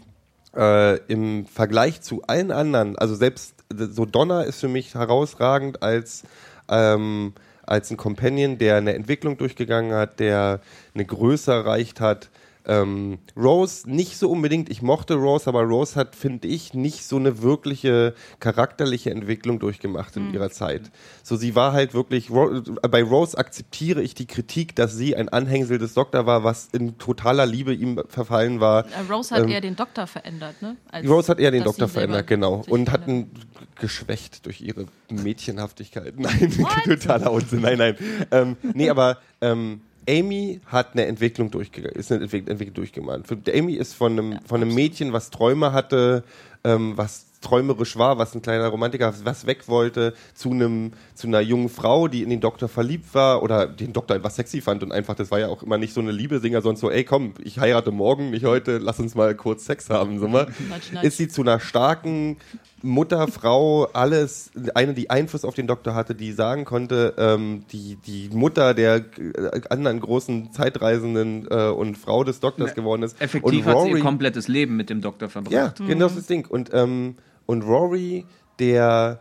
äh, 0.54 0.98
im 1.06 1.46
Vergleich 1.46 2.02
zu 2.02 2.22
allen 2.26 2.50
anderen, 2.50 2.96
also 2.98 3.14
selbst 3.14 3.54
so 3.70 4.04
Donna 4.04 4.42
ist 4.42 4.60
für 4.60 4.68
mich 4.68 4.94
herausragend 4.94 5.82
als, 5.82 6.24
ähm, 6.68 7.32
als 7.68 7.90
ein 7.90 7.96
Companion, 7.96 8.58
der 8.58 8.76
eine 8.76 8.94
Entwicklung 8.94 9.36
durchgegangen 9.36 9.92
hat, 9.92 10.20
der 10.20 10.60
eine 10.94 11.04
Größe 11.04 11.52
erreicht 11.52 12.00
hat. 12.00 12.30
Ähm, 12.66 13.18
Rose 13.34 13.90
nicht 13.90 14.18
so 14.18 14.28
unbedingt, 14.30 14.68
ich 14.68 14.82
mochte 14.82 15.14
Rose, 15.14 15.46
aber 15.48 15.62
Rose 15.62 15.96
hat, 15.96 16.14
finde 16.14 16.48
ich, 16.48 16.74
nicht 16.74 17.02
so 17.06 17.16
eine 17.16 17.40
wirkliche 17.40 18.12
charakterliche 18.40 19.10
Entwicklung 19.10 19.58
durchgemacht 19.58 20.14
in 20.18 20.34
ihrer 20.34 20.50
Zeit. 20.50 20.90
So, 21.22 21.36
sie 21.36 21.54
war 21.54 21.72
halt 21.72 21.94
wirklich, 21.94 22.30
Ro 22.30 22.60
bei 22.82 23.02
Rose 23.02 23.38
akzeptiere 23.38 24.02
ich 24.02 24.12
die 24.14 24.26
Kritik, 24.26 24.76
dass 24.76 24.94
sie 24.94 25.16
ein 25.16 25.30
Anhängsel 25.30 25.78
des 25.78 25.94
Doktor 25.94 26.26
war, 26.26 26.44
was 26.44 26.68
in 26.72 26.98
totaler 26.98 27.46
Liebe 27.46 27.72
ihm 27.72 28.02
verfallen 28.06 28.60
war. 28.60 28.84
Äh, 28.84 29.10
Rose 29.10 29.34
hat 29.34 29.44
Ähm, 29.44 29.48
eher 29.48 29.62
den 29.62 29.76
Doktor 29.76 30.06
verändert, 30.06 30.60
ne? 30.60 30.76
Als 30.90 31.08
Rose 31.08 31.28
hat 31.28 31.40
eher 31.40 31.52
den 31.52 31.64
Doktor 31.64 31.88
verändert, 31.88 32.26
genau. 32.26 32.64
Und 32.68 32.92
hat 32.92 33.04
verändert. 33.04 33.30
Geschwächt 33.78 34.46
durch 34.46 34.60
ihre 34.60 34.86
Mädchenhaftigkeit. 35.10 36.14
Nein, 36.18 36.52
totaler 36.84 37.32
Unsinn. 37.32 37.60
Nein, 37.60 37.78
nein. 37.78 37.96
Ähm, 38.30 38.56
nee, 38.74 38.90
aber 38.90 39.18
ähm, 39.40 39.80
Amy 40.08 40.60
hat 40.66 40.92
eine 40.92 41.06
Entwicklung 41.06 41.50
durchgegangen, 41.50 41.96
ist 41.98 42.10
eine 42.10 42.22
Entwick 42.22 42.48
Entwicklung 42.48 42.74
durchgemacht. 42.74 43.24
Amy 43.52 43.74
ist 43.74 43.94
von 43.94 44.12
einem, 44.12 44.38
von 44.46 44.62
einem 44.62 44.74
Mädchen, 44.74 45.12
was 45.12 45.30
Träume 45.30 45.72
hatte, 45.72 46.24
ähm, 46.64 46.96
was 46.96 47.26
träumerisch 47.40 47.96
war, 47.96 48.18
was 48.18 48.34
ein 48.34 48.42
kleiner 48.42 48.68
Romantiker, 48.68 49.14
was 49.22 49.46
weg 49.46 49.68
wollte, 49.68 50.14
zu 50.34 50.50
einem, 50.50 50.92
zu 51.14 51.28
einer 51.28 51.40
jungen 51.40 51.68
Frau, 51.68 52.08
die 52.08 52.22
in 52.22 52.30
den 52.30 52.40
Doktor 52.40 52.68
verliebt 52.68 53.14
war 53.14 53.42
oder 53.42 53.66
den 53.66 53.92
Doktor 53.92 54.16
einfach 54.16 54.30
sexy 54.30 54.60
fand 54.60 54.82
und 54.82 54.92
einfach, 54.92 55.14
das 55.14 55.30
war 55.30 55.38
ja 55.38 55.48
auch 55.48 55.62
immer 55.62 55.78
nicht 55.78 55.94
so 55.94 56.00
eine 56.00 56.10
Liebesinger, 56.10 56.62
sondern 56.62 56.80
so, 56.80 56.90
ey 56.90 57.04
komm, 57.04 57.34
ich 57.42 57.60
heirate 57.60 57.92
morgen, 57.92 58.30
nicht 58.30 58.44
heute, 58.44 58.78
lass 58.78 58.98
uns 58.98 59.14
mal 59.14 59.34
kurz 59.34 59.66
Sex 59.66 59.88
haben, 59.90 60.18
so 60.18 60.26
mal. 60.28 60.48
Nudge. 60.68 61.06
Ist 61.06 61.16
sie 61.16 61.28
zu 61.28 61.42
einer 61.42 61.60
starken 61.60 62.38
Mutter, 62.82 63.28
Frau, 63.28 63.84
alles, 63.92 64.50
eine, 64.74 64.94
die 64.94 65.10
Einfluss 65.10 65.44
auf 65.44 65.54
den 65.54 65.66
Doktor 65.66 65.94
hatte, 65.94 66.14
die 66.14 66.32
sagen 66.32 66.64
konnte, 66.64 67.14
ähm, 67.18 67.64
die, 67.72 67.96
die 67.96 68.30
Mutter 68.32 68.74
der 68.74 68.96
äh, 68.96 69.60
anderen 69.70 70.00
großen 70.00 70.52
Zeitreisenden 70.52 71.46
äh, 71.50 71.68
und 71.68 71.96
Frau 71.96 72.24
des 72.24 72.40
Doktors 72.40 72.70
Ne, 72.70 72.74
geworden 72.74 73.02
ist. 73.02 73.20
Effektiv 73.20 73.66
und 73.66 73.74
hat 73.74 73.84
sie 73.84 73.90
ihr 73.90 74.00
komplettes 74.00 74.48
Leben 74.48 74.76
mit 74.76 74.90
dem 74.90 75.00
Doktor 75.00 75.28
verbracht. 75.28 75.52
ja, 75.52 75.74
genau 75.86 76.06
das 76.06 76.12
ist 76.12 76.18
das 76.20 76.26
Ding. 76.26 76.46
Und, 76.46 76.70
ähm, 76.72 77.16
und 77.46 77.62
Rory, 77.62 78.26
der, 78.58 79.20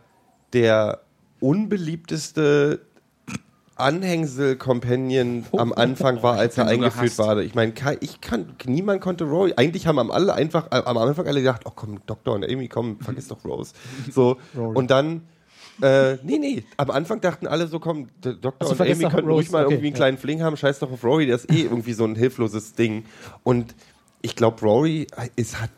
der 0.52 1.00
unbeliebteste 1.40 2.80
Anhängsel-Companion 3.78 5.46
am 5.56 5.72
Anfang 5.72 6.22
war, 6.22 6.36
als 6.36 6.58
er 6.58 6.66
eingeführt 6.66 7.18
war. 7.18 7.38
Ich 7.38 7.54
meine, 7.54 7.72
ich 8.00 8.20
kann, 8.20 8.54
niemand 8.66 9.00
konnte 9.00 9.24
Rory. 9.24 9.54
Eigentlich 9.56 9.86
haben 9.86 9.98
am 9.98 10.10
alle 10.10 10.34
einfach, 10.34 10.66
äh, 10.70 10.82
am 10.84 10.98
Anfang 10.98 11.26
alle 11.26 11.40
gedacht, 11.40 11.62
oh 11.64 11.72
komm, 11.74 12.00
Doktor 12.06 12.34
und 12.34 12.44
Amy, 12.44 12.68
komm, 12.68 13.00
vergiss 13.00 13.28
doch 13.28 13.44
Rose. 13.44 13.72
So, 14.10 14.36
und 14.54 14.90
dann, 14.90 15.22
äh, 15.82 16.14
nee, 16.24 16.38
nee, 16.38 16.64
am 16.76 16.90
Anfang 16.90 17.20
dachten 17.20 17.46
alle 17.46 17.68
so, 17.68 17.78
komm, 17.78 18.08
der 18.24 18.32
Doktor 18.34 18.68
Also 18.68 18.82
und 18.82 18.90
Amy 18.90 19.04
könnten 19.04 19.28
Rose, 19.28 19.30
ruhig 19.30 19.50
mal 19.50 19.64
okay, 19.64 19.74
irgendwie 19.74 19.86
einen 19.88 19.94
ja. 19.94 19.98
kleinen 19.98 20.18
Fling 20.18 20.42
haben, 20.42 20.56
scheiß 20.56 20.78
doch 20.80 20.90
auf 20.90 21.04
Rory, 21.04 21.26
der 21.26 21.36
ist 21.36 21.50
eh 21.50 21.62
irgendwie 21.62 21.92
so 21.92 22.04
ein 22.04 22.16
hilfloses 22.16 22.74
Ding. 22.74 23.04
Und 23.44 23.74
ich 24.20 24.34
glaube, 24.34 24.60
Rory 24.62 25.06
ist, 25.36 25.60
hat 25.60 25.70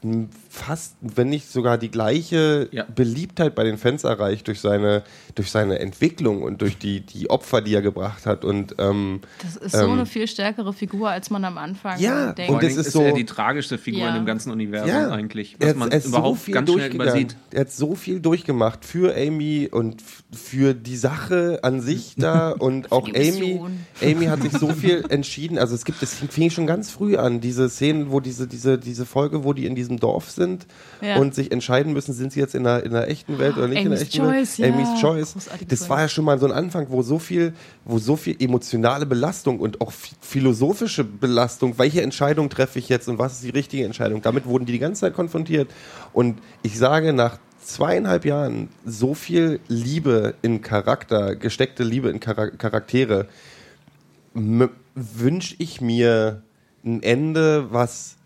fast, 0.48 0.96
wenn 1.02 1.28
nicht 1.28 1.50
sogar 1.52 1.76
die 1.76 1.90
gleiche 1.90 2.68
Ja. 2.72 2.84
Beliebtheit 2.84 3.54
bei 3.54 3.64
den 3.64 3.76
Fans 3.76 4.02
erreicht 4.04 4.48
durch 4.48 4.60
seine, 4.60 5.02
durch 5.34 5.50
seine 5.50 5.78
Entwicklung 5.78 6.42
und 6.42 6.62
durch 6.62 6.78
die, 6.78 7.00
die 7.00 7.28
Opfer, 7.28 7.60
die 7.60 7.74
er 7.74 7.82
gebracht 7.82 8.24
hat. 8.24 8.44
Und 8.46 8.76
ähm, 8.78 9.20
Das 9.42 9.56
ist 9.56 9.72
so 9.76 9.84
ähm, 9.84 9.92
eine 9.92 10.06
viel 10.06 10.26
stärkere 10.26 10.72
Figur, 10.72 11.10
als 11.10 11.28
man 11.28 11.44
am 11.44 11.58
Anfang 11.58 12.00
Ja, 12.00 12.32
denkt. 12.32 12.50
Und 12.52 12.62
Dingen 12.62 12.78
ist 12.78 12.86
ist 12.86 12.92
so- 12.92 13.02
er 13.02 13.12
die 13.12 13.26
tragischste 13.26 13.76
Figur 13.76 14.00
Ja. 14.02 14.08
in 14.08 14.14
dem 14.14 14.26
ganzen 14.26 14.50
Universum 14.50 14.88
ja, 14.88 15.10
eigentlich, 15.10 15.56
er 15.58 15.60
was 15.60 15.68
hat- 15.68 15.76
man 15.76 15.90
er 15.90 15.98
ist 15.98 16.06
überhaupt 16.06 16.38
so 16.38 16.44
viel 16.46 16.54
ganz 16.54 16.70
schnell 16.72 16.94
übersieht. 16.94 17.36
Er 17.52 17.60
hat 17.60 17.72
so 17.72 17.94
viel 17.94 18.20
durchgemacht 18.20 18.84
für 18.86 19.14
Amy 19.14 19.68
und 19.70 20.02
für 20.32 20.72
die 20.74 20.96
Sache 20.96 21.60
an 21.62 21.80
sich 21.82 22.14
da 22.16 22.52
und 22.52 22.90
auch 22.90 23.06
Amy. 23.08 23.60
Amy 24.02 24.24
hat 24.26 24.40
sich 24.42 24.52
so 24.52 24.68
viel 24.68 25.04
entschieden. 25.10 25.58
Also 25.58 25.74
es 25.74 25.84
gibt, 25.84 26.02
es 26.02 26.14
fing 26.14 26.48
schon 26.50 26.66
ganz 26.66 26.90
früh 26.90 27.16
an, 27.16 27.40
diese 27.42 27.68
Szenen, 27.68 28.10
wo 28.10 28.20
die 28.20 28.29
diese, 28.30 28.46
diese, 28.46 28.78
diese 28.78 29.04
Folge, 29.04 29.42
wo 29.44 29.52
die 29.52 29.66
in 29.66 29.74
diesem 29.74 29.98
Dorf 29.98 30.30
sind 30.30 30.66
Ja. 31.00 31.16
und 31.16 31.34
sich 31.34 31.50
entscheiden 31.50 31.92
müssen, 31.92 32.14
sind 32.14 32.32
sie 32.32 32.38
jetzt 32.40 32.54
in 32.54 32.62
der, 32.64 32.84
in 32.84 32.92
der 32.92 33.08
echten 33.10 33.38
Welt 33.38 33.56
oder 33.56 33.66
nicht 33.68 33.78
in 33.78 33.90
der 33.90 33.98
Amy's 33.98 34.02
echten 34.02 34.18
Choice, 34.24 34.58
Welt. 34.60 34.68
ja. 34.70 34.74
Amy's 34.74 35.00
Choice. 35.00 35.32
Großartige 35.32 35.66
Das 35.66 35.78
Folge. 35.80 35.90
war 35.90 36.00
ja 36.02 36.08
schon 36.08 36.24
mal 36.24 36.38
so 36.38 36.46
ein 36.46 36.52
Anfang, 36.52 36.86
wo 36.90 37.02
so 37.02 37.18
viel, 37.18 37.52
wo 37.84 37.98
so 37.98 38.14
viel 38.16 38.36
emotionale 38.38 39.04
Belastung 39.06 39.58
und 39.58 39.80
auch 39.80 39.90
ph- 39.90 40.12
philosophische 40.20 41.02
Belastung, 41.04 41.78
welche 41.78 42.02
Entscheidung 42.02 42.48
treffe 42.48 42.78
ich 42.78 42.88
jetzt 42.88 43.08
und 43.08 43.18
was 43.18 43.32
ist 43.34 43.42
die 43.44 43.50
richtige 43.50 43.84
Entscheidung? 43.84 44.22
Damit 44.22 44.46
wurden 44.46 44.64
die 44.66 44.72
die 44.72 44.78
ganze 44.78 45.00
Zeit 45.02 45.14
konfrontiert. 45.14 45.68
Und 46.12 46.38
ich 46.62 46.78
sage, 46.78 47.12
nach 47.12 47.38
zweieinhalb 47.62 48.24
Jahren 48.24 48.68
so 48.86 49.14
viel 49.14 49.60
Liebe 49.68 50.34
in 50.42 50.62
Charakter, 50.62 51.36
gesteckte 51.36 51.82
Liebe 51.84 52.08
in 52.10 52.20
Chara- 52.20 52.50
Charaktere, 52.56 53.26
wünsche 54.94 55.54
ich 55.58 55.80
mir 55.80 56.42
ein 56.84 57.02
Ende, 57.02 57.72
was 57.72 58.16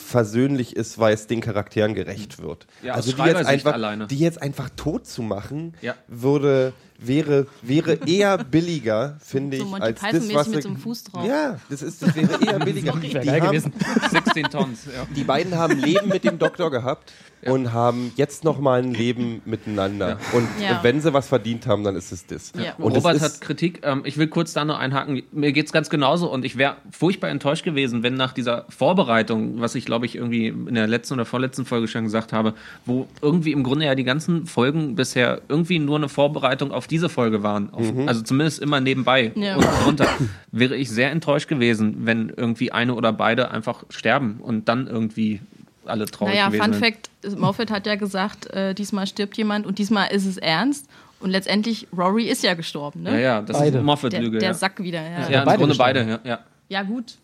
versöhnlich 0.00 0.74
ist, 0.76 0.98
weil 0.98 1.14
es 1.14 1.26
den 1.26 1.40
Charakteren 1.40 1.94
gerecht 1.94 2.40
wird. 2.42 2.66
Ja, 2.82 2.94
also 2.94 3.12
die 3.12 3.22
jetzt, 3.22 3.46
einfach, 3.46 3.72
alleine. 3.74 4.06
die 4.06 4.18
jetzt 4.18 4.40
einfach 4.42 4.70
tot 4.76 5.06
zu 5.06 5.22
machen, 5.22 5.74
Ja. 5.82 5.94
würde 6.08 6.72
wäre 7.02 7.46
wäre 7.62 7.98
eher 8.06 8.38
billiger, 8.38 9.16
finde 9.20 9.56
So 9.58 9.64
ich, 9.64 9.70
Monty 9.70 9.86
als 9.86 10.00
das, 10.00 10.34
was 10.34 10.46
mit 10.48 10.56
wir- 10.56 10.62
so 10.62 10.68
einem 10.68 10.76
Fuß 10.78 11.04
drauf. 11.04 11.26
Ja, 11.26 11.58
das 11.68 11.82
ist 11.82 12.02
das 12.02 12.14
wäre 12.14 12.44
eher 12.44 12.58
billiger. 12.58 12.92
Die, 12.92 13.30
haben, 13.30 13.46
gewesen. 13.46 13.72
16 14.10 14.44
Tons, 14.50 14.86
ja. 14.86 15.06
die 15.14 15.24
beiden 15.24 15.54
haben 15.56 15.78
Leben 15.78 16.08
mit 16.08 16.24
dem 16.24 16.38
Doktor 16.38 16.70
gehabt 16.70 17.12
und 17.46 17.72
haben 17.72 18.12
jetzt 18.16 18.44
noch 18.44 18.58
mal 18.60 18.82
ein 18.82 18.92
Leben 18.92 19.40
miteinander. 19.46 20.18
Und 20.32 20.46
Ja. 20.62 20.80
wenn 20.82 21.00
sie 21.00 21.12
was 21.14 21.26
verdient 21.28 21.66
haben, 21.66 21.84
dann 21.84 21.96
ist 21.96 22.12
es 22.12 22.26
das. 22.26 22.52
Ja. 22.54 22.74
Und 22.76 22.94
es 22.96 23.02
Robert 23.04 23.20
hat 23.22 23.40
Kritik. 23.40 23.80
Ähm, 23.82 24.02
ich 24.04 24.18
will 24.18 24.28
kurz 24.28 24.52
da 24.52 24.64
noch 24.66 24.78
einhaken. 24.78 25.22
Mir 25.32 25.52
geht's 25.52 25.72
ganz 25.72 25.88
genauso 25.88 26.30
und 26.30 26.44
ich 26.44 26.58
wäre 26.58 26.76
furchtbar 26.90 27.30
enttäuscht 27.30 27.64
gewesen, 27.64 28.02
wenn 28.02 28.14
nach 28.14 28.32
dieser 28.34 28.66
Vorbereitung, 28.68 29.60
was 29.60 29.74
ich 29.74 29.86
glaube 29.86 30.04
ich 30.06 30.16
irgendwie 30.16 30.48
in 30.48 30.74
der 30.74 30.86
letzten 30.86 31.14
oder 31.14 31.24
vorletzten 31.24 31.64
Folge 31.64 31.88
schon 31.88 32.04
gesagt 32.04 32.32
habe, 32.34 32.52
wo 32.84 33.06
irgendwie 33.22 33.52
im 33.52 33.62
Grunde 33.62 33.86
ja 33.86 33.94
die 33.94 34.04
ganzen 34.04 34.46
Folgen 34.46 34.94
bisher 34.96 35.40
irgendwie 35.48 35.78
nur 35.78 35.96
eine 35.96 36.08
Vorbereitung 36.10 36.72
auf 36.72 36.86
diese 36.90 37.08
Folge 37.08 37.42
waren. 37.42 37.70
Auf, 37.72 37.92
Mhm. 37.92 38.08
Also 38.08 38.22
zumindest 38.22 38.60
immer 38.60 38.80
nebenbei 38.80 39.32
Ja. 39.34 39.56
und 39.56 39.64
drunter. 39.84 40.08
wäre 40.52 40.76
ich 40.76 40.90
sehr 40.90 41.10
enttäuscht 41.10 41.48
gewesen, 41.48 41.98
wenn 42.06 42.32
irgendwie 42.36 42.72
eine 42.72 42.94
oder 42.94 43.12
beide 43.12 43.50
einfach 43.50 43.84
sterben 43.90 44.38
und 44.42 44.68
dann 44.68 44.86
irgendwie 44.86 45.40
alle 45.86 46.06
traurig 46.06 46.34
Naja, 46.34 46.48
gewesen 46.48 46.62
Fun 46.62 46.80
wären. 46.80 46.94
Fact: 46.94 47.38
Moffat 47.38 47.70
hat 47.70 47.86
ja 47.86 47.94
gesagt, 47.96 48.46
äh, 48.50 48.74
diesmal 48.74 49.06
stirbt 49.06 49.36
jemand 49.36 49.66
und 49.66 49.78
diesmal 49.78 50.12
ist 50.12 50.26
es 50.26 50.36
ernst. 50.36 50.86
Und 51.20 51.30
letztendlich, 51.30 51.86
Rory 51.96 52.24
ist 52.24 52.42
ja 52.42 52.54
gestorben, 52.54 53.04
Ja, 53.04 53.12
ne? 53.12 53.22
ja, 53.22 53.42
das 53.42 53.58
Beide. 53.58 53.78
ist 53.78 53.84
Moffat-Lüge. 53.84 54.30
der, 54.30 54.40
der 54.40 54.48
ja. 54.50 54.54
Sack 54.54 54.82
wieder, 54.82 55.02
ja. 55.02 55.28
ja, 55.28 55.38
im 55.40 55.44
beide 55.44 55.58
Grunde 55.58 55.66
gestorben. 55.68 55.76
beide, 55.78 56.10
ja. 56.10 56.18
ja. 56.24 56.38
Ja, 56.70 56.82
gut. 56.82 57.16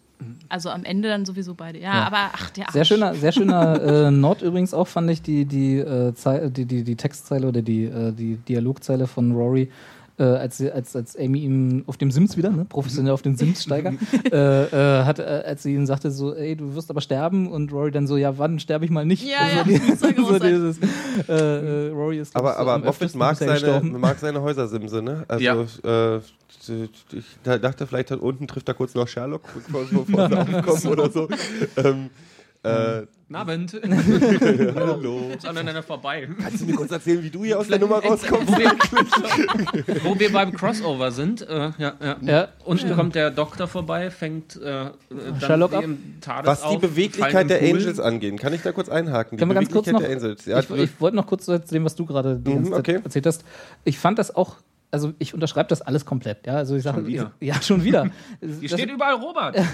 Also 0.49 0.71
am 0.71 0.85
Ende 0.85 1.09
dann 1.09 1.25
sowieso 1.25 1.55
beide. 1.55 1.79
Ja, 1.79 2.05
aber 2.05 2.31
ach, 2.33 2.51
der 2.51 2.67
Sehr 2.73 2.85
schöner, 2.85 3.15
sehr 3.15 3.33
schöner 3.33 3.83
äh, 4.07 4.11
Nord 4.11 4.43
übrigens 4.43 4.73
auch, 4.75 4.87
fand 4.87 5.11
ich, 5.11 5.23
die, 5.23 5.45
die, 5.45 5.79
äh, 5.79 6.13
die, 6.51 6.65
die, 6.65 6.85
die 6.85 6.97
Textzeile 6.97 7.49
oder 7.49 7.63
die, 7.63 7.85
äh, 7.85 8.13
die 8.13 8.37
Dialogzeile 8.37 9.07
von 9.07 9.33
Rory, 9.33 9.71
äh, 10.19 10.23
als, 10.25 10.57
sie- 10.59 10.71
als, 10.73 10.97
als 10.97 11.17
Amy 11.17 11.41
ihm 11.41 11.85
auf 11.87 11.97
dem 11.99 12.11
Sims 12.11 12.37
wieder, 12.37 12.51
ne, 12.51 12.65
professionell 12.65 13.13
auf 13.13 13.23
den 13.23 13.37
Sims-Steiger, 13.37 13.93
äh, 14.33 14.65
äh, 15.01 15.05
hat, 15.05 15.19
äh, 15.19 15.23
als 15.23 15.63
sie 15.63 15.75
ihm 15.75 15.85
sagte, 15.87 16.11
so, 16.11 16.35
ey, 16.35 16.57
du 16.57 16.75
wirst 16.75 16.89
aber 16.91 17.01
sterben 17.01 17.51
und 17.51 17.73
Rory 17.73 17.91
dann 17.91 18.07
so, 18.07 18.17
ja, 18.17 18.39
wann 18.39 18.59
sterbe 18.59 18.85
ich 18.87 18.91
mal 18.91 19.05
nicht? 19.05 19.23
Ja, 19.25 19.47
ja, 19.57 19.65
die, 19.65 19.77
so 19.97 20.39
dieses, 20.39 20.79
äh, 21.29 21.33
äh, 21.33 21.91
Rory 21.91 22.19
ist 22.21 22.35
Aber, 22.35 22.57
aber 22.57 22.79
Moffat 22.79 23.15
mag 23.15 23.37
seine, 23.37 23.53
gestorben. 23.53 24.01
mag 24.01 24.19
seine 24.19 24.41
Häusersimse, 24.41 25.03
ne? 25.03 25.25
Also, 25.29 25.45
Ja. 25.45 26.17
äh, 26.17 26.21
ich 26.69 27.25
da- 27.45 27.59
dachte, 27.59 27.87
vielleicht 27.87 28.11
hat 28.11 28.21
unten 28.21 28.47
trifft 28.49 28.69
er 28.69 28.75
kurz 28.75 28.95
noch 28.95 29.07
Sherlock, 29.09 29.43
bevor 29.55 29.85
sie 29.87 29.97
aufkommen 29.97 30.87
oder 30.93 31.11
so. 31.11 31.29
Ähm, 31.77 32.11
äh, 32.67 33.07
Guten 33.29 33.35
Abend. 33.35 33.73
hallo. 34.77 35.31
Ist 35.37 35.47
aneinander 35.47 35.83
vorbei. 35.83 36.29
Kannst 36.41 36.61
du 36.61 36.67
mir 36.67 36.75
kurz 36.77 36.93
erzählen, 36.93 37.21
wie 37.25 37.31
du 37.31 37.45
hier 37.45 37.59
aus 37.59 37.67
der 37.67 37.81
Nummer 37.81 37.99
rauskommst? 37.99 38.53
Wo 38.53 38.57
wir, 38.57 38.71
wo 40.05 40.19
wir 40.21 40.33
beim 40.33 40.53
Crossover 40.53 41.11
sind, 41.11 41.43
äh, 41.43 41.71
ja, 41.77 41.95
ja. 42.01 42.17
Ja, 42.23 42.49
Unten 42.65 42.95
kommt 42.95 43.17
der 43.17 43.33
Doktor 43.33 43.67
vorbei, 43.67 44.11
fängt 44.13 44.55
äh, 44.63 44.87
äh, 44.87 44.91
dann 45.11 45.41
Sherlock 45.41 45.73
ab? 45.73 45.85
Was 46.45 46.61
die 46.61 46.67
auf, 46.67 46.81
Beweglichkeit 46.81 47.51
der. 47.51 47.61
Angels 47.63 47.99
angeht, 47.99 48.39
kann 48.39 48.53
ich 48.53 48.63
da 48.63 48.71
kurz 48.71 48.89
einhaken? 48.89 49.37
Die 49.37 49.41
Können 49.41 49.51
wir 49.51 49.55
ganz 49.57 49.71
kurz 49.71 49.87
Beweglichkeit 49.87 49.93
noch- 49.95 50.21
der 50.21 50.29
Angels. 50.29 50.45
Ja, 50.47 50.61
ich, 50.61 50.71
ich 50.71 51.01
wollte 51.01 51.17
noch 51.17 51.27
kurz 51.27 51.47
zu 51.47 51.59
dem, 51.59 51.85
was 51.85 51.97
du 51.97 52.07
gerade 52.07 52.41
Mhm, 52.45 52.73
okay. 52.75 53.01
erzählt 53.03 53.27
hast. 53.27 53.45
Ich 53.85 53.99
fand 53.99 54.21
das 54.21 54.37
auch, 54.37 54.55
also 54.93 55.13
ich 55.19 55.35
unterschreibe 55.35 55.69
das 55.69 55.83
alles 55.83 56.05
komplett. 56.05 56.47
Ja, 56.47 56.55
also 56.55 56.77
ich 56.77 56.85
sage, 56.85 56.99
Schon 56.99 57.07
wieder? 57.09 57.33
ja, 57.41 57.61
schon 57.61 57.83
wieder. 57.83 58.05
Hier 58.41 58.69
das 58.71 58.79
steht 58.81 58.91
überall 58.93 59.15
Robert. 59.15 59.57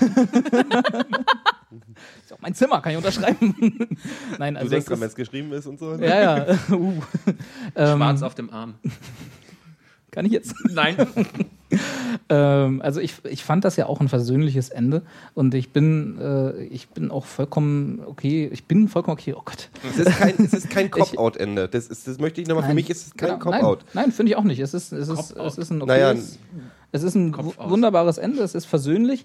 ist 2.24 2.32
auch 2.32 2.40
mein 2.40 2.54
Zimmer, 2.54 2.80
kann 2.80 2.92
ich 2.92 2.98
unterschreiben. 2.98 3.54
Nein, 4.38 4.54
du 4.54 4.60
also 4.60 4.70
denkst 4.70 4.84
es 4.84 4.84
dran, 4.86 5.00
wenn 5.00 5.08
es 5.08 5.14
geschrieben 5.14 5.52
ist 5.52 5.66
und 5.66 5.78
so. 5.78 5.94
ja, 5.94 6.46
ja. 6.46 6.58
Uh. 6.70 6.94
Ähm, 7.76 7.96
Schwarz 7.98 8.22
auf 8.22 8.34
dem 8.34 8.50
Arm. 8.50 8.74
kann 10.10 10.24
ich 10.26 10.32
jetzt? 10.32 10.54
Nein. 10.70 10.96
Ähm, 12.28 12.82
also 12.82 13.00
ich, 13.00 13.14
ich 13.24 13.44
fand 13.44 13.64
das 13.64 13.76
ja 13.76 13.86
auch 13.86 14.00
ein 14.00 14.08
versöhnliches 14.08 14.68
Ende 14.68 15.02
und 15.34 15.54
ich 15.54 15.70
bin, 15.70 16.18
äh, 16.20 16.64
ich 16.64 16.90
bin 16.90 17.10
auch 17.10 17.24
vollkommen 17.24 18.02
okay, 18.04 18.48
ich 18.52 18.64
bin 18.64 18.88
vollkommen 18.88 19.14
okay, 19.18 19.34
oh 19.34 19.42
Gott. 19.42 19.70
Es 19.90 19.98
ist 19.98 20.18
kein, 20.18 20.34
es 20.38 20.52
ist 20.52 20.70
kein 20.70 20.90
Cop-Out-Ende. 20.90 21.68
Das, 21.68 21.86
ist- 21.86 22.06
das 22.06 22.18
möchte 22.18 22.42
ich 22.42 22.48
nochmal. 22.48 22.68
Für 22.68 22.74
mich 22.74 22.90
ist 22.90 23.06
es 23.06 23.14
kein 23.14 23.38
Genau, 23.38 23.40
Cop-Out. 23.40 23.84
Nein, 23.94 24.04
nein 24.04 24.12
finde 24.12 24.32
ich 24.32 24.36
auch 24.36 24.44
nicht. 24.44 24.60
Es 24.60 24.74
ist, 24.74 24.92
es 24.92 25.08
ist, 25.08 25.30
es 25.34 25.58
ist 25.58 25.70
ein 25.70 25.78
Naja, 25.78 26.10
okayes, 26.10 26.38
es 26.94 27.02
ist 27.02 27.14
ein 27.14 27.34
wunderbares 27.34 28.18
Ende, 28.18 28.42
es 28.42 28.54
ist 28.54 28.66
versöhnlich. 28.66 29.24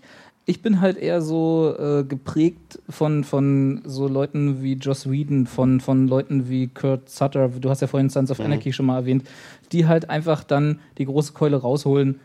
Ich 0.49 0.61
bin 0.61 0.79
halt 0.79 0.95
eher 0.97 1.21
so 1.21 1.75
äh, 1.77 2.03
geprägt 2.05 2.79
von, 2.89 3.25
von 3.25 3.81
so 3.85 4.07
Leuten 4.07 4.63
wie 4.63 4.75
Joss 4.75 5.11
Whedon, 5.11 5.45
von, 5.45 5.81
von 5.81 6.07
Leuten 6.07 6.47
wie 6.49 6.67
Kurt 6.69 7.09
Sutter, 7.09 7.49
du 7.49 7.69
hast 7.69 7.81
ja 7.81 7.87
vorhin 7.87 8.09
Sons 8.09 8.29
Mhm. 8.29 8.31
of 8.31 8.39
Anarchy 8.39 8.71
schon 8.71 8.85
mal 8.85 8.95
erwähnt, 8.95 9.27
die 9.73 9.87
halt 9.87 10.09
einfach 10.09 10.45
dann 10.45 10.79
die 10.97 11.05
große 11.05 11.33
Keule 11.33 11.57
rausholen 11.57 12.21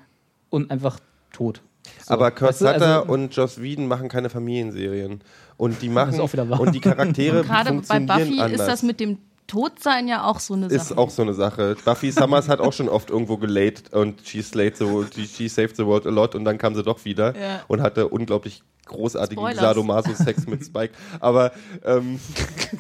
und 0.51 0.71
einfach 0.71 1.01
tot. 1.33 1.63
So, 2.07 2.15
Aber 2.15 2.31
Kurt 2.31 2.51
weißt 2.51 2.61
du, 2.61 2.67
Sutter 2.67 3.01
also- 3.01 3.13
und 3.13 3.35
Joss 3.35 3.61
Whedon 3.61 3.89
machen 3.89 4.09
keine 4.09 4.31
Familienserien. 4.31 5.21
Und 5.57 5.83
die 5.83 5.89
machen 5.89 6.15
ist 6.15 6.21
auch 6.21 6.33
wieder 6.33 6.49
wahr. 6.49 6.61
und 6.61 6.73
die 6.77 6.81
Charaktere 6.81 7.41
Und 7.41 7.47
gerade 7.47 7.65
bei 7.71 7.75
funktionieren 7.75 8.07
Buffy 8.07 8.41
anders. 8.41 8.61
ist 8.61 8.67
das 8.69 8.83
mit 8.85 9.01
dem 9.01 9.19
Todsein 9.47 10.09
ja 10.09 10.25
auch 10.25 10.41
so 10.41 10.55
eine 10.55 10.71
Sache. 10.71 10.81
ist 10.81 10.97
auch 10.99 11.11
so 11.11 11.23
eine 11.23 11.35
Sache. 11.35 11.77
Buffy 11.85 12.11
Summers 12.11 12.49
hat 12.49 12.61
auch 12.61 12.73
schon 12.73 12.89
oft 12.89 13.11
irgendwo 13.11 13.37
gelayt 13.37 13.93
und 13.93 14.21
she 14.25 14.41
slayed 14.43 14.77
the, 14.77 14.87
she 15.27 15.49
saved 15.49 15.77
the 15.77 15.85
world 15.85 16.07
a 16.07 16.11
lot 16.11 16.35
und 16.35 16.45
dann 16.45 16.57
kam 16.59 16.75
sie 16.75 16.83
doch 16.83 17.05
wieder 17.05 17.35
Ja. 17.37 17.61
und 17.69 17.83
hatte 17.83 18.09
unglaublich 18.09 18.63
großartigen 18.87 19.43
Spoilers. 19.43 19.61
Sadomaso-Sex 19.61 20.47
mit 20.47 20.65
Spike. 20.65 20.93
Aber 21.21 21.53
ähm, 21.85 22.19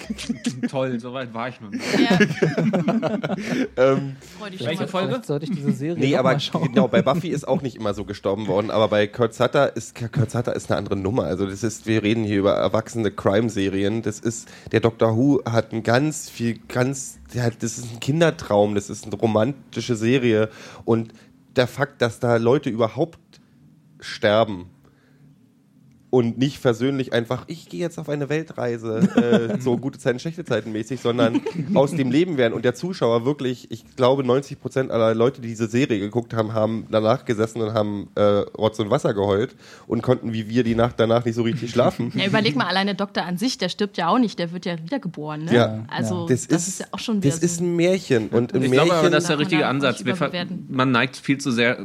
Toll, 0.69 0.99
soweit 1.01 1.33
war 1.35 1.49
ich 1.49 1.61
noch 1.61 1.71
nicht. 1.71 1.85
ja. 1.99 2.19
ähm, 3.77 4.17
Welche 4.59 4.89
Folge? 4.89 5.21
Sollte 5.25 5.47
ich 5.47 5.53
diese 5.53 5.73
Serie 5.73 6.03
nee, 6.03 6.17
aber 6.17 6.37
genau, 6.37 6.89
bei 6.89 7.03
Buffy 7.03 7.29
ist 7.29 7.47
auch 7.47 7.63
nicht 7.63 7.77
immer 7.77 7.95
so 7.95 8.05
gestorben 8.05 8.47
worden, 8.47 8.71
aber 8.71 8.89
bei 8.89 9.07
Kurt 9.07 9.35
Sutter 9.35 9.77
ist 9.77 9.95
Kurt 9.95 10.31
Sutter 10.31 10.55
ist 10.55 10.71
eine 10.71 10.79
andere 10.79 10.97
Nummer. 10.97 11.25
Also 11.25 11.47
das 11.47 11.63
ist, 11.63 11.87
wir 11.87 12.03
reden 12.03 12.25
hier 12.25 12.39
über 12.39 12.55
erwachsene 12.55 13.11
Crime-Serien. 13.11 14.03
Das 14.03 14.19
ist, 14.19 14.49
der 14.73 14.81
Doctor 14.81 15.17
Who 15.17 15.43
hat 15.45 15.73
ein 15.73 15.83
ganz 15.83 16.29
viel, 16.31 16.59
ganz, 16.69 17.19
hat, 17.37 17.63
das 17.63 17.79
ist 17.79 17.93
ein 17.93 18.01
Kindertraum, 18.01 18.75
das 18.75 18.91
ist 18.91 19.05
eine 19.07 19.15
romantische 19.15 19.97
Serie 19.97 20.49
und 20.85 21.13
der 21.57 21.67
Fakt, 21.67 22.01
dass 22.01 22.19
da 22.19 22.37
Leute 22.37 22.71
überhaupt 22.71 23.19
sterben 24.01 24.72
und 26.13 26.37
nicht 26.37 26.59
versöhnlich 26.59 27.15
einfach, 27.15 27.45
ich 27.47 27.71
gehe 27.71 27.81
jetzt 27.81 27.99
auf 27.99 28.11
eine 28.11 28.29
Weltreise, 28.29 28.99
äh, 29.57 29.59
so 29.63 29.79
gute 29.79 29.99
Zeiten, 29.99 30.19
schlechte 30.19 30.45
Zeiten 30.45 30.71
mäßig, 30.71 31.01
sondern 31.01 31.41
aus 31.75 31.93
dem 31.93 32.11
Leben 32.11 32.37
werden. 32.37 32.53
Und 32.53 32.67
der 32.67 32.75
Zuschauer 32.75 33.25
wirklich, 33.25 33.71
ich 33.71 33.97
glaube, 33.97 34.23
90 34.23 34.61
Prozent 34.61 34.91
aller 34.91 35.15
Leute, 35.15 35.41
die 35.41 35.49
diese 35.49 35.69
Serie 35.69 35.99
geguckt 35.99 36.35
haben, 36.35 36.53
haben 36.53 36.87
danach 36.91 37.25
gesessen 37.25 37.63
und 37.63 37.73
haben 37.73 38.11
äh, 38.15 38.21
Rotz 38.21 38.79
und 38.79 38.91
Wasser 38.91 39.15
geheult 39.15 39.57
und 39.87 40.03
konnten 40.03 40.35
wie 40.35 40.51
wir 40.51 40.65
die 40.65 40.75
Nacht 40.75 40.97
danach 41.01 41.25
nicht 41.25 41.35
so 41.35 41.45
richtig 41.45 41.71
schlafen. 41.73 42.13
Ja, 42.15 42.27
überleg 42.27 42.57
mal, 42.57 42.67
allein 42.67 42.89
der 42.89 42.95
Doktor 42.95 43.25
an 43.25 43.39
sich, 43.39 43.57
der 43.57 43.71
stirbt 43.71 43.97
ja 43.97 44.09
auch 44.09 44.19
nicht, 44.19 44.39
der 44.39 44.53
wird 44.53 44.67
ja 44.67 44.77
wiedergeboren. 44.85 45.47
Ne? 45.47 45.55
Ja. 45.55 45.85
Also, 45.89 46.27
Das, 46.29 46.47
das, 46.47 46.69
ist, 46.69 46.81
ja 46.81 46.87
auch 46.93 46.99
schon 46.99 47.23
wieder 47.23 47.31
das 47.31 47.39
ist 47.43 47.57
so. 47.57 47.65
ein 47.65 47.75
Märchen. 47.75 48.29
Und 48.29 48.53
im 48.53 48.65
Ich 48.65 48.69
Märchen, 48.69 48.89
glaube 48.89 49.01
aber, 49.01 49.09
das 49.09 49.25
ist 49.25 49.31
der 49.31 49.39
richtige 49.39 49.67
Ansatz. 49.67 50.05
man 50.69 50.91
neigt 50.91 51.17
viel 51.17 51.39
zu 51.39 51.51
sehr, 51.51 51.79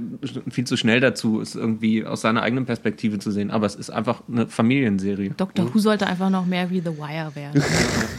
viel 0.50 0.68
zu 0.68 0.76
schnell 0.76 1.00
dazu, 1.00 1.40
es 1.40 1.56
irgendwie 1.56 2.06
aus 2.06 2.20
seiner 2.20 2.42
eigenen 2.42 2.66
Perspektive 2.66 3.20
zu 3.20 3.32
sehen. 3.32 3.52
Aber 3.52 3.66
es 3.66 3.76
ist 3.76 3.90
einfach 3.90 4.17
eine 4.32 4.48
Familienserie. 4.48 5.32
Dr. 5.36 5.74
Who 5.74 5.80
sollte 5.80 6.08
einfach 6.08 6.30
noch 6.30 6.46
mehr 6.46 6.70
wie 6.70 6.80
The 6.80 6.98
Wire 6.98 7.32
werden. 7.36 7.64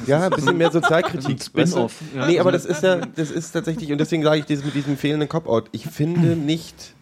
Ja, 0.06 0.22
ein 0.22 0.30
bisschen 0.30 0.56
mehr 0.56 0.70
Sozialkritik. 0.70 1.42
Spin-off, 1.42 2.00
Weißt 2.00 2.14
du? 2.14 2.18
ja. 2.18 2.26
Nee, 2.26 2.40
aber 2.40 2.50
das 2.50 2.64
ist 2.64 2.82
ja, 2.82 2.96
das 2.96 3.30
ist 3.30 3.52
tatsächlich, 3.52 3.92
und 3.92 3.98
deswegen 3.98 4.22
sage 4.22 4.38
ich 4.40 4.46
das 4.46 4.64
mit 4.64 4.74
diesem 4.74 4.96
fehlenden 4.96 5.28
Cop-Out. 5.28 5.68
Ich 5.72 5.84
finde 5.84 6.34
nicht, 6.34 6.94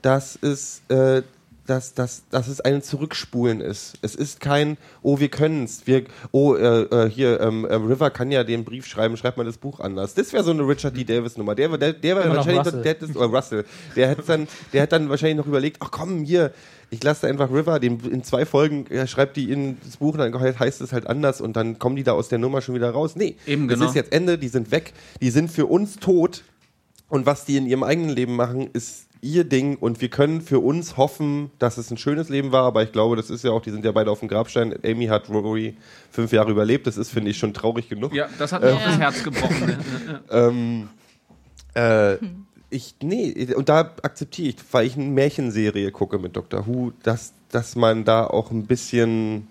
dass 0.00 0.38
es, 0.40 0.80
äh, 0.88 1.20
dass, 1.66 1.94
dass, 1.94 2.28
dass 2.30 2.48
es 2.48 2.60
ein 2.60 2.82
Zurückspulen 2.82 3.60
ist. 3.60 3.98
Es 4.02 4.14
ist 4.14 4.40
kein, 4.40 4.76
oh, 5.02 5.18
wir 5.18 5.28
können's. 5.28 5.82
Wir, 5.86 6.04
oh, 6.30 6.54
äh, 6.54 6.82
äh, 6.82 7.10
hier, 7.10 7.40
ähm, 7.40 7.64
äh, 7.64 7.74
River 7.74 8.10
kann 8.10 8.30
ja 8.30 8.44
den 8.44 8.64
Brief 8.64 8.86
schreiben, 8.86 9.16
schreibt 9.16 9.36
mal 9.36 9.44
das 9.44 9.56
Buch 9.58 9.80
anders. 9.80 10.14
Das 10.14 10.32
wäre 10.32 10.44
so 10.44 10.50
eine 10.50 10.66
Richard 10.66 10.96
D. 10.96 11.04
Davis-Nummer. 11.04 11.54
Der, 11.54 11.68
der, 11.76 11.92
der 11.92 12.16
wäre 12.16 12.34
wahrscheinlich, 12.36 12.66
Russell. 12.66 12.82
der, 12.82 12.94
der, 12.94 13.16
oder 13.16 13.26
Russell, 13.26 13.64
der 13.96 14.08
hätte 14.08 14.22
dann, 14.26 14.48
der 14.72 14.82
hat 14.82 14.92
dann 14.92 15.08
wahrscheinlich 15.08 15.38
noch 15.38 15.46
überlegt, 15.46 15.78
ach 15.80 15.90
komm, 15.90 16.24
hier, 16.24 16.52
ich 16.94 17.02
lasse 17.02 17.22
da 17.22 17.28
einfach 17.28 17.50
River, 17.50 17.80
den, 17.80 18.00
in 18.00 18.22
zwei 18.24 18.46
Folgen 18.46 18.86
er 18.88 19.06
schreibt 19.06 19.36
die 19.36 19.50
in 19.50 19.78
das 19.84 19.98
Buch, 19.98 20.16
dann 20.16 20.32
heißt 20.38 20.80
es 20.80 20.92
halt 20.92 21.06
anders 21.06 21.40
und 21.40 21.56
dann 21.56 21.78
kommen 21.78 21.96
die 21.96 22.04
da 22.04 22.12
aus 22.12 22.28
der 22.28 22.38
Nummer 22.38 22.62
schon 22.62 22.74
wieder 22.74 22.90
raus. 22.90 23.16
Nee, 23.16 23.36
Eben, 23.46 23.68
das 23.68 23.78
genau. 23.78 23.90
ist 23.90 23.96
jetzt 23.96 24.12
Ende, 24.12 24.38
die 24.38 24.48
sind 24.48 24.70
weg, 24.70 24.92
die 25.20 25.30
sind 25.30 25.50
für 25.50 25.66
uns 25.66 25.96
tot 25.96 26.44
und 27.08 27.26
was 27.26 27.44
die 27.44 27.56
in 27.56 27.66
ihrem 27.66 27.82
eigenen 27.82 28.10
Leben 28.10 28.36
machen, 28.36 28.70
ist 28.72 29.08
ihr 29.20 29.44
Ding 29.44 29.76
und 29.76 30.00
wir 30.00 30.08
können 30.08 30.42
für 30.42 30.60
uns 30.60 30.96
hoffen, 30.96 31.50
dass 31.58 31.78
es 31.78 31.90
ein 31.90 31.96
schönes 31.96 32.28
Leben 32.28 32.52
war, 32.52 32.64
aber 32.64 32.82
ich 32.82 32.92
glaube, 32.92 33.16
das 33.16 33.30
ist 33.30 33.42
ja 33.42 33.50
auch, 33.50 33.62
die 33.62 33.70
sind 33.70 33.84
ja 33.84 33.92
beide 33.92 34.10
auf 34.10 34.20
dem 34.20 34.28
Grabstein. 34.28 34.74
Amy 34.84 35.06
hat 35.06 35.30
Rory 35.30 35.76
fünf 36.10 36.32
Jahre 36.32 36.50
überlebt, 36.50 36.86
das 36.86 36.98
ist, 36.98 37.10
finde 37.10 37.30
ich, 37.30 37.38
schon 37.38 37.54
traurig 37.54 37.88
genug. 37.88 38.14
Ja, 38.14 38.28
das 38.38 38.52
hat 38.52 38.62
mir 38.62 38.74
auch 38.74 38.84
das 38.84 38.98
Herz 38.98 39.24
gebrochen. 39.24 39.66
ne? 39.66 39.78
Ähm, 40.30 40.88
äh, 41.74 42.16
ich, 42.74 42.96
nee, 43.02 43.54
und 43.54 43.68
da 43.68 43.92
akzeptiere 44.02 44.48
ich, 44.48 44.56
weil 44.72 44.86
ich 44.86 44.96
eine 44.96 45.04
Märchenserie 45.06 45.90
gucke 45.92 46.18
mit 46.18 46.36
Dr. 46.36 46.66
Who, 46.66 46.92
dass, 47.02 47.32
dass 47.50 47.76
man 47.76 48.04
da 48.04 48.26
auch 48.26 48.50
ein 48.50 48.66
bisschen. 48.66 49.48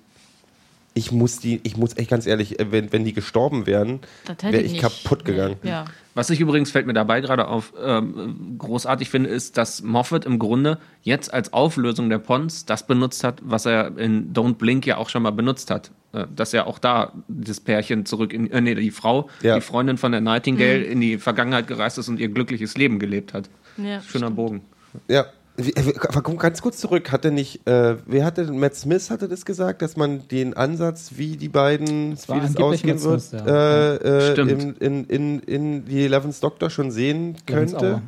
Ich 0.96 1.12
muss 1.12 1.40
die, 1.40 1.60
ich 1.64 1.76
muss 1.76 1.98
echt 1.98 2.10
ganz 2.12 2.28
ehrlich, 2.28 2.60
äh, 2.60 2.72
wenn, 2.72 2.92
wenn 2.94 3.04
die 3.04 3.14
gestorben 3.14 3.66
wären, 3.66 4.02
wäre 4.42 4.62
ich 4.62 4.78
kaputt 4.78 5.26
gegangen. 5.26 5.56
Nee, 5.64 5.70
Ja. 5.70 5.86
Was 6.16 6.30
ich 6.30 6.40
übrigens, 6.40 6.70
fällt 6.70 6.86
mir 6.86 6.94
dabei 6.94 7.22
gerade 7.22 7.48
auf, 7.48 7.74
ähm, 7.84 8.56
großartig 8.60 9.10
finde, 9.10 9.30
ist, 9.32 9.58
dass 9.58 9.82
Moffat 9.82 10.26
im 10.26 10.38
Grunde 10.38 10.78
jetzt 11.02 11.34
als 11.34 11.54
Auflösung 11.54 12.08
der 12.12 12.20
Pons 12.20 12.66
das 12.68 12.86
benutzt 12.86 13.24
hat, 13.24 13.40
was 13.44 13.66
er 13.66 13.98
in 13.98 14.32
Don't 14.32 14.56
Blink 14.58 14.86
ja 14.86 14.98
auch 14.98 15.10
schon 15.10 15.24
mal 15.24 15.32
benutzt 15.32 15.72
hat. 15.72 15.90
Äh, 16.14 16.28
dass 16.36 16.54
er 16.54 16.68
auch 16.68 16.78
da 16.78 17.14
das 17.28 17.60
Pärchen 17.60 18.06
zurück 18.06 18.32
in, 18.32 18.52
äh, 18.52 18.62
nee, 18.62 18.76
die 18.76 18.92
Frau, 18.92 19.28
Ja. 19.42 19.56
die 19.56 19.62
Freundin 19.62 19.98
von 19.98 20.12
der 20.12 20.22
Nightingale 20.22 20.84
in 20.84 21.02
die 21.02 21.18
Vergangenheit 21.18 21.66
gereist 21.66 21.98
ist 21.98 22.08
und 22.10 22.20
ihr 22.20 22.30
glückliches 22.30 22.78
Leben 22.78 23.00
gelebt 23.00 23.34
hat. 23.34 23.50
Ja, 23.78 24.00
Schöner 24.02 24.30
Bogen. 24.30 24.62
Ja. 25.08 25.26
Äh, 25.58 25.94
Komm 26.24 26.38
ganz 26.38 26.62
kurz 26.64 26.78
zurück, 26.80 27.12
hatte 27.12 27.30
nicht, 27.32 27.68
äh, 27.68 27.98
wer 28.08 28.26
hatte, 28.26 28.52
Matt 28.52 28.76
Smith 28.76 29.12
hatte 29.12 29.28
das 29.28 29.46
gesagt, 29.46 29.84
dass 29.84 29.96
man 29.96 30.28
den 30.30 30.56
Ansatz, 30.56 31.12
wie 31.16 31.38
die 31.38 31.50
beiden, 31.50 32.18
war 32.28 32.38
wie 32.38 32.42
das 32.42 32.58
ausgehen 32.58 33.04
wird, 33.04 33.22
Smith, 33.22 33.42
ja. 33.46 33.94
äh, 33.94 34.32
äh, 34.34 34.42
in, 34.42 34.76
in, 34.78 35.04
in, 35.06 35.40
in 35.42 35.86
die 35.86 36.06
Eleventh 36.06 36.42
Doctor 36.44 36.70
schon 36.72 36.90
sehen 36.90 37.36
Eleventh 37.46 37.46
könnte? 37.80 38.02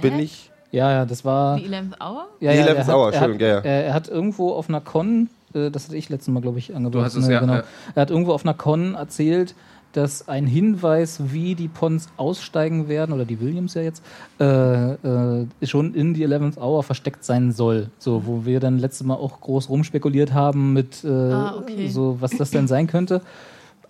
Bin 0.00 0.18
ich. 0.18 0.50
Ja, 0.72 0.90
ja, 0.90 1.04
das 1.04 1.24
war. 1.24 1.58
Die 1.58 1.68
11th 1.68 2.00
Hour? 2.00 2.26
Ja, 2.40 2.52
Die 2.52 2.58
ja, 2.58 2.64
11th 2.64 2.68
er 2.74 2.86
hat- 2.86 2.88
Hour, 2.94 3.12
er 3.12 3.20
hat, 3.20 3.28
Entschuldigung, 3.30 3.48
ja, 3.48 3.54
ja. 3.56 3.60
Er, 3.82 3.94
hat 3.94 4.08
irgendwo 4.08 4.52
auf 4.52 4.68
einer 4.68 4.80
Con, 4.80 5.28
äh, 5.54 5.70
das 5.70 5.84
hatte 5.84 5.96
ich 5.96 6.08
letztes 6.08 6.32
Mal, 6.32 6.40
glaube 6.40 6.58
ich, 6.58 6.74
angebracht. 6.74 7.04
hast 7.04 7.14
es, 7.16 7.26
ne, 7.26 7.34
ja, 7.34 7.40
genau. 7.40 7.54
ja. 7.54 7.64
Er 7.94 8.02
hat 8.02 8.10
irgendwo 8.10 8.32
auf 8.32 8.44
einer 8.44 8.54
Con 8.54 8.94
erzählt, 8.94 9.54
dass 9.92 10.28
ein 10.28 10.46
Hinweis, 10.46 11.20
wie 11.32 11.54
die 11.54 11.68
Pons 11.68 12.08
aussteigen 12.16 12.88
werden, 12.88 13.12
oder 13.12 13.24
die 13.24 13.40
Williams 13.40 13.74
ja 13.74 13.82
jetzt, 13.82 14.02
äh, 14.40 14.92
äh, 14.92 15.46
schon 15.64 15.94
in 15.94 16.14
die 16.14 16.24
11th 16.26 16.58
Hour 16.58 16.82
versteckt 16.82 17.24
sein 17.24 17.52
soll. 17.52 17.90
So, 17.98 18.26
wo 18.26 18.44
wir 18.44 18.58
dann 18.60 18.78
letztes 18.78 19.06
Mal 19.06 19.14
auch 19.14 19.40
groß 19.40 19.68
rumspekuliert 19.68 20.32
haben 20.32 20.72
mit, 20.72 21.04
äh, 21.04 21.08
Ah, 21.08 21.56
okay. 21.58 21.88
so, 21.88 22.16
was 22.20 22.30
das 22.32 22.50
denn 22.50 22.66
sein 22.68 22.86
könnte. 22.86 23.20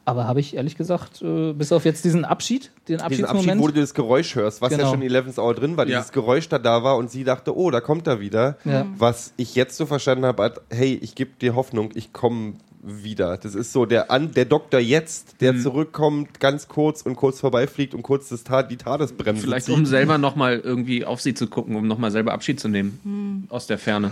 Aber 0.05 0.27
habe 0.27 0.41
ich 0.41 0.57
ehrlich 0.57 0.77
gesagt, 0.77 1.23
äh, 1.23 1.53
bis 1.53 1.71
auf 1.71 1.85
jetzt 1.85 2.05
diesen 2.05 2.25
Abschied, 2.25 2.73
den 2.89 2.97
Diesen 2.97 3.01
Abschiedsmoment. 3.03 3.51
Abschied, 3.51 3.63
wo 3.63 3.67
du 3.69 3.81
das 3.81 3.95
Geräusch 3.95 4.35
hörst, 4.35 4.61
was 4.61 4.73
ja 4.73 4.79
Genau. 4.79 4.91
schon 4.91 5.03
in 5.03 5.09
11th 5.13 5.39
Hour 5.39 5.55
drin 5.55 5.77
war, 5.77 5.87
Ja. 5.87 5.99
dieses 5.99 6.11
Geräusch 6.11 6.49
da 6.49 6.59
da 6.59 6.83
war 6.83 6.97
und 6.97 7.09
sie 7.09 7.23
dachte, 7.23 7.57
oh, 7.57 7.71
da 7.71 7.81
kommt 7.81 8.09
er 8.09 8.19
wieder. 8.19 8.57
Ja. 8.65 8.85
Was 8.99 9.33
ich 9.37 9.55
jetzt 9.55 9.77
so 9.77 9.87
verstanden 9.87 10.25
habe, 10.27 10.55
hey, 10.71 10.99
ich 11.01 11.15
gebe 11.15 11.31
dir 11.41 11.55
Hoffnung, 11.55 11.91
ich 11.95 12.13
komme 12.13 12.55
wieder. 12.83 13.37
Das 13.37 13.55
ist 13.55 13.73
so 13.73 13.87
der, 13.87 14.11
An 14.11 14.33
der 14.35 14.45
Doktor 14.45 14.81
jetzt, 14.81 15.41
der 15.41 15.53
Mhm. 15.53 15.61
zurückkommt, 15.63 16.41
ganz 16.41 16.67
kurz 16.69 17.03
und 17.03 17.15
kurz 17.17 17.39
vorbeifliegt 17.41 17.95
und 17.95 18.03
kurz 18.03 18.29
das 18.29 18.43
Ta 18.45 18.63
die 18.65 18.77
Tadesbremse 18.77 19.43
Vielleicht 19.43 19.67
zieht. 19.67 19.75
um 19.77 19.87
selber 19.87 20.19
nochmal 20.19 20.59
irgendwie 20.59 21.05
auf 21.05 21.21
sie 21.21 21.35
zu 21.35 21.47
gucken, 21.47 21.77
um 21.77 21.87
nochmal 21.87 22.11
selber 22.11 22.33
Abschied 22.33 22.59
zu 22.59 22.69
nehmen. 22.69 23.47
Aus 23.51 23.67
der 23.69 23.79
Ferne. 23.79 24.11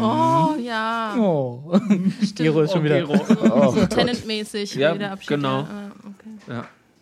Oh, 0.00 0.54
ja. 0.62 1.16
Oh. 1.18 1.78
Gero 2.36 2.62
ist 2.62 2.72
schon 2.72 2.84
wieder. 2.84 2.98
Gero. 3.00 3.14
Oh, 3.50 3.72
So 3.72 3.84
Tenant-mäßig. 3.86 4.74
Ja, 4.76 4.94
wieder 4.94 5.10
Abschied. 5.10 5.28
genau. 5.28 5.62
Ja, 5.62 5.68
ah, 5.68 5.90
okay. 6.06 6.52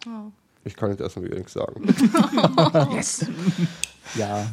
Ja. 0.07 0.33
Ich 0.65 0.75
kann 0.75 0.91
jetzt 0.91 1.01
erstmal 1.01 1.27
wieder 1.27 1.37
nichts 1.37 1.53
sagen. 1.53 1.83
Ja. 4.17 4.47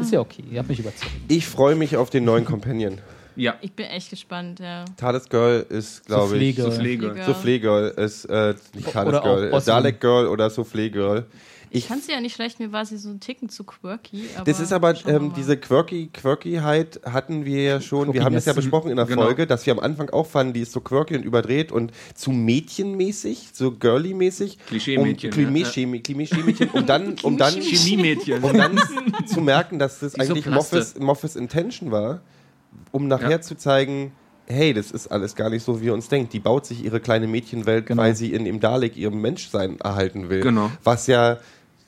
Ist 0.00 0.12
ja 0.12 0.20
okay, 0.20 0.44
ihr 0.50 0.58
habt 0.58 0.68
mich 0.68 0.78
überzeugt. 0.80 1.10
Ich 1.28 1.46
freue 1.46 1.74
mich 1.74 1.96
auf 1.96 2.10
den 2.10 2.24
neuen 2.24 2.44
Companion. 2.44 2.98
Ja. 3.36 3.54
Ich 3.60 3.72
bin 3.72 3.86
echt 3.86 4.10
gespannt, 4.10 4.60
ja. 4.60 4.84
TARDIS 4.96 5.28
Girl 5.28 5.66
ist, 5.68 6.06
glaube 6.06 6.36
ich, 6.38 6.56
Soufflé 6.56 6.56
Girl. 6.56 6.70
Soufflé 6.72 6.96
Girl. 6.98 7.14
Girl. 7.14 7.24
Soufflé 7.26 7.58
Girl 7.60 7.88
ist 7.96 8.24
äh, 8.26 8.54
nicht 8.74 8.90
TARDIS 8.92 9.08
Oder 9.08 9.20
auch 9.24 9.36
Girl, 9.36 9.54
äh. 9.54 9.60
Dalek 9.64 10.00
Girl 10.00 10.26
oder 10.26 10.48
Soufflé 10.48 10.90
Girl. 10.90 11.26
Ich 11.74 11.86
fand 11.86 12.04
sie 12.04 12.12
ja 12.12 12.20
nicht 12.20 12.34
schlecht, 12.34 12.60
mir 12.60 12.70
war 12.70 12.84
sie 12.84 12.98
so 12.98 13.08
ein 13.08 13.18
Ticken 13.18 13.48
zu 13.48 13.64
quirky. 13.64 14.24
Aber 14.36 14.44
Das 14.44 14.60
ist 14.60 14.74
aber, 14.74 14.94
ähm, 15.08 15.32
diese 15.34 15.56
Quirky, 15.56 16.10
Quirkyheit 16.12 17.00
hatten 17.02 17.46
wir 17.46 17.62
ja 17.62 17.80
schon, 17.80 18.12
wir 18.12 18.24
haben 18.24 18.34
das 18.34 18.44
ja 18.44 18.52
besprochen 18.52 18.90
in 18.90 18.98
der 18.98 19.06
Genau. 19.06 19.22
Folge, 19.22 19.46
dass 19.46 19.64
wir 19.64 19.72
am 19.72 19.78
Anfang 19.78 20.10
auch 20.10 20.26
fanden, 20.26 20.52
die 20.52 20.60
ist 20.60 20.72
so 20.72 20.82
quirky 20.82 21.16
und 21.16 21.24
überdreht 21.24 21.72
und 21.72 21.92
zu 22.14 22.30
mädchenmäßig, 22.76 23.48
so 23.54 23.70
girly-mäßig. 23.70 24.58
Klischee-Mädchen, 24.66 25.32
Um, 25.32 25.56
ja. 25.56 25.66
Klischee- 25.66 26.02
Klischee-Mädchen, 26.02 26.68
um 26.72 26.84
dann, 26.86 27.14
um 27.22 27.38
dann, 27.38 27.54
um 27.54 27.62
dann 28.58 29.26
zu 29.26 29.40
merken, 29.40 29.78
dass 29.78 30.00
das 30.00 30.12
so 30.12 30.20
eigentlich. 30.20 30.46
Moffats, 30.46 30.98
Moffats 30.98 31.36
Intention 31.36 31.90
war, 31.90 32.20
um 32.90 33.08
nachher 33.08 33.30
Ja. 33.30 33.40
zu 33.40 33.56
zeigen, 33.56 34.12
hey, 34.46 34.74
das 34.74 34.90
ist 34.90 35.06
alles 35.08 35.34
gar 35.34 35.50
nicht 35.50 35.64
so, 35.64 35.80
wie 35.80 35.86
ihr 35.86 35.94
uns 35.94 36.08
denkt. 36.08 36.32
Die 36.32 36.40
baut 36.40 36.66
sich 36.66 36.84
ihre 36.84 37.00
kleine 37.00 37.26
Mädchenwelt, 37.26 37.86
Genau. 37.86 38.02
weil 38.02 38.14
sie 38.16 38.32
in 38.32 38.44
dem 38.44 38.60
Dalek 38.60 38.96
ihrem 38.96 39.20
Menschsein 39.20 39.78
erhalten 39.80 40.28
will. 40.28 40.40
Genau. 40.40 40.70
Was 40.84 41.06
ja, 41.06 41.38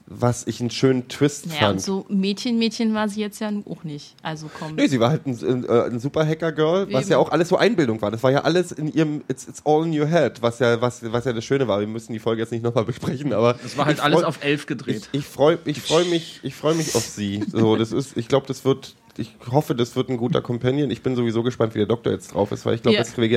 was 0.06 0.46
ich 0.46 0.60
einen 0.60 0.70
schönen 0.70 1.08
Twist 1.08 1.46
Naja, 1.46 1.60
fand. 1.60 1.72
und 1.74 1.80
so 1.80 2.04
Mädchen, 2.10 2.58
Mädchen 2.58 2.92
war 2.94 3.08
sie 3.08 3.20
jetzt 3.22 3.40
ja 3.40 3.50
auch 3.68 3.84
nicht. 3.84 4.14
Also 4.22 4.50
komm. 4.58 4.74
Nee, 4.76 4.86
sie 4.86 5.00
war 5.00 5.08
halt 5.10 5.26
ein, 5.26 5.64
äh, 5.64 5.82
ein 5.86 5.98
super 5.98 6.26
Hacker-Girl, 6.26 6.92
was 6.92 7.02
Eben. 7.04 7.10
ja 7.12 7.18
auch 7.18 7.30
alles 7.32 7.48
so 7.48 7.56
Einbildung 7.56 8.00
war. 8.02 8.10
Das 8.10 8.22
war 8.22 8.30
ja 8.30 8.42
alles 8.42 8.70
in 8.72 8.92
ihrem 8.92 9.22
It's, 9.28 9.48
it's 9.48 9.62
all 9.64 9.84
in 9.86 9.98
your 9.98 10.06
head, 10.06 10.42
was 10.42 10.58
ja, 10.58 10.78
was, 10.80 11.10
was 11.10 11.24
ja 11.24 11.32
das 11.32 11.44
Schöne 11.44 11.66
war. 11.68 11.80
Wir 11.80 11.86
müssen 11.86 12.12
die 12.12 12.18
Folge 12.18 12.42
jetzt 12.42 12.52
nicht 12.52 12.62
nochmal 12.62 12.84
besprechen, 12.84 13.32
aber. 13.32 13.56
Es 13.64 13.76
war 13.78 13.86
halt 13.86 13.96
ich 13.96 14.02
alles 14.04 14.20
freu- 14.20 14.26
auf 14.26 14.44
elf 14.44 14.60
Ich, 14.62 14.66
gedreht. 14.66 15.08
ich 15.12 15.24
freue 15.26 15.58
ich 15.64 15.80
freu 15.80 16.04
mich, 16.04 16.40
ich 16.42 16.54
freu 16.54 16.74
mich 16.74 16.94
auf 16.94 17.04
sie. 17.04 17.42
So, 17.50 17.76
das 17.76 17.90
ist, 17.92 18.16
ich 18.16 18.28
glaube, 18.28 18.46
das 18.46 18.64
wird. 18.66 18.94
Ich 19.16 19.34
hoffe, 19.50 19.74
das 19.74 19.94
wird 19.94 20.08
ein 20.08 20.16
guter 20.16 20.40
Companion. 20.42 20.90
Ich 20.90 21.02
bin 21.02 21.14
sowieso 21.14 21.42
gespannt, 21.42 21.74
wie 21.74 21.78
der 21.78 21.86
Doktor 21.86 22.12
jetzt 22.12 22.34
drauf 22.34 22.50
ist, 22.52 22.66
weil 22.66 22.74
ich 22.74 22.82
glaube, 22.82 22.96
Ja. 22.96 23.02
das- 23.02 23.16
wir, 23.16 23.30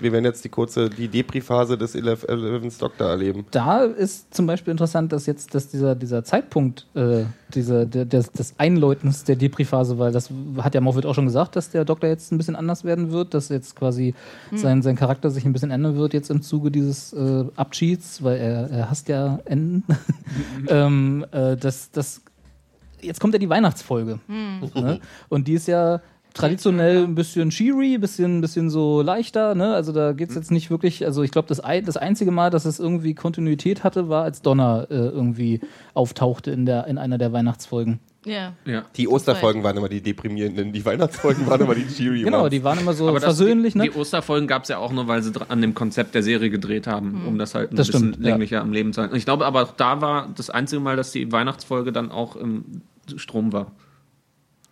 wir 0.00 0.12
werden 0.12 0.24
jetzt 0.24 0.44
die 0.44 0.48
kurze, 0.48 0.88
die 0.88 1.08
Depri-Phase 1.08 1.76
des 1.76 1.94
Eleventh 1.94 2.80
Doctor 2.80 3.08
erleben. 3.08 3.44
Da 3.50 3.84
ist 3.84 4.34
zum 4.34 4.46
Beispiel 4.46 4.70
interessant, 4.70 5.12
dass 5.12 5.26
jetzt 5.26 5.54
dass 5.54 5.68
dieser, 5.68 5.94
dieser 5.94 6.24
Zeitpunkt 6.24 6.86
äh, 6.94 7.24
dieser, 7.54 7.84
der, 7.86 8.04
des, 8.06 8.32
des 8.32 8.54
Einläutens 8.58 9.24
der 9.24 9.36
Depri-Phase, 9.36 9.98
weil 9.98 10.12
das 10.12 10.30
hat 10.58 10.74
ja 10.74 10.80
Moffat 10.80 11.04
auch 11.06 11.14
schon 11.14 11.26
gesagt, 11.26 11.56
dass 11.56 11.70
der 11.70 11.84
Doktor 11.84 12.08
jetzt 12.08 12.32
ein 12.32 12.38
bisschen 12.38 12.56
anders 12.56 12.84
werden 12.84 13.10
wird, 13.10 13.34
dass 13.34 13.48
jetzt 13.50 13.76
quasi 13.76 14.14
sein, 14.54 14.82
sein 14.82 14.96
Charakter 14.96 15.30
sich 15.30 15.44
ein 15.44 15.52
bisschen 15.52 15.70
ändern 15.70 15.96
wird 15.96 16.14
jetzt 16.14 16.30
im 16.30 16.40
Zuge 16.42 16.70
dieses 16.70 17.12
äh, 17.12 17.44
Abschieds, 17.56 18.22
weil 18.22 18.38
er, 18.38 18.70
er 18.70 18.90
hasst 18.90 19.08
ja 19.08 19.38
Enden. 19.44 19.84
ähm, 20.68 21.24
äh, 21.32 21.56
das, 21.56 21.90
das, 21.90 22.22
jetzt 23.00 23.20
kommt 23.20 23.34
ja 23.34 23.38
die 23.38 23.48
Weihnachtsfolge. 23.48 24.20
Ne? 24.28 25.00
Und 25.28 25.48
die 25.48 25.54
ist 25.54 25.68
ja 25.68 26.00
traditionell 26.34 27.04
ein 27.04 27.14
bisschen 27.14 27.50
cheery, 27.50 27.94
ein 27.94 28.00
bisschen, 28.00 28.40
bisschen 28.40 28.70
so 28.70 29.02
leichter. 29.02 29.54
Ne? 29.54 29.74
Also 29.74 29.92
da 29.92 30.12
geht 30.12 30.30
es 30.30 30.34
jetzt 30.34 30.50
nicht 30.50 30.70
wirklich, 30.70 31.04
also 31.04 31.22
ich 31.22 31.30
glaube, 31.30 31.48
das, 31.48 31.60
ein, 31.60 31.84
das 31.84 31.96
einzige 31.96 32.30
Mal, 32.30 32.50
dass 32.50 32.64
es 32.64 32.78
irgendwie 32.78 33.14
Kontinuität 33.14 33.84
hatte, 33.84 34.08
war, 34.08 34.24
als 34.24 34.42
Donner 34.42 34.86
äh, 34.90 34.94
irgendwie 34.94 35.60
auftauchte 35.94 36.50
in, 36.50 36.66
der, 36.66 36.86
in 36.86 36.98
einer 36.98 37.18
der 37.18 37.32
Weihnachtsfolgen. 37.32 38.00
Ja. 38.28 38.52
Ja. 38.64 38.84
Die 38.96 39.08
Osterfolgen 39.08 39.62
waren 39.62 39.76
immer 39.76 39.88
die 39.88 40.00
deprimierenden, 40.00 40.72
die 40.72 40.84
Weihnachtsfolgen 40.84 41.46
waren 41.46 41.60
immer 41.62 41.74
die 41.74 41.86
cheery 41.86 42.22
Genau, 42.22 42.48
die 42.48 42.62
waren 42.62 42.78
immer 42.78 42.92
so 42.92 43.08
Aber 43.08 43.20
das, 43.20 43.36
versöhnlich. 43.36 43.72
die, 43.72 43.78
Ne? 43.78 43.84
die 43.90 43.98
Osterfolgen 43.98 44.46
gab 44.46 44.62
es 44.64 44.68
ja 44.68 44.78
auch 44.78 44.92
nur, 44.92 45.08
weil 45.08 45.22
sie 45.22 45.32
an 45.48 45.60
dem 45.60 45.74
Konzept 45.74 46.14
der 46.14 46.22
Serie 46.22 46.50
gedreht 46.50 46.86
haben, 46.86 47.24
um 47.26 47.38
das 47.38 47.54
halt 47.54 47.72
ein 47.72 47.76
Das 47.76 47.86
bisschen 47.88 48.12
stimmt, 48.12 48.24
ja. 48.24 48.30
länglicher 48.32 48.60
am 48.60 48.72
Leben 48.72 48.92
zu 48.92 49.00
halten. 49.00 49.16
Ich 49.16 49.24
glaube 49.24 49.46
aber 49.46 49.62
auch 49.62 49.72
da 49.72 50.00
war 50.00 50.28
das 50.36 50.50
einzige 50.50 50.80
Mal, 50.80 50.96
dass 50.96 51.10
die 51.12 51.32
Weihnachtsfolge 51.32 51.92
dann 51.92 52.10
auch 52.10 52.36
im 52.36 52.82
Strom 53.16 53.52
war. 53.52 53.72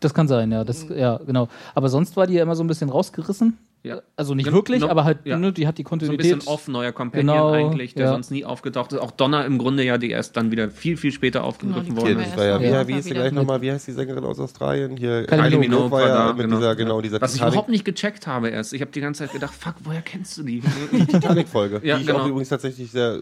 Das 0.01 0.13
kann 0.13 0.29
sein, 0.29 0.53
ja. 0.53 0.63
Das, 0.63 0.87
ja, 0.91 1.19
genau. 1.27 1.49
Aber 1.75 1.89
sonst 1.89 2.17
war 2.17 2.27
die 2.27 2.35
ja 2.35 2.43
immer 2.43 2.55
so 2.55 2.63
ein 2.63 2.67
bisschen 2.67 2.91
rausgerissen. 2.91 3.57
Ja. 3.83 4.01
Also 4.17 4.35
nicht 4.35 4.47
Gen- 4.47 4.55
wirklich, 4.55 4.81
no- 4.81 4.89
aber 4.89 5.05
halt, 5.05 5.19
ja. 5.25 5.37
ne, 5.39 5.53
die 5.53 5.69
hat 5.69 5.79
die 5.79 5.83
So 5.83 5.87
ein 5.87 5.91
Kontinuität. 5.91 6.35
bisschen 6.39 6.49
off, 6.53 6.67
neuer 6.67 6.91
Companion 6.91 7.37
Genau, 7.37 7.53
eigentlich, 7.53 7.95
der 7.95 8.07
ja. 8.07 8.13
sonst 8.13 8.33
nie 8.33 8.45
aufgetaucht 8.45 8.93
ist. 8.93 8.99
Auch 8.99 9.13
Donner 9.13 9.45
im 9.45 9.59
Grunde 9.59 9.85
ja, 9.85 9.97
die 9.97 10.11
erst 10.11 10.37
dann 10.37 10.51
wieder 10.51 10.71
viel, 10.71 10.97
viel 10.97 11.13
später 11.13 11.45
aufgegriffen 11.45 11.95
Genau, 11.95 12.01
die 12.05 12.13
Okay, 12.15 12.17
worden 12.17 12.33
ist. 12.33 12.37
ja, 12.37 12.45
erst 12.45 12.63
wie, 12.65 12.71
mal 12.71 12.89
wie 12.89 12.95
hieß 12.95 13.05
sie 13.05 13.11
gleich 13.13 13.31
nochmal? 13.33 13.63
Wie 13.63 13.71
heißt 13.71 13.87
die 13.87 13.93
Sängerin 13.93 14.25
aus 14.25 14.41
Australien? 14.41 14.97
Hier, 14.97 15.25
Kylie 15.27 15.57
Minogue 15.59 15.91
war 15.93 16.09
da, 16.09 16.33
mit 16.33 16.47
genau. 16.47 16.57
dieser, 16.57 16.75
genau, 16.75 17.01
dieser 17.01 17.21
Was 17.21 17.33
ich 17.35 17.39
Titanic- 17.39 17.53
überhaupt 17.53 17.69
nicht 17.69 17.85
gecheckt 17.85 18.27
habe 18.27 18.49
erst. 18.49 18.73
Ich 18.73 18.81
habe 18.81 18.91
die 18.91 19.01
ganze 19.01 19.23
Zeit 19.25 19.33
gedacht, 19.33 19.55
fuck, 19.55 19.75
woher 19.85 20.03
kennst 20.03 20.37
du 20.39 20.43
die? 20.43 20.63
Titanic-Folge, 21.07 21.81
Ja, 21.85 21.95
die 21.97 22.01
ich 22.03 22.07
genau. 22.09 22.21
auch 22.23 22.27
übrigens 22.27 22.49
tatsächlich 22.49 22.91
sehr, 22.91 23.21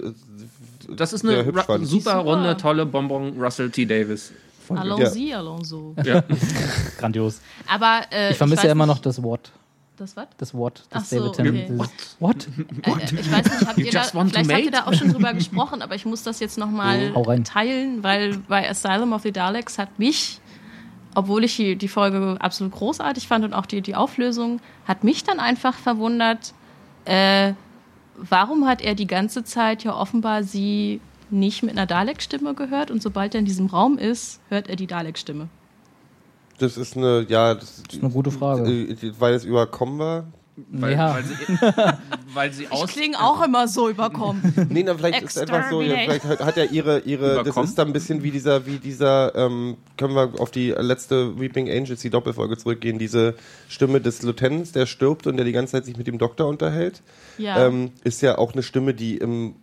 Das 0.90 1.12
ist 1.12 1.26
eine 1.26 1.44
super 1.44 1.78
Super. 1.84 2.14
runde, 2.20 2.56
tolle 2.56 2.86
Bonbon 2.86 3.38
Russell 3.38 3.70
T. 3.70 3.84
Davis 3.84 4.32
Allons-y, 4.70 5.34
allons-y. 5.34 5.94
Grandios. 6.98 7.40
Aber 7.66 8.00
äh, 8.10 8.30
Ich 8.30 8.38
vermisse 8.38 8.64
ja 8.66 8.72
immer 8.72 8.86
noch 8.86 8.98
das 8.98 9.22
Wort. 9.22 9.52
Das 9.96 10.16
was? 10.16 10.26
Das 10.38 10.54
Wort, 10.54 10.84
das 10.90 11.04
Ach 11.04 11.06
so, 11.06 11.16
David 11.18 11.32
Tennant. 11.34 11.56
okay. 11.56 11.66
dieses- 11.70 12.16
What? 12.20 12.48
Äh, 12.82 12.90
äh, 13.16 13.20
ich 13.20 13.32
weiß 13.32 13.44
nicht, 13.44 13.66
habt 13.68 13.78
You 13.78 13.84
ihr 13.86 13.92
da, 13.92 14.02
vielleicht 14.02 14.50
habt 14.52 14.64
ihr 14.64 14.70
da 14.72 14.86
auch 14.86 14.94
schon 14.94 15.12
drüber 15.12 15.32
gesprochen, 15.34 15.82
aber 15.82 15.94
ich 15.94 16.04
muss 16.04 16.22
das 16.24 16.40
jetzt 16.40 16.58
nochmal 16.58 17.12
rein. 17.14 17.44
teilen, 17.44 18.02
weil 18.02 18.38
bei 18.38 18.68
Asylum 18.68 19.12
of 19.12 19.22
the 19.22 19.30
Daleks 19.30 19.78
hat 19.78 19.98
mich, 20.00 20.40
obwohl 21.14 21.44
ich 21.44 21.56
die, 21.56 21.76
die 21.76 21.86
Folge 21.88 22.36
absolut 22.40 22.72
großartig 22.72 23.28
fand 23.28 23.44
und 23.44 23.54
auch 23.54 23.66
die, 23.66 23.82
die 23.82 23.94
Auflösung, 23.94 24.60
hat 24.84 25.04
mich 25.04 25.22
dann 25.22 25.38
einfach 25.38 25.74
verwundert, 25.74 26.54
äh, 27.04 27.52
warum 28.16 28.66
hat 28.66 28.82
er 28.82 28.96
die 28.96 29.06
ganze 29.06 29.44
Zeit 29.44 29.84
ja 29.84 29.94
offenbar 29.94 30.42
sie 30.42 31.00
nicht 31.30 31.62
mit 31.62 31.72
einer 31.72 31.86
Dalek-Stimme 31.86 32.54
gehört 32.54 32.90
und 32.90 33.00
sobald 33.02 33.34
er 33.34 33.38
in 33.40 33.46
diesem 33.46 33.66
Raum 33.66 33.96
ist, 33.98 34.40
hört 34.48 34.68
er 34.68 34.74
die 34.76 34.86
Dalek-Stimme. 34.88 35.48
Das 36.58 36.76
ist 36.76 36.96
eine, 36.96 37.26
ja, 37.28 37.54
das, 37.54 37.82
Das 37.86 37.96
ist 37.96 38.02
eine 38.02 38.12
gute 38.12 38.30
Frage. 38.30 38.70
äh, 38.70 38.96
weil 39.18 39.34
es 39.34 39.44
überkommen 39.44 39.98
war. 39.98 40.24
Weil, 40.70 40.92
Ja. 40.92 41.14
weil, 41.14 41.24
sie, 41.24 41.34
weil 42.34 42.52
sie 42.52 42.62
Ich 42.64 42.70
aus. 42.72 42.86
klinge 42.86 43.18
auch 43.20 43.42
immer 43.44 43.66
so 43.66 43.88
überkommen. 43.88 44.40
Nee, 44.70 44.84
na, 44.84 44.94
vielleicht 44.94 45.20
ist 45.22 45.36
es 45.36 45.42
einfach 45.42 45.68
so, 45.68 45.82
ja, 45.82 45.96
vielleicht 45.96 46.24
hat- 46.24 46.56
er 46.56 46.70
ihre, 46.70 47.00
ihre, 47.00 47.42
das 47.42 47.56
ist 47.56 47.74
dann 47.76 47.88
ein 47.88 47.92
bisschen 47.92 48.22
wie 48.22 48.30
dieser, 48.30 48.64
wie 48.64 48.78
dieser, 48.78 49.34
ähm, 49.34 49.76
können 49.96 50.14
wir 50.14 50.30
auf 50.38 50.52
die 50.52 50.70
letzte 50.70 51.40
Weeping 51.40 51.68
Angels, 51.68 52.02
die 52.02 52.10
Doppelfolge 52.10 52.56
zurückgehen, 52.56 53.00
diese 53.00 53.34
Stimme 53.68 54.00
des 54.00 54.22
Lieutenants, 54.22 54.70
der 54.70 54.86
stirbt 54.86 55.26
und 55.26 55.36
der 55.38 55.44
die 55.44 55.50
ganze 55.50 55.72
Zeit 55.72 55.86
sich 55.86 55.96
mit 55.96 56.06
dem 56.06 56.18
Doktor 56.18 56.46
unterhält, 56.46 57.02
Ja. 57.36 57.66
ähm, 57.66 57.90
ist 58.04 58.22
ja 58.22 58.38
auch 58.38 58.52
eine 58.52 58.62
Stimme, 58.62 58.94
die 58.94 59.16
im 59.16 59.56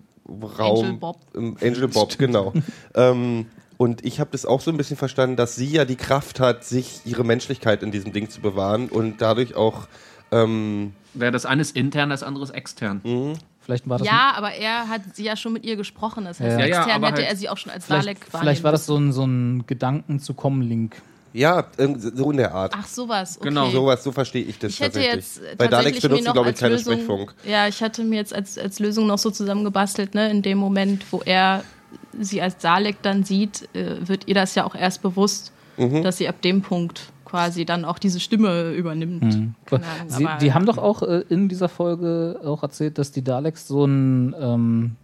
Raum, 0.60 0.80
Angel 0.86 0.98
Bob. 0.98 1.18
im 1.36 1.56
Angel 1.62 1.88
Bob, 1.88 2.16
genau. 2.18 2.52
ähm, 2.96 3.46
und 3.82 4.06
ich 4.06 4.20
habe 4.20 4.30
das 4.32 4.46
auch 4.46 4.62
so 4.62 4.70
ein 4.70 4.78
bisschen 4.78 4.96
verstanden, 4.96 5.36
dass 5.38 5.56
sie 5.56 5.66
ja 5.66 5.86
die 5.86 5.96
Kraft 5.96 6.40
hat, 6.40 6.64
sich 6.64 7.02
ihre 7.06 7.24
Menschlichkeit 7.24 7.82
in 7.82 7.90
diesem 7.92 8.14
Ding 8.14 8.30
zu 8.30 8.40
bewahren 8.40 8.90
und 8.90 9.22
dadurch 9.22 9.56
auch 9.56 9.88
ähm, 10.32 10.94
Ja, 11.16 11.32
das 11.32 11.48
eine 11.48 11.64
ist 11.64 11.76
intern, 11.76 12.12
das 12.12 12.22
andere 12.22 12.44
ist 12.44 12.52
extern. 12.52 13.02
Vielleicht 13.60 13.90
war 13.90 13.98
das 13.98 14.06
Ja, 14.06 14.34
aber 14.38 14.52
er 14.52 14.88
hat 14.88 15.02
sie 15.16 15.24
ja 15.24 15.36
schon 15.36 15.54
mit 15.54 15.66
ihr 15.66 15.78
gesprochen. 15.78 16.26
Das 16.26 16.40
heißt, 16.40 16.60
Ja. 16.60 16.60
Ja, 16.60 16.66
ja, 16.68 16.78
extern 16.78 16.92
aber 16.96 17.08
hätte 17.08 17.22
halt- 17.24 17.32
er 17.32 17.36
sie 17.38 17.50
auch 17.50 17.58
schon 17.58 17.72
als 17.72 17.86
vielleicht, 17.86 18.04
Dalek 18.06 18.26
vielleicht 18.30 18.64
war 18.64 18.72
das 18.72 18.86
so 18.86 18.98
ein, 18.98 19.14
so 19.14 19.26
ein 19.26 19.66
Gedanken 19.66 20.20
zu 20.20 20.36
kommen 20.36 20.62
Link. 20.62 21.02
ja, 21.34 21.66
so 21.98 22.30
in 22.30 22.38
der 22.38 22.54
Art. 22.54 22.74
Ach, 22.78 22.86
sowas. 22.88 23.38
Okay. 23.40 23.48
Genau, 23.50 23.72
Sowas, 23.72 24.04
so 24.04 24.12
verstehe 24.12 24.44
ich 24.44 24.60
das 24.60 24.74
Ich 24.74 24.80
hätte 24.80 25.00
tatsächlich. 25.00 25.16
jetzt 25.16 25.58
Bei 25.58 25.68
Daleks 25.68 25.72
tatsächlich 25.72 26.04
mir 26.04 26.10
benutzen, 26.10 26.26
noch 26.26 26.34
glaube 26.34 26.50
ich, 26.50 26.54
als 26.54 26.60
keine 26.60 26.76
Lösung, 26.76 26.94
Sprechfunk. 26.94 27.34
Ja, 27.46 27.68
ich 27.68 27.82
hatte 27.82 28.04
mir 28.04 28.18
jetzt 28.18 28.34
als, 28.36 28.60
als 28.60 28.78
Lösung 28.78 29.08
noch 29.08 29.18
so 29.18 29.32
zusammengebastelt, 29.32 30.14
ne, 30.14 30.30
in 30.30 30.44
dem 30.44 30.60
Moment, 30.60 31.04
wo 31.12 31.24
er 31.26 31.64
sie 32.20 32.42
als 32.42 32.58
Dalek 32.58 33.02
dann 33.02 33.24
sieht, 33.24 33.68
äh, 33.76 34.08
wird 34.08 34.28
ihr 34.28 34.36
das 34.36 34.56
ja 34.56 34.66
auch 34.66 34.76
erst 34.76 35.02
bewusst, 35.02 35.52
Mhm. 35.78 36.04
dass 36.04 36.18
sie 36.18 36.28
ab 36.28 36.42
dem 36.42 36.62
Punkt 36.62 37.12
quasi 37.26 37.64
dann 37.66 37.86
auch 37.86 37.98
diese 37.98 38.20
Stimme 38.20 38.72
übernimmt. 38.74 39.22
Keine 39.66 39.86
Ahnung, 39.86 40.10
Sie, 40.10 40.28
die 40.42 40.54
haben 40.54 40.66
doch 40.66 40.78
auch 40.78 41.02
äh, 41.02 41.24
in 41.30 41.48
dieser 41.48 41.70
Folge 41.70 42.40
auch 42.44 42.62
erzählt, 42.62 42.98
dass 42.98 43.12
die 43.14 43.24
Daleks 43.24 43.68
so 43.70 43.86
ein 43.86 44.36
ähm, 44.40 44.96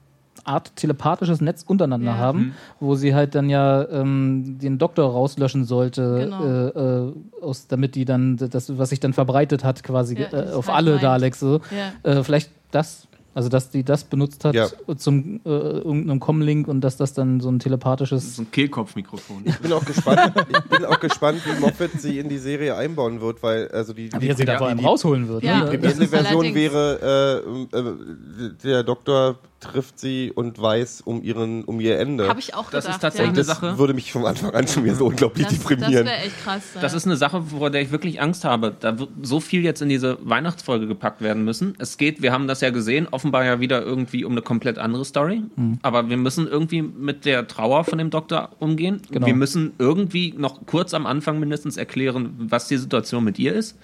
Art 0.44 0.76
telepathisches 0.76 1.40
Netz 1.42 1.64
untereinander 1.66 2.12
Ja. 2.12 2.18
haben, 2.18 2.54
wo 2.82 2.96
sie 2.96 3.16
halt 3.16 3.34
dann 3.34 3.50
ja 3.50 3.88
ähm, 3.90 4.58
den 4.62 4.78
Doktor 4.78 5.10
rauslöschen 5.12 5.64
sollte, 5.64 6.20
Genau. 6.30 6.44
äh, 6.44 7.08
äh, 7.08 7.14
aus, 7.42 7.68
damit 7.68 7.96
die 7.96 8.04
dann 8.06 8.36
das, 8.38 8.78
was 8.78 8.90
sich 8.90 9.00
dann 9.00 9.14
verbreitet 9.14 9.64
hat, 9.64 9.82
quasi 9.84 10.18
Ja, 10.20 10.28
äh, 10.34 10.52
auf 10.52 10.68
halt 10.68 10.78
alle 10.78 10.92
meint. 10.92 11.04
Daleks. 11.04 11.40
So. 11.40 11.62
Ja. 12.04 12.12
Äh, 12.12 12.24
vielleicht 12.24 12.52
das, 12.72 13.08
also 13.38 13.50
dass 13.50 13.70
die 13.70 13.84
das 13.84 14.04
benutzt 14.04 14.44
hat 14.46 14.56
Ja. 14.56 14.68
zum 14.98 15.42
äh, 15.46 15.50
irgendeinem 15.50 16.20
Comlink 16.20 16.68
und 16.68 16.82
dass 16.82 16.98
das 16.98 17.14
dann 17.14 17.40
so 17.40 17.50
ein 17.50 17.60
telepathisches 17.60 18.36
So 18.38 18.42
ein 18.42 18.52
Kehlkopfmikrofon. 18.52 19.44
Ich 19.46 19.60
bin 19.60 19.72
auch 19.74 19.86
gespannt, 19.86 20.34
ich 20.50 20.60
bin 20.64 20.86
auch 20.86 21.00
gespannt, 21.00 21.42
wie 21.46 21.60
Moffat 21.62 21.92
sie 22.00 22.18
in 22.18 22.30
die 22.30 22.40
Serie 22.40 22.76
einbauen 22.76 23.22
wird, 23.22 23.44
weil 23.44 23.68
also 23.68 23.94
die, 23.94 24.10
die, 24.10 24.22
wie 24.22 24.28
er 24.30 24.36
sie 24.36 24.46
da 24.46 24.58
vor 24.58 24.68
allem 24.70 24.80
die, 24.80 24.86
rausholen 24.86 25.28
wird. 25.28 25.44
Ja. 25.44 25.66
ne? 25.66 25.70
die 25.70 25.78
Das 25.78 26.00
ist 26.00 26.10
Version 26.10 26.56
wäre, 26.56 27.44
äh, 27.74 27.78
äh, 27.78 28.54
der 28.64 28.82
Doktor 28.84 29.38
trifft 29.60 29.99
sie 29.99 30.32
und 30.34 30.62
weiß 30.62 31.01
um 31.01 31.24
ihren 31.24 31.64
um 31.64 31.80
ihr 31.80 31.97
Ende. 31.99 32.28
Habe 32.30 32.39
ich 32.39 32.53
auch 32.53 32.70
Das 32.70 32.86
gedacht. 32.86 32.97
ist 32.97 33.01
tatsächlich 33.01 33.28
ja. 33.28 33.30
eine 33.32 33.38
das 33.38 33.47
Sache. 33.47 33.78
würde 33.80 33.93
mich 33.93 34.12
vom 34.12 34.26
Anfang 34.26 34.51
an 34.51 34.68
schon 34.68 34.84
wieder 34.84 34.95
so 34.95 35.08
unglaublich 35.08 35.47
Das, 35.47 35.55
das 35.58 35.66
deprimieren. 35.68 36.05
wäre 36.05 36.18
echt 36.18 36.43
krass. 36.43 36.62
Das 36.80 36.91
ja. 36.91 36.97
ist 36.97 37.05
eine 37.05 37.18
Sache, 37.18 37.41
vor 37.41 37.70
der 37.72 37.82
ich 37.82 37.91
wirklich 37.91 38.22
Angst 38.22 38.45
habe. 38.45 38.76
Da 38.80 38.99
wird 38.99 39.10
so 39.24 39.39
viel 39.39 39.64
jetzt 39.64 39.82
in 39.82 39.89
diese 39.89 40.18
Weihnachtsfolge 40.22 40.88
gepackt 40.88 41.22
werden 41.22 41.43
müssen. 41.43 41.74
Es 41.80 41.97
geht, 41.97 42.22
wir 42.22 42.32
haben 42.32 42.47
das 42.47 42.62
ja 42.62 42.70
gesehen, 42.70 43.08
offenbar 43.10 43.45
ja 43.45 43.60
wieder 43.60 43.82
irgendwie 43.82 44.26
um 44.26 44.34
eine 44.34 44.41
komplett 44.43 44.78
andere 44.78 45.05
Story. 45.05 45.41
Mhm. 45.55 45.80
Aber 45.82 46.10
wir 46.10 46.18
müssen 46.18 46.47
irgendwie 46.47 46.84
mit 46.84 47.26
der 47.26 47.47
Trauer 47.47 47.84
von 47.84 47.97
dem 47.97 48.10
Doktor 48.12 48.49
umgehen. 48.60 49.01
Genau. 49.10 49.26
Wir 49.26 49.34
müssen 49.36 49.74
irgendwie 49.80 50.36
noch 50.38 50.66
kurz 50.68 50.93
am 50.93 51.05
Anfang 51.08 51.39
mindestens 51.39 51.78
erklären, 51.78 52.36
was 52.38 52.68
die 52.68 52.78
Situation 52.78 53.24
mit 53.24 53.39
ihr 53.39 53.53
ist. 53.53 53.78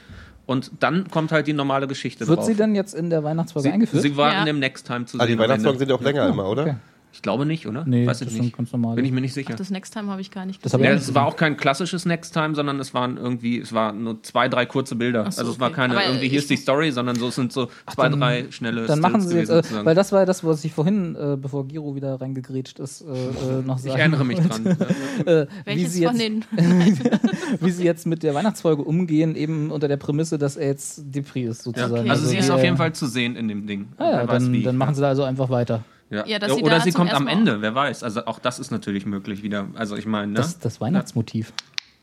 Und 0.46 0.72
dann 0.82 1.10
kommt 1.10 1.32
halt 1.32 1.48
die 1.48 1.54
normale 1.54 1.88
Geschichte 1.88 2.28
Wird 2.28 2.40
drauf. 2.40 2.46
sie 2.46 2.56
denn 2.56 2.76
jetzt 2.76 2.94
in 2.94 3.10
der 3.10 3.24
Weihnachtsfolge 3.24 3.72
eingeführt? 3.72 4.02
sie 4.04 4.18
war 4.18 4.34
Ja. 4.34 4.40
in 4.42 4.46
dem 4.46 4.60
Next 4.60 4.86
Time 4.86 5.06
zu 5.06 5.18
Ah, 5.20 5.24
die 5.26 5.32
sehen. 5.32 5.40
am 5.40 5.44
Weihnachtsfolgen 5.46 5.80
Ende. 5.80 5.80
sind 5.80 5.90
ja 5.90 5.96
auch 5.96 6.02
länger 6.02 6.28
immer, 6.28 6.50
oder? 6.50 6.62
okay. 6.64 6.76
Ich 7.16 7.22
glaube 7.22 7.46
nicht, 7.46 7.68
oder? 7.68 7.84
Nee, 7.86 8.08
Weiß 8.08 8.20
das 8.20 8.32
sind 8.34 8.42
nicht. 8.42 8.58
ganz 8.58 8.72
normale. 8.74 8.96
Bin 8.96 9.06
ich 9.06 9.12
mir 9.12 9.22
nicht 9.22 9.34
sicher. 9.36 9.52
Ach, 9.54 9.58
das 9.58 9.70
Next 9.70 9.94
Time 9.94 10.10
habe 10.10 10.20
ich 10.20 10.32
gar 10.32 10.48
nicht 10.48 10.66
Das 10.66 10.72
gesehen. 10.72 10.86
hab 10.88 10.94
Ja, 10.94 10.98
es 11.00 11.14
war 11.14 11.28
auch 11.28 11.36
kein 11.36 11.58
klassisches 11.58 12.06
Next 12.08 12.34
Time, 12.34 12.56
sondern 12.56 12.80
es 12.80 12.96
waren 12.96 13.18
irgendwie, 13.18 13.60
es 13.60 13.72
waren 13.72 14.04
nur 14.04 14.24
zwei, 14.24 14.50
drei 14.50 14.66
kurze 14.66 14.96
Bilder. 14.96 15.32
So, 15.32 15.42
also 15.42 15.52
es 15.54 15.60
war 15.60 15.68
okay. 15.68 15.76
keine 15.76 15.96
Aber 15.96 16.08
irgendwie, 16.08 16.28
hier 16.28 16.40
ist 16.40 16.50
die 16.50 16.58
Story, 16.58 16.92
sondern 16.92 17.16
so 17.16 17.28
es 17.28 17.36
sind 17.36 17.54
so 17.54 17.70
zwei, 17.94 18.10
dann- 18.10 18.20
drei 18.20 18.46
schnelle 18.50 18.88
Dann 18.88 19.00
machen 19.00 19.22
Stills 19.22 19.30
sie 19.32 19.38
jetzt, 19.38 19.48
gewesen, 19.48 19.60
äh, 19.60 19.62
sozusagen. 19.64 19.86
weil 19.86 19.96
das 19.96 20.12
war 20.12 20.26
das, 20.26 20.44
was 20.44 20.66
ich 20.66 20.74
vorhin, 20.74 21.16
äh, 21.16 21.38
bevor 21.40 21.68
Giro 21.68 21.96
wieder 21.96 22.20
reingegrätscht 22.20 22.80
ist, 22.80 23.02
äh, 23.02 23.06
äh, 23.06 23.62
noch 23.64 23.78
sagen 23.78 23.94
Ich 23.94 24.00
erinnere 24.00 24.26
mich 24.26 24.40
dran. 24.40 24.78
Äh, 25.26 25.46
wie, 25.46 25.48
Welches 25.66 25.94
sie 25.94 26.06
von 26.06 26.16
jetzt, 26.16 26.22
den? 26.22 26.46
wie 27.62 27.70
sie 27.72 27.84
jetzt 27.84 28.08
mit 28.08 28.24
der 28.24 28.34
Weihnachtsfolge 28.34 28.82
umgehen, 28.82 29.36
eben 29.36 29.70
unter 29.72 29.88
der 29.88 29.98
Prämisse, 29.98 30.38
dass 30.40 30.58
er 30.58 30.68
jetzt 30.68 31.04
Depri 31.14 31.44
ist, 31.44 31.60
Ja. 31.60 31.64
sozusagen. 31.66 31.94
Okay. 32.00 32.10
Also 32.10 32.26
sie 32.28 32.38
ist 32.38 32.48
die, 32.50 32.52
auf 32.52 32.62
äh, 32.62 32.66
jeden 32.66 32.78
Fall 32.78 32.94
zu 32.94 33.06
sehen 33.06 33.36
in 33.36 33.48
dem 33.48 33.68
Ding. 33.68 33.90
Ah 33.98 34.10
ja, 34.10 34.26
dann, 34.26 34.64
dann 34.64 34.78
machen 34.78 34.96
sie 34.96 35.02
da 35.02 35.10
also 35.10 35.24
einfach 35.24 35.50
weiter. 35.50 35.84
Ja. 36.14 36.26
Ja, 36.28 36.40
dass 36.40 36.56
sie 36.56 36.62
Oder 36.64 36.78
da 36.78 36.82
sie 36.82 36.92
kommt 36.92 37.14
am 37.14 37.28
Ende, 37.28 37.62
wer 37.62 37.74
weiß. 37.76 38.04
Also 38.04 38.26
auch 38.26 38.40
das 38.40 38.60
ist 38.60 38.72
natürlich 38.72 39.06
möglich 39.06 39.44
wieder. 39.44 39.68
Also 39.76 39.96
ich 39.98 40.06
meine, 40.06 40.28
ne? 40.32 40.34
Das, 40.36 40.60
das 40.60 40.80
Weihnachtsmotiv. 40.80 41.52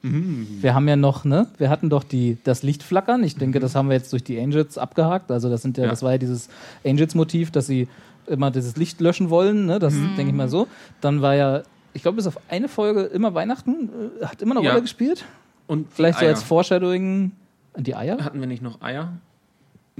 Mhm. 0.02 0.46
Wir 0.60 0.74
haben 0.74 0.88
ja 0.88 0.96
noch, 0.96 1.24
ne? 1.24 1.46
Wir 1.58 1.68
hatten 1.70 1.90
doch 1.90 2.02
die, 2.04 2.38
das 2.44 2.62
Lichtflackern. 2.62 3.22
Ich 3.22 3.36
denke, 3.36 3.58
Mhm. 3.58 3.62
das 3.62 3.74
haben 3.74 3.88
wir 3.88 3.96
jetzt 3.96 4.12
durch 4.12 4.24
die 4.24 4.40
Angels 4.40 4.78
abgehakt. 4.78 5.30
Also 5.30 5.48
das 5.50 5.62
sind 5.62 5.76
ja, 5.78 5.84
Ja. 5.84 5.90
das 5.90 6.02
war 6.02 6.12
ja 6.12 6.18
dieses 6.18 6.48
Angels-Motiv, 6.84 7.50
dass 7.50 7.66
sie 7.66 7.86
immer 8.26 8.50
dieses 8.50 8.76
Licht 8.76 9.00
löschen 9.00 9.28
wollen, 9.30 9.66
ne? 9.66 9.78
Das 9.78 9.92
Mhm. 9.94 10.16
denke 10.16 10.30
ich 10.30 10.36
mal 10.36 10.48
so. 10.48 10.68
Dann 11.00 11.20
war 11.22 11.34
ja, 11.34 11.62
ich 11.92 12.02
glaube, 12.02 12.16
bis 12.16 12.26
auf 12.26 12.38
eine 12.48 12.68
Folge 12.68 13.02
immer 13.02 13.34
Weihnachten, 13.34 13.90
äh, 14.20 14.24
hat 14.26 14.40
immer 14.42 14.56
eine 14.56 14.64
Ja. 14.64 14.70
Rolle 14.70 14.82
gespielt. 14.82 15.24
Und 15.66 15.92
Vielleicht 15.92 16.18
so 16.18 16.26
als 16.26 16.42
Foreshadowing 16.42 17.32
an 17.74 17.84
die 17.84 17.94
Eier. 17.94 18.18
Hatten 18.24 18.40
wir 18.40 18.46
nicht 18.46 18.62
noch 18.62 18.80
Eier? 18.82 19.12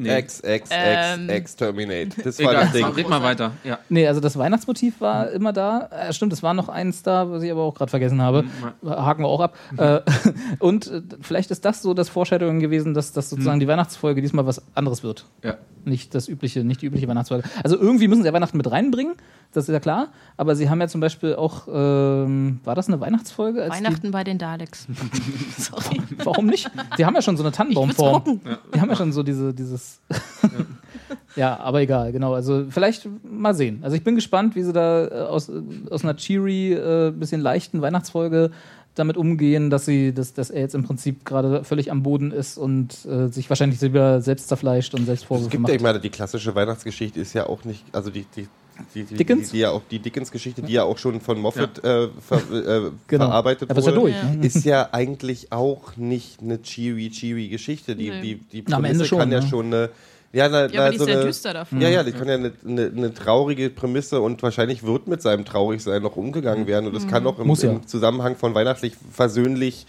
Nee. 0.03 0.09
Ex, 0.11 0.41
ex, 0.41 0.71
ex, 0.71 1.19
Ähm. 1.19 1.29
exterminate. 1.29 2.23
Das 2.23 2.39
war 2.43 2.51
Egal, 2.53 2.63
das 2.65 2.73
Ding. 2.73 2.85
red 2.87 3.09
mal 3.09 3.23
weiter. 3.23 3.53
Ja. 3.65 3.79
Nee, 3.89 4.07
also 4.09 4.21
das 4.21 4.37
Weihnachtsmotiv 4.39 5.01
war 5.01 5.31
immer 5.31 5.53
da. 5.53 5.89
Äh, 6.09 6.13
stimmt, 6.13 6.33
es 6.33 6.43
war 6.43 6.55
noch 6.55 6.69
eins 6.69 7.03
da, 7.03 7.31
was 7.31 7.43
ich 7.43 7.51
aber 7.51 7.63
auch 7.63 7.75
gerade 7.75 7.91
vergessen 7.91 8.23
habe. 8.23 8.45
Haken 8.85 9.23
wir 9.23 9.29
auch 9.29 9.41
ab. 9.41 9.57
Äh, 9.77 10.01
und 10.59 10.87
äh, 10.91 11.03
vielleicht 11.21 11.51
ist 11.51 11.65
das 11.65 11.83
so 11.83 11.95
das 11.95 12.09
Foreshadowing 12.09 12.61
gewesen, 12.61 12.95
dass 12.95 13.13
das 13.13 13.31
sozusagen 13.31 13.61
die 13.61 13.69
Weihnachtsfolge 13.69 14.21
diesmal 14.23 14.47
was 14.47 14.63
anderes 14.75 15.03
wird. 15.03 15.27
ja. 15.43 15.57
Nicht 15.87 16.15
das 16.15 16.29
übliche, 16.29 16.63
nicht 16.63 16.83
die 16.83 16.87
übliche 16.87 17.09
Weihnachtsfolge. 17.09 17.49
Also 17.65 17.79
irgendwie 17.79 18.07
müssen 18.07 18.21
sie 18.21 18.27
ja 18.29 18.35
Weihnachten 18.35 18.59
mit 18.59 18.71
reinbringen, 18.71 19.15
das 19.55 19.67
ist 19.67 19.73
ja 19.73 19.81
klar. 19.81 20.09
Aber 20.37 20.55
sie 20.55 20.69
haben 20.69 20.79
ja 20.79 20.89
zum 20.89 21.01
Beispiel 21.01 21.35
auch, 21.37 21.69
ähm, 21.73 22.61
war 22.65 22.75
das 22.75 22.89
eine 22.89 23.01
Weihnachtsfolge? 23.01 23.63
Als 23.63 23.73
Weihnachten 23.77 24.11
bei 24.11 24.23
den 24.23 24.37
Daleks. 24.37 24.87
Sorry. 25.57 26.03
Die, 26.11 26.19
warum 26.23 26.47
nicht? 26.49 26.71
Die 26.99 27.07
haben 27.07 27.15
ja 27.15 27.23
schon 27.23 27.39
so 27.39 27.43
eine 27.43 27.51
Tannenbaumform. 27.53 28.13
gucken. 28.25 28.41
Die 28.75 28.79
haben 28.81 28.91
ja 28.91 28.97
schon 28.97 29.11
so 29.13 29.23
diese, 29.23 29.55
dieses. 29.55 29.90
ja, 31.37 31.59
aber 31.59 31.81
egal, 31.81 32.13
genau. 32.13 32.35
Also 32.35 32.67
vielleicht 32.69 33.09
mal 33.23 33.55
sehen. 33.55 33.81
Also 33.83 33.97
ich 33.97 34.05
bin 34.05 34.15
gespannt, 34.15 34.55
wie 34.55 34.63
sie 34.63 34.73
da 34.73 35.07
äh, 35.07 35.11
aus, 35.23 35.49
äh, 35.49 35.63
aus 35.91 36.05
einer 36.05 36.17
cheery, 36.17 36.73
äh, 36.73 37.11
bisschen 37.11 37.41
leichten 37.41 37.83
Weihnachtsfolge 37.83 38.51
damit 38.95 39.17
umgehen, 39.17 39.71
dass 39.71 39.87
sie, 39.87 40.13
dass, 40.13 40.35
dass 40.35 40.51
er 40.51 40.61
jetzt 40.61 40.75
im 40.75 40.83
Prinzip 40.83 41.25
gerade 41.25 41.65
völlig 41.65 41.91
am 41.91 42.03
Boden 42.03 42.33
ist 42.33 42.59
und 42.59 43.05
äh, 43.07 43.29
sich 43.29 43.49
wahrscheinlich 43.49 43.81
wieder 43.81 44.21
selbst 44.21 44.49
zerfleischt 44.49 44.95
und 44.95 45.07
selbst 45.07 45.23
Es 45.23 45.29
Vorwürfe 45.29 45.51
gibt 45.51 45.69
ja, 45.69 45.75
ich 45.75 45.81
macht. 45.81 45.93
meine, 45.93 46.01
die 46.01 46.11
klassische 46.11 46.55
Weihnachtsgeschichte 46.55 47.21
ist 47.21 47.33
ja 47.33 47.47
auch 47.47 47.65
nicht, 47.65 47.85
also 47.93 48.11
die, 48.11 48.27
die, 48.37 48.49
die, 48.95 49.05
die, 49.05 49.15
Dickens? 49.15 49.49
Die, 49.49 49.53
die, 49.53 49.59
ja 49.61 49.71
auch, 49.71 49.83
die 49.91 49.99
Dickens-Geschichte, 49.99 50.63
die 50.63 50.73
ja 50.73 50.85
auch 50.85 50.99
schon 50.99 51.21
von 51.21 51.39
Moffat 51.41 51.79
äh, 51.85 52.09
ver, 52.21 52.37
äh, 52.53 52.91
Genau. 53.07 53.27
verarbeitet 53.27 53.71
ist 53.71 53.77
ja 53.77 53.85
wurde, 53.85 54.01
durch. 54.01 54.15
Ne? 54.23 54.47
ist 54.47 54.65
ja 54.65 54.89
eigentlich 54.93 55.53
auch 55.53 55.97
nicht 55.97 56.41
eine 56.41 56.63
cheery, 56.63 57.11
cheery 57.11 57.49
Geschichte. 57.49 57.97
Die, 57.97 58.11
Nee. 58.11 58.21
die, 58.21 58.35
die 58.37 58.65
Na, 58.69 58.77
am 58.77 58.83
Prämisse 58.83 59.03
Ende 59.03 59.09
schon, 59.09 59.19
kann 59.19 59.33
ja 59.33 59.41
ne? 59.41 59.47
schon 59.47 59.67
eine, 59.67 59.91
ja, 60.33 60.49
na, 60.49 60.67
Ja, 60.67 60.83
aber 60.83 60.91
die 60.91 60.99
so 60.99 61.05
ist 61.05 61.09
sehr 61.09 61.17
eine, 61.17 61.27
düster 61.27 61.55
dafür. 61.55 61.81
Ja, 61.81 61.89
ja, 61.89 62.05
die 62.05 62.13
kann 62.13 62.29
ja 62.29 62.35
eine, 62.35 62.53
eine, 62.67 62.87
eine 62.87 63.15
traurige 63.15 63.71
Prämisse 63.71 64.21
und 64.21 64.43
wahrscheinlich 64.43 64.83
wird 64.85 65.09
mit 65.09 65.23
seinem 65.23 65.45
Traurigsein 65.45 66.03
noch 66.03 66.17
umgegangen 66.17 66.67
werden 66.67 66.87
und 66.87 66.95
das 66.95 67.09
kann 67.09 67.27
auch 67.27 67.39
im, 67.39 67.47
Muss 67.47 67.63
ja. 67.63 67.71
im 67.71 67.87
Zusammenhang 67.87 68.37
von 68.37 68.55
weihnachtlich 68.55 68.95
versöhnlich 69.13 69.87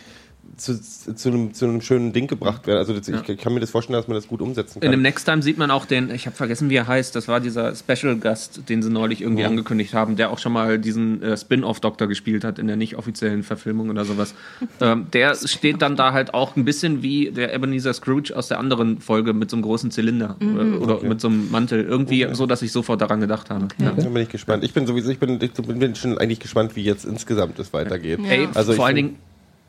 zu, 0.57 0.79
zu, 0.81 1.29
einem, 1.29 1.53
zu 1.53 1.65
einem 1.65 1.81
schönen 1.81 2.13
Ding 2.13 2.27
gebracht 2.27 2.67
werden. 2.67 2.79
Also 2.79 2.93
das, 2.93 3.07
ich 3.07 3.37
kann 3.37 3.53
mir 3.53 3.59
das 3.59 3.69
vorstellen, 3.71 3.97
dass 3.97 4.07
man 4.07 4.15
das 4.15 4.27
gut 4.27 4.41
umsetzen 4.41 4.77
In 4.79 4.81
kann. 4.81 4.91
dem 4.91 5.01
Next 5.01 5.25
Time 5.25 5.41
sieht 5.41 5.57
man 5.57 5.71
auch 5.71 5.85
den, 5.85 6.09
ich 6.11 6.25
habe 6.25 6.35
vergessen, 6.35 6.69
wie 6.69 6.75
er 6.75 6.87
heißt, 6.87 7.15
das 7.15 7.27
war 7.27 7.39
dieser 7.39 7.73
Special-Gast, 7.75 8.69
den 8.69 8.81
sie 8.81 8.89
neulich 8.89 9.21
irgendwie 9.21 9.43
Ja. 9.43 9.47
angekündigt 9.47 9.93
haben, 9.93 10.15
der 10.15 10.31
auch 10.31 10.39
schon 10.39 10.53
mal 10.53 10.79
diesen 10.79 11.21
äh, 11.23 11.37
Spin-off-Doktor 11.37 12.07
gespielt 12.07 12.43
hat 12.43 12.59
in 12.59 12.67
der 12.67 12.75
nicht 12.75 12.95
offiziellen 12.97 13.43
Verfilmung 13.43 13.89
oder 13.89 14.05
sowas. 14.05 14.33
ähm, 14.81 15.07
der 15.13 15.35
steht 15.35 15.81
dann 15.81 15.95
da 15.95 16.13
halt 16.13 16.33
auch 16.33 16.55
ein 16.55 16.65
bisschen 16.65 17.01
wie 17.03 17.31
der 17.31 17.53
Ebenezer 17.53 17.93
Scrooge 17.93 18.35
aus 18.35 18.47
der 18.47 18.59
anderen 18.59 18.99
Folge 18.99 19.33
mit 19.33 19.49
so 19.49 19.55
einem 19.55 19.63
großen 19.63 19.91
Zylinder 19.91 20.35
oder, 20.41 20.81
oder 20.81 21.03
mit 21.07 21.21
so 21.21 21.27
einem 21.27 21.49
Mantel. 21.51 21.83
Irgendwie 21.83 22.27
so, 22.33 22.45
dass 22.45 22.61
ich 22.61 22.71
sofort 22.71 23.01
daran 23.01 23.19
gedacht 23.21 23.49
habe. 23.49 23.67
Ja. 23.79 23.91
Da 23.91 24.03
bin 24.09 24.17
ich 24.23 24.29
gespannt. 24.29 24.63
Ich 24.63 24.73
bin 24.73 24.85
sowieso, 24.87 25.09
ich 25.09 25.19
bin, 25.19 25.39
ich 25.41 25.51
bin 25.53 25.95
schon 25.95 26.17
eigentlich 26.17 26.39
gespannt, 26.39 26.75
wie 26.75 26.83
jetzt 26.83 27.05
insgesamt 27.05 27.59
es 27.59 27.73
weitergeht. 27.73 28.19
Ja. 28.23 28.29
Ey, 28.29 28.47
Also 28.53 28.73
vor 28.73 28.85
allen 28.85 28.95
Dingen, 28.95 29.15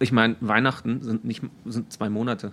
ich 0.03 0.13
meine, 0.13 0.37
Weihnachten 0.41 1.03
sind 1.03 1.25
nicht 1.25 1.43
sind 1.65 1.93
zwei 1.93 2.09
Monate. 2.09 2.53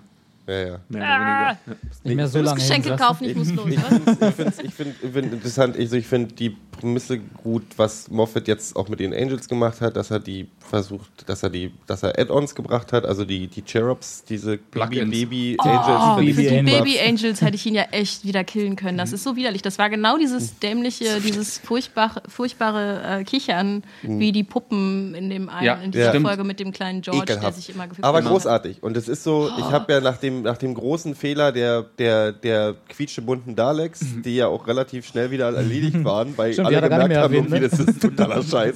Ja, 0.50 0.60
ja. 0.60 0.80
Mehr 0.90 1.02
oder 1.02 1.02
weniger. 1.02 1.02
Ja. 1.02 1.58
Nicht 2.04 2.16
mehr 2.16 2.28
so 2.28 2.42
lange 2.42 2.60
Geschenke 2.60 2.96
kaufen, 2.96 3.24
ich 3.30 3.36
muss 3.36 3.52
los. 3.54 3.68
Ich 3.70 3.78
was? 3.78 4.36
finde 4.36 4.54
ich 4.60 4.66
ich 4.66 4.74
find, 4.74 4.96
ich 5.04 5.12
find 5.12 5.34
interessant, 5.34 5.76
ich, 5.78 5.92
ich 5.94 6.08
finde 6.08 6.34
die 6.34 6.50
Prämisse 6.72 7.20
gut, 7.20 7.64
was 7.78 8.10
Moffat 8.10 8.48
jetzt 8.48 8.76
auch 8.76 8.88
mit 8.90 9.00
den 9.00 9.14
Angels 9.14 9.48
gemacht 9.48 9.82
hat, 9.82 9.96
dass 9.98 10.12
er 10.12 10.20
die 10.20 10.48
versucht, 10.60 11.10
dass 11.28 11.44
er 11.44 11.50
die, 11.50 11.72
dass 11.88 12.04
er 12.04 12.18
Add-ons 12.18 12.56
gebracht 12.56 12.94
hat, 12.94 13.06
also 13.06 13.26
die, 13.26 13.48
die 13.48 13.62
Cherubs, 13.64 14.24
diese 14.24 14.58
Baby, 14.58 15.58
Oh, 15.60 15.68
Angels. 15.68 16.16
Baby 16.18 16.34
für 16.34 16.42
die. 16.42 16.62
Baby 16.72 17.00
Angels 17.00 17.42
hätte 17.42 17.56
ich 17.56 17.66
ihn 17.66 17.76
ja 17.76 17.84
echt 17.92 18.24
wieder 18.26 18.44
killen 18.44 18.76
können. 18.76 18.98
Das 18.98 19.12
ist 19.14 19.24
so 19.24 19.36
widerlich. 19.36 19.62
Das 19.62 19.78
war 19.78 19.90
genau 19.90 20.18
dieses 20.18 20.58
dämliche, 20.60 21.20
dieses 21.22 21.58
furchtbare, 21.58 22.22
furchtbare 22.28 23.20
äh, 23.20 23.24
Kichern, 23.24 23.84
wie 24.04 24.32
die 24.32 24.44
Puppen 24.44 25.14
in 25.16 25.30
dem 25.30 25.50
einen, 25.50 25.66
Ja, 25.66 25.74
in 25.76 25.92
dieser 25.92 26.10
stimmt. 26.10 26.28
Folge 26.28 26.44
mit 26.44 26.60
dem 26.60 26.72
kleinen 26.72 27.02
George, 27.02 27.26
der 27.26 27.36
Ekelhaft. 27.38 27.58
sich 27.58 27.70
immer 27.74 27.88
gefühlt 27.88 28.06
Aber 28.06 28.20
hat. 28.20 28.26
großartig. 28.26 28.82
Und 28.82 28.96
es 28.96 29.08
ist 29.08 29.24
so, 29.24 29.50
ich 29.58 29.66
habe 29.66 29.92
ja 29.92 30.00
nach 30.02 30.18
dem, 30.18 30.39
nach 30.44 30.58
dem 30.58 30.74
großen 30.74 31.16
Fehler 31.16 31.52
der, 31.52 31.84
der, 31.98 32.32
der 32.32 32.76
quietschebunten 32.90 33.56
Daleks, 33.56 34.02
die 34.24 34.36
ja 34.36 34.48
auch 34.48 34.68
relativ 34.68 35.06
schnell 35.06 35.32
wieder 35.32 35.54
erledigt 35.56 36.04
waren, 36.04 36.38
weil 36.38 36.54
Stimmt, 36.54 36.70
die 36.72 36.76
alle 36.76 36.88
er 36.88 36.90
gemerkt 36.90 37.16
haben, 37.16 37.34
erwähnt, 37.34 37.74
das 37.74 37.80
ist 37.80 38.02
totaler 38.02 38.44
Scheiß. 38.50 38.76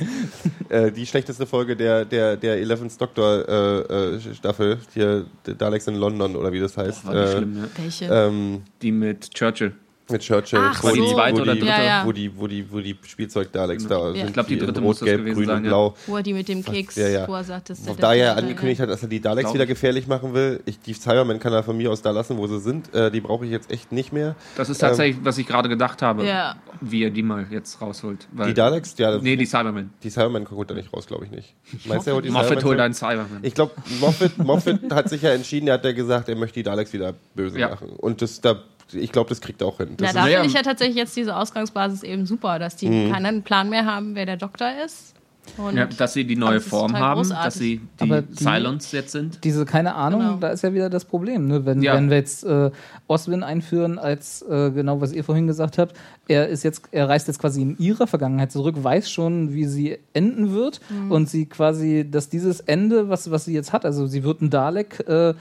äh, 0.70 0.92
die 0.92 1.06
schlechteste 1.06 1.46
Folge 1.46 1.76
der, 1.76 2.06
der, 2.06 2.38
der 2.38 2.58
Eleventh 2.58 3.00
Doctor 3.00 3.48
äh, 3.48 4.16
äh, 4.16 4.34
Staffel, 4.34 4.80
hier 4.94 5.26
Daleks 5.58 5.88
in 5.88 5.96
London 5.96 6.36
oder 6.36 6.52
wie 6.52 6.60
das 6.60 6.78
heißt. 6.78 7.06
War 7.06 7.14
nicht 7.14 7.34
äh, 7.34 7.38
schlimm, 7.38 7.58
ja. 7.58 7.64
Welche? 7.84 8.06
ähm, 8.06 8.62
Die 8.82 8.92
mit 8.92 9.32
Churchill. 9.34 9.74
Mit 10.10 10.22
Churchill, 10.22 10.60
Ach 10.62 10.84
wo, 10.84 10.90
so. 10.90 10.94
die, 10.96 11.08
zweite 11.14 11.38
wo, 11.38 11.42
oder 11.44 11.54
die, 11.54 11.60
dritte? 11.62 11.72
Ja, 11.74 11.84
ja. 11.84 12.06
wo 12.06 12.12
die, 12.12 12.38
wo 12.38 12.48
die, 12.48 12.72
wo 12.72 12.80
die 12.80 12.98
Spielzeug-Daleks 13.06 13.88
da 13.88 14.08
Ja. 14.10 14.14
sind. 14.14 14.28
Ich 14.28 14.34
glaub, 14.34 14.48
die 14.48 14.58
dritte 14.58 14.74
Rot, 14.80 14.84
muss 14.84 15.00
das 15.00 15.06
Gelb, 15.06 15.20
gewesen 15.22 15.36
Grün 15.36 15.46
sein, 15.48 15.58
und 15.60 15.64
ja. 15.66 15.70
Blau. 15.70 15.96
wo 16.08 16.18
er 16.18 16.24
die 16.24 16.34
mit 16.34 16.48
dem 16.50 16.64
Keks, 16.64 16.96
Ja, 16.98 17.08
ja. 17.08 17.26
der 17.26 17.96
da 17.98 18.14
er 18.14 18.38
angekündigt 18.38 18.82
hat, 18.82 18.90
dass 18.90 19.02
er 19.02 19.08
die 19.10 19.22
Daleks 19.22 19.44
Glaub 19.46 19.54
wieder 19.56 19.64
ich. 19.64 19.70
gefährlich 19.70 20.08
machen 20.08 20.34
will. 20.34 20.62
Ich, 20.66 20.80
die 20.80 20.94
Cybermen 20.94 21.40
kann 21.40 21.54
er 21.54 21.64
von 21.64 21.78
mir 21.78 21.90
aus 21.92 22.02
da 22.02 22.12
lassen, 22.12 22.38
wo 22.38 22.48
sie 22.48 22.60
sind. 22.60 22.94
Äh, 22.94 23.12
die 23.12 23.22
brauche 23.22 23.46
ich 23.46 23.52
jetzt 23.52 23.72
echt 23.72 23.92
nicht 23.92 24.12
mehr. 24.12 24.36
Das 24.58 24.70
ist 24.70 24.80
tatsächlich, 24.80 25.24
was 25.24 25.38
ich 25.38 25.48
gerade 25.48 25.70
gedacht 25.70 26.02
habe, 26.02 26.26
Ja. 26.26 26.56
wie 26.82 27.04
er 27.04 27.10
die 27.10 27.24
mal 27.24 27.48
jetzt 27.50 27.82
rausholt. 27.82 28.28
Weil 28.34 28.48
Die 28.48 28.54
Daleks? 28.54 28.96
Ja, 28.98 29.18
Nee, 29.20 29.36
die 29.38 29.46
Cybermen. 29.46 29.92
die 30.04 30.10
Cybermen 30.10 30.50
holt 30.52 30.70
er 30.70 30.76
nicht 30.76 30.92
raus, 30.94 31.08
glaube 31.08 31.26
ich 31.26 31.32
nicht. 31.32 31.56
Meinst 31.86 32.08
du, 32.08 32.12
Moffat 32.12 32.26
Cybermen 32.60 32.64
holt 32.66 32.80
einen 32.80 32.94
Cyberman. 32.94 33.40
Ich 33.42 33.54
glaube, 33.54 33.72
Moffat, 34.02 34.38
Moffat 34.38 34.80
hat 34.92 35.10
sich 35.10 35.22
ja 35.22 35.32
entschieden, 35.32 35.68
er 35.70 35.76
hat 35.76 35.86
ja 35.86 35.94
gesagt, 35.94 36.28
er 36.30 36.36
möchte 36.36 36.56
die 36.60 36.64
Daleks 36.64 36.92
wieder 36.94 37.14
böse 37.36 37.58
machen. 37.60 37.90
Und 37.98 38.22
das, 38.22 38.42
da, 38.42 38.62
ich 38.96 39.12
glaube, 39.12 39.30
das 39.30 39.42
kriegt 39.42 39.62
auch 39.64 39.78
hin. 39.78 39.90
Na, 40.00 40.06
Das 40.08 40.14
da 40.14 40.24
sehr- 40.24 40.32
finde 40.34 40.48
ich 40.48 40.54
ja 40.54 40.62
tatsächlich 40.62 40.98
jetzt 40.98 41.16
diese 41.16 41.36
Ausgangsbasis 41.36 42.04
eben 42.04 42.26
super, 42.26 42.60
dass 42.60 42.76
die 42.76 42.90
Mhm. 42.90 43.12
keinen 43.12 43.44
Plan 43.44 43.70
mehr 43.70 43.86
haben, 43.86 44.16
wer 44.16 44.26
der 44.26 44.38
Doktor 44.38 44.68
ist. 44.86 45.14
Und 45.58 45.76
Ja, 45.76 45.88
dass 45.88 46.14
sie 46.14 46.24
die 46.24 46.38
neue 46.38 46.62
Form 46.62 46.98
haben, 46.98 47.18
großartig. 47.18 47.44
dass 47.44 47.54
sie 47.56 47.82
die, 48.00 48.04
Aber 48.04 48.22
die- 48.22 48.34
Cylons 48.34 48.94
jetzt 48.94 49.12
sind. 49.12 49.44
Diese 49.44 49.66
keine 49.66 49.94
Ahnung, 49.94 50.22
Genau. 50.22 50.38
da 50.38 50.48
ist 50.52 50.64
ja 50.64 50.74
wieder 50.74 50.90
das 50.90 51.04
Problem. 51.04 51.50
Ne? 51.50 51.66
Wenn, 51.66 51.82
Ja. 51.82 51.96
wenn 51.96 52.10
wir 52.10 52.16
jetzt 52.16 52.46
äh, 52.46 52.72
Oswin 53.08 53.44
einführen, 53.44 54.00
als 54.00 54.42
äh, 54.44 54.72
genau 54.72 55.02
was 55.02 55.12
ihr 55.12 55.26
vorhin 55.26 55.46
gesagt 55.46 55.78
habt, 55.78 55.98
er 56.30 56.48
ist 56.48 56.64
jetzt, 56.64 56.84
er 56.92 57.10
reist 57.10 57.28
jetzt 57.28 57.40
quasi 57.40 57.62
in 57.62 57.78
ihrer 57.78 58.08
Vergangenheit 58.08 58.54
zurück, 58.54 58.76
weiß 58.82 59.12
schon, 59.12 59.54
wie 59.54 59.66
sie 59.66 59.98
enden 60.14 60.54
wird 60.54 60.80
und 61.10 61.28
sie 61.30 61.46
quasi, 61.46 62.08
dass 62.10 62.30
dieses 62.30 62.62
Ende, 62.62 63.10
was, 63.10 63.30
was 63.30 63.44
sie 63.44 63.54
jetzt 63.54 63.74
hat, 63.74 63.84
also 63.84 64.08
sie 64.08 64.24
wird 64.24 64.42
ein 64.42 64.50
Dalek, 64.50 65.04
äh, 65.10 65.34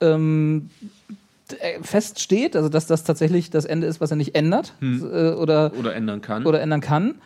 ähm, 0.00 0.68
äh, 1.60 1.82
feststeht, 1.82 2.56
also 2.56 2.68
dass 2.68 2.86
das 2.86 3.04
tatsächlich 3.04 3.50
das 3.50 3.64
Ende 3.64 3.86
ist, 3.86 4.00
was 4.00 4.10
er 4.10 4.16
nicht 4.16 4.34
ändert 4.34 4.72
äh, 4.80 5.30
oder 5.32 5.72
Oder 5.78 5.94
ändern 5.94 6.20
kann. 6.20 6.46
oder 6.46 6.60
ändern 6.60 6.80
kann, 6.80 7.16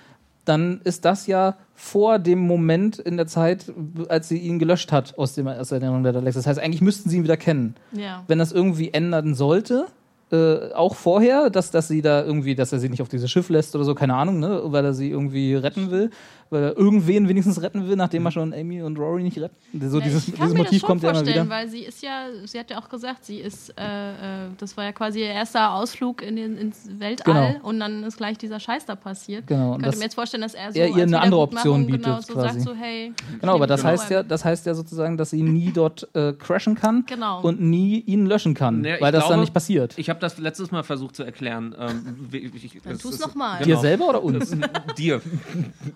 dann 0.45 0.81
ist 0.85 1.05
das 1.05 1.27
ja 1.27 1.57
vor 1.75 2.19
dem 2.19 2.39
Moment 2.39 2.99
in 2.99 3.17
der 3.17 3.27
Zeit, 3.27 3.71
als 4.09 4.29
sie 4.29 4.39
ihn 4.39 4.59
gelöscht 4.59 4.91
hat 4.93 5.17
aus, 5.19 5.35
dem, 5.35 5.47
aus 5.47 5.69
der 5.69 5.77
Erinnerung 5.77 6.03
der 6.03 6.13
Daleks. 6.13 6.37
Das 6.37 6.47
heißt, 6.47 6.59
eigentlich 6.59 6.81
müssten 6.81 7.11
sie 7.11 7.19
ihn 7.19 7.23
wieder 7.25 7.37
kennen. 7.37 7.75
ja. 7.93 8.25
Wenn 8.29 8.39
das 8.39 8.51
irgendwie 8.51 8.93
ändern 8.93 9.35
sollte, 9.35 9.87
äh, 10.33 10.73
auch 10.73 10.95
vorher, 10.95 11.49
dass, 11.51 11.71
dass 11.71 11.89
sie 11.89 12.03
da 12.03 12.23
irgendwie, 12.25 12.55
dass 12.55 12.73
er 12.73 12.79
sie 12.81 12.89
nicht 12.89 13.01
auf 13.03 13.09
dieses 13.09 13.31
Schiff 13.31 13.49
lässt 13.49 13.75
oder 13.77 13.85
so, 13.85 13.95
keine 13.95 14.15
Ahnung, 14.15 14.41
ne, 14.41 14.61
weil 14.65 14.85
er 14.85 14.93
sie 14.95 15.09
irgendwie 15.11 15.55
retten 15.55 15.91
will, 15.91 16.11
weil 16.51 16.63
er 16.63 16.77
irgendwen 16.77 17.29
wenigstens 17.29 17.61
retten 17.63 17.87
will, 17.89 17.97
nachdem 17.97 18.25
er 18.27 18.31
schon 18.33 18.53
Amy 18.55 18.83
und 18.83 18.99
Rory 18.99 19.23
nicht 19.23 19.37
rettet. 19.39 19.57
So 19.81 19.99
Ja, 19.99 20.05
dieses, 20.05 20.29
ich 20.29 20.35
kann 20.35 20.47
dieses 20.47 20.53
mir 20.55 20.59
Motiv 20.65 20.71
das 20.71 20.81
schon 20.81 20.87
kommt 20.89 21.03
ja 21.03 21.11
immer 21.11 21.19
vorstellen, 21.21 21.47
wieder. 21.47 21.55
weil 21.55 21.69
sie 21.69 21.81
ist 21.83 22.03
ja, 22.03 22.25
sie 22.45 22.59
hat 22.59 22.71
ja 22.71 22.79
auch 22.79 22.89
gesagt, 22.89 23.25
sie 23.25 23.39
ist, 23.39 23.71
äh, 23.79 24.45
äh, 24.45 24.49
das 24.59 24.77
war 24.77 24.85
ja 24.85 24.93
quasi 24.93 25.21
ihr 25.21 25.27
erster 25.31 25.73
Ausflug 25.73 26.23
in 26.23 26.37
den, 26.37 26.57
ins 26.57 26.89
Weltall 26.99 27.55
Genau. 27.55 27.69
und 27.69 27.81
dann 27.81 28.03
ist 28.05 28.17
gleich 28.17 28.39
dieser 28.39 28.61
Scheiß 28.61 28.87
da 28.87 28.97
passiert. 28.97 29.47
Genau, 29.47 29.77
Ich 29.77 29.83
könnte 29.83 29.99
mir 29.99 30.05
jetzt 30.05 30.15
vorstellen, 30.15 30.43
dass 30.43 30.55
er 30.55 30.73
so 30.73 30.79
er 30.79 30.89
ihr 30.89 31.03
eine 31.03 31.21
andere 31.21 31.41
Option 31.41 31.87
genau 31.87 32.17
bietet, 32.17 32.27
so 32.27 32.33
quasi. 32.35 32.61
sagt 32.61 32.61
so, 32.63 32.75
hey, 32.75 33.13
Genau, 33.41 33.55
aber 33.55 33.67
das 33.67 33.85
heißt 33.85 34.11
ja, 34.11 34.23
das 34.23 34.45
heißt 34.45 34.67
ja 34.67 34.75
sozusagen, 34.75 35.17
dass 35.17 35.31
sie 35.31 35.43
nie 35.43 35.71
dort 35.73 36.09
äh, 36.15 36.33
crashen 36.33 36.75
kann 36.75 37.05
Genau. 37.07 37.41
und 37.43 37.61
nie 37.61 38.01
ihn 38.01 38.27
löschen 38.27 38.55
kann, 38.55 38.85
ich 38.85 39.01
weil 39.01 39.13
das 39.13 39.23
dann 39.25 39.29
glaube, 39.31 39.41
nicht 39.43 39.55
passiert. 39.55 39.95
Ich 39.99 40.09
habe 40.11 40.21
das 40.21 40.39
letztes 40.39 40.71
Mal 40.71 40.83
versucht 40.83 41.17
zu 41.17 41.23
erklären. 41.25 41.75
Ähm, 41.79 42.17
wie- 42.31 42.39
ich, 42.39 42.79
Dann 42.83 42.95
es 42.95 43.03
tu's 43.03 43.15
ist- 43.15 43.21
noch 43.21 43.35
mal. 43.35 43.59
Genau. 43.59 43.65
Dir 43.67 43.77
selber 43.79 44.09
oder 44.09 44.23
uns? 44.23 44.57
Dir. 44.99 45.21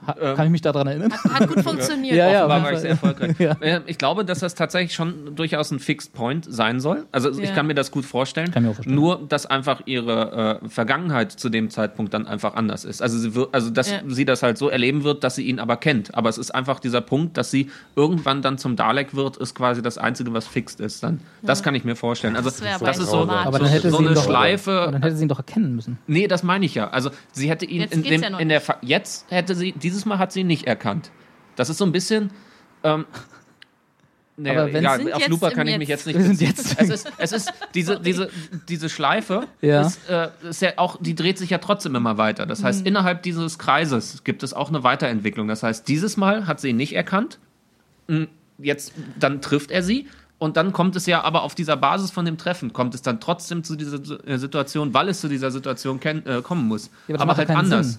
Ha, 0.07 0.15
kann 0.43 0.47
ich 0.49 0.53
mich 0.53 0.61
daran 0.61 0.87
erinnern? 0.89 1.13
Hat 1.13 1.49
gut 1.49 1.61
funktioniert. 1.65 2.17
Ja, 2.17 2.29
ja, 2.31 2.39
Offenbar 2.41 2.63
war 2.65 2.73
ich 2.73 2.79
sehr 2.81 2.91
erfolgreich. 2.91 3.37
Ja. 3.39 3.57
Ich 3.87 3.97
glaube, 3.99 4.25
dass 4.25 4.41
das 4.41 4.55
tatsächlich 4.55 4.93
schon 4.95 5.35
durchaus 5.37 5.71
ein 5.71 5.79
Fixed 5.79 6.13
Point 6.13 6.47
sein 6.49 6.81
soll. 6.81 7.07
Also 7.13 7.31
ich 7.31 7.49
Ja. 7.49 7.55
kann 7.55 7.67
mir 7.67 7.75
das 7.75 7.91
gut 7.93 8.05
vorstellen. 8.05 8.51
Kann 8.51 8.65
mir 8.65 8.71
auch 8.71 8.75
vorstellen. 8.75 8.97
Nur, 8.97 9.21
dass 9.29 9.47
einfach 9.47 9.83
ihre 9.87 10.61
äh, 10.63 10.69
Vergangenheit 10.69 11.31
zu 11.33 11.49
dem 11.49 11.71
Zeitpunkt 11.71 12.13
dann 12.15 12.27
einfach 12.27 12.55
anders 12.55 12.85
ist. 12.85 13.03
Also, 13.03 13.19
sie 13.19 13.35
wird, 13.35 13.55
also 13.55 13.71
dass 13.71 13.91
Ja. 13.91 14.01
sie 14.09 14.25
das 14.25 14.43
halt 14.43 14.59
so 14.59 14.69
erleben 14.69 15.05
wird, 15.05 15.23
dass 15.25 15.37
sie 15.37 15.45
ihn 15.45 15.61
aber 15.61 15.77
kennt. 15.77 16.15
Aber 16.15 16.29
es 16.29 16.39
ist 16.39 16.53
einfach 16.55 16.81
dieser 16.81 17.01
Punkt, 17.01 17.37
dass 17.37 17.51
sie 17.51 17.71
irgendwann 17.97 18.43
dann 18.43 18.59
zum 18.59 18.75
Dalek 18.77 19.15
wird, 19.15 19.37
ist 19.37 19.55
quasi 19.55 19.83
das 19.83 19.99
Einzige, 19.99 20.33
was 20.33 20.47
fixed 20.47 20.81
ist. 20.81 21.03
Dann. 21.03 21.21
Das 21.43 21.63
kann 21.63 21.75
ich 21.75 21.85
mir 21.85 21.95
vorstellen. 21.97 22.35
Also 22.37 22.51
Das 22.51 22.59
das, 22.61 22.81
aber 22.83 22.91
ist 22.91 22.97
so. 23.11 23.19
Aber 23.29 23.53
so, 23.53 23.59
dann 23.59 23.69
hätte 23.69 23.91
so 23.91 23.99
ihn 24.01 24.07
eine 24.07 24.15
doch- 24.15 24.23
Aber 24.25 24.31
Schleife. 24.33 24.89
dann 24.93 25.03
hätte 25.03 25.17
sie 25.17 25.23
ihn 25.25 25.29
doch 25.29 25.39
erkennen 25.39 25.75
müssen. 25.77 25.99
Nee, 26.07 26.27
das 26.27 26.43
meine 26.43 26.65
ich 26.65 26.75
ja. 26.75 26.91
Also 26.91 27.11
sie 27.33 27.49
hätte 27.51 27.65
ihn 27.65 27.83
Jetzt 27.83 27.95
in, 27.95 28.03
dem, 28.03 28.23
ja 28.23 28.39
in 28.39 28.49
der. 28.49 28.61
Fa 28.61 28.77
jetzt 28.83 29.27
hätte 29.31 29.55
sie 29.55 29.73
dieses 29.73 30.05
Mal 30.07 30.19
hat 30.33 30.35
sie 30.35 30.45
nicht 30.45 30.67
erkannt. 30.67 31.11
Das 31.57 31.69
ist 31.69 31.77
so 31.79 31.85
ein 31.85 31.93
bisschen. 31.93 32.31
Ähm, 32.83 33.05
naja, 34.39 34.63
Aber 34.63 34.73
wenn- 34.73 34.77
egal, 34.81 35.13
auf 35.13 35.29
Looper 35.29 35.51
kann 35.51 35.67
ich 35.67 35.77
mich 35.77 35.89
Jetzt. 35.91 36.07
nicht. 36.07 36.19
Wir 36.19 36.25
sind 36.25 36.41
jetzt- 36.41 36.81
Es 36.81 36.89
ist, 36.89 37.13
es 37.19 37.33
ist 37.33 37.53
diese, 37.75 38.01
diese, 38.01 38.31
diese 38.67 38.89
Schleife 38.89 39.47
Ja. 39.61 39.83
ist, 39.83 40.09
äh, 40.09 40.29
ist 40.49 40.63
ja 40.63 40.71
auch, 40.79 40.97
die 41.01 41.15
dreht 41.15 41.37
sich 41.37 41.51
ja 41.51 41.59
trotzdem 41.59 41.95
immer 41.95 42.17
weiter. 42.17 42.47
Das 42.47 42.61
Mhm. 42.61 42.65
heißt, 42.65 42.87
innerhalb 42.87 43.23
dieses 43.23 43.59
Kreises 43.59 44.25
gibt 44.25 44.43
es 44.43 44.55
auch 44.55 44.71
eine 44.71 44.83
Weiterentwicklung. 44.83 45.49
Das 45.49 45.63
heißt, 45.63 45.87
dieses 45.87 46.17
Mal 46.17 46.47
hat 46.47 46.61
sie 46.61 46.71
ihn 46.71 46.77
nicht 46.77 46.95
erkannt. 46.97 47.39
Mm, 48.09 48.25
Jetzt, 48.59 48.93
dann 49.19 49.43
trifft 49.43 49.71
er 49.71 49.83
sie. 49.83 50.07
Und 50.39 50.57
dann 50.57 50.73
kommt 50.73 50.95
es 50.97 51.07
ja 51.07 51.23
aber 51.23 51.43
auf 51.43 51.55
dieser 51.55 51.77
Basis 51.77 52.11
von 52.11 52.25
dem 52.25 52.39
Treffen, 52.39 52.73
kommt 52.73 52.95
es 52.95 53.03
dann 53.03 53.19
trotzdem 53.21 53.65
zu 53.65 53.77
dieser 53.77 53.99
äh, 54.27 54.39
Situation, 54.39 54.95
weil 54.95 55.09
es 55.09 55.21
zu 55.21 55.29
dieser 55.29 55.51
Situation 55.51 56.01
äh, 56.03 56.41
kommen 56.43 56.69
muss. 56.69 56.91
Ja, 57.09 57.17
aber 57.17 57.27
macht 57.27 57.39
halt 57.39 57.51
anders. 57.51 57.93
Sinn. 57.93 57.99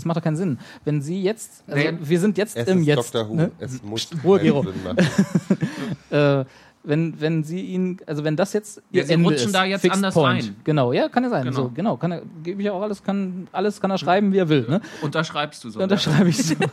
Das 0.00 0.06
macht 0.06 0.16
doch 0.16 0.22
keinen 0.22 0.36
Sinn. 0.36 0.58
Wenn 0.84 1.02
sie 1.02 1.22
jetzt, 1.22 1.62
also 1.66 1.90
Nee. 1.90 1.98
wir 2.00 2.20
sind 2.20 2.38
jetzt 2.38 2.56
Es 2.56 2.66
im 2.68 2.80
ist 2.80 2.86
Jetzt. 2.86 2.96
Doctor 3.14 3.28
Who. 3.28 3.34
Ne? 3.34 3.50
Es 3.58 3.82
muss 3.82 4.08
Ruhe, 4.24 4.40
Gero. 4.40 4.62
Sinn 4.62 4.82
machen. 4.82 4.96
Äh, 6.10 6.44
wenn, 6.82 7.20
wenn 7.20 7.44
sie 7.44 7.60
ihn, 7.60 7.98
also 8.06 8.24
wenn 8.24 8.36
das 8.36 8.52
jetzt 8.54 8.78
Ja, 8.90 9.02
ihr 9.02 9.06
sie 9.06 9.12
Ende 9.12 9.28
rutschen 9.28 9.46
ist, 9.48 9.54
da 9.54 9.64
jetzt 9.64 9.82
Fixed 9.82 9.96
anders 9.96 10.14
Point. 10.14 10.44
rein. 10.44 10.56
Genau, 10.64 10.92
ja, 10.92 11.08
kann 11.10 11.22
ja 11.24 11.28
sein. 11.30 11.44
Genau. 11.44 11.56
So, 11.56 11.68
genau, 11.70 11.96
kann 11.98 12.10
er, 12.12 12.22
gebe 12.42 12.62
ich 12.62 12.66
ja 12.66 12.72
auch 12.72 12.80
alles, 12.82 13.02
kann, 13.02 13.46
alles 13.52 13.80
kann 13.80 13.90
er 13.90 13.98
schreiben, 13.98 14.32
wie 14.32 14.38
er 14.38 14.48
will. 14.48 14.66
Ne? 14.68 14.80
Und 15.02 15.14
da 15.14 15.22
schreibst 15.22 15.62
du 15.62 15.70
so. 15.70 15.78
Und 15.80 15.90
da 15.90 15.98
schreibe 15.98 16.30
ich 16.30 16.38
so. 16.42 16.54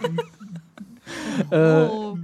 Oh, 1.52 2.18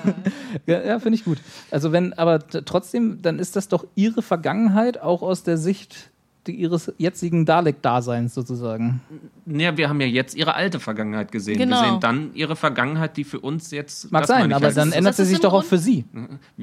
Ja, 0.66 0.82
ja 0.82 0.98
finde 0.98 1.16
ich 1.16 1.24
gut. 1.24 1.38
Also 1.70 1.92
wenn, 1.92 2.12
aber 2.14 2.46
trotzdem, 2.46 3.22
dann 3.22 3.38
ist 3.38 3.56
das 3.56 3.68
doch 3.68 3.86
ihre 3.94 4.20
Vergangenheit 4.22 5.00
auch 5.00 5.22
aus 5.22 5.42
der 5.42 5.56
Sicht 5.56 6.10
ihres 6.52 6.92
jetzigen 6.98 7.44
Dalek-Daseins 7.46 8.34
sozusagen. 8.34 9.00
Ja, 9.46 9.76
wir 9.76 9.88
haben 9.88 10.00
ja 10.00 10.06
jetzt 10.06 10.34
ihre 10.36 10.54
alte 10.54 10.78
Vergangenheit 10.80 11.32
gesehen. 11.32 11.58
Genau. 11.58 11.80
Wir 11.82 11.88
sehen 11.90 12.00
dann 12.00 12.30
ihre 12.34 12.54
Vergangenheit, 12.56 13.16
die 13.16 13.24
für 13.24 13.40
uns 13.40 13.70
jetzt. 13.70 14.12
Mag 14.12 14.26
sein, 14.26 14.52
aber 14.52 14.70
dann 14.72 14.88
ist- 14.88 14.94
ändert 14.96 15.16
sie 15.16 15.22
ist 15.22 15.28
sich 15.30 15.40
doch 15.40 15.52
auch 15.54 15.64
für 15.64 15.78
sie. 15.78 16.04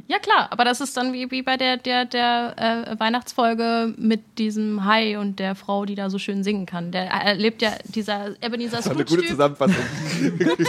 Ja 0.08 0.20
klar, 0.20 0.48
aber 0.52 0.64
das 0.66 0.82
ist 0.82 0.96
dann 0.96 1.12
wie, 1.14 1.30
wie 1.32 1.42
bei 1.42 1.58
der, 1.58 1.78
der, 1.78 2.06
der 2.06 2.54
äh, 2.96 3.00
Weihnachtsfolge 3.00 3.94
mit 3.98 4.38
diesem 4.38 4.86
Hai 4.86 5.18
und 5.20 5.40
der 5.40 5.56
Frau, 5.56 5.86
die 5.86 5.96
da 5.96 6.10
so 6.10 6.18
schön 6.20 6.44
singen 6.44 6.66
kann. 6.66 6.92
Der 6.92 7.06
erlebt 7.10 7.62
ja 7.62 7.72
dieser 7.86 8.30
Ebenezer 8.44 8.78
Das 8.78 8.86
war 8.88 8.96
eine 8.96 9.06
gute. 9.06 9.26
Zusammenfassung. 9.26 9.76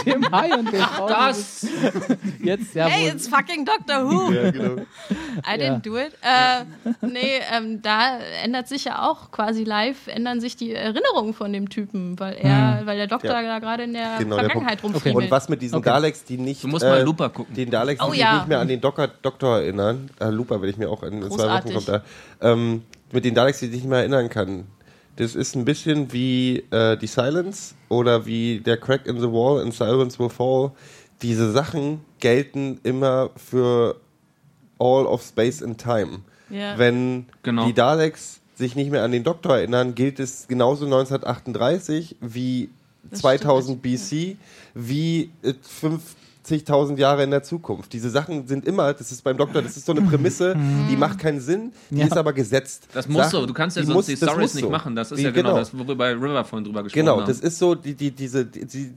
Dem 0.05 0.31
Hai 0.31 0.53
und 0.57 0.71
der 0.71 0.81
Frau. 0.81 1.07
Das! 1.07 1.67
Jetzt, 2.43 2.75
ja, 2.75 2.87
Hey, 2.87 3.09
it's 3.09 3.27
fucking 3.27 3.65
Doctor 3.65 4.03
Who. 4.09 4.31
ja, 4.31 4.51
genau. 4.51 4.81
I 5.45 5.57
didn't 5.59 5.81
do 5.83 5.97
it. 5.97 6.13
Äh, 6.21 6.65
nee, 7.05 7.39
ähm, 7.55 7.81
da 7.81 8.17
ändert 8.43 8.67
sich 8.67 8.85
ja 8.85 9.06
auch 9.06 9.06
quasi 9.31 9.63
live, 9.63 10.07
ändern 10.07 10.39
sich 10.41 10.55
die 10.55 10.73
Erinnerungen 10.73 11.33
von 11.33 11.51
dem 11.53 11.69
Typen, 11.69 12.19
weil 12.19 12.35
er, 12.35 12.81
weil 12.85 12.97
der 12.97 13.07
Doktor 13.07 13.31
Ja. 13.33 13.41
da 13.41 13.59
gerade 13.59 13.83
in 13.83 13.93
der 13.93 14.17
Genau, 14.19 14.37
Vergangenheit 14.37 14.83
rumfriemelt. 14.83 15.25
Und 15.25 15.31
was 15.31 15.49
mit 15.49 15.61
diesen 15.61 15.75
Okay. 15.77 15.89
Daleks, 15.89 16.23
die 16.23 16.37
nicht. 16.37 16.63
Du 16.63 16.67
musst 16.67 16.83
mal 16.85 17.01
Looper 17.01 17.29
gucken. 17.29 17.53
Den 17.55 17.69
Daleks, 17.71 18.01
Oh 18.03 18.11
die 18.11 18.19
ja. 18.19 18.35
nicht 18.37 18.47
mehr 18.47 18.59
an 18.59 18.67
den 18.67 18.81
Doktor, 18.81 19.07
Doktor 19.07 19.57
erinnern. 19.59 20.09
Äh, 20.19 20.29
Looper 20.29 20.61
will 20.61 20.69
ich 20.69 20.77
mir 20.77 20.89
auch 20.89 21.03
in 21.03 21.21
zwei 21.31 21.47
Wochen 21.63 21.73
kommt 21.73 21.87
da. 21.89 22.03
Ähm, 22.41 22.83
mit 23.11 23.23
den 23.25 23.33
Daleks, 23.35 23.59
die 23.59 23.67
sich 23.67 23.75
nicht 23.77 23.87
mehr 23.89 23.99
erinnern 23.99 24.29
kann. 24.29 24.65
Das 25.15 25.33
ist 25.33 25.55
ein 25.55 25.65
bisschen 25.65 26.13
wie 26.13 26.63
äh, 26.69 26.95
die 26.97 27.07
Silence 27.07 27.73
oder 27.89 28.25
wie 28.25 28.59
der 28.59 28.77
Crack 28.77 29.05
in 29.07 29.19
the 29.19 29.27
Wall 29.27 29.63
in 29.65 29.71
Silence 29.71 30.19
Will 30.19 30.29
Fall. 30.29 30.71
Diese 31.23 31.51
Sachen 31.51 32.01
gelten 32.19 32.79
immer 32.83 33.31
für 33.35 33.95
all 34.79 35.07
of 35.07 35.23
space 35.23 35.63
and 35.63 35.79
time. 35.81 36.19
Ja. 36.51 36.77
Wenn 36.77 37.25
Genau. 37.41 37.65
die 37.65 37.73
Daleks 37.73 38.41
sich 38.57 38.75
nicht 38.75 38.91
mehr 38.91 39.03
an 39.03 39.11
den 39.11 39.23
Doktor 39.23 39.57
erinnern, 39.57 39.93
gilt 39.95 40.19
es 40.19 40.47
genauso 40.47 40.85
1938 40.85 42.15
wie 42.21 42.69
Das 43.09 43.19
2000 43.19 43.81
BC, 43.81 44.35
wie 44.73 45.29
äh, 45.43 45.53
50.000 46.45 46.97
Jahre 46.97 47.23
in 47.23 47.31
der 47.31 47.43
Zukunft. 47.43 47.93
Diese 47.93 48.09
Sachen 48.09 48.47
sind 48.47 48.65
immer, 48.65 48.93
das 48.93 49.11
ist 49.11 49.23
beim 49.23 49.37
Doktor, 49.37 49.61
das 49.61 49.77
ist 49.77 49.85
so 49.85 49.91
eine 49.91 50.01
Prämisse, 50.01 50.55
die 50.89 50.95
macht 50.95 51.19
keinen 51.19 51.39
Sinn, 51.41 51.71
die 51.89 51.99
Ja. 51.99 52.05
ist 52.07 52.17
aber 52.17 52.33
gesetzt. 52.33 52.87
Das 52.93 53.07
muss 53.07 53.17
Sachen, 53.17 53.31
so. 53.31 53.45
Du 53.45 53.53
kannst 53.53 53.75
ja 53.77 53.81
die 53.81 53.87
sonst 53.87 53.95
muss- 53.95 54.05
die 54.07 54.13
das 54.15 54.29
Stories 54.29 54.41
muss 54.41 54.53
nicht 54.55 54.63
so. 54.63 54.69
machen. 54.69 54.95
Das 54.95 55.11
ist 55.11 55.19
Die- 55.19 55.23
ja 55.23 55.31
genau, 55.31 55.55
das, 55.55 55.77
wo 55.77 55.87
wir 55.87 55.95
bei 55.95 56.13
River 56.13 56.43
vorhin 56.45 56.65
drüber 56.65 56.83
gesprochen 56.83 57.01
Genau, 57.05 57.17
haben. 57.19 57.27
das 57.27 57.39
ist 57.39 57.59
so, 57.59 57.75
die, 57.75 57.93
die, 57.93 58.11
diese, 58.11 58.45
die, 58.45 58.93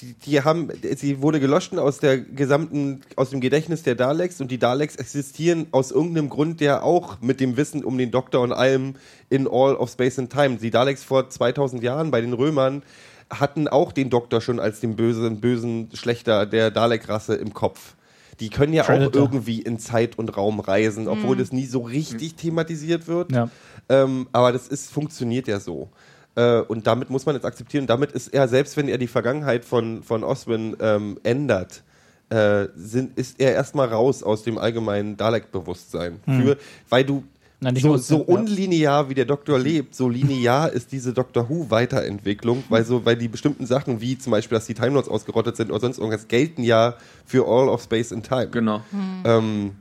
die, 0.00 0.14
die, 0.14 0.40
haben, 0.42 0.68
sie 0.96 1.20
wurde 1.20 1.40
gelöscht 1.40 1.76
aus 1.76 1.98
der 1.98 2.18
gesamten, 2.18 3.02
aus 3.16 3.30
dem 3.30 3.40
Gedächtnis 3.40 3.82
der 3.82 3.94
Daleks 3.94 4.40
und 4.40 4.50
die 4.50 4.58
Daleks 4.58 4.96
existieren 4.96 5.66
aus 5.72 5.90
irgendeinem 5.90 6.28
Grund, 6.28 6.60
der 6.60 6.84
auch 6.84 7.20
mit 7.20 7.40
dem 7.40 7.56
Wissen 7.56 7.84
um 7.84 7.98
den 7.98 8.10
Doktor 8.10 8.40
und 8.40 8.52
allem 8.52 8.94
in 9.28 9.46
All 9.46 9.74
of 9.76 9.90
Space 9.90 10.18
and 10.18 10.32
Time. 10.32 10.56
Die 10.56 10.70
Daleks 10.70 11.04
vor 11.04 11.28
2000 11.28 11.82
Jahren 11.82 12.10
bei 12.10 12.20
den 12.20 12.32
Römern 12.32 12.82
hatten 13.30 13.68
auch 13.68 13.92
den 13.92 14.10
Doktor 14.10 14.40
schon 14.40 14.58
als 14.58 14.80
den 14.80 14.96
bösen, 14.96 15.40
bösen 15.40 15.90
Schlechter 15.92 16.46
der 16.46 16.70
Dalek-Rasse 16.70 17.34
im 17.34 17.52
Kopf. 17.52 17.94
Die 18.40 18.48
können 18.48 18.72
ja 18.72 18.84
auch 18.84 18.86
Predator. 18.86 19.22
irgendwie 19.22 19.60
in 19.60 19.78
Zeit 19.78 20.18
und 20.18 20.34
Raum 20.34 20.60
reisen, 20.60 21.08
obwohl 21.08 21.36
das 21.36 21.52
nie 21.52 21.66
so 21.66 21.80
richtig 21.82 22.36
thematisiert 22.36 23.06
wird. 23.06 23.32
Ja. 23.32 23.50
Ähm, 23.90 24.28
aber 24.32 24.52
das 24.52 24.66
ist, 24.66 24.90
funktioniert 24.90 25.46
ja 25.46 25.60
so. 25.60 25.90
Äh, 26.34 26.60
und 26.60 26.86
damit 26.86 27.10
muss 27.10 27.26
man 27.26 27.34
jetzt 27.34 27.44
akzeptieren. 27.44 27.86
Damit 27.86 28.12
ist 28.12 28.28
er, 28.28 28.48
selbst 28.48 28.76
wenn 28.76 28.88
er 28.88 28.98
die 28.98 29.06
Vergangenheit 29.06 29.64
von, 29.64 30.02
von 30.02 30.24
Oswin 30.24 30.76
ähm, 30.80 31.18
ändert, 31.22 31.82
äh, 32.30 32.68
sind, 32.76 33.18
ist 33.18 33.40
er 33.40 33.54
erstmal 33.54 33.88
raus 33.88 34.22
aus 34.22 34.42
dem 34.42 34.58
allgemeinen 34.58 35.16
Dalek-Bewusstsein. 35.16 36.20
Für, 36.24 36.56
weil 36.88 37.04
du 37.04 37.24
Nein, 37.62 37.76
so, 37.76 37.98
so 37.98 38.18
unlinear 38.18 39.10
wie 39.10 39.14
der 39.14 39.26
Doktor 39.26 39.58
lebt, 39.58 39.94
so 39.94 40.08
linear 40.08 40.72
ist 40.72 40.92
diese 40.92 41.12
Doctor 41.12 41.50
Who-Weiterentwicklung, 41.50 42.64
weil 42.70 42.86
so, 42.86 43.04
weil 43.04 43.16
die 43.16 43.28
bestimmten 43.28 43.66
Sachen, 43.66 44.00
wie 44.00 44.16
zum 44.16 44.30
Beispiel, 44.30 44.56
dass 44.56 44.66
die 44.66 44.72
Time 44.72 44.90
Lords 44.90 45.10
ausgerottet 45.10 45.56
sind 45.56 45.70
oder 45.70 45.80
sonst 45.80 45.98
irgendwas, 45.98 46.26
gelten 46.26 46.62
ja 46.62 46.94
für 47.26 47.46
All 47.46 47.68
of 47.68 47.82
Space 47.82 48.12
and 48.12 48.26
Time. 48.26 48.48
genau. 48.48 48.80
Ähm, 49.24 49.72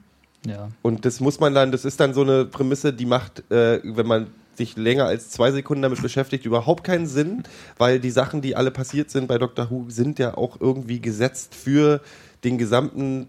ja. 0.46 0.70
und 0.82 1.06
das 1.06 1.22
muss 1.22 1.40
man 1.40 1.54
dann, 1.54 1.72
das 1.72 1.86
ist 1.86 2.00
dann 2.02 2.14
so 2.14 2.22
eine 2.22 2.46
Prämisse, 2.46 2.92
die 2.92 3.06
macht, 3.06 3.50
äh, 3.50 3.80
wenn 3.84 4.08
man 4.08 4.28
sich 4.60 4.78
länger 4.78 5.06
als 5.06 5.32
zwei 5.32 5.52
Sekunden 5.52 5.82
damit 5.82 6.02
beschäftigt, 6.02 6.46
überhaupt 6.46 6.84
keinen 6.84 7.08
Sinn, 7.08 7.44
weil 7.78 8.00
die 8.00 8.12
Sachen, 8.12 8.42
die 8.42 8.56
alle 8.56 8.70
passiert 8.72 9.10
sind 9.10 9.28
bei 9.28 9.38
Doctor 9.40 9.72
Who, 9.72 9.86
sind 9.90 10.20
ja 10.20 10.38
auch 10.38 10.62
irgendwie 10.62 11.00
gesetzt 11.02 11.56
für 11.56 12.02
den 12.44 12.58
gesamten, 12.58 13.28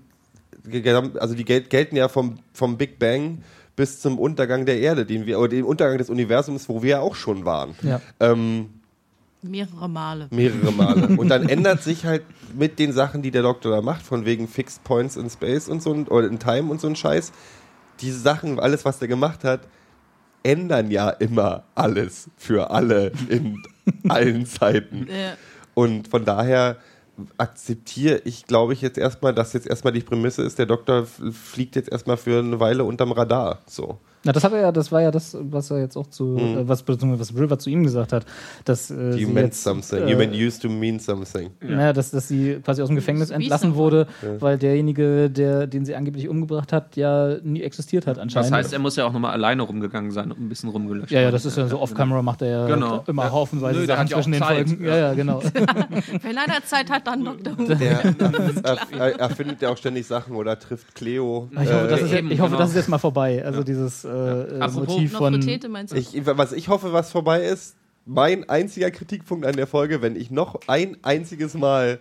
gesam- 0.69 1.17
also 1.19 1.35
die 1.35 1.45
gel 1.45 1.63
gelten 1.63 1.97
ja 1.97 2.09
vom, 2.09 2.39
vom 2.53 2.77
Big 2.77 2.99
Bang 2.99 3.43
bis 3.77 4.01
zum 4.01 4.19
Untergang 4.19 4.67
der 4.67 4.79
Erde, 4.81 5.07
den 5.07 5.25
wir, 5.25 5.39
oder 5.39 5.49
dem 5.49 5.65
Untergang 5.65 5.97
des 5.99 6.11
Universums, 6.11 6.69
wo 6.69 6.83
wir 6.83 6.91
ja 6.91 7.01
auch 7.01 7.15
schon 7.15 7.45
waren. 7.47 7.75
Ja. 7.83 8.01
Ähm, 8.21 8.69
Mehrere 9.43 9.89
Male. 9.89 10.29
mehrere 10.31 10.71
Male. 10.71 11.07
Und 11.17 11.29
dann 11.31 11.49
ändert 11.49 11.83
sich 11.83 12.05
halt 12.05 12.25
mit 12.55 12.79
den 12.79 12.93
Sachen, 12.93 13.23
die 13.23 13.31
der 13.31 13.41
Doktor 13.43 13.71
da 13.71 13.81
macht, 13.81 14.03
von 14.03 14.27
wegen 14.27 14.47
Fixed 14.49 14.85
Points 14.85 15.17
in 15.17 15.31
Space 15.31 15.67
und 15.69 15.83
so 15.83 15.95
ein, 15.95 16.09
oder 16.09 16.27
in 16.27 16.39
Time 16.39 16.71
und 16.71 16.79
so 16.79 16.89
ein 16.89 16.95
Scheiß, 16.97 17.33
diese 18.01 18.19
Sachen, 18.19 18.61
alles, 18.61 18.85
was 18.85 18.99
der 18.99 19.09
gemacht 19.09 19.43
hat, 19.45 19.61
ändern 20.43 20.91
ja 20.91 21.11
immer 21.11 21.65
alles 21.75 22.31
für 22.37 22.71
alle 22.71 23.13
in 23.29 23.63
allen 24.09 24.47
Zeiten. 24.47 25.07
Ja. 25.09 25.37
Und 25.75 26.09
von 26.09 26.25
daher 26.25 26.77
akzeptiere 27.37 28.23
ich, 28.25 28.47
glaube 28.47 28.73
ich, 28.73 28.81
jetzt 28.81 28.99
erstmal, 28.99 29.35
dass 29.35 29.53
jetzt 29.53 29.67
erstmal 29.67 29.93
die 29.93 30.01
Prämisse 30.01 30.43
ist, 30.43 30.59
der 30.59 30.67
Doktor 30.67 31.07
fliegt 31.07 31.77
jetzt 31.77 31.91
erstmal 31.91 32.17
für 32.17 32.39
eine 32.39 32.61
Weile 32.61 32.85
unterm 32.85 33.13
Radar. 33.13 33.61
So. 33.67 33.99
Na, 34.23 34.33
das 34.33 34.45
hat 34.45 34.53
er 34.53 34.61
ja, 34.61 34.73
das 34.73 34.93
war 34.93 35.01
ja 35.01 35.11
das, 35.11 35.35
was 35.41 35.71
er 35.71 35.79
jetzt 35.81 35.97
auch 35.97 36.07
zu, 36.07 36.37
äh, 36.37 36.69
was, 36.69 36.85
was 36.87 37.35
River 37.35 37.59
zu 37.59 37.71
ihm 37.71 37.83
gesagt 37.85 38.13
hat, 38.13 38.27
dass 38.67 38.91
äh, 38.91 39.13
You 39.13 39.13
sie 39.13 39.27
meant 39.27 39.47
jetzt, 39.49 39.63
something. 39.63 39.99
äh, 40.07 40.11
you 40.11 40.19
meant 40.19 40.35
used 40.35 40.61
to 40.61 40.69
mean 40.69 40.99
something. 41.01 41.51
Naja, 41.61 41.93
dass, 41.95 42.11
dass 42.11 42.29
sie 42.29 42.57
quasi 42.63 42.83
aus 42.83 42.89
dem 42.89 42.97
Gefängnis 42.97 43.31
entlassen 43.31 43.77
wurde, 43.77 44.07
weil 44.39 44.59
derjenige, 44.59 45.31
der, 45.31 45.67
den 45.67 45.85
sie 45.87 45.95
angeblich 45.95 46.29
umgebracht 46.29 46.71
hat, 46.73 46.97
ja 46.97 47.37
nie 47.43 47.63
existiert 47.63 48.07
hat 48.07 48.19
anscheinend. 48.19 48.51
Das 48.51 48.59
heißt, 48.59 48.73
er 48.75 48.79
muss 48.79 48.97
ja 48.97 49.07
auch 49.07 49.13
nochmal 49.13 49.33
alleine 49.33 49.63
rumgegangen 49.63 50.11
sein 50.11 50.31
und 50.33 50.41
ein 50.41 50.49
bisschen 50.51 50.69
rumgelöscht. 50.69 51.11
ja, 51.13 51.23
ja, 51.23 51.31
das 51.31 51.47
ist 51.47 51.57
ja 51.57 51.67
so 51.67 51.81
off-camera 51.81 52.21
macht 52.23 52.43
er 52.43 52.49
ja 52.49 52.67
Genau. 52.67 53.03
immer 53.07 53.25
Ja. 53.25 53.33
haufenweise 53.33 53.81
Nö, 53.81 53.87
Sachen 53.87 54.07
ja 54.07 54.17
zwischen 54.17 54.33
den 54.33 54.43
Zeit. 54.43 54.69
Folgen. 54.69 54.85
Ja, 54.85 54.97
ja, 54.97 55.15
genau. 55.15 55.43
Wenn 56.23 56.37
einer 56.39 56.63
Zeit 56.65 56.91
hat, 56.91 57.07
dann 57.07 57.25
Doctor 57.25 57.59
Who. 57.59 57.75
Der 57.75 58.03
er, 58.65 58.79
er, 58.99 59.19
er 59.21 59.31
findet 59.31 59.63
ja 59.63 59.71
auch 59.71 59.77
ständig 59.79 60.07
Sachen 60.07 60.37
oder 60.37 60.59
trifft 60.59 60.95
Cleo. 60.95 61.49
Ich 61.53 61.59
hoffe, 61.73 61.87
das 61.89 62.03
ist, 62.03 62.13
eben, 62.13 62.31
ich 62.31 62.39
hoffe 62.41 62.51
genau. 62.51 62.61
das 62.61 62.71
ist 62.71 62.77
jetzt 62.77 62.89
mal 62.89 62.99
vorbei. 62.99 63.43
Also 63.45 63.63
dieses 63.63 64.05
äh, 64.11 64.57
äh, 64.57 64.61
Apropos 64.61 64.89
Motiv 64.89 65.13
von. 65.13 65.33
Nofretete 65.33 65.69
meinst 65.69 65.93
du? 65.93 65.99
Ich, 65.99 66.27
was 66.27 66.53
ich 66.53 66.69
hoffe, 66.69 66.93
was 66.93 67.11
vorbei 67.13 67.43
ist, 67.43 67.77
mein 68.05 68.49
einziger 68.49 68.91
Kritikpunkt 68.91 69.47
an 69.47 69.57
der 69.57 69.67
Folge, 69.67 70.03
wenn 70.03 70.17
ich 70.17 70.31
noch 70.31 70.61
ein 70.67 70.97
einziges 71.03 71.55
Mal 71.55 72.01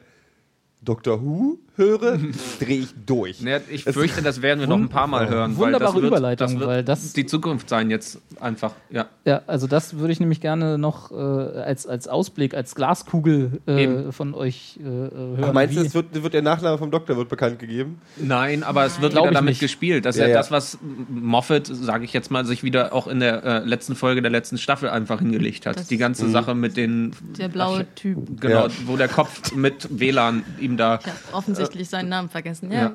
Doctor 0.81 1.22
Who 1.22 1.60
höre, 1.80 2.19
drehe 2.60 2.81
ich 2.81 2.89
durch. 3.06 3.41
Ne, 3.41 3.61
ich 3.69 3.84
fürchte, 3.85 4.22
das 4.22 4.41
werden 4.43 4.60
wir 4.60 4.68
noch 4.68 4.77
ein 4.77 4.89
paar 4.89 5.07
Mal 5.07 5.27
hören. 5.30 5.57
weil 5.57 5.65
Wunderbare 5.73 5.85
das 5.93 5.95
wird, 5.95 6.06
Überleitung, 6.06 6.47
das 6.47 6.60
wird 6.60 6.69
weil 6.69 6.84
das- 6.84 7.14
die 7.14 7.26
Zukunft 7.26 7.68
sein 7.69 7.89
jetzt 7.89 8.19
einfach. 8.39 8.73
Ja. 8.91 9.07
Ja, 9.26 9.41
also 9.47 9.65
das 9.65 9.97
würde 9.97 10.11
ich 10.14 10.19
nämlich 10.19 10.41
gerne 10.41 10.77
noch 10.77 11.11
äh, 11.11 11.15
als, 11.15 11.88
als 11.88 12.07
Ausblick, 12.07 12.53
als 12.53 12.76
Glaskugel 12.76 13.60
äh, 13.65 14.11
von 14.11 14.34
euch 14.35 14.77
äh, 14.80 14.84
hören. 14.84 15.38
Ach, 15.41 15.53
meinst 15.53 15.76
du, 15.76 15.81
es 15.81 15.93
wird, 15.95 16.22
wird 16.22 16.34
der 16.34 16.41
Nachname 16.41 16.77
vom 16.77 16.91
Doktor 16.91 17.18
wird 17.18 17.30
bekannt 17.30 17.57
gegeben? 17.60 18.01
Nein, 18.18 18.64
aber 18.64 18.85
es 18.85 19.01
wird 19.01 19.14
wieder 19.14 19.23
damit 19.31 19.45
nicht. 19.51 19.60
gespielt. 19.61 20.06
Das 20.06 20.15
ist 20.15 20.19
Ja, 20.22 20.27
ja, 20.27 20.34
ja. 20.34 20.38
das, 20.38 20.51
was 20.51 20.77
Moffat, 21.10 21.68
sage 21.68 22.06
ich 22.06 22.14
jetzt 22.14 22.30
mal, 22.31 22.45
sich 22.45 22.64
wieder 22.64 22.93
auch 22.93 23.07
in 23.07 23.19
der 23.19 23.43
äh, 23.43 23.60
letzten 23.65 23.95
Folge 23.95 24.22
der 24.22 24.31
letzten 24.31 24.57
Staffel 24.57 24.89
einfach 24.89 25.19
hingelegt 25.19 25.65
hat. 25.65 25.77
Das- 25.80 25.88
Die 25.88 25.97
ganze 25.97 26.30
Sache 26.30 26.56
mit 26.56 26.76
den. 26.77 27.11
Der 27.38 27.47
blaue 27.47 27.85
Typ. 27.95 28.41
Genau, 28.41 28.68
Ja. 28.68 28.73
wo 28.85 28.97
der 28.97 29.07
Kopf 29.07 29.53
mit 29.56 29.88
WLAN 29.99 30.43
ihm 30.60 30.76
da. 30.77 30.99
Ich 30.99 31.07
habe 31.34 31.56
offensichtlich 31.70 31.90
seinen 31.90 32.10
Namen 32.10 32.30
vergessen. 32.30 32.72
Ja. 32.72 32.91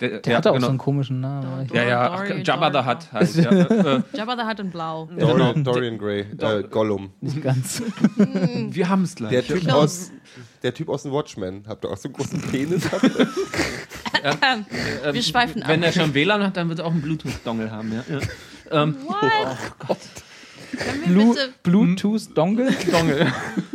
Der, 0.00 0.20
Der 0.20 0.32
ja, 0.32 0.38
hatte 0.38 0.50
auch 0.50 0.54
genau. 0.54 0.66
so 0.66 0.70
einen 0.70 0.78
komischen 0.78 1.20
Namen. 1.20 1.68
Ja, 1.72 1.84
ja, 1.84 2.16
Dory, 2.16 2.42
Jabba 2.44 2.72
the 2.72 2.88
Hutt 2.88 3.12
halt. 3.12 3.34
Ja, 3.34 3.50
äh, 3.50 4.02
Jabba 4.14 4.36
the 4.36 4.42
Hutt 4.42 4.60
in 4.60 4.70
Blau. 4.70 5.08
Dorian, 5.18 5.64
Dorian 5.64 5.98
Gray, 5.98 6.26
äh, 6.38 6.62
Gollum. 6.64 7.10
Nicht 7.20 7.42
ganz. 7.42 7.82
wir 8.16 8.88
haben 8.88 9.04
es 9.04 9.14
gleich. 9.14 9.30
Der 9.30 9.44
typ, 9.44 9.72
aus, 9.72 10.10
der 10.62 10.74
typ 10.74 10.88
aus 10.88 11.02
dem 11.04 11.12
Watchmen. 11.12 11.64
Habt 11.66 11.84
ihr 11.84 11.90
auch 11.90 11.96
so 11.96 12.08
einen 12.08 12.14
großen 12.14 12.40
Penis? 12.40 12.88
Wir 15.12 15.22
schweifen 15.22 15.62
ab. 15.64 15.68
Wenn 15.68 15.82
er 15.82 15.90
schon 15.90 16.14
WLAN 16.14 16.44
hat, 16.44 16.56
dann 16.56 16.68
wird 16.68 16.78
er 16.78 16.84
auch 16.84 16.92
einen 16.92 17.02
Bluetooth-Dongle 17.02 17.72
haben. 17.72 17.92
Ja. 17.92 18.04
Ja. 18.08 18.20
Ähm, 18.82 18.96
What? 19.04 19.98
Können 20.72 21.00
wir 21.00 21.08
Blue, 21.08 21.34
bitte 21.34 21.52
Bluetooth 21.62 22.36
Dongle? 22.36 22.70
Dongle. 22.90 23.26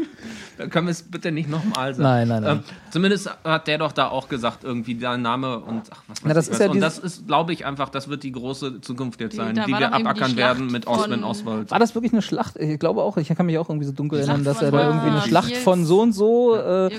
können 0.69 0.87
wir 0.87 0.91
es 0.91 1.03
bitte 1.03 1.31
nicht 1.31 1.49
nochmal 1.49 1.93
sagen? 1.93 2.03
Nein, 2.03 2.27
nein, 2.27 2.43
nein. 2.43 2.55
Ähm, 2.57 2.63
zumindest 2.91 3.29
hat 3.43 3.67
der 3.67 3.77
doch 3.77 3.91
da 3.91 4.07
auch 4.09 4.29
gesagt, 4.29 4.63
irgendwie 4.63 4.95
dein 4.95 5.21
Name 5.21 5.59
und 5.59 5.83
ach, 5.91 6.01
was 6.07 6.17
weiß 6.17 6.23
Na, 6.25 6.33
das 6.33 6.45
ich 6.47 6.51
ist 6.53 6.59
was. 6.59 6.65
ja 6.65 6.71
und 6.71 6.79
das 6.81 6.99
ist, 6.99 7.27
glaube 7.27 7.53
ich, 7.53 7.65
einfach, 7.65 7.89
das 7.89 8.07
wird 8.07 8.23
die 8.23 8.31
große 8.31 8.81
Zukunft 8.81 9.19
jetzt 9.21 9.33
Die- 9.33 9.37
sein, 9.37 9.55
die 9.55 9.61
wir 9.71 9.77
die 9.77 9.83
abackern 9.85 10.15
Schlacht 10.31 10.35
werden 10.37 10.67
mit 10.67 10.87
Osman 10.87 11.23
Oswald. 11.23 11.71
War 11.71 11.79
das 11.79 11.95
wirklich 11.95 12.13
eine 12.13 12.21
Schlacht? 12.21 12.55
Ich 12.57 12.79
glaube 12.79 13.01
auch, 13.03 13.17
ich 13.17 13.27
kann 13.29 13.45
mich 13.45 13.57
auch 13.57 13.69
irgendwie 13.69 13.85
so 13.87 13.91
dunkel 13.93 14.19
Die 14.19 14.25
erinnern, 14.25 14.43
dass 14.43 14.61
er 14.61 14.71
da 14.71 14.87
irgendwie 14.87 15.07
eine 15.07 15.17
Ah, 15.17 15.27
Schlacht 15.27 15.47
Fields. 15.49 15.63
von 15.63 15.85
so 15.85 16.01
und 16.01 16.13
so, 16.13 16.55
äh, 16.55 16.89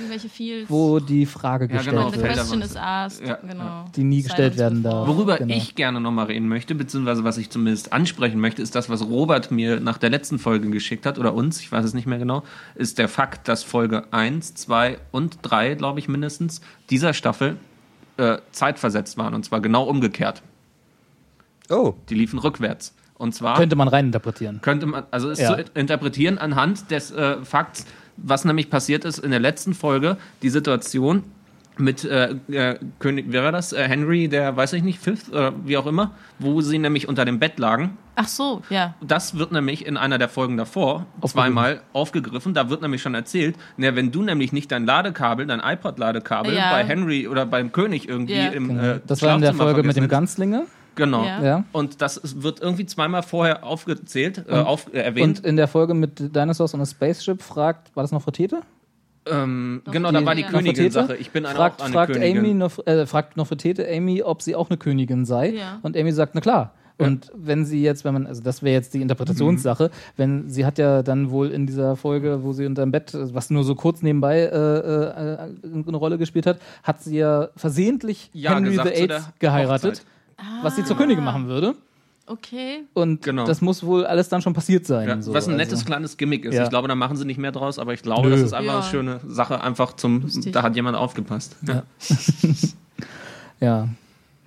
wo 0.69 0.99
die 1.01 1.27
Frage 1.27 1.67
Ja, 1.67 1.77
gestellt 1.77 1.97
genau, 1.97 2.07
When 2.13 2.15
the 2.15 2.23
wird, 2.23 2.33
question 2.35 2.63
is 2.63 2.77
asked. 2.77 3.27
Ja, 3.27 3.37
genau. 3.37 3.85
die 3.97 4.05
nie 4.05 4.23
gestellt 4.23 4.57
werden 4.59 4.83
darf. 4.83 5.07
Worüber 5.09 5.37
Genau. 5.39 5.55
ich 5.55 5.75
gerne 5.75 6.01
nochmal 6.01 6.27
reden 6.27 6.49
möchte, 6.49 6.75
beziehungsweise 6.75 7.25
was 7.25 7.39
ich 7.39 7.51
zumindest 7.51 7.93
ansprechen 7.93 8.41
möchte, 8.41 8.63
ist 8.63 8.75
das, 8.75 8.89
was 8.91 9.03
Robert 9.03 9.51
mir 9.51 9.81
nach 9.81 9.99
der 9.99 10.11
letzten 10.11 10.39
Folge 10.39 10.69
geschickt 10.71 11.07
hat, 11.07 11.19
oder 11.19 11.35
uns, 11.35 11.61
ich 11.61 11.71
weiß 11.71 11.85
es 11.85 11.95
nicht 11.95 12.07
mehr 12.07 12.19
genau, 12.19 12.43
ist 12.75 12.99
der 12.99 13.09
Fakt, 13.09 13.49
dass 13.49 13.58
Folge 13.63 14.05
1, 14.13 14.55
2 14.55 14.99
und 15.11 15.39
3, 15.43 15.75
glaube 15.75 15.99
ich 16.01 16.09
mindestens, 16.09 16.61
dieser 16.91 17.13
Staffel 17.15 17.57
äh, 18.17 18.39
zeitversetzt 18.53 19.17
waren. 19.19 19.35
Und 19.35 19.45
zwar 19.45 19.61
genau 19.61 19.85
umgekehrt. 19.85 20.43
Oh, 21.71 21.95
Die 22.09 22.15
liefen 22.15 22.39
rückwärts. 22.39 22.95
Und 23.15 23.35
zwar 23.35 23.57
Könnte 23.57 23.77
man 23.77 23.89
reininterpretieren. 23.89 24.61
könnte 24.61 24.87
man, 24.87 25.05
also 25.11 25.29
es 25.31 25.41
Ja. 25.41 25.57
zu 25.57 25.65
interpretieren 25.75 26.39
anhand 26.39 26.91
des 26.91 27.11
äh, 27.11 27.45
Fakts, 27.45 27.85
was 28.17 28.45
nämlich 28.45 28.71
passiert 28.71 29.05
ist 29.05 29.19
in 29.19 29.31
der 29.31 29.41
letzten 29.41 29.75
Folge, 29.75 30.17
die 30.43 30.51
Situation 30.51 31.25
mit 31.79 32.05
äh, 32.05 32.35
äh, 32.51 32.79
König, 32.99 33.27
wer 33.29 33.45
war 33.45 33.53
das? 33.53 33.73
Äh, 33.73 33.85
Henry, 33.89 34.29
der 34.29 34.57
weiß 34.57 34.73
ich 34.75 34.83
nicht, 34.83 34.99
Fifth 35.01 35.31
oder 35.31 35.53
wie 35.65 35.77
auch 35.77 35.87
immer, 35.87 36.13
wo 36.39 36.61
sie 36.61 36.79
nämlich 36.79 37.09
unter 37.09 37.25
dem 37.25 37.39
Bett 37.39 37.59
lagen. 37.59 37.97
Ach 38.17 38.27
so, 38.29 38.63
ja. 38.69 38.95
Das 39.01 39.39
wird 39.39 39.53
nämlich 39.53 39.87
in 39.87 39.97
einer 39.97 40.19
der 40.19 40.29
Folgen 40.29 40.57
davor 40.57 41.07
Aufgegriffen. 41.21 41.29
zweimal 41.31 41.81
aufgegriffen. 41.93 42.53
Da 42.55 42.69
wird 42.69 42.83
nämlich 42.83 43.01
schon 43.01 43.15
erzählt, 43.15 43.57
na, 43.77 43.95
wenn 43.95 44.11
du 44.11 44.23
nämlich 44.23 44.53
nicht 44.53 44.73
dein 44.73 44.87
Ladekabel, 44.87 45.47
dein 45.47 45.61
iPod-Ladekabel 45.61 46.53
Ja. 46.55 46.73
bei 46.73 46.85
Henry 46.85 47.29
oder 47.29 47.47
beim 47.47 47.71
König 47.73 48.09
irgendwie 48.09 48.35
Ja. 48.35 48.49
im 48.49 48.69
Genau. 48.69 48.83
äh, 48.83 49.01
Das 49.07 49.23
war 49.23 49.35
in 49.37 49.41
der 49.41 49.55
Folge 49.55 49.83
mit 49.85 49.97
dem 49.97 50.09
Ganzlinge. 50.09 50.65
Genau. 50.97 51.23
Ja. 51.25 51.63
Und 51.71 52.03
das 52.03 52.17
ist- 52.17 52.43
wird 52.43 52.61
irgendwie 52.61 52.85
zweimal 52.85 53.23
vorher 53.23 53.63
aufgezählt, 53.63 54.45
äh, 54.49 54.53
auf, 54.55 54.93
äh, 54.93 54.99
erwähnt. 54.99 55.39
Und 55.39 55.47
in 55.47 55.55
der 55.57 55.69
Folge 55.69 55.95
mit 55.95 56.35
Dinosaurs 56.35 56.75
und 56.75 56.81
a 56.81 56.87
Spaceship 56.87 57.41
fragt, 57.41 57.95
war 57.95 58.03
das 58.03 58.11
noch 58.11 58.19
Nofretete? 58.19 58.63
Ähm, 59.31 59.83
genau, 59.91 60.13
da 60.13 60.25
war 60.25 60.35
die 60.35 60.43
ja. 60.43 60.49
Königin-Sache. 60.49 61.17
Ich 61.17 61.31
bin 61.31 61.47
eine, 61.47 61.57
fragt, 61.57 61.81
auch 61.81 61.87
eine 61.87 61.95
fragt 61.95 62.13
Königin. 62.13 62.39
Amy, 62.39 62.55
Nof 62.55 62.81
äh, 62.87 63.07
fragt 63.07 63.37
Nofretete 63.37 63.87
Amy, 63.89 64.23
ob 64.23 64.43
sie 64.43 64.55
auch 64.57 64.71
eine 64.71 64.77
Königin 64.77 65.25
sei. 65.25 65.51
Ja. 65.51 65.79
Und 65.83 65.97
Amy 65.97 66.13
sagt, 66.13 66.35
na 66.35 66.41
klar. 66.41 66.75
Und 67.01 67.31
wenn 67.33 67.65
sie 67.65 67.81
jetzt, 67.81 68.05
wenn 68.05 68.13
man, 68.13 68.27
also 68.27 68.43
das 68.43 68.61
wäre 68.65 68.75
jetzt 68.75 68.93
die 68.93 69.01
Interpretationssache, 69.01 69.85
Mhm. 69.85 69.91
wenn 70.17 70.49
sie 70.49 70.67
hat 70.67 70.79
ja 70.79 71.05
dann 71.05 71.31
wohl 71.31 71.51
in 71.51 71.65
dieser 71.65 71.95
Folge, 71.95 72.43
wo 72.43 72.53
sie 72.53 72.67
unterm 72.67 72.91
Bett, 72.91 73.13
was 73.15 73.51
nur 73.51 73.63
so 73.63 73.77
kurz 73.77 74.03
nebenbei 74.03 74.41
äh, 74.41 74.47
äh, 74.49 75.39
eine 75.87 75.97
Rolle 75.97 76.19
gespielt 76.19 76.45
hat, 76.47 76.59
hat 76.83 77.01
sie 77.01 77.19
ja 77.19 77.51
versehentlich 77.55 78.31
Ja 78.33 78.57
Henry 78.57 78.73
the 78.73 78.81
Eighth 78.81 79.33
geheiratet, 79.39 80.05
was 80.63 80.75
sie 80.75 80.85
zur 80.85 80.97
Königin 80.97 81.23
machen 81.23 81.47
würde. 81.47 81.77
Okay. 82.29 82.85
Und 82.95 83.23
Genau. 83.23 83.45
das 83.47 83.61
muss 83.61 83.83
wohl 83.85 84.05
alles 84.07 84.29
dann 84.29 84.43
schon 84.43 84.53
passiert 84.53 84.87
sein. 84.87 85.09
Ja, 85.09 85.21
so. 85.23 85.33
was 85.33 85.49
ein 85.49 85.57
nettes 85.57 85.75
also. 85.75 85.87
kleines 85.87 86.17
Gimmick 86.17 86.45
ist. 86.45 86.55
Ja. 86.55 86.65
Ich 86.65 86.71
glaube, 86.71 86.89
da 86.89 86.95
machen 86.95 87.17
sie 87.17 87.25
nicht 87.25 87.39
mehr 87.39 87.53
draus, 87.53 87.79
aber 87.79 87.95
ich 87.95 88.03
glaube, 88.03 88.29
Nö. 88.29 88.35
das 88.35 88.43
ist 88.43 88.53
einfach 88.53 88.73
Ja. 88.73 88.79
eine 88.81 88.89
schöne 88.91 89.21
Sache, 89.27 89.61
einfach 89.63 89.95
zum, 89.97 90.23
Lustig. 90.23 90.53
da 90.53 90.63
hat 90.63 90.77
jemand 90.77 90.97
aufgepasst. 90.97 91.57
Ja. 91.67 91.83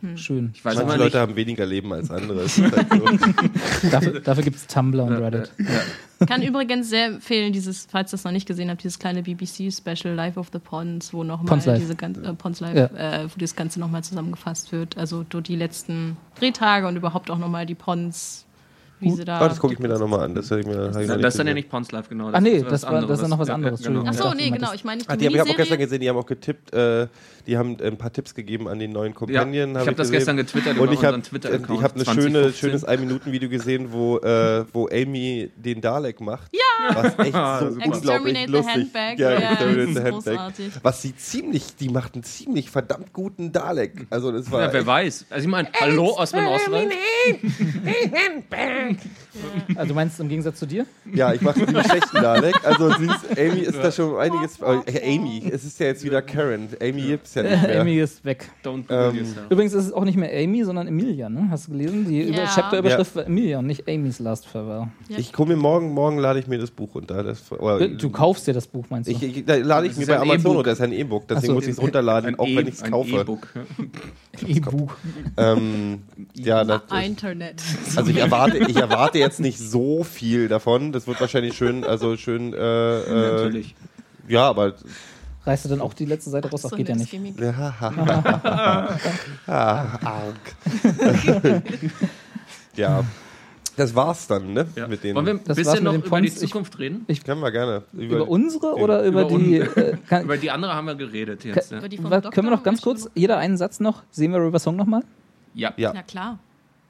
Ja, 0.01 0.09
Hm. 0.09 0.17
schön. 0.17 0.49
Ich 0.53 0.65
weiß 0.65 0.75
manche 0.77 0.91
Leute 0.97 1.03
nicht. 1.03 1.15
haben 1.15 1.35
weniger 1.35 1.65
Leben 1.65 1.93
als 1.93 2.09
andere. 2.09 2.39
Halt 2.47 2.49
so. 2.51 3.89
Dafür, 3.89 4.19
dafür 4.19 4.43
gibt 4.43 4.55
es 4.57 4.67
Tumblr 4.67 5.03
und 5.03 5.13
Reddit. 5.13 5.51
Kann 6.27 6.41
übrigens 6.43 6.89
sehr 6.89 7.07
empfehlen, 7.07 7.51
dieses, 7.53 7.87
falls 7.89 8.09
ihr 8.11 8.17
das 8.17 8.23
noch 8.23 8.31
nicht 8.31 8.47
gesehen 8.47 8.69
habt, 8.69 8.83
dieses 8.83 8.99
kleine 8.99 9.23
BBC-Special 9.23 10.13
Life 10.13 10.39
of 10.39 10.49
the 10.53 10.59
Ponds, 10.59 11.13
wo 11.13 11.23
nochmal 11.23 11.59
diese 11.79 11.95
ganze 11.95 12.21
äh, 12.23 12.33
Ponds 12.33 12.59
Life, 12.59 12.77
Ja. 12.95 13.21
äh, 13.23 13.25
wo 13.25 13.39
das 13.39 13.55
Ganze 13.55 13.79
nochmal 13.79 14.03
zusammengefasst 14.03 14.71
wird. 14.71 14.97
Also 14.97 15.23
durch 15.27 15.43
die 15.45 15.55
letzten 15.55 16.17
Drehtage 16.39 16.87
und 16.87 16.95
überhaupt 16.95 17.31
auch 17.31 17.39
nochmal 17.39 17.65
die 17.65 17.75
Ponds, 17.75 18.45
wie 19.01 19.11
sie 19.11 19.25
da. 19.25 19.43
Oh, 19.43 19.47
das 19.49 19.59
gucke 19.59 19.73
ich 19.73 19.79
mir 19.79 19.87
dann 19.89 19.99
nochmal 19.99 20.21
an. 20.21 20.35
Das, 20.35 20.49
ich 20.51 20.65
mir, 20.65 20.71
ich 20.87 20.93
Das, 20.93 20.95
nicht 20.97 21.09
das 21.23 21.33
ist 21.33 21.39
dann 21.39 21.47
ja 21.47 21.53
nicht 21.53 21.69
Pons 21.69 21.91
Life, 21.91 22.07
genau. 22.09 22.29
Ah, 22.31 22.39
nee, 22.39 22.61
was 22.61 22.69
das 22.81 22.83
war- 22.91 23.01
das 23.01 23.11
ist 23.19 23.23
ja 23.23 23.27
noch 23.27 23.39
was 23.39 23.47
Ja, 23.49 23.53
anderes, 23.55 23.81
Ja, 23.81 23.87
genau. 23.87 24.03
Ach 24.07 24.11
Ich 24.11 24.17
so, 24.17 24.33
nee, 24.33 24.49
genau. 24.49 24.73
Ich 24.73 24.83
meine 24.83 24.97
nicht 24.99 25.09
Ah, 25.09 25.15
die 25.15 25.19
die 25.19 25.25
habe 25.27 25.35
ich 25.35 25.41
hab 25.41 25.49
auch 25.49 25.57
gestern 25.57 25.79
gesehen, 25.79 25.99
die 26.01 26.09
haben 26.09 26.17
auch 26.17 26.25
getippt, 26.25 26.73
äh, 26.73 27.07
die 27.47 27.57
haben 27.57 27.77
ein 27.81 27.97
paar 27.97 28.13
Tipps 28.13 28.35
gegeben 28.35 28.67
an 28.67 28.77
den 28.79 28.91
neuen 28.91 29.11
Ja, 29.13 29.17
Companion. 29.17 29.71
ich 29.71 29.75
hab 29.77 29.81
habe 29.87 29.95
das 29.95 30.07
gesehen. 30.07 30.13
gestern 30.19 30.37
getwittert 30.37 30.77
Und 30.77 30.83
über 30.85 30.93
ich 30.93 31.03
habe 31.03 31.15
unseren 31.17 31.23
Twitter-Account. 31.23 31.79
ich 31.79 31.83
hab 31.83 31.95
ein 31.95 31.99
2015. 32.05 32.21
schöne, 32.33 32.53
schönes 32.53 32.87
1-Minuten-Video 32.87 33.49
gesehen, 33.49 33.87
wo, 33.91 34.17
äh, 34.19 34.63
wo 34.71 34.87
Amy 34.91 35.49
den 35.55 35.81
Dalek 35.81 36.21
macht. 36.21 36.51
Ja! 36.53 36.59
Was 36.95 37.05
echt 37.19 37.33
so 37.33 37.65
unglaublich 37.65 37.85
Exterminate 37.85 38.45
the 38.47 38.51
lustig. 38.51 38.73
Handbag. 38.75 39.19
Ja, 39.19 39.31
Ja, 39.31 39.51
Exterminate 39.51 39.77
das 39.77 39.85
the 39.85 39.91
ist 39.91 40.03
Handbag. 40.03 40.23
großartig. 40.35 40.71
Was 40.83 41.01
sie 41.01 41.15
ziemlich, 41.15 41.75
die 41.75 41.89
macht 41.89 42.13
einen 42.13 42.23
ziemlich 42.23 42.69
verdammt 42.69 43.13
guten 43.13 43.51
Dalek. 43.51 44.07
Also 44.09 44.31
das 44.31 44.49
war 44.51 44.61
Ja, 44.61 44.73
wer 44.73 44.85
weiß. 44.85 45.25
Also 45.29 45.43
ich 45.45 45.49
meine, 45.51 45.69
hallo 45.79 46.15
Osman 46.17 46.45
Oswald. 46.47 46.91
Also 49.75 49.89
du 49.89 49.93
meinst 49.95 50.19
im 50.19 50.27
Gegensatz 50.29 50.59
zu 50.59 50.65
dir? 50.65 50.85
Ja, 51.13 51.33
ich 51.33 51.41
mache 51.41 51.61
einen 51.65 51.83
schlechten 51.83 52.21
Dalek. 52.21 52.55
Also 52.65 52.87
ist, 52.89 53.37
Amy 53.37 53.59
ist 53.61 53.77
da 53.77 53.91
schon 53.91 54.17
einiges. 54.19 54.59
Äh, 54.61 55.15
Amy, 55.15 55.43
es 55.51 55.63
ist 55.63 55.79
ja 55.79 55.87
jetzt 55.87 56.03
wieder 56.03 56.21
Karen. 56.21 56.67
Amy 56.81 57.01
gibt's 57.01 57.33
ja 57.35 57.43
nicht 57.43 57.61
mehr. 57.67 57.81
Amy 57.81 57.99
ist 57.99 58.23
weg. 58.25 58.49
Don't 58.63 58.83
Ähm. 58.89 59.25
Übrigens 59.49 59.73
ist 59.73 59.85
es 59.85 59.93
auch 59.93 60.03
nicht 60.03 60.17
mehr 60.17 60.31
Amy, 60.33 60.63
sondern 60.63 60.87
Emilia, 60.87 61.29
ne? 61.29 61.47
Hast 61.49 61.67
du 61.67 61.71
gelesen? 61.71 62.07
Die 62.07 62.21
Ja. 62.21 62.27
Über 62.27 62.43
Chapterüberschrift 62.45 63.15
war 63.15 63.25
Emilia 63.25 63.59
und 63.59 63.67
nicht 63.67 63.87
Amy's 63.87 64.19
Last 64.19 64.47
Farewell. 64.47 64.87
Ich 65.09 65.31
komme 65.33 65.55
mir 65.55 65.61
morgen, 65.61 65.91
morgen 65.93 66.17
lade 66.17 66.39
ich 66.39 66.47
mir 66.47 66.57
das 66.59 66.71
Buch 66.71 66.93
runter. 66.95 67.23
Das, 67.23 67.51
oder, 67.51 67.87
Du 67.87 68.09
kaufst 68.09 68.47
dir 68.47 68.53
das 68.53 68.67
Buch, 68.67 68.85
meinst 68.89 69.09
du? 69.09 69.13
ich, 69.13 69.23
ich, 69.23 69.45
da 69.45 69.55
lade 69.55 69.87
ich 69.87 69.95
mir 69.97 70.05
bei 70.07 70.17
Amazon 70.19 70.39
E-Book. 70.39 70.55
runter. 70.57 70.69
Das 70.71 70.79
ist 70.79 70.83
ein 70.85 70.93
E-Book. 70.93 71.27
Deswegen 71.27 71.47
so. 71.47 71.53
muss 71.53 71.63
ich 71.65 71.71
es 71.71 71.81
runterladen, 71.81 72.37
auch 72.39 72.47
E- 72.47 72.55
wenn 72.55 72.67
ich 72.67 72.75
es 72.75 72.83
ein 72.83 72.91
kaufe. 72.91 73.15
E-Book. 73.17 73.47
E-Buch. 74.47 74.93
Ähm, 75.37 76.01
ja, 76.33 76.61
Internet. 77.03 77.61
also 77.95 78.09
ich 78.11 78.17
erwarte, 78.17 78.57
ich 78.57 78.75
erwarte 78.81 79.17
jetzt 79.19 79.39
nicht 79.39 79.57
so 79.59 80.03
viel 80.03 80.47
davon. 80.47 80.91
Das 80.91 81.07
wird 81.07 81.19
wahrscheinlich 81.21 81.55
schön, 81.55 81.83
also 81.85 82.17
schön. 82.17 82.53
Äh, 82.53 82.57
äh, 82.57 83.31
Natürlich. 83.31 83.75
Ja, 84.27 84.49
aber 84.49 84.73
Reißt 85.43 85.65
du 85.65 85.69
dann 85.69 85.81
auch 85.81 85.95
die 85.95 86.05
letzte 86.05 86.29
Seite 86.29 86.51
raus? 86.51 86.61
Ach, 86.65 86.69
So 86.69 86.75
geht 86.75 86.87
ja 86.89 86.95
nicht. 86.95 87.09
Gimmick. 87.09 87.33
ah, 87.41 88.89
arg. 89.47 90.35
ja, 92.75 93.03
das 93.75 93.95
war's 93.95 94.27
dann, 94.27 94.53
ne? 94.53 94.67
Ja. 94.75 94.87
Mit 94.87 95.03
den. 95.03 95.15
Wollen 95.15 95.25
wir 95.25 95.33
ein 95.33 95.39
Das 95.43 95.57
war's 95.57 95.67
bisschen 95.67 95.73
mit 95.75 95.83
noch 95.83 95.93
über 95.93 96.03
die 96.03 96.09
Pons. 96.09 96.41
Ich- 96.43 96.49
Zukunft 96.49 96.77
reden? 96.77 97.05
können 97.25 97.41
wir 97.41 97.51
gerne. 97.51 97.83
Über 97.93 98.27
unsere 98.27 98.75
oder 98.75 99.03
über, 99.03 99.21
über 99.27 99.37
die. 99.39 99.57
Äh, 99.57 99.97
kann, 100.07 100.25
Über 100.25 100.37
die 100.37 100.51
andere 100.51 100.75
haben 100.75 100.85
wir 100.85 100.95
geredet 100.95 101.43
jetzt. 101.43 101.71
Ja, 101.71 101.79
Über 101.79 101.89
die 101.89 101.97
vom 101.97 102.05
was, 102.11 102.21
Doktor 102.21 102.31
können 102.35 102.47
wir 102.47 102.55
noch 102.55 102.63
ganz 102.63 102.81
kurz, 102.81 103.09
jeder 103.15 103.37
einen 103.37 103.57
Satz 103.57 103.79
noch? 103.79 104.03
Sehen 104.11 104.31
wir 104.33 104.39
River 104.39 104.59
Song 104.59 104.75
nochmal? 104.75 105.01
ja. 105.55 105.73
Ja, 105.77 105.91
Na 105.93 106.03
klar. 106.03 106.37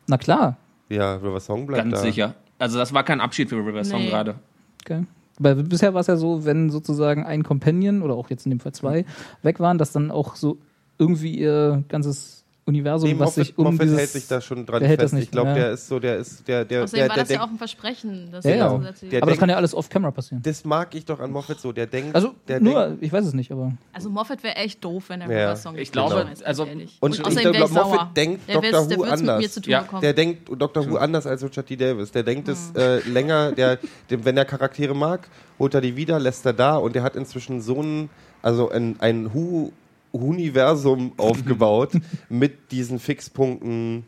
Na 0.07 0.17
klar. 0.17 0.57
Ja, 0.91 1.15
River 1.15 1.39
Song 1.39 1.65
bleibt 1.67 1.83
ganz 1.83 1.95
da. 1.95 2.01
sicher. 2.01 2.35
Also 2.59 2.77
das 2.77 2.93
war 2.93 3.03
kein 3.03 3.21
Abschied 3.21 3.49
für 3.49 3.55
River 3.57 3.83
Song 3.83 4.01
Nee. 4.01 4.09
gerade. 4.09 4.35
Okay. 4.83 5.05
Weil 5.39 5.55
bisher 5.55 5.93
war 5.93 6.01
es 6.01 6.07
ja 6.07 6.17
so, 6.17 6.45
wenn 6.45 6.69
sozusagen 6.69 7.25
ein 7.25 7.43
Companion 7.43 8.01
oder 8.03 8.13
auch 8.13 8.29
jetzt 8.29 8.45
in 8.45 8.51
dem 8.51 8.59
Fall 8.59 8.73
zwei 8.73 9.05
weg 9.41 9.59
waren, 9.59 9.77
dass 9.77 9.91
dann 9.91 10.11
auch 10.11 10.35
so 10.35 10.57
irgendwie 10.99 11.35
ihr 11.35 11.83
ganzes 11.89 12.40
Universum, 12.63 13.09
Nee, 13.09 13.15
was 13.17 13.19
Moffat, 13.35 13.45
sich 13.47 13.57
um 13.57 13.63
Moffat 13.65 13.81
dieses 13.81 13.97
hält 13.97 14.09
sich 14.11 14.27
da 14.27 14.39
schon 14.39 14.65
dran 14.67 14.79
der 14.81 14.89
hält 14.89 14.99
das 14.99 15.05
fest. 15.05 15.13
nicht, 15.15 15.23
ich 15.25 15.31
glaube, 15.31 15.49
ja. 15.49 15.55
der 15.55 15.71
ist 15.71 15.87
so, 15.87 15.99
der 15.99 16.17
ist, 16.17 16.47
der, 16.47 16.63
der, 16.63 16.83
Außerdem 16.83 16.99
der, 16.99 17.09
war 17.09 17.15
der 17.15 17.23
das 17.23 17.33
ja 17.33 17.43
auch 17.43 17.49
ein 17.49 17.57
Versprechen. 17.57 18.29
Dass 18.31 18.45
Ja, 18.45 18.51
ja. 18.51 18.57
das 18.65 18.71
aber 18.73 18.83
das 18.83 18.99
denkt- 18.99 19.39
kann 19.39 19.49
ja 19.49 19.55
alles 19.55 19.73
off-camera 19.73 20.11
passieren. 20.11 20.43
das 20.43 20.63
mag 20.63 20.93
ich 20.93 21.03
doch 21.05 21.19
an 21.19 21.31
Moffat 21.31 21.59
so. 21.59 21.71
Der 21.71 21.87
denkt, 21.87 22.13
Also 22.15 22.35
der 22.47 22.61
nur, 22.61 22.85
denkt, 22.87 23.03
ich 23.03 23.11
weiß 23.11 23.25
es 23.25 23.33
nicht, 23.33 23.51
aber 23.51 23.71
Also 23.93 24.09
Moffat 24.11 24.43
wäre 24.43 24.55
echt 24.57 24.83
doof, 24.83 25.05
wenn 25.07 25.21
er 25.21 25.31
Ja. 25.31 25.37
River 25.49 25.55
Song 25.55 25.75
Ich 25.77 25.91
glaube, 25.91 26.15
ganz 26.23 26.43
also- 26.43 26.65
ehrlich. 26.65 26.97
und 26.99 27.15
ich 27.15 27.25
außerdem 27.25 27.45
wär 27.45 27.51
glaube. 27.65 27.73
Moffat 27.73 28.15
denkt 28.17 28.47
der 28.47 28.55
Dr. 28.61 28.87
der 28.87 28.97
Who 28.99 29.03
anders. 29.05 29.51
zu 29.53 29.61
tun 29.61 29.71
Ja, 29.71 29.81
bekommen. 29.81 30.01
der 30.03 30.13
denkt 30.13 30.49
Dr. 30.61 30.87
Who 30.89 30.97
anders 30.97 31.25
als 31.25 31.43
Richard 31.43 31.67
D. 31.67 31.75
Davis. 31.75 32.11
Der 32.11 32.21
denkt 32.23 32.47
es 32.47 32.71
äh, 32.75 32.99
länger, 33.09 33.53
der, 33.53 33.79
wenn 34.07 34.37
er 34.37 34.45
Charaktere 34.45 34.95
mag, 34.95 35.27
holt 35.57 35.73
er 35.73 35.81
die 35.81 35.95
wieder, 35.95 36.19
lässt 36.19 36.45
er 36.45 36.53
da 36.53 36.75
und 36.77 36.93
der 36.95 37.01
hat 37.01 37.15
inzwischen 37.15 37.59
so 37.61 37.81
ein, 37.81 38.09
also 38.43 38.69
ein, 38.69 38.97
ein 38.99 39.33
Who 39.33 39.71
Universum 40.11 41.13
aufgebaut 41.17 41.93
mit 42.29 42.71
diesen 42.71 42.99
Fixpunkten 42.99 44.05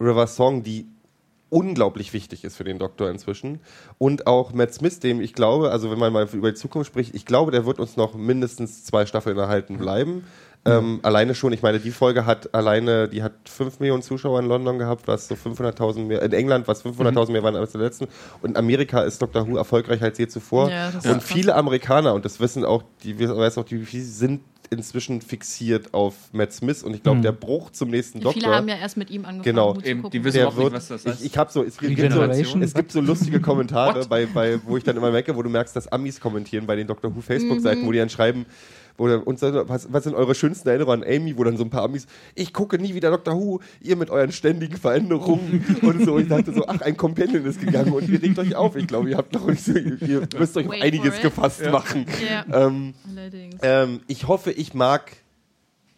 River 0.00 0.26
Song, 0.26 0.62
die 0.62 0.86
unglaublich 1.48 2.12
wichtig 2.12 2.44
ist 2.44 2.56
für 2.56 2.64
den 2.64 2.78
Doktor 2.78 3.08
inzwischen. 3.08 3.60
Und 3.98 4.26
auch 4.26 4.52
Matt 4.52 4.74
Smith, 4.74 4.98
dem 5.00 5.20
ich 5.20 5.32
glaube, 5.32 5.70
also 5.70 5.90
wenn 5.90 5.98
man 5.98 6.12
mal 6.12 6.28
über 6.32 6.50
die 6.50 6.56
Zukunft 6.56 6.88
spricht, 6.88 7.14
ich 7.14 7.24
glaube, 7.24 7.52
der 7.52 7.66
wird 7.66 7.78
uns 7.78 7.96
noch 7.96 8.14
mindestens 8.14 8.84
zwei 8.84 9.06
Staffeln 9.06 9.38
erhalten 9.38 9.78
bleiben. 9.78 10.24
Ähm, 10.66 10.98
alleine 11.02 11.34
schon, 11.36 11.52
ich 11.52 11.62
meine, 11.62 11.78
die 11.78 11.92
Folge 11.92 12.26
hat 12.26 12.52
alleine, 12.52 13.08
die 13.08 13.22
hat 13.22 13.34
5 13.48 13.78
Millionen 13.78 14.02
Zuschauer 14.02 14.40
in 14.40 14.46
London 14.46 14.78
gehabt, 14.78 15.06
was 15.06 15.28
so 15.28 15.36
500.000 15.36 16.00
mehr, 16.00 16.22
in 16.22 16.32
England, 16.32 16.66
was 16.66 16.84
500.000 16.84 17.30
mehr 17.30 17.42
waren 17.44 17.54
als 17.54 17.72
der 17.72 17.82
letzten. 17.82 18.08
Und 18.42 18.50
in 18.50 18.56
Amerika 18.56 19.02
ist 19.02 19.22
Doctor 19.22 19.46
Who 19.46 19.56
erfolgreicher 19.56 20.06
als 20.06 20.18
je 20.18 20.26
zuvor. 20.26 20.68
Ja, 20.68 20.88
und 20.88 21.02
krass. 21.02 21.24
viele 21.24 21.54
Amerikaner, 21.54 22.14
und 22.14 22.24
das 22.24 22.40
wissen 22.40 22.64
auch, 22.64 22.82
die 23.04 23.16
weiß 23.18 23.58
auch 23.58 23.64
die 23.64 23.84
sind 23.84 24.40
inzwischen 24.70 25.20
fixiert 25.20 25.94
auf 25.94 26.14
Matt 26.32 26.52
Smith 26.52 26.82
und 26.82 26.94
ich 26.94 27.02
glaube, 27.02 27.18
Mhm. 27.18 27.22
der 27.22 27.32
Bruch 27.32 27.70
zum 27.70 27.90
nächsten 27.90 28.20
Doktor. 28.20 28.40
Viele 28.40 28.54
haben 28.54 28.68
ja 28.68 28.76
erst 28.76 28.96
mit 28.96 29.10
ihm 29.10 29.24
angefangen, 29.24 29.42
Genau. 29.44 29.78
Eben, 29.82 30.10
die 30.10 30.24
wissen 30.24 30.38
der 30.38 30.48
auch 30.48 30.52
nicht, 30.54 30.62
wird, 30.64 30.72
was 30.74 30.88
das 30.88 31.06
heißt. 31.06 31.20
ich, 31.20 31.26
ich 31.32 31.38
habe 31.38 31.50
so, 31.52 31.62
es 31.62 31.76
gibt, 31.78 32.12
so, 32.12 32.22
es 32.60 32.74
gibt 32.74 32.92
so 32.92 33.00
lustige 33.00 33.40
Kommentare, 33.40 34.04
bei, 34.08 34.26
bei, 34.26 34.58
wo 34.64 34.76
ich 34.76 34.84
dann 34.84 34.96
immer 34.96 35.10
merke, 35.10 35.34
wo 35.36 35.42
du 35.42 35.50
merkst, 35.50 35.74
dass 35.76 35.88
Amis 35.88 36.20
kommentieren 36.20 36.66
bei 36.66 36.76
den 36.76 36.86
Doctor 36.86 37.14
Who 37.14 37.20
Facebook-Seiten, 37.20 37.82
Mhm. 37.82 37.86
wo 37.86 37.92
die 37.92 37.98
dann 37.98 38.08
schreiben, 38.10 38.46
wo 38.98 39.08
dann, 39.08 39.22
und 39.22 39.38
so, 39.38 39.68
was, 39.68 39.92
was 39.92 40.04
sind 40.04 40.14
eure 40.14 40.34
schönsten 40.34 40.68
Erinnerungen 40.68 41.02
an 41.04 41.08
Amy, 41.14 41.36
wo 41.36 41.44
dann 41.44 41.56
so 41.56 41.64
ein 41.64 41.70
paar 41.70 41.82
Amis, 41.82 42.06
ich 42.34 42.52
gucke 42.52 42.78
nie 42.78 42.94
wieder 42.94 43.10
Doctor 43.10 43.34
Who, 43.34 43.60
ihr 43.80 43.96
mit 43.96 44.10
euren 44.10 44.32
ständigen 44.32 44.76
Veränderungen 44.76 45.64
und 45.82 46.04
so. 46.04 46.18
Ich 46.18 46.28
dachte 46.28 46.52
so, 46.52 46.66
ach, 46.66 46.80
ein 46.80 46.96
Companion 46.96 47.44
ist 47.44 47.60
gegangen 47.60 47.92
und 47.92 48.08
ihr 48.08 48.22
regt 48.22 48.38
euch 48.38 48.54
auf. 48.54 48.76
Ich 48.76 48.86
glaube, 48.86 49.10
ihr 49.10 49.16
habt 49.16 49.32
noch 49.32 49.46
nicht 49.46 49.64
so, 49.64 49.72
ihr, 49.72 50.26
müsst 50.38 50.56
euch 50.56 50.68
Wait 50.68 50.82
einiges 50.82 51.20
gefasst 51.20 51.62
machen. 51.70 52.06
Ja, 52.26 52.66
Ähm, 52.66 52.94
allerdings. 53.10 53.56
ähm, 53.62 54.00
ich 54.06 54.28
hoffe, 54.28 54.50
ich 54.52 54.74
mag 54.74 55.12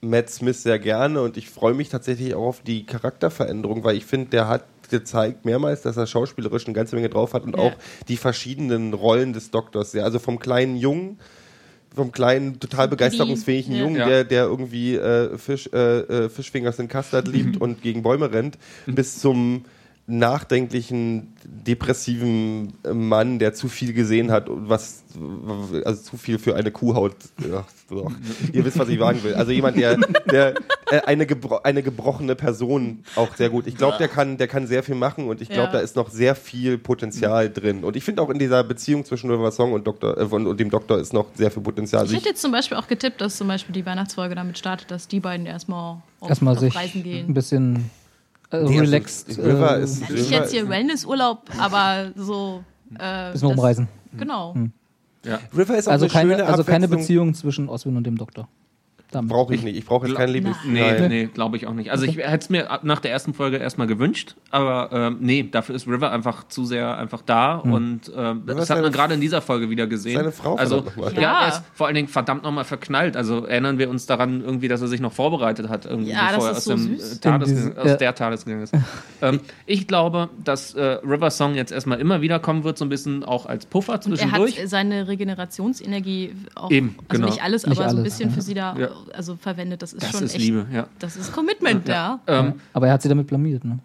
Matt 0.00 0.30
Smith 0.30 0.62
sehr 0.62 0.78
gerne 0.78 1.22
und 1.22 1.36
ich 1.36 1.50
freue 1.50 1.74
mich 1.74 1.88
tatsächlich 1.88 2.34
auch 2.34 2.46
auf 2.46 2.60
die 2.62 2.86
Charakterveränderung, 2.86 3.82
weil 3.84 3.96
ich 3.96 4.04
finde, 4.06 4.30
der 4.30 4.46
hat 4.48 4.64
gezeigt 4.90 5.44
mehrmals, 5.44 5.82
dass 5.82 5.96
er 5.96 6.06
schauspielerisch 6.06 6.64
eine 6.66 6.72
ganze 6.74 6.94
Menge 6.96 7.08
drauf 7.10 7.34
hat 7.34 7.42
und 7.44 7.56
Ja. 7.56 7.62
auch 7.62 7.72
die 8.08 8.16
verschiedenen 8.16 8.94
Rollen 8.94 9.32
des 9.32 9.50
Doktors. 9.50 9.92
Ja, 9.92 10.04
also 10.04 10.18
vom 10.18 10.38
kleinen 10.38 10.76
Jungen, 10.76 11.18
vom 11.94 12.12
kleinen, 12.12 12.60
total 12.60 12.88
begeisterungsfähigen 12.88 13.74
Ja. 13.74 13.80
Jungen, 13.82 13.96
Ja. 13.96 14.06
der, 14.08 14.24
der 14.24 14.44
irgendwie 14.44 14.94
äh, 14.96 15.36
Fisch, 15.38 15.68
äh, 15.72 15.98
äh, 16.00 16.28
Fischfingers 16.28 16.78
in 16.78 16.88
Custard 16.88 17.28
liebt 17.28 17.56
und 17.60 17.82
gegen 17.82 18.02
Bäume 18.02 18.32
rennt, 18.32 18.58
bis 18.86 19.18
zum 19.18 19.64
nachdenklichen, 20.08 21.34
depressiven 21.44 22.72
Mann, 22.92 23.38
der 23.38 23.54
zu 23.54 23.68
viel 23.68 23.92
gesehen 23.92 24.30
hat 24.30 24.48
und 24.48 24.68
was, 24.68 25.04
also 25.84 26.02
zu 26.02 26.16
viel 26.16 26.38
für 26.38 26.56
eine 26.56 26.70
Kuhhaut. 26.70 27.14
Ja, 27.48 27.64
so. 27.88 28.10
Ihr 28.52 28.64
wisst, 28.64 28.78
was 28.78 28.88
ich 28.88 28.98
sagen 28.98 29.22
will. 29.22 29.34
Also 29.34 29.52
jemand, 29.52 29.76
der, 29.78 29.96
der 30.30 30.54
äh, 30.90 31.00
eine, 31.06 31.26
gebro 31.26 31.60
eine 31.62 31.82
gebrochene 31.82 32.34
Person 32.34 33.04
auch 33.16 33.34
sehr 33.36 33.50
gut. 33.50 33.66
Ich 33.66 33.76
glaube, 33.76 33.96
der 33.98 34.08
kann, 34.08 34.38
der 34.38 34.48
kann 34.48 34.66
sehr 34.66 34.82
viel 34.82 34.94
machen 34.94 35.28
und 35.28 35.40
ich 35.40 35.48
glaube, 35.48 35.68
Ja. 35.68 35.72
da 35.72 35.78
ist 35.80 35.96
noch 35.96 36.10
sehr 36.10 36.34
viel 36.34 36.78
Potenzial 36.78 37.50
drin. 37.50 37.84
Und 37.84 37.96
ich 37.96 38.04
finde 38.04 38.22
auch 38.22 38.30
in 38.30 38.38
dieser 38.38 38.64
Beziehung 38.64 39.04
zwischen 39.04 39.30
River 39.30 39.50
Song 39.52 39.72
und, 39.72 39.86
Doktor, 39.86 40.16
äh, 40.18 40.24
und, 40.24 40.46
und 40.46 40.58
dem 40.58 40.70
Doktor 40.70 40.98
ist 40.98 41.12
noch 41.12 41.26
sehr 41.34 41.50
viel 41.50 41.62
Potenzial. 41.62 42.04
Ich 42.04 42.08
Also 42.10 42.16
hätte 42.16 42.30
jetzt 42.30 42.40
zum 42.42 42.52
Beispiel 42.52 42.76
auch 42.78 42.88
getippt, 42.88 43.20
dass 43.20 43.36
zum 43.36 43.48
Beispiel 43.48 43.74
die 43.74 43.84
Weihnachtsfolge 43.84 44.34
damit 44.34 44.56
startet, 44.58 44.90
dass 44.90 45.06
die 45.08 45.20
beiden 45.20 45.46
erstmal 45.46 45.98
auf, 46.20 46.28
Erstmal 46.30 46.54
auf 46.54 46.60
sich 46.60 46.74
Reisen 46.74 47.00
ein 47.00 47.04
gehen. 47.04 47.34
bisschen 47.34 47.90
äh, 48.50 48.56
Nee, 48.62 48.78
also 48.78 48.80
relaxed. 48.80 49.38
River 49.38 49.78
äh, 49.78 49.82
ist- 49.82 50.02
Also 50.02 50.14
nicht 50.14 50.30
jetzt 50.30 50.50
hier 50.52 50.68
Wellnessurlaub, 50.68 51.50
aber 51.58 52.12
so. 52.16 52.62
Äh, 52.98 53.32
bisschen 53.32 53.48
rumreisen. 53.48 53.88
Genau. 54.16 54.54
ja. 55.24 55.38
River 55.56 55.76
ist 55.76 55.88
auch 55.88 55.92
Also 55.92 56.06
eine 56.06 56.12
keine, 56.12 56.32
schöne 56.36 56.46
also 56.46 56.64
keine. 56.64 56.88
Beziehung 56.88 57.34
zwischen 57.34 57.68
Oswin 57.68 57.96
und 57.96 58.04
dem 58.04 58.16
Doktor. 58.16 58.48
Brauche 59.10 59.54
ich 59.54 59.62
nicht. 59.62 59.76
Ich 59.76 59.86
brauche 59.86 60.06
jetzt 60.06 60.16
keinen 60.16 60.32
Lieblings... 60.34 60.58
Nee, 60.66 60.80
Nein. 60.80 61.08
nee, 61.08 61.26
glaube 61.32 61.56
ich 61.56 61.66
auch 61.66 61.72
nicht. 61.72 61.90
Also 61.90 62.04
ich 62.04 62.18
hätte 62.18 62.36
es 62.36 62.50
mir 62.50 62.68
nach 62.82 63.00
der 63.00 63.10
ersten 63.10 63.32
Folge 63.32 63.56
erstmal 63.56 63.86
gewünscht, 63.86 64.34
aber 64.50 64.90
ähm, 64.92 65.16
nee, 65.20 65.48
dafür 65.50 65.74
ist 65.74 65.86
River 65.88 66.10
einfach 66.12 66.46
zu 66.48 66.64
sehr 66.66 66.98
einfach 66.98 67.22
da 67.22 67.54
und 67.56 68.12
ähm, 68.14 68.42
das 68.46 68.68
hat 68.68 68.82
man 68.82 68.92
gerade 68.92 69.14
in 69.14 69.20
dieser 69.20 69.40
Folge 69.40 69.70
wieder 69.70 69.86
gesehen. 69.86 70.16
seine 70.16 70.30
Frau, 70.32 70.56
also 70.56 70.84
ja, 71.14 71.20
Ja. 71.20 71.40
er 71.44 71.48
ist 71.48 71.62
vor 71.72 71.86
allen 71.86 71.94
Dingen 71.94 72.08
verdammt 72.08 72.42
nochmal 72.42 72.64
verknallt. 72.64 73.16
Also 73.16 73.46
erinnern 73.46 73.78
wir 73.78 73.88
uns 73.88 74.04
daran 74.06 74.42
irgendwie, 74.42 74.68
dass 74.68 74.82
er 74.82 74.88
sich 74.88 75.00
noch 75.00 75.12
vorbereitet 75.12 75.68
hat, 75.70 75.86
irgendwie 75.86 76.10
Ja, 76.10 76.28
bevor 76.32 76.48
er 76.48 76.54
das 76.54 76.58
aus, 76.58 76.64
so 76.64 76.74
dem, 76.74 76.92
In 76.92 77.44
diesem- 77.44 77.78
aus 77.78 77.86
ja. 77.86 77.96
der 77.96 78.14
TARDIS 78.14 78.44
gegangen 78.44 78.64
ist. 78.64 78.74
ähm, 79.22 79.40
ich 79.64 79.86
glaube, 79.88 80.28
dass 80.44 80.74
äh, 80.74 80.82
River 81.02 81.30
Song 81.30 81.54
jetzt 81.54 81.72
erstmal 81.72 81.98
immer 82.00 82.20
wieder 82.20 82.38
kommen 82.40 82.62
wird, 82.64 82.76
so 82.78 82.84
ein 82.84 82.88
bisschen 82.90 83.24
auch 83.24 83.46
als 83.46 83.64
Puffer 83.66 83.92
Er 83.92 83.94
hat 83.94 84.04
zwischendurch. 84.04 84.60
seine 84.66 85.08
Regenerationsenergie 85.08 86.34
auch, 86.54 86.70
Eben, 86.70 86.96
also 87.08 87.20
genau. 87.22 87.26
nicht 87.32 87.42
alles, 87.42 87.66
Nicht 87.66 87.78
aber 87.78 87.88
so 87.90 87.96
ein 87.96 88.02
alles, 88.02 88.12
bisschen 88.14 88.30
ja. 88.30 88.34
für 88.34 88.42
sie 88.42 88.54
da 88.54 88.76
Ja. 88.76 88.88
Also 89.12 89.36
verwendet. 89.36 89.82
Das 89.82 89.92
ist 89.92 90.02
das 90.02 90.10
schon 90.12 90.24
ist 90.24 90.34
echt. 90.34 90.44
Liebe, 90.44 90.66
ja. 90.72 90.86
Das 90.98 91.16
ist 91.16 91.32
Commitment, 91.32 91.86
ja. 91.88 92.20
Ähm, 92.26 92.54
Aber 92.72 92.86
er 92.86 92.94
hat 92.94 93.02
sie 93.02 93.08
damit 93.08 93.26
blamiert, 93.26 93.64
ne? 93.64 93.78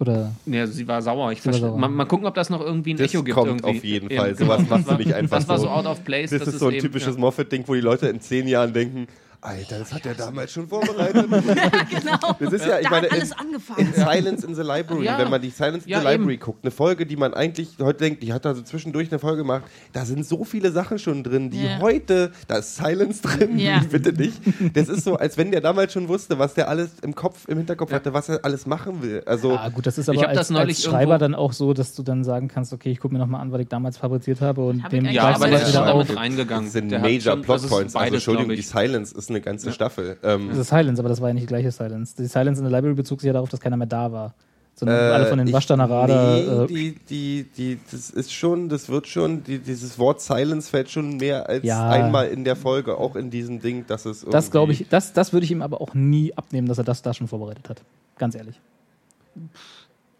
Oder 0.00 0.30
Ja, 0.46 0.64
sie 0.66 0.86
war 0.86 1.02
sauer. 1.02 1.32
Ich 1.32 1.40
Sie 1.40 1.46
war 1.46 1.52
verstehe. 1.54 1.70
sauer. 1.70 1.78
Mal, 1.78 1.88
mal 1.88 2.04
gucken, 2.04 2.26
ob 2.26 2.34
das 2.34 2.50
noch 2.50 2.60
irgendwie 2.60 2.94
ein 2.94 2.98
Das 2.98 3.12
Echo 3.12 3.22
gibt. 3.24 3.34
kommt 3.36 3.48
irgendwie. 3.48 3.78
auf 3.78 3.84
jeden 3.84 4.10
Eben, 4.10 4.16
Fall. 4.20 4.34
genau. 4.34 4.52
Sowas 4.54 4.68
machst 4.68 4.86
Das 4.88 4.96
du 4.96 5.02
nicht 5.02 5.12
einfach 5.14 5.38
Das 5.38 5.48
war 5.48 5.58
so. 5.58 5.64
so 5.64 5.70
out 5.70 5.86
of 5.86 6.04
place. 6.04 6.30
Das, 6.30 6.46
ist 6.46 6.60
so 6.60 6.68
ein 6.68 6.74
eben, 6.74 6.82
typisches 6.82 7.14
ja. 7.16 7.20
Moffat-Ding, 7.20 7.64
wo 7.66 7.74
die 7.74 7.80
Leute 7.80 8.06
in 8.08 8.20
zehn 8.20 8.46
Jahren 8.46 8.72
denken, 8.72 9.08
Alter, 9.40 9.78
das 9.78 9.92
hat 9.94 10.04
er 10.04 10.14
damals 10.14 10.50
schon 10.52 10.66
vorbereitet. 10.68 11.26
genau. 11.90 12.34
Das 12.40 12.52
ist 12.52 12.66
ja, 12.66 12.78
ich 12.80 12.84
Da 12.84 12.90
meine, 12.90 13.06
hat 13.06 13.12
in, 13.12 13.20
alles 13.20 13.32
angefangen. 13.32 13.80
in 13.86 13.92
Silence 13.94 14.44
in 14.46 14.54
the 14.56 14.62
Library, 14.62 15.04
Ja. 15.04 15.18
wenn 15.18 15.30
man 15.30 15.40
die 15.40 15.50
Silence 15.50 15.86
in 15.86 15.92
Ja, 15.92 16.00
the 16.00 16.06
Library 16.06 16.34
eben. 16.34 16.42
guckt, 16.42 16.64
eine 16.64 16.72
Folge, 16.72 17.06
die 17.06 17.14
man 17.16 17.34
eigentlich 17.34 17.68
heute 17.80 17.98
denkt, 17.98 18.22
die 18.24 18.32
hat 18.32 18.44
da 18.44 18.54
so 18.54 18.62
zwischendurch 18.62 19.10
eine 19.12 19.20
Folge 19.20 19.42
gemacht, 19.42 19.62
da 19.92 20.04
sind 20.04 20.26
so 20.26 20.42
viele 20.44 20.72
Sachen 20.72 20.98
schon 20.98 21.22
drin, 21.22 21.50
die 21.50 21.62
Ja. 21.64 21.78
heute, 21.80 22.32
da 22.48 22.56
ist 22.58 22.76
Silence 22.76 23.22
drin, 23.22 23.58
Ja. 23.58 23.80
bitte 23.90 24.12
nicht. 24.12 24.40
Das 24.74 24.88
ist 24.88 25.04
so, 25.04 25.16
als 25.16 25.36
wenn 25.38 25.52
der 25.52 25.60
damals 25.60 25.92
schon 25.92 26.08
wusste, 26.08 26.38
was 26.40 26.54
der 26.54 26.68
alles 26.68 26.90
im 27.02 27.14
Kopf, 27.14 27.46
im 27.48 27.58
Hinterkopf 27.58 27.92
hatte, 27.92 28.12
was 28.12 28.28
er 28.28 28.44
alles 28.44 28.66
machen 28.66 29.02
will. 29.02 29.22
Also, 29.24 29.52
Ah, 29.56 29.68
gut, 29.68 29.86
das 29.86 29.98
ist 29.98 30.08
Ich 30.08 30.18
aber 30.18 30.26
hab 30.28 30.30
das 30.34 30.38
als, 30.38 30.50
neulich 30.50 30.76
als 30.78 30.82
Schreiber 30.84 31.12
irgendwo- 31.12 31.18
dann 31.18 31.34
auch 31.36 31.52
so, 31.52 31.74
dass 31.74 31.94
du 31.94 32.02
dann 32.02 32.24
sagen 32.24 32.48
kannst, 32.48 32.72
okay, 32.72 32.90
ich 32.90 32.98
gucke 32.98 33.14
mir 33.14 33.20
nochmal 33.20 33.40
an, 33.42 33.52
was 33.52 33.60
ich 33.60 33.68
damals 33.68 33.98
fabriziert 33.98 34.40
habe 34.40 34.62
und 34.66 34.82
Hab 34.82 34.92
ich 34.92 34.98
dem 35.00 35.08
Ja, 35.12 35.28
aber 35.28 35.44
du 35.46 35.50
der 35.52 35.60
was 35.60 35.68
ist 35.68 35.74
schon 35.76 35.86
damit 35.86 36.16
reingegangen. 36.16 36.64
das 36.64 36.72
sind 36.72 36.90
Der 36.90 36.98
hat 37.02 37.08
Major 37.08 37.36
Plotpoints. 37.36 37.94
Also, 37.94 38.14
Entschuldigung, 38.14 38.50
die. 38.56 38.62
Silence 38.62 39.14
ist 39.16 39.27
eine 39.30 39.40
ganze 39.40 39.72
Staffel. 39.72 40.16
Ähm, 40.22 40.48
Das 40.48 40.58
ist 40.58 40.68
Silence, 40.68 41.00
aber 41.00 41.08
das 41.08 41.20
war 41.20 41.28
ja 41.28 41.34
nicht 41.34 41.44
die 41.44 41.48
gleiche 41.48 41.70
Silence. 41.70 42.14
Die 42.16 42.26
Silence 42.26 42.60
in 42.60 42.66
the 42.66 42.72
Library 42.72 42.94
bezog 42.94 43.20
sich 43.20 43.26
ja 43.28 43.32
darauf, 43.32 43.48
dass 43.48 43.60
keiner 43.60 43.76
mehr 43.76 43.86
da 43.86 44.10
war. 44.12 44.34
Sondern 44.74 45.12
alle 45.12 45.26
von 45.26 45.38
den 45.38 45.52
Radar. 45.52 46.06
Nee, 46.06 46.40
äh, 46.42 46.66
die, 46.68 46.94
die, 47.10 47.46
die, 47.56 47.78
das 47.90 48.10
ist 48.10 48.32
schon, 48.32 48.68
das 48.68 48.88
wird 48.88 49.08
schon, 49.08 49.42
die, 49.42 49.58
dieses 49.58 49.98
Wort 49.98 50.20
Silence 50.20 50.70
fällt 50.70 50.88
schon 50.88 51.16
mehr 51.16 51.48
als 51.48 51.64
Ja. 51.64 51.88
einmal 51.88 52.28
in 52.28 52.44
der 52.44 52.54
Folge, 52.54 52.96
auch 52.96 53.16
in 53.16 53.28
diesem 53.28 53.60
Ding, 53.60 53.86
dass 53.88 54.04
es 54.04 54.22
irgendwie... 54.22 54.32
das 54.32 54.52
glaube 54.52 54.70
ich, 54.70 54.86
das, 54.88 55.12
das 55.12 55.32
würde 55.32 55.44
ich 55.44 55.50
ihm 55.50 55.62
aber 55.62 55.80
auch 55.80 55.94
nie 55.94 56.32
abnehmen, 56.36 56.68
dass 56.68 56.78
er 56.78 56.84
das 56.84 57.02
da 57.02 57.12
schon 57.12 57.26
vorbereitet 57.26 57.68
hat. 57.68 57.82
Ganz 58.18 58.36
ehrlich. 58.36 58.60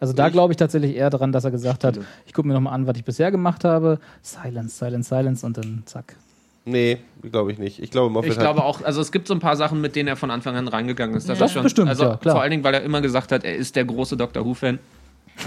Also 0.00 0.12
da 0.12 0.28
glaube 0.28 0.52
ich 0.52 0.56
tatsächlich 0.56 0.96
eher 0.96 1.10
daran, 1.10 1.30
dass 1.30 1.44
er 1.44 1.52
gesagt 1.52 1.84
hat, 1.84 1.98
ich 2.26 2.32
gucke 2.32 2.48
mir 2.48 2.54
nochmal 2.54 2.74
an, 2.74 2.86
was 2.88 2.96
ich 2.96 3.04
bisher 3.04 3.30
gemacht 3.30 3.64
habe. 3.64 3.98
Silence, 4.22 4.76
Silence, 4.76 5.08
Silence 5.08 5.46
und 5.46 5.56
dann 5.56 5.82
zack. 5.86 6.16
Nee, 6.70 6.98
glaube 7.30 7.52
ich 7.52 7.58
nicht. 7.58 7.82
Ich 7.82 7.90
glaube, 7.90 8.10
Moffat 8.10 8.30
Ich 8.30 8.38
glaube 8.38 8.64
auch, 8.64 8.82
also 8.82 9.00
es 9.00 9.10
gibt 9.12 9.26
so 9.28 9.34
ein 9.34 9.40
paar 9.40 9.56
Sachen, 9.56 9.80
mit 9.80 9.96
denen 9.96 10.08
er 10.08 10.16
von 10.16 10.30
Anfang 10.30 10.56
an 10.56 10.68
reingegangen 10.68 11.16
ist. 11.16 11.28
Das 11.28 11.38
Ja. 11.38 11.46
ist 11.46 11.52
schon, 11.52 11.62
bestimmt, 11.62 11.88
also 11.88 12.04
ja, 12.04 12.16
klar. 12.16 12.34
Vor 12.34 12.42
allen 12.42 12.50
Dingen, 12.50 12.64
weil 12.64 12.74
er 12.74 12.82
immer 12.82 13.00
gesagt 13.00 13.32
hat, 13.32 13.44
er 13.44 13.56
ist 13.56 13.76
der 13.76 13.84
große 13.84 14.16
Doctor 14.16 14.44
Who-Fan. 14.44 14.78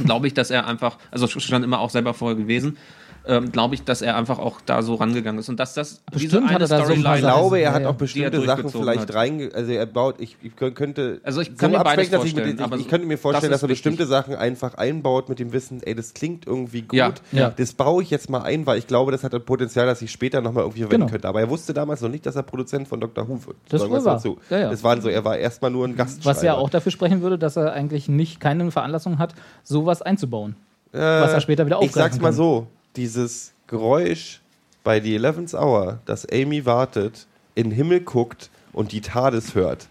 Glaube 0.06 0.28
ich, 0.28 0.34
dass 0.34 0.52
er 0.52 0.68
einfach, 0.68 0.98
also 1.12 1.28
schon 1.28 1.64
immer 1.64 1.80
auch 1.80 1.90
selber 1.90 2.14
vorher 2.14 2.38
gewesen, 2.38 2.78
ähm, 3.26 3.52
glaube 3.52 3.76
ich, 3.76 3.84
dass 3.84 4.02
er 4.02 4.18
einfach 4.18 4.40
auch 4.40 4.62
da 4.66 4.82
so 4.82 4.96
rangegangen 4.96 5.40
ist. 5.40 5.50
Und 5.50 5.60
dass 5.60 5.74
das 5.74 6.02
Bestimmt 6.12 6.50
hat 6.50 6.62
er 6.62 6.68
da 6.68 6.86
so 6.86 6.94
ich 6.94 7.02
glaube, 7.02 7.60
er 7.60 7.74
hat 7.74 7.86
auch 7.86 7.96
bestimmte 7.96 8.42
Sachen 8.42 8.70
vielleicht 8.70 9.02
hat. 9.02 9.14
reinge... 9.16 9.52
Also 9.54 9.72
er 9.72 9.86
baut... 9.86 10.16
Ich, 10.20 10.38
ich 10.42 10.56
könnte... 10.56 11.22
Also 11.24 11.42
ich 11.42 11.56
kann 11.58 11.72
mir 11.72 11.80
beides 11.84 12.12
absprechen, 12.12 12.12
dass 12.12 12.26
ich, 12.26 12.36
mit, 12.36 12.44
vorstellen, 12.44 12.58
ich, 12.58 12.64
aber 12.64 12.78
ich 12.78 12.88
könnte 12.88 13.08
mir 13.08 13.18
vorstellen, 13.18 13.52
das 13.52 13.62
dass 13.62 13.68
er 13.68 13.70
wichtig. 13.70 13.84
bestimmte 13.84 14.06
Sachen 14.08 14.36
einfach 14.36 14.76
einbaut 14.76 15.30
mit 15.30 15.40
dem 15.40 15.54
Wissen, 15.54 15.82
ey, 15.84 15.94
das 15.94 16.14
klingt 16.14 16.48
irgendwie 16.48 16.82
gut. 16.82 16.92
Ja, 16.94 17.14
ja. 17.32 17.54
Das 17.56 17.74
baue 17.74 18.02
ich 18.04 18.10
jetzt 18.10 18.30
mal 18.30 18.42
ein, 18.42 18.66
weil 18.66 18.78
ich 18.80 18.88
glaube, 18.88 19.12
das 19.12 19.24
hat 19.24 19.34
das 19.34 19.44
Potenzial, 19.44 19.86
dass 19.86 20.02
ich 20.02 20.12
später 20.12 20.42
nochmal 20.42 20.64
irgendwie 20.64 20.82
verwenden 20.82 21.02
Genau. 21.02 21.12
könnte. 21.12 21.28
Aber 21.28 21.40
er 21.40 21.50
wusste 21.50 21.74
damals 21.74 22.02
noch 22.02 22.10
nicht, 22.10 22.26
dass 22.26 22.36
er 22.36 22.44
Produzent 22.44 22.88
von 22.88 23.00
Dr. 23.00 23.28
Who 23.28 23.46
wird. 23.46 23.58
Das 23.70 23.82
wahr. 23.90 24.02
dazu. 24.16 24.38
Ja, 24.50 24.60
ja. 24.60 24.70
Das 24.70 24.84
waren 24.84 25.02
so, 25.02 25.10
er 25.10 25.24
war 25.26 25.38
erstmal 25.38 25.72
nur 25.72 25.88
ein 25.88 25.96
Gastschreiber. 25.96 26.36
Was 26.36 26.44
ja 26.44 26.56
auch 26.56 26.70
dafür 26.70 26.92
sprechen 26.92 27.22
würde, 27.22 27.38
dass 27.38 27.56
er 27.56 27.74
eigentlich 27.74 28.10
nicht 28.10 28.40
keine 28.40 28.70
Veranlassung 28.72 29.20
hat, 29.20 29.34
sowas 29.64 30.02
einzubauen. 30.02 30.56
Äh, 30.94 31.00
was 31.00 31.34
er 31.34 31.42
später 31.42 31.66
wieder 31.66 31.82
Ich 31.82 31.92
sag's 31.92 32.16
aufgreifen 32.18 32.22
mal 32.22 32.28
kann. 32.30 32.36
so, 32.36 32.68
dieses 32.96 33.54
Geräusch 33.68 34.42
bei 34.84 35.00
The 35.00 35.18
11th 35.20 35.56
Hour, 35.56 36.00
dass 36.06 36.26
Amy 36.30 36.66
wartet, 36.66 37.28
in 37.56 37.70
den 37.70 37.72
Himmel 37.76 38.02
guckt 38.02 38.50
und 38.74 38.92
die 38.92 39.02
TARDIS 39.02 39.56
hört, 39.56 39.88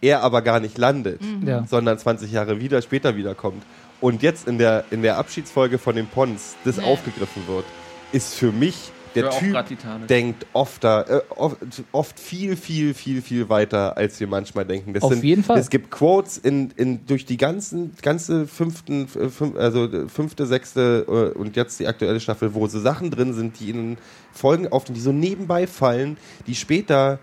er 0.00 0.22
aber 0.22 0.42
gar 0.42 0.60
nicht 0.60 0.76
landet, 0.78 1.20
Ja. 1.44 1.64
sondern 1.68 1.98
20 1.98 2.30
Jahre 2.32 2.60
wieder 2.60 2.82
später 2.82 3.16
wiederkommt 3.16 3.62
und 4.00 4.22
jetzt 4.22 4.46
in 4.46 4.58
der, 4.58 4.84
in 4.90 5.02
der 5.02 5.16
Abschiedsfolge 5.18 5.78
von 5.78 5.96
den 5.96 6.06
Pons 6.06 6.54
das 6.64 6.76
Ja. 6.76 6.84
aufgegriffen 6.84 7.42
wird, 7.46 7.64
ist 8.12 8.34
für 8.34 8.52
mich 8.52 8.90
der 9.16 9.30
Typ 9.30 10.06
denkt 10.06 10.46
oft, 10.52 10.84
da, 10.84 11.02
äh, 11.02 11.20
oft, 11.30 11.56
oft 11.92 12.20
viel, 12.20 12.56
viel, 12.56 12.94
viel, 12.94 13.22
viel 13.22 13.48
weiter, 13.48 13.96
als 13.96 14.20
wir 14.20 14.26
manchmal 14.26 14.64
denken. 14.64 14.92
Das 14.92 15.02
Auf 15.02 15.22
jeden 15.24 15.42
Fall. 15.42 15.58
Es 15.58 15.70
gibt 15.70 15.90
Quotes 15.90 16.38
in, 16.38 16.70
in, 16.76 17.06
durch 17.06 17.24
die 17.26 17.36
ganzen, 17.36 17.92
ganze 18.02 18.46
fünften, 18.46 19.08
fünf, 19.08 19.56
also 19.56 19.84
äh, 19.84 20.08
fünfte, 20.08 20.46
sechste 20.46 21.04
äh, 21.08 21.38
und 21.38 21.56
jetzt 21.56 21.80
die 21.80 21.86
aktuelle 21.86 22.20
Staffel, 22.20 22.54
wo 22.54 22.66
so 22.66 22.78
Sachen 22.78 23.10
drin 23.10 23.32
sind, 23.32 23.58
die 23.60 23.70
in 23.70 23.98
Folgen 24.32 24.68
auftauchen, 24.68 24.94
die 24.94 25.00
so 25.00 25.12
nebenbei 25.12 25.66
fallen, 25.66 26.16
die 26.46 26.54
später 26.54 27.18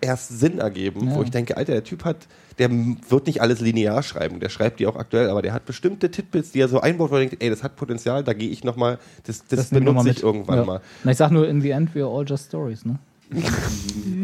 erst 0.00 0.38
Sinn 0.38 0.58
ergeben, 0.58 1.08
Ja. 1.08 1.14
wo 1.14 1.22
ich 1.22 1.30
denke, 1.30 1.56
Alter, 1.56 1.72
der 1.72 1.84
Typ 1.84 2.04
hat, 2.04 2.26
der 2.58 2.70
wird 2.70 3.26
nicht 3.26 3.40
alles 3.40 3.60
linear 3.60 4.02
schreiben, 4.02 4.40
der 4.40 4.48
schreibt 4.48 4.80
die 4.80 4.86
auch 4.86 4.96
aktuell, 4.96 5.28
aber 5.30 5.42
der 5.42 5.52
hat 5.52 5.64
bestimmte 5.66 6.10
Titbits, 6.10 6.52
die 6.52 6.60
er 6.60 6.68
so 6.68 6.80
einbaut, 6.80 7.10
wo 7.10 7.14
er 7.16 7.20
denkt, 7.20 7.36
ey, 7.42 7.50
das 7.50 7.62
hat 7.62 7.76
Potenzial, 7.76 8.22
da 8.24 8.32
gehe 8.32 8.48
ich 8.50 8.64
nochmal, 8.64 8.98
das, 9.24 9.44
das, 9.48 9.72
wir 9.72 9.80
benutze 9.80 9.94
mal 10.04 10.10
ich 10.10 10.22
irgendwann 10.22 10.58
Ja. 10.58 10.64
mal. 10.64 10.80
Na, 11.04 11.10
ich 11.12 11.16
sag 11.18 11.30
nur, 11.30 11.48
in 11.48 11.60
the 11.60 11.70
end, 11.70 11.94
we 11.94 12.02
are 12.02 12.10
all 12.10 12.24
just 12.26 12.46
stories, 12.46 12.84
ne? 12.84 12.98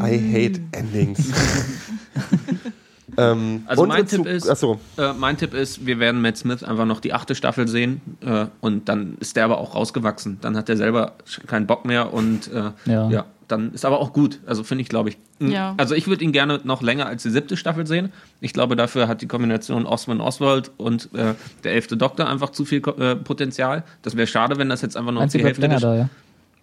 I 0.01 0.17
hate 0.19 0.61
endings. 0.73 1.33
Ähm, 3.21 3.63
Also 3.67 3.87
mein 3.87 4.07
Tipp 4.07 4.27
ist- 4.27 4.49
achso, 4.49 4.81
Äh, 4.97 5.13
mein 5.13 5.37
Tipp 5.37 5.55
ist, 5.55 5.85
wir 5.87 5.99
werden 5.99 6.21
Matt 6.23 6.37
Smith 6.39 6.63
einfach 6.65 6.87
noch 6.87 7.01
die 7.01 7.13
achte 7.13 7.35
Staffel 7.35 7.69
sehen 7.69 8.01
äh, 8.25 8.47
und 8.61 8.89
dann 8.89 9.17
ist 9.21 9.37
der 9.37 9.45
aber 9.45 9.59
auch 9.59 9.75
rausgewachsen. 9.75 10.39
Dann 10.41 10.57
hat 10.57 10.69
er 10.69 10.77
selber 10.77 11.13
keinen 11.47 11.67
Bock 11.67 11.85
mehr 11.85 12.13
und 12.13 12.51
äh, 12.53 12.71
Ja. 12.91 13.09
ja. 13.11 13.25
dann 13.49 13.73
ist 13.75 13.85
aber 13.85 13.99
auch 13.99 14.13
gut. 14.13 14.39
Also 14.47 14.63
finde 14.63 14.83
ich, 14.83 14.89
glaube 14.89 15.09
ich. 15.09 15.19
Ja. 15.41 15.75
Also 15.77 15.97
ich 15.97 16.07
würde 16.07 16.23
ihn 16.23 16.31
gerne 16.31 16.61
noch 16.63 16.83
länger 16.83 17.07
als 17.07 17.25
die 17.25 17.31
siebte 17.31 17.57
Staffel 17.57 17.85
sehen. 17.87 18.13
Ich 18.41 18.53
glaube, 18.53 18.77
dafür 18.77 19.09
hat 19.09 19.23
die 19.23 19.27
Kombination 19.27 19.87
Osman 19.87 20.21
Oswald 20.21 20.71
und 20.77 21.09
äh, 21.15 21.35
der 21.65 21.73
elfte 21.73 21.97
Doktor 21.97 22.29
einfach 22.29 22.51
zu 22.51 22.65
viel 22.65 22.81
äh, 22.99 23.17
Potenzial. 23.17 23.83
Das 24.03 24.17
wäre 24.17 24.29
schade, 24.29 24.57
wenn 24.59 24.69
das 24.69 24.83
jetzt 24.83 24.97
einfach 24.97 25.11
Meinst 25.13 25.35
du, 25.35 25.39
die 25.39 25.45
Hälfte 25.45 25.63
länger 25.63 25.81
da, 25.81 25.95
ja? 25.97 26.09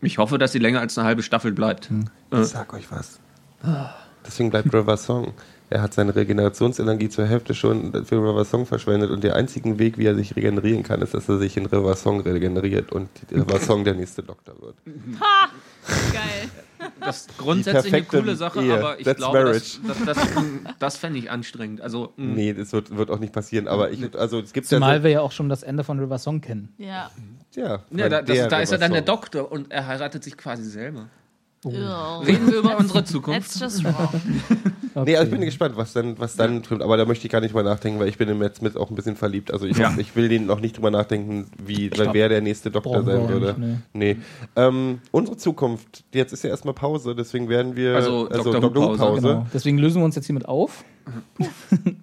Ich 0.01 0.17
hoffe, 0.17 0.37
dass 0.37 0.51
sie 0.53 0.59
länger 0.59 0.79
als 0.79 0.97
eine 0.97 1.05
halbe 1.07 1.23
Staffel 1.23 1.51
bleibt. 1.51 1.89
Äh, 2.31 2.41
ich 2.41 2.47
sag 2.47 2.71
euch 2.73 2.89
was. 2.91 3.19
Deswegen 4.25 4.49
bleibt 4.49 4.73
River 4.73 4.95
Song. 4.97 5.33
Er 5.69 5.81
hat 5.81 5.93
seine 5.93 6.15
Regenerationsenergie 6.15 7.09
zur 7.09 7.25
Hälfte 7.25 7.53
schon 7.53 8.05
für 8.05 8.15
River 8.15 8.45
Song 8.45 8.65
verschwendet 8.65 9.11
und 9.11 9.23
der 9.23 9.35
einzige 9.35 9.77
Weg, 9.79 9.97
wie 9.97 10.05
er 10.05 10.15
sich 10.15 10.35
regenerieren 10.35 10.83
kann, 10.83 11.01
ist, 11.01 11.13
dass 11.13 11.27
er 11.27 11.37
sich 11.39 11.57
in 11.57 11.65
River 11.65 11.95
Song 11.95 12.21
regeneriert 12.21 12.91
und 12.93 13.09
River 13.31 13.59
Song 13.59 13.83
der 13.83 13.93
nächste 13.95 14.23
Doktor 14.23 14.53
wird. 14.61 14.75
Geil. 16.13 16.49
Das 16.99 17.21
ist 17.21 17.37
grundsätzlich 17.37 17.93
eine 17.93 18.03
perfekte 18.03 18.19
coole 18.19 18.35
Sache, 18.35 18.61
Ehe. 18.61 18.73
aber 18.73 18.99
ich 18.99 19.05
That's 19.05 19.17
glaube, 19.17 19.43
marriage. 19.43 19.79
das, 19.87 19.97
das, 20.05 20.17
das, 20.17 20.27
das 20.79 20.97
fände 20.97 21.19
ich 21.19 21.29
anstrengend. 21.29 21.81
Also, 21.81 22.13
mm, 22.17 22.33
Nee, 22.33 22.53
das 22.53 22.71
wird, 22.71 22.95
wird 22.95 23.09
auch 23.09 23.19
nicht 23.19 23.33
passieren, 23.33 23.67
aber 23.67 23.91
ich, 23.91 24.15
also 24.15 24.39
es 24.39 24.53
gibt 24.53 24.67
ja 24.67 24.77
Zumal 24.77 24.97
so, 24.99 25.03
wir 25.03 25.11
ja 25.11 25.21
auch 25.21 25.31
schon 25.31 25.49
das 25.49 25.63
Ende 25.63 25.83
von 25.83 25.99
River 25.99 26.19
Song 26.19 26.41
kennen. 26.41 26.73
Ja. 26.77 27.09
ja, 27.55 27.83
Ja, 27.91 28.09
da, 28.09 28.21
das, 28.21 28.47
da 28.47 28.59
ist 28.59 28.71
er 28.71 28.77
dann 28.77 28.93
der. 28.93 29.01
Doktor 29.01 29.51
und 29.51 29.71
er 29.71 29.87
heiratet 29.87 30.23
sich 30.23 30.37
quasi 30.37 30.63
selber. 30.63 31.07
Ugh. 31.73 32.23
Reden 32.27 32.47
wir 32.51 32.59
über 32.59 32.77
unsere 32.77 33.03
Zukunft. 33.03 33.41
That's 33.41 33.59
just 33.59 33.83
wrong. 33.83 34.09
Nee, 35.05 35.15
also 35.15 35.25
ich 35.27 35.31
bin 35.31 35.41
gespannt, 35.45 35.77
was 35.77 35.93
dann, 35.93 36.17
was 36.17 36.35
dann 36.37 36.63
kommt. 36.63 36.81
Aber 36.81 36.97
da 36.97 37.05
möchte 37.05 37.27
ich 37.27 37.31
gar 37.31 37.39
nicht 37.39 37.53
mal 37.53 37.63
nachdenken, 37.63 37.99
weil 37.99 38.07
ich 38.07 38.17
bin 38.17 38.29
im 38.29 38.39
Matt 38.39 38.55
Smith 38.55 38.75
auch 38.75 38.89
ein 38.89 38.95
bisschen 38.95 39.15
verliebt. 39.15 39.53
Also 39.53 39.67
ich, 39.67 39.77
Ja. 39.77 39.93
ich 39.95 40.15
will 40.15 40.27
den 40.27 40.47
noch 40.47 40.59
nicht 40.59 40.75
drüber 40.75 40.89
nachdenken, 40.89 41.45
wie, 41.63 41.89
glaub, 41.89 42.15
wer 42.15 42.29
der 42.29 42.41
nächste 42.41 42.71
Doktor 42.71 43.03
sein 43.03 43.29
würde. 43.29 43.55
nicht, 43.59 43.77
nee. 43.93 44.17
Ähm, 44.55 44.97
unsere 45.11 45.37
Zukunft, 45.37 46.03
jetzt 46.15 46.33
ist 46.33 46.43
ja 46.43 46.49
erstmal 46.49 46.73
Pause, 46.73 47.13
deswegen 47.13 47.47
werden 47.47 47.75
wir 47.75 47.95
Also 47.95 48.27
Dr. 48.27 48.63
Who 48.63 48.69
Pause. 48.71 48.97
Pause. 48.97 49.21
Genau. 49.21 49.45
Deswegen 49.53 49.77
lösen 49.77 50.01
wir 50.01 50.05
uns 50.05 50.15
jetzt 50.15 50.25
hiermit 50.25 50.47
auf. 50.47 50.83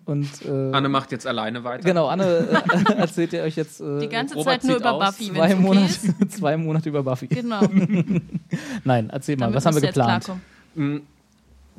Und 0.04 0.28
äh, 0.46 0.72
Anne 0.72 0.88
macht 0.88 1.12
jetzt 1.12 1.26
alleine 1.26 1.64
weiter. 1.64 1.84
genau, 1.84 2.06
Anne 2.06 2.24
äh, 2.24 2.92
erzählt 2.96 3.32
ihr 3.32 3.42
euch 3.42 3.56
jetzt 3.56 3.80
äh, 3.80 3.98
Die 4.00 4.08
ganze 4.08 4.34
Robert 4.34 4.62
Zeit 4.62 4.68
nur 4.70 4.76
über 4.78 4.92
aus. 4.92 5.16
Buffy, 5.16 5.32
zwei, 5.32 5.40
okay 5.52 5.54
Monate, 5.56 5.86
ist. 5.86 6.12
zwei 6.38 6.56
Monate 6.56 6.88
über 6.88 7.02
Buffy. 7.02 7.26
Genau. 7.26 7.60
Nein, 8.84 9.10
erzähl 9.10 9.36
mal, 9.36 9.46
Damit 9.46 9.56
was 9.56 9.66
haben 9.66 9.74
wir 9.74 9.80
geplant? 9.82 10.24
klarkommen. 10.24 11.02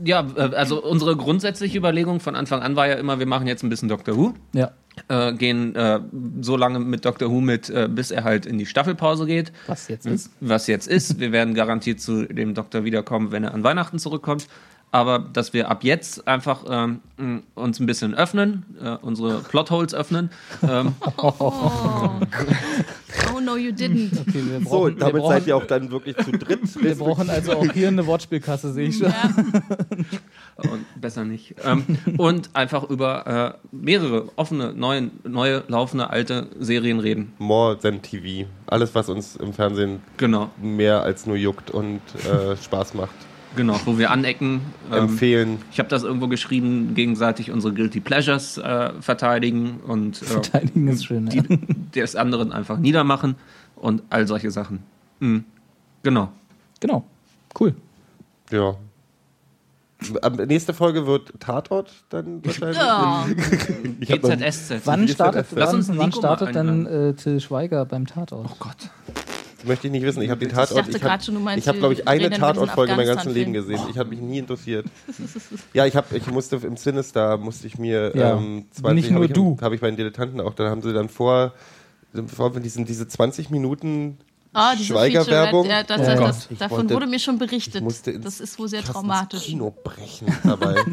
Ja, 0.04 0.28
äh, 0.36 0.54
also 0.56 0.84
unsere 0.84 1.16
grundsätzliche 1.16 1.78
Überlegung 1.78 2.20
von 2.20 2.36
Anfang 2.36 2.62
an 2.62 2.76
war 2.76 2.88
ja 2.88 2.96
immer, 2.96 3.18
wir 3.20 3.26
machen 3.28 3.48
jetzt 3.48 3.64
ein 3.64 3.70
bisschen 3.70 3.88
Doctor 3.88 4.18
Who. 4.18 4.34
Ja, 4.54 4.72
Äh, 5.08 5.34
gehen 5.34 5.76
äh, 5.76 6.00
so 6.42 6.58
lange 6.58 6.80
mit 6.80 7.06
Doctor 7.06 7.30
Who 7.30 7.40
mit, 7.42 7.70
äh, 7.70 7.88
bis 7.90 8.12
er 8.12 8.24
halt 8.26 8.46
in 8.46 8.58
die 8.58 8.66
Staffelpause 8.66 9.26
geht. 9.26 9.52
was 9.68 9.88
jetzt 9.88 10.06
ist. 10.06 10.32
Was 10.42 10.68
jetzt 10.68 10.88
ist. 10.88 11.20
Wir 11.20 11.32
werden 11.32 11.54
garantiert 11.54 12.02
zu 12.02 12.26
dem 12.26 12.54
Doktor 12.54 12.84
wiederkommen, 12.84 13.32
wenn 13.32 13.44
er 13.46 13.54
an 13.54 13.64
Weihnachten 13.64 13.98
zurückkommt. 14.00 14.48
Aber 14.96 15.20
dass 15.20 15.52
wir 15.52 15.70
ab 15.70 15.84
jetzt 15.84 16.26
einfach 16.26 16.64
ähm, 16.70 17.44
uns 17.54 17.82
ein 17.82 17.86
bisschen 17.86 18.16
öffnen, 18.16 18.64
äh, 18.82 18.96
unsere 19.02 19.40
Plotholes 19.42 19.94
öffnen. 19.94 20.30
Ähm, 20.64 20.96
Oh 23.34 23.40
no, 23.42 23.58
you 23.58 23.72
didn't. 23.72 24.18
Okay, 24.22 24.42
wir 24.46 24.60
So, 24.62 24.70
brauchen, 24.70 24.94
wir 24.94 25.00
damit 25.00 25.22
brauchen, 25.22 25.34
seid 25.34 25.48
ihr 25.48 25.58
auch 25.58 25.66
dann 25.66 25.92
wirklich 25.92 26.16
zu 26.16 26.32
dritt. 26.32 26.62
Wir 26.82 26.96
brauchen 26.96 27.30
also 27.30 27.58
auch 27.58 27.74
hier 27.74 27.90
eine 27.90 28.06
Wortspielkasse, 28.08 28.72
sehe 28.72 28.88
ich 28.88 28.98
schon. 28.98 29.08
Ja. 29.10 29.30
und 30.72 30.86
besser 31.02 31.26
nicht. 31.26 31.56
Ähm, 31.66 31.84
und 32.18 32.50
einfach 32.54 32.90
über 32.90 33.58
äh, 33.74 33.76
mehrere 33.76 34.30
offene, 34.38 34.72
neue, 34.74 35.12
neue, 35.26 35.64
laufende, 35.68 36.10
alte 36.10 36.48
Serien 36.58 37.02
reden. 37.02 37.34
More 37.38 37.78
than 37.78 38.02
TV. 38.02 38.48
Alles, 38.68 38.96
was 38.96 39.10
uns 39.10 39.36
im 39.36 39.52
Fernsehen 39.52 40.02
Genau, 40.16 40.52
mehr 40.62 41.02
als 41.02 41.26
nur 41.26 41.36
juckt 41.36 41.70
und 41.72 42.00
äh, 42.26 42.56
Spaß 42.56 42.94
macht. 42.94 43.16
Genau, 43.56 43.80
wo 43.86 43.98
wir 43.98 44.12
anecken. 44.12 44.62
Ähm, 44.92 45.04
Empfehlen. 45.06 45.58
ich 45.72 45.80
habe 45.80 45.90
das 45.90 46.04
irgendwo 46.04 46.28
geschrieben, 46.28 46.94
gegenseitig 46.96 47.52
unsere 47.52 47.74
Guilty 47.74 48.00
Pleasures 48.00 48.58
äh, 48.58 48.92
verteidigen 49.00 49.80
und 49.86 50.22
äh, 50.22 50.26
Verteidigen 50.26 50.88
ist 50.88 51.06
schön. 51.06 51.28
die 51.28 51.38
Ja. 51.38 51.44
des 51.96 52.16
anderen 52.16 52.52
einfach 52.52 52.78
niedermachen 52.78 53.36
und 53.76 54.04
all 54.10 54.28
solche 54.28 54.52
Sachen. 54.52 54.80
Mhm. 55.20 55.46
Genau. 56.04 56.32
Genau, 56.80 57.06
cool. 57.60 57.76
Ja. 58.52 58.76
Nächste 60.46 60.74
Folge 60.74 61.08
wird 61.08 61.34
Tatort 61.40 61.92
dann 62.10 62.46
wahrscheinlich. 62.46 62.78
Ja. 62.78 63.26
GZSZ. 64.18 64.82
Wann 64.86 65.08
startet, 65.08 65.48
das? 65.50 65.58
Lass 65.58 65.70
wann, 65.70 65.76
uns 65.78 65.98
wann 65.98 66.12
startet 66.12 66.54
mal 66.54 66.66
denn 66.66 66.86
äh, 66.86 67.14
Till 67.14 67.40
Schweiger 67.40 67.86
beim 67.86 68.06
Tatort? 68.06 68.48
Oh 68.52 68.56
Gott. 68.60 68.90
Das 69.66 69.70
möchte 69.70 69.88
ich 69.88 69.92
nicht 69.94 70.04
wissen. 70.06 70.22
Ich 70.22 70.30
habe 70.30 70.40
den 70.40 70.50
Ich 70.50 70.54
Tatort. 70.56 70.78
dachte 70.80 70.92
Ich 70.92 71.02
grad 71.02 71.12
habe, 71.14 71.24
schon, 71.24 71.34
du 71.34 71.42
meinst, 71.42 71.64
ich 71.64 71.68
habe 71.68 71.80
glaube 71.80 71.96
ich, 71.96 72.08
eine 72.08 72.30
Tatortfolge 72.30 72.96
mein 72.96 73.08
ganzes 73.08 73.34
Leben 73.34 73.52
gesehen. 73.52 73.80
Ich 73.90 73.98
habe 73.98 74.10
mich 74.10 74.20
nie 74.20 74.38
interessiert. 74.38 74.86
Ja, 75.74 75.86
ich 75.88 75.96
habe, 75.96 76.16
ich 76.16 76.28
musste 76.28 76.58
im 76.58 76.78
Sinister 76.78 77.38
musste 77.38 77.66
ich 77.68 77.78
mir 77.80 78.16
Ja, 78.16 78.38
ähm, 78.38 78.66
nicht 78.94 79.10
nur 79.10 79.16
habe 79.16 79.26
ich, 79.26 79.34
du. 79.34 79.58
habe 79.62 79.74
ich 79.76 79.82
bei 79.82 79.88
den 79.88 79.98
Dilettanten 79.98 80.40
auch. 80.40 80.54
Da 80.54 80.70
haben 80.70 80.82
sie 80.84 80.94
dann 80.94 81.10
vor, 81.10 81.54
vor 82.28 82.52
diesen 82.52 82.86
diese 82.86 83.08
20 83.08 83.50
Minuten 83.50 84.18
Ah, 84.56 84.74
diese 84.74 84.86
Schweiger-Werbung. 84.94 85.68
Ja, 85.70 85.84
das, 85.84 86.02
ja. 86.08 86.16
das, 86.16 86.48
Ich 86.50 86.58
davon 86.58 86.78
wollte- 86.80 86.94
wurde 86.96 87.08
mir 87.08 87.20
schon 87.20 87.36
Ich 87.36 87.40
berichtet. 87.40 87.84
musste 87.84 88.12
ins, 88.12 88.24
Das 88.26 88.40
ist 88.40 88.58
wohl 88.58 88.68
sehr 88.68 88.82
traumatisch. 88.84 89.44
Kino 89.44 89.72
brechen 89.84 90.28
dabei. 90.44 90.76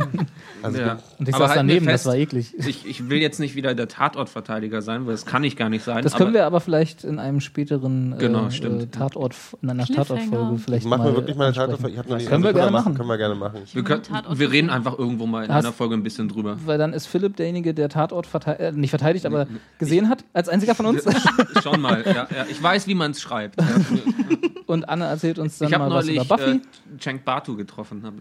Also 0.63 0.79
Ja. 0.79 0.99
Und 1.19 1.29
ich 1.29 1.35
Aber 1.35 1.47
saß 1.49 1.55
wir 1.55 1.57
daneben, 1.57 1.87
das 1.87 1.93
fest, 2.03 2.07
war 2.07 2.15
eklig. 2.17 2.55
Ich, 2.57 2.87
ich 2.87 3.09
will 3.09 3.19
jetzt 3.19 3.41
nicht 3.41 3.57
wieder 3.57 3.75
der 3.75 3.89
Tatortverteidiger 3.89 4.81
sein, 4.81 5.07
weil 5.07 5.13
das 5.15 5.27
kann 5.27 5.43
ich 5.43 5.57
gar 5.57 5.69
nicht 5.69 5.85
sein. 5.85 6.05
Das 6.05 6.15
können 6.15 6.35
wir 6.35 6.47
aber 6.47 6.61
vielleicht 6.61 7.03
in 7.03 7.19
einem 7.19 7.41
späteren 7.41 8.17
Genau, 8.19 8.47
äh, 8.47 8.51
stimmt. 8.53 8.83
äh, 8.83 8.87
Tatort, 8.87 9.35
in 9.61 9.71
einer. 9.71 9.87
Tatortfolge 9.87 10.59
vielleicht 10.59 10.87
Machen 10.87 11.05
wir 11.05 11.17
wirklich 11.17 11.37
mal 11.37 11.49
eine 11.53 11.59
ansprechen. 11.59 11.79
Tatort. 11.79 11.93
Ich 11.93 11.99
hab 11.99 12.09
noch 12.09 12.19
nie- 12.19 12.25
Können 12.27 12.43
wir 12.45 12.49
also 12.51 12.59
gerne 12.59 12.71
machen. 12.71 12.95
Können 12.95 13.09
wir 13.09 13.19
gerne 13.19 13.35
machen. 13.35 13.61
wir, 13.73 13.83
können, 13.83 14.03
wir 14.35 14.51
reden 14.53 14.71
einfach 14.71 14.97
irgendwo 14.99 15.27
mal 15.27 15.45
in 15.45 15.53
Hast- 15.53 15.65
einer 15.65 15.73
Folge 15.73 15.95
ein 15.97 16.03
bisschen 16.05 16.29
drüber. 16.29 16.57
Weil 16.65 16.79
dann 16.79 16.93
ist 16.93 17.07
Philipp 17.07 17.37
derjenige, 17.37 17.75
der 17.75 17.89
Tatort 17.89 18.27
verteidigt, 18.27 18.61
äh, 18.61 18.73
nicht 18.73 18.91
verteidigt, 18.91 19.27
aber 19.27 19.47
gesehen 19.79 20.09
hat, 20.09 20.25
als 20.33 20.49
einziger 20.49 20.75
von 20.77 20.87
uns. 20.87 21.05
Schauen 21.63 21.81
mal. 21.81 22.05
Ja, 22.07 22.13
ja. 22.13 22.29
Ich 22.51 22.63
weiß, 22.63 22.87
wie 22.87 22.95
man 22.95 23.11
es 23.13 23.21
schreibt. 23.21 23.52
Ja. 23.59 23.67
Und 24.67 24.89
Anne 24.89 25.05
erzählt 25.07 25.39
uns 25.39 25.59
dann 25.59 25.71
Ich 25.71 25.79
mal 25.79 25.91
was 25.91 26.07
neulich 26.07 26.25
über 26.25 26.37
Buffy. 26.37 26.51
äh, 26.51 26.61
Cenk 26.99 27.25
Batu 27.25 27.57
getroffen. 27.57 28.03
Hab. 28.05 28.15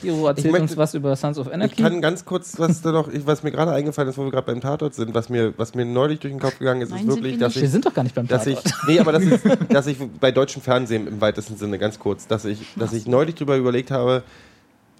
Giro 0.00 0.26
erzählt 0.28 0.52
möchte- 0.52 0.62
uns 0.62 0.76
was 0.76 0.94
über 0.94 1.14
Sons 1.16 1.36
of 1.38 1.48
Ich 1.48 1.52
Anarchy. 1.54 1.82
kann 1.82 2.00
ganz 2.00 2.24
kurz, 2.24 2.58
was 2.58 2.80
da 2.82 2.92
noch, 2.92 3.08
ich- 3.08 3.26
was 3.26 3.42
mir 3.42 3.50
gerade 3.50 3.72
eingefallen 3.72 4.08
ist, 4.08 4.16
wo 4.18 4.24
wir 4.24 4.30
gerade 4.30 4.46
beim 4.46 4.60
Tatort 4.60 4.94
sind, 4.94 5.14
was 5.14 5.28
mir, 5.28 5.52
was 5.56 5.74
mir 5.74 5.84
neulich 5.84 6.20
durch 6.20 6.32
den 6.32 6.38
Kopf 6.40 6.58
gegangen 6.60 6.80
ist, 6.82 6.90
Nein, 6.90 7.00
ist 7.00 7.06
wirklich, 7.08 7.32
wir 7.34 7.38
dass 7.40 7.48
nicht. 7.54 7.56
Wir 7.62 7.64
ich, 7.66 7.70
sind 7.72 7.84
doch 7.86 7.92
gar 7.94 8.02
nicht 8.04 8.14
beim 8.14 8.26
dass 8.28 8.46
ich, 8.46 8.54
Tatort. 8.56 8.74
nee, 8.88 8.98
aber 9.00 9.12
das 9.12 9.24
ist, 9.24 9.44
dass 9.70 9.86
ich 9.88 9.98
bei 10.20 10.30
deutschem 10.30 10.62
Fernsehen 10.62 11.06
im 11.08 11.20
weitesten 11.20 11.56
Sinne 11.56 11.78
ganz 11.78 11.98
kurz, 11.98 12.26
dass 12.28 12.44
ich, 12.44 12.66
dass 12.76 12.92
ich 12.92 13.06
neulich 13.08 13.34
drüber 13.34 13.56
überlegt 13.56 13.90
habe, 13.90 14.22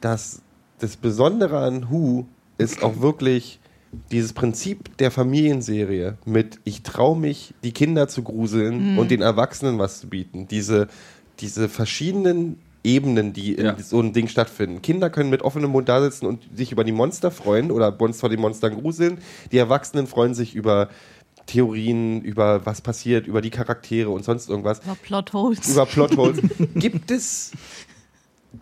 dass 0.01 0.43
das 0.81 0.97
Besondere 0.97 1.59
an 1.61 1.89
Who 1.91 2.27
ist 2.59 2.83
auch 2.83 3.01
wirklich 3.01 3.61
dieses 4.11 4.33
Prinzip 4.33 4.97
der 4.99 5.11
Familienserie 5.11 6.19
mit 6.25 6.59
ich 6.65 6.83
traue 6.83 7.19
mich, 7.19 7.55
die 7.63 7.73
Kinder 7.73 8.09
zu 8.09 8.23
gruseln 8.23 8.99
und 8.99 9.11
den 9.11 9.23
Erwachsenen 9.23 9.79
was 9.79 10.01
zu 10.01 10.09
bieten. 10.09 10.49
Diese, 10.49 10.89
diese 11.41 11.69
verschiedenen 11.69 12.59
Ebenen, 12.83 13.33
die 13.33 13.55
in 13.55 13.65
Ja. 13.65 13.79
so 13.79 13.99
einem 13.99 14.13
Ding 14.13 14.29
stattfinden. 14.29 14.83
Kinder 14.83 15.09
können 15.09 15.31
mit 15.31 15.43
offenem 15.43 15.71
Mund 15.71 15.89
da 15.89 16.03
sitzen 16.03 16.27
und 16.27 16.43
sich 16.55 16.71
über 16.71 16.85
die 16.85 16.93
Monster 16.93 17.31
freuen 17.31 17.71
oder 17.71 17.97
vor 18.13 18.29
den 18.29 18.41
Monstern 18.41 18.75
gruseln. 18.81 19.19
Die 19.53 19.59
Erwachsenen 19.59 20.07
freuen 20.07 20.35
sich 20.35 20.55
über 20.55 20.91
Theorien, 21.47 22.23
über 22.23 22.65
was 22.67 22.81
passiert, 22.81 23.27
über 23.27 23.41
die 23.41 23.51
Charaktere 23.51 24.11
und 24.11 24.25
sonst 24.25 24.49
irgendwas 24.49 24.81
Über 24.85 24.97
Plotholes. 24.97 25.69
über 25.71 25.87
Plotholes. 25.87 26.41
Gibt 26.75 27.11
es 27.11 27.53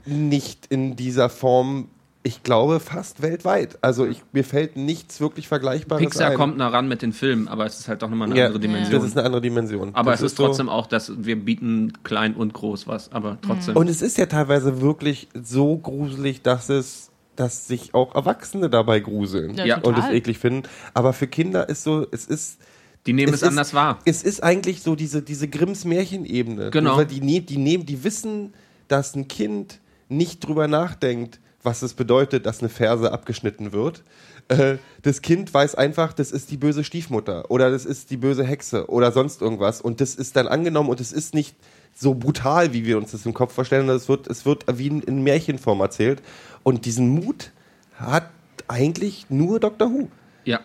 nicht 0.07 0.67
in 0.67 0.97
dieser 0.97 1.29
Form, 1.29 1.89
ich 2.25 2.43
glaube, 2.43 2.79
fast 2.79 3.21
weltweit. 3.23 3.79
Also 3.81 4.07
ich, 4.07 4.23
mir 4.33 4.45
fällt 4.45 4.77
nichts 4.77 5.21
wirklich 5.21 5.49
Vergleichbares 5.49 6.03
Pixar 6.03 6.31
ein. 6.31 6.37
kommt 6.37 6.57
nah 6.57 6.69
ran 6.69 6.87
mit 6.87 7.03
den 7.03 7.13
Filmen, 7.13 7.49
aber 7.49 7.67
es 7.67 7.81
ist 7.81 7.89
halt 7.89 8.03
doch 8.03 8.09
nochmal 8.09 8.29
eine 8.31 8.39
ja, 8.39 8.47
andere 8.47 8.61
Dimension. 8.61 8.93
Das 8.93 9.05
ist 9.05 9.17
eine 9.17 9.27
andere 9.27 9.43
Dimension. 9.43 9.95
aber 9.95 10.13
das 10.13 10.21
es 10.21 10.27
ist 10.33 10.37
so- 10.37 10.47
trotzdem 10.47 10.69
auch, 10.69 10.87
dass 10.87 11.13
wir 11.25 11.37
bieten 11.37 11.93
klein 12.05 12.35
und 12.35 12.55
groß 12.55 12.87
was, 12.87 13.11
aber 13.13 13.39
trotzdem. 13.43 13.77
Und 13.77 13.89
es 13.89 14.03
ist 14.03 14.19
ja 14.19 14.27
teilweise 14.27 14.81
wirklich 14.81 15.29
so 15.43 15.77
gruselig, 15.77 16.43
dass 16.43 16.69
es 16.69 17.09
dass 17.35 17.67
sich 17.67 17.95
auch 17.95 18.15
Erwachsene 18.15 18.69
dabei 18.69 19.01
gruseln 19.01 19.55
Ja, 19.55 19.79
und 19.79 19.97
es 19.97 20.07
eklig 20.11 20.39
finden. 20.39 20.69
Aber 20.93 21.15
für 21.15 21.27
Kinder 21.27 21.67
ist 21.67 21.83
so, 21.83 22.07
es 22.11 22.27
ist 22.27 22.59
die 23.07 23.15
nehmen 23.15 23.33
es, 23.33 23.41
ist, 23.41 23.49
anders 23.49 23.73
wahr. 23.73 23.99
Es 24.05 24.23
ist 24.23 24.43
eigentlich 24.43 24.83
so 24.83 24.95
diese, 24.95 25.23
diese 25.23 25.49
Grimms 25.49 25.87
Märchenebene. 25.87 26.71
Genau. 26.71 27.03
Die, 27.03 27.21
ne- 27.23 27.41
die, 27.41 27.57
nehmen, 27.57 27.87
die 27.87 28.05
wissen, 28.05 28.53
dass 28.87 29.17
ein 29.17 29.29
Kind 29.29 29.81
nicht 30.11 30.47
drüber 30.47 30.69
nachdenkt, 30.69 31.41
was 31.63 31.83
es 31.83 31.95
bedeutet, 31.95 32.47
dass 32.47 32.61
eine 32.61 32.69
Ferse 32.69 33.13
abgeschnitten 33.13 33.73
wird. 33.73 34.03
Äh, 34.49 34.77
das 35.03 35.23
Kind 35.23 35.53
weiß 35.53 35.75
einfach, 35.75 36.13
das 36.13 36.33
ist 36.33 36.51
die 36.51 36.57
böse 36.57 36.85
Stiefmutter 36.85 37.51
oder 37.51 37.71
das 37.71 37.85
ist 37.85 38.11
die 38.11 38.17
böse 38.17 38.45
Hexe 38.45 38.89
oder 38.89 39.13
sonst 39.13 39.41
irgendwas. 39.41 39.81
Und 39.81 40.01
das 40.01 40.15
ist 40.15 40.37
dann 40.37 40.49
angenommen 40.49 40.89
und 40.89 41.01
es 41.01 41.13
ist 41.13 41.35
nicht 41.35 41.57
so 41.95 42.15
brutal, 42.15 42.73
wie 42.73 42.85
wir 42.85 42.99
uns 42.99 43.13
das 43.13 43.27
im 43.27 43.35
Kopf 43.35 43.53
vorstellen. 43.53 43.89
Es 43.89 44.09
wird, 44.09 44.27
es 44.27 44.45
wird 44.45 44.65
wie 44.79 44.89
in, 44.89 45.23
Märchenform 45.23 45.81
erzählt. 45.81 46.23
Und 46.63 46.85
diesen 46.85 47.09
Mut 47.09 47.53
hat 47.95 48.29
eigentlich 48.69 49.27
nur 49.29 49.61
Doctor 49.61 49.91
Who. 49.91 50.09
Ja. 50.45 50.61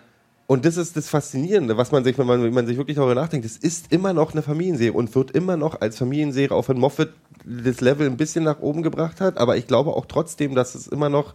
Und 0.49 0.63
das 0.63 0.77
ist 0.77 0.95
das 0.95 1.09
Faszinierende, 1.09 1.75
was 1.75 1.91
man 1.91 2.05
sich, 2.05 2.17
wenn 2.17 2.25
man, 2.25 2.41
wenn 2.41 2.53
man 2.53 2.65
sich 2.65 2.77
wirklich 2.77 2.95
darüber 2.95 3.15
nachdenkt, 3.15 3.45
es 3.45 3.57
ist 3.57 3.91
immer 3.91 4.13
noch 4.13 4.31
eine 4.31 4.41
Familienserie 4.41 4.93
und 4.93 5.13
wird 5.13 5.31
immer 5.31 5.57
noch 5.57 5.81
als 5.81 5.97
Familienserie, 5.97 6.55
auch 6.55 6.69
wenn 6.69 6.79
Moffat 6.79 7.09
das 7.45 7.81
Level 7.81 8.07
ein 8.07 8.15
bisschen 8.15 8.45
nach 8.45 8.59
oben 8.59 8.81
gebracht 8.81 9.19
hat, 9.19 9.37
aber 9.37 9.57
ich 9.57 9.67
glaube 9.67 9.91
auch 9.91 10.05
trotzdem, 10.05 10.55
dass 10.55 10.73
es 10.73 10.87
immer 10.87 11.09
noch 11.09 11.33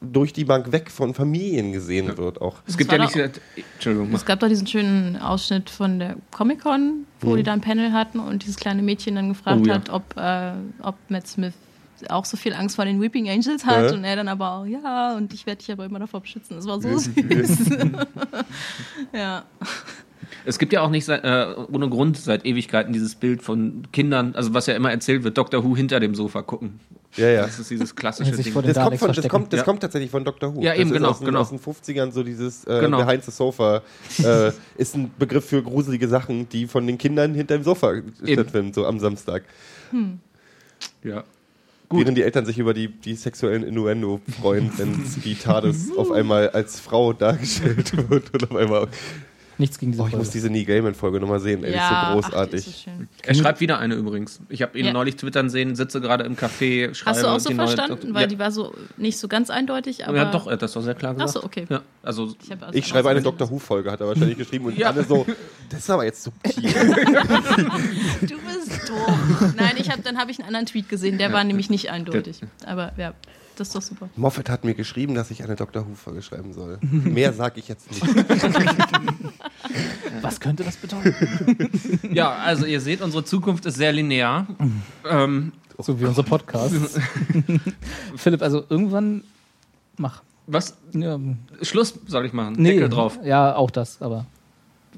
durch 0.00 0.32
die 0.32 0.44
Bank 0.44 0.72
weg 0.72 0.90
von 0.90 1.12
Familien 1.12 1.72
gesehen 1.72 2.16
wird. 2.16 2.40
Auch. 2.40 2.56
Es 2.66 2.78
gibt 2.78 2.90
ja 2.92 2.98
nicht. 2.98 3.14
doch- 3.16 3.28
Entschuldigung. 3.74 4.14
Es 4.14 4.24
gab 4.24 4.40
doch 4.40 4.48
diesen 4.48 4.66
schönen 4.66 5.16
Ausschnitt 5.16 5.68
von 5.68 5.98
der 5.98 6.16
Comic-Con, 6.30 7.04
wo 7.20 7.36
die 7.36 7.42
da 7.42 7.52
ein 7.52 7.60
Panel 7.60 7.92
hatten 7.92 8.18
und 8.20 8.44
dieses 8.44 8.56
kleine 8.56 8.80
Mädchen 8.80 9.16
dann 9.16 9.28
gefragt 9.28 9.60
Oh 9.62 9.66
ja. 9.66 9.74
hat, 9.74 9.90
ob, 9.90 10.16
äh, 10.16 10.52
ob 10.82 10.94
Matt 11.10 11.26
Smith 11.26 11.52
auch 12.08 12.24
so 12.24 12.36
viel 12.36 12.54
Angst 12.54 12.76
vor 12.76 12.84
den 12.84 13.00
Weeping 13.00 13.28
Angels 13.28 13.64
hat 13.66 13.90
Ja. 13.90 13.96
und 13.96 14.04
er 14.04 14.16
dann 14.16 14.28
aber 14.28 14.52
auch, 14.52 14.66
ja, 14.66 15.16
und 15.16 15.32
ich 15.34 15.46
werde 15.46 15.58
dich 15.58 15.70
aber 15.72 15.84
immer 15.84 15.98
davor 15.98 16.20
beschützen. 16.20 16.54
Das 16.56 16.66
war 16.66 16.80
so 16.80 16.96
süß. 16.98 17.10
ja. 19.12 19.44
Es 20.44 20.58
gibt 20.58 20.72
ja 20.72 20.80
auch 20.82 20.90
nicht 20.90 21.08
äh, 21.08 21.54
ohne 21.72 21.88
Grund 21.88 22.16
seit 22.16 22.44
Ewigkeiten 22.46 22.92
dieses 22.92 23.14
Bild 23.14 23.42
von 23.42 23.82
Kindern, 23.92 24.34
also 24.34 24.54
was 24.54 24.66
ja 24.66 24.74
immer 24.74 24.90
erzählt 24.90 25.24
wird, 25.24 25.36
Doctor 25.36 25.64
Who 25.64 25.76
hinter 25.76 26.00
dem 26.00 26.14
Sofa 26.14 26.42
gucken. 26.42 26.80
Ja, 27.16 27.28
ja. 27.28 27.42
Das 27.42 27.58
ist 27.58 27.70
dieses 27.70 27.94
klassische 27.96 28.30
Ding. 28.32 28.44
Das 28.44 28.52
kommt, 28.52 28.66
von, 28.98 29.12
das, 29.12 29.28
kommt, 29.28 29.52
das 29.52 29.58
Ja. 29.58 29.64
kommt 29.64 29.80
tatsächlich 29.80 30.10
von 30.10 30.24
Dr. 30.24 30.54
Who. 30.54 30.60
Ja, 30.62 30.74
eben, 30.74 30.92
genau, 30.92 31.08
aus, 31.10 31.18
den- 31.18 31.26
genau. 31.26 31.40
aus 31.40 31.48
den 31.50 31.58
50ern 31.58 32.12
so 32.12 32.22
dieses 32.22 32.64
äh, 32.64 32.80
Genau. 32.80 33.04
Behind 33.04 33.24
the 33.24 33.30
Sofa 33.30 33.82
äh, 34.22 34.52
ist 34.76 34.94
ein 34.94 35.10
Begriff 35.18 35.46
für 35.46 35.62
gruselige 35.62 36.08
Sachen, 36.08 36.48
die 36.50 36.66
von 36.66 36.86
den 36.86 36.98
Kindern 36.98 37.34
hinter 37.34 37.56
dem 37.58 37.64
Sofa 37.64 37.94
stattfinden, 38.24 38.72
so 38.72 38.86
am 38.86 39.00
Samstag. 39.00 39.44
Ja. 41.02 41.24
Während 41.90 42.18
die 42.18 42.22
Eltern 42.22 42.44
sich 42.44 42.58
über 42.58 42.74
die, 42.74 42.88
die 42.88 43.14
sexuellen 43.14 43.62
Innuendo 43.62 44.20
freuen, 44.40 44.70
wenn 44.76 45.04
die 45.24 45.34
TARDIS 45.34 45.96
auf 45.96 46.10
einmal 46.10 46.50
als 46.50 46.80
Frau 46.80 47.14
dargestellt 47.14 47.92
wird 48.10 48.34
und 48.34 48.50
auf 48.50 48.56
einmal. 48.56 48.88
Nichts 49.58 49.78
gegen 49.78 49.90
diese 49.92 50.02
Oh, 50.02 50.06
ich 50.06 50.12
muss 50.12 50.28
Folge. 50.28 50.32
diese 50.32 50.50
Neil 50.50 50.64
Gaiman-Folge 50.64 51.18
nochmal 51.20 51.40
sehen, 51.40 51.64
ey, 51.64 51.72
die 51.72 51.76
ist 51.76 51.82
so 51.88 51.94
ach, 51.94 52.12
großartig. 52.14 52.50
die 52.64 52.70
ist 52.70 52.76
so 52.84 52.90
schön. 52.90 53.08
Er 53.22 53.34
schreibt 53.34 53.60
wieder 53.60 53.78
eine 53.80 53.94
übrigens. 53.96 54.40
Ich 54.48 54.62
habe 54.62 54.78
ihn 54.78 54.86
Ja. 54.86 54.92
neulich 54.92 55.16
twittern 55.16 55.50
sehen, 55.50 55.74
sitze 55.74 56.00
gerade 56.00 56.22
im 56.24 56.36
Café, 56.36 56.94
schreibe 56.94 57.10
Hast 57.16 57.22
du 57.24 57.26
auch 57.28 57.40
so 57.40 57.48
neue 57.50 57.56
verstanden? 57.66 57.90
Doktor- 57.96 58.14
Weil 58.14 58.20
ja. 58.22 58.26
die 58.28 58.38
war 58.38 58.50
so 58.52 58.72
nicht 58.96 59.18
so 59.18 59.26
ganz 59.26 59.50
eindeutig, 59.50 60.06
aber. 60.06 60.16
ja, 60.16 60.30
doch, 60.30 60.46
er 60.46 60.52
hat 60.52 60.62
das 60.62 60.72
doch 60.74 60.82
sehr 60.82 60.94
klar 60.94 61.14
gesagt. 61.14 61.30
Ach 61.30 61.34
so, 61.40 61.44
okay. 61.44 61.66
Ja, 61.68 61.82
also 62.04 62.34
Ich, 62.42 62.50
also 62.52 62.64
ich 62.72 62.86
schreibe 62.86 63.08
eine 63.10 63.20
Doctor 63.20 63.50
Who-Folge, 63.50 63.90
hat 63.90 64.00
er 64.00 64.06
wahrscheinlich 64.06 64.38
geschrieben 64.38 64.66
und 64.66 64.78
Ja. 64.78 64.90
alle 64.90 65.02
so, 65.04 65.26
das 65.70 65.80
ist 65.80 65.90
aber 65.90 66.04
jetzt 66.04 66.22
subtil. 66.22 66.62
Du 68.20 68.36
bist 68.36 68.88
doof. 68.88 69.54
Nein, 69.56 69.72
ich 69.76 69.90
hab, 69.90 70.02
dann 70.04 70.18
habe 70.18 70.30
ich 70.30 70.38
einen 70.38 70.46
anderen 70.46 70.66
Tweet 70.66 70.88
gesehen, 70.88 71.18
der 71.18 71.32
war 71.32 71.42
nämlich 71.44 71.68
nicht 71.70 71.90
eindeutig. 71.90 72.40
Aber 72.66 72.92
ja, 72.96 73.12
das 73.58 73.68
ist 73.68 73.74
doch 73.76 73.82
super. 73.82 74.08
Moffat 74.16 74.50
hat 74.50 74.64
mir 74.64 74.74
geschrieben, 74.74 75.14
dass 75.14 75.30
ich 75.30 75.42
eine 75.42 75.56
Doctor 75.56 75.86
Who-Folge 75.86 76.22
schreiben 76.22 76.52
soll. 76.52 76.78
Mehr 76.82 77.32
sage 77.32 77.60
ich 77.60 77.68
jetzt 77.68 77.90
nicht. 77.90 78.02
Was 80.22 80.40
könnte 80.40 80.64
das 80.64 80.76
bedeuten? 80.76 81.14
Ja, 82.12 82.34
also 82.36 82.66
ihr 82.66 82.80
seht, 82.80 83.00
unsere 83.02 83.24
Zukunft 83.24 83.66
ist 83.66 83.76
sehr 83.76 83.92
linear. 83.92 84.46
ähm, 85.08 85.52
So 85.78 86.00
wie 86.00 86.04
unser 86.06 86.22
Podcast. 86.22 86.74
Philipp, 88.16 88.42
also 88.42 88.64
irgendwann 88.68 89.22
mach. 89.96 90.22
was? 90.46 90.76
Ja, 90.92 91.18
Schluss 91.62 91.94
soll 92.06 92.26
ich 92.26 92.32
machen. 92.32 92.54
nee, 92.58 92.72
Deckel 92.74 92.88
drauf. 92.88 93.18
Ja, 93.24 93.54
auch 93.56 93.70
das, 93.70 94.00
aber 94.02 94.26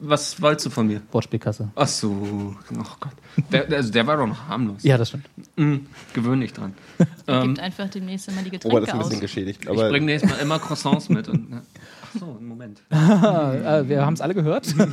Was 0.02 0.40
wolltest 0.40 0.66
du 0.66 0.70
von 0.70 0.86
mir? 0.86 1.02
Wortspielkasse. 1.12 1.70
Ach 1.74 1.86
so, 1.88 2.10
oh 2.10 2.84
Gott. 3.00 3.12
Der, 3.52 3.64
der- 3.64 3.78
also 3.78 3.92
der 3.92 4.06
war 4.06 4.16
doch 4.16 4.26
noch 4.26 4.48
harmlos. 4.48 4.82
Ja, 4.82 4.96
das 4.96 5.08
stimmt. 5.08 5.26
Mhm, 5.56 5.86
gewöhn 6.14 6.40
dich 6.40 6.52
dran. 6.52 6.74
Ähm, 7.26 7.48
Gibt 7.48 7.60
einfach 7.60 7.88
demnächst 7.88 8.28
immer 8.28 8.42
die 8.42 8.48
Robert 8.48 8.54
ist 8.54 8.62
Getränke 8.64 8.92
ein 8.92 8.98
aus. 9.00 9.04
bisschen 9.08 9.20
geschädigt. 9.20 9.60
ich 9.62 9.70
Aber 9.70 9.88
bringe 9.88 10.06
nächstes 10.06 10.30
Mal 10.30 10.38
immer 10.38 10.58
Croissants 10.58 11.08
mit. 11.08 11.28
Und, 11.28 11.50
ja. 11.50 11.62
Ach 12.02 12.18
so, 12.20 12.26
einen 12.38 12.48
Moment. 12.48 12.82
Ah, 12.90 13.52
äh, 13.78 13.88
wir 13.88 14.04
haben 14.04 14.14
es 14.14 14.20
alle 14.20 14.34
gehört. 14.34 14.74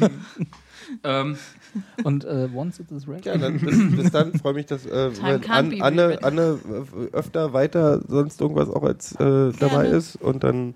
Ähm, 1.04 1.36
Und 2.06 2.24
äh, 2.24 2.48
once 2.56 2.80
it 2.80 2.90
is 2.92 3.08
ready. 3.10 3.28
ja, 3.28 3.38
dann, 3.38 3.60
bis, 3.60 3.92
bis 3.98 4.12
dann 4.12 4.34
freue 4.36 4.54
mich, 4.54 4.68
dass 4.68 4.86
äh, 4.86 5.12
An, 5.22 5.82
Anne. 5.82 6.18
Anne 6.24 6.60
äh, 6.66 7.14
öfter 7.14 7.52
weiter 7.52 8.02
sonst 8.08 8.40
irgendwas 8.40 8.70
auch 8.70 8.84
als 8.84 9.12
äh, 9.16 9.52
dabei 9.60 9.88
ist 9.88 10.16
und 10.16 10.46
dann 10.46 10.76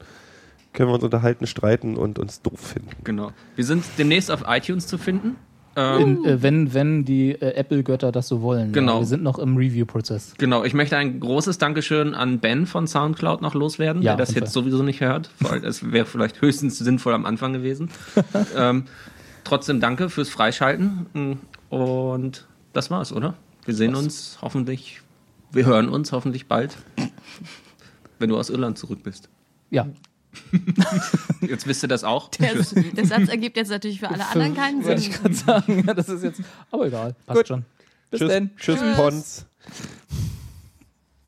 können 0.74 0.90
wir 0.90 0.96
uns 0.96 1.04
unterhalten, 1.04 1.48
streiten 1.48 1.98
und 1.98 2.20
uns 2.20 2.42
doof 2.42 2.60
finden. 2.60 2.90
genau. 3.04 3.32
Wir 3.56 3.66
sind 3.66 3.84
demnächst 3.98 4.32
auf 4.32 4.44
iTunes 4.48 4.88
zu 4.88 4.98
finden. 4.98 5.36
Ähm, 5.76 6.02
In, 6.02 6.26
äh, 6.26 6.42
wenn, 6.44 6.74
wenn 6.74 7.06
die 7.06 7.32
äh, 7.32 7.54
Apple-Götter 7.54 8.12
das 8.12 8.28
so 8.28 8.42
wollen. 8.42 8.74
Genau. 8.74 8.96
Ja, 8.96 9.00
wir 9.00 9.06
sind 9.08 9.24
noch 9.24 9.40
im 9.40 9.56
Review-Prozess. 9.56 10.34
Genau, 10.38 10.66
ich 10.66 10.74
möchte 10.74 10.98
ein 10.98 11.22
großes 11.22 11.60
Dankeschön 11.60 12.14
an 12.14 12.40
Ben 12.40 12.66
von 12.66 12.88
Soundcloud 12.88 13.42
noch 13.42 13.54
loswerden, 13.54 14.02
Ja, 14.02 14.16
der 14.18 14.26
das 14.26 14.36
jetzt 14.36 14.52
sowieso 14.52 14.84
nicht 14.84 15.00
hört. 15.00 15.32
Weil 15.40 15.64
es 15.64 15.90
wäre 15.92 16.06
vielleicht 16.06 16.42
höchstens 16.42 16.78
sinnvoll 16.78 17.14
am 17.14 17.26
Anfang 17.26 17.54
gewesen. 17.54 17.90
ähm, 18.58 18.84
trotzdem 19.46 19.80
danke 19.80 20.10
fürs 20.10 20.30
Freischalten. 20.30 21.40
Und 21.70 22.48
das 22.74 22.92
war's, 22.92 23.14
oder? 23.14 23.36
Wir 23.64 23.74
sehen 23.74 23.96
uns 23.96 24.40
hoffentlich, 24.42 25.02
wir 25.54 25.66
hören 25.66 25.88
uns 25.88 26.12
hoffentlich 26.12 26.48
bald, 26.50 26.76
wenn 28.20 28.28
du 28.30 28.38
aus 28.38 28.50
Irland 28.50 28.78
zurück 28.78 29.04
bist. 29.04 29.30
Ja. 29.70 29.88
Jetzt 31.42 31.68
wisst 31.68 31.84
ihr 31.84 31.90
das 31.90 32.04
auch. 32.04 32.30
Der, 32.30 32.54
der 32.54 33.06
Satz 33.06 33.28
ergibt 33.30 33.58
jetzt 33.58 33.70
natürlich 33.70 34.00
für 34.00 34.10
alle 34.10 34.26
anderen 34.26 34.56
keinen 34.56 34.84
Wollte 34.86 35.02
ich 35.02 35.12
Sinn. 35.14 35.22
gerade 35.22 35.34
sagen. 35.34 35.84
Ja, 35.86 35.94
das 35.94 36.10
ist 36.10 36.24
jetzt. 36.24 36.42
Aber 36.72 36.88
egal. 36.88 37.16
Passt 37.26 37.38
Gut. 37.38 37.48
schon. 37.48 37.66
Bis 38.10 38.20
Tschüss, 38.20 38.32
dann. 38.32 38.50
tschüss, 38.58 38.80
Tschüss. 38.80 38.96
Pons. 38.96 39.46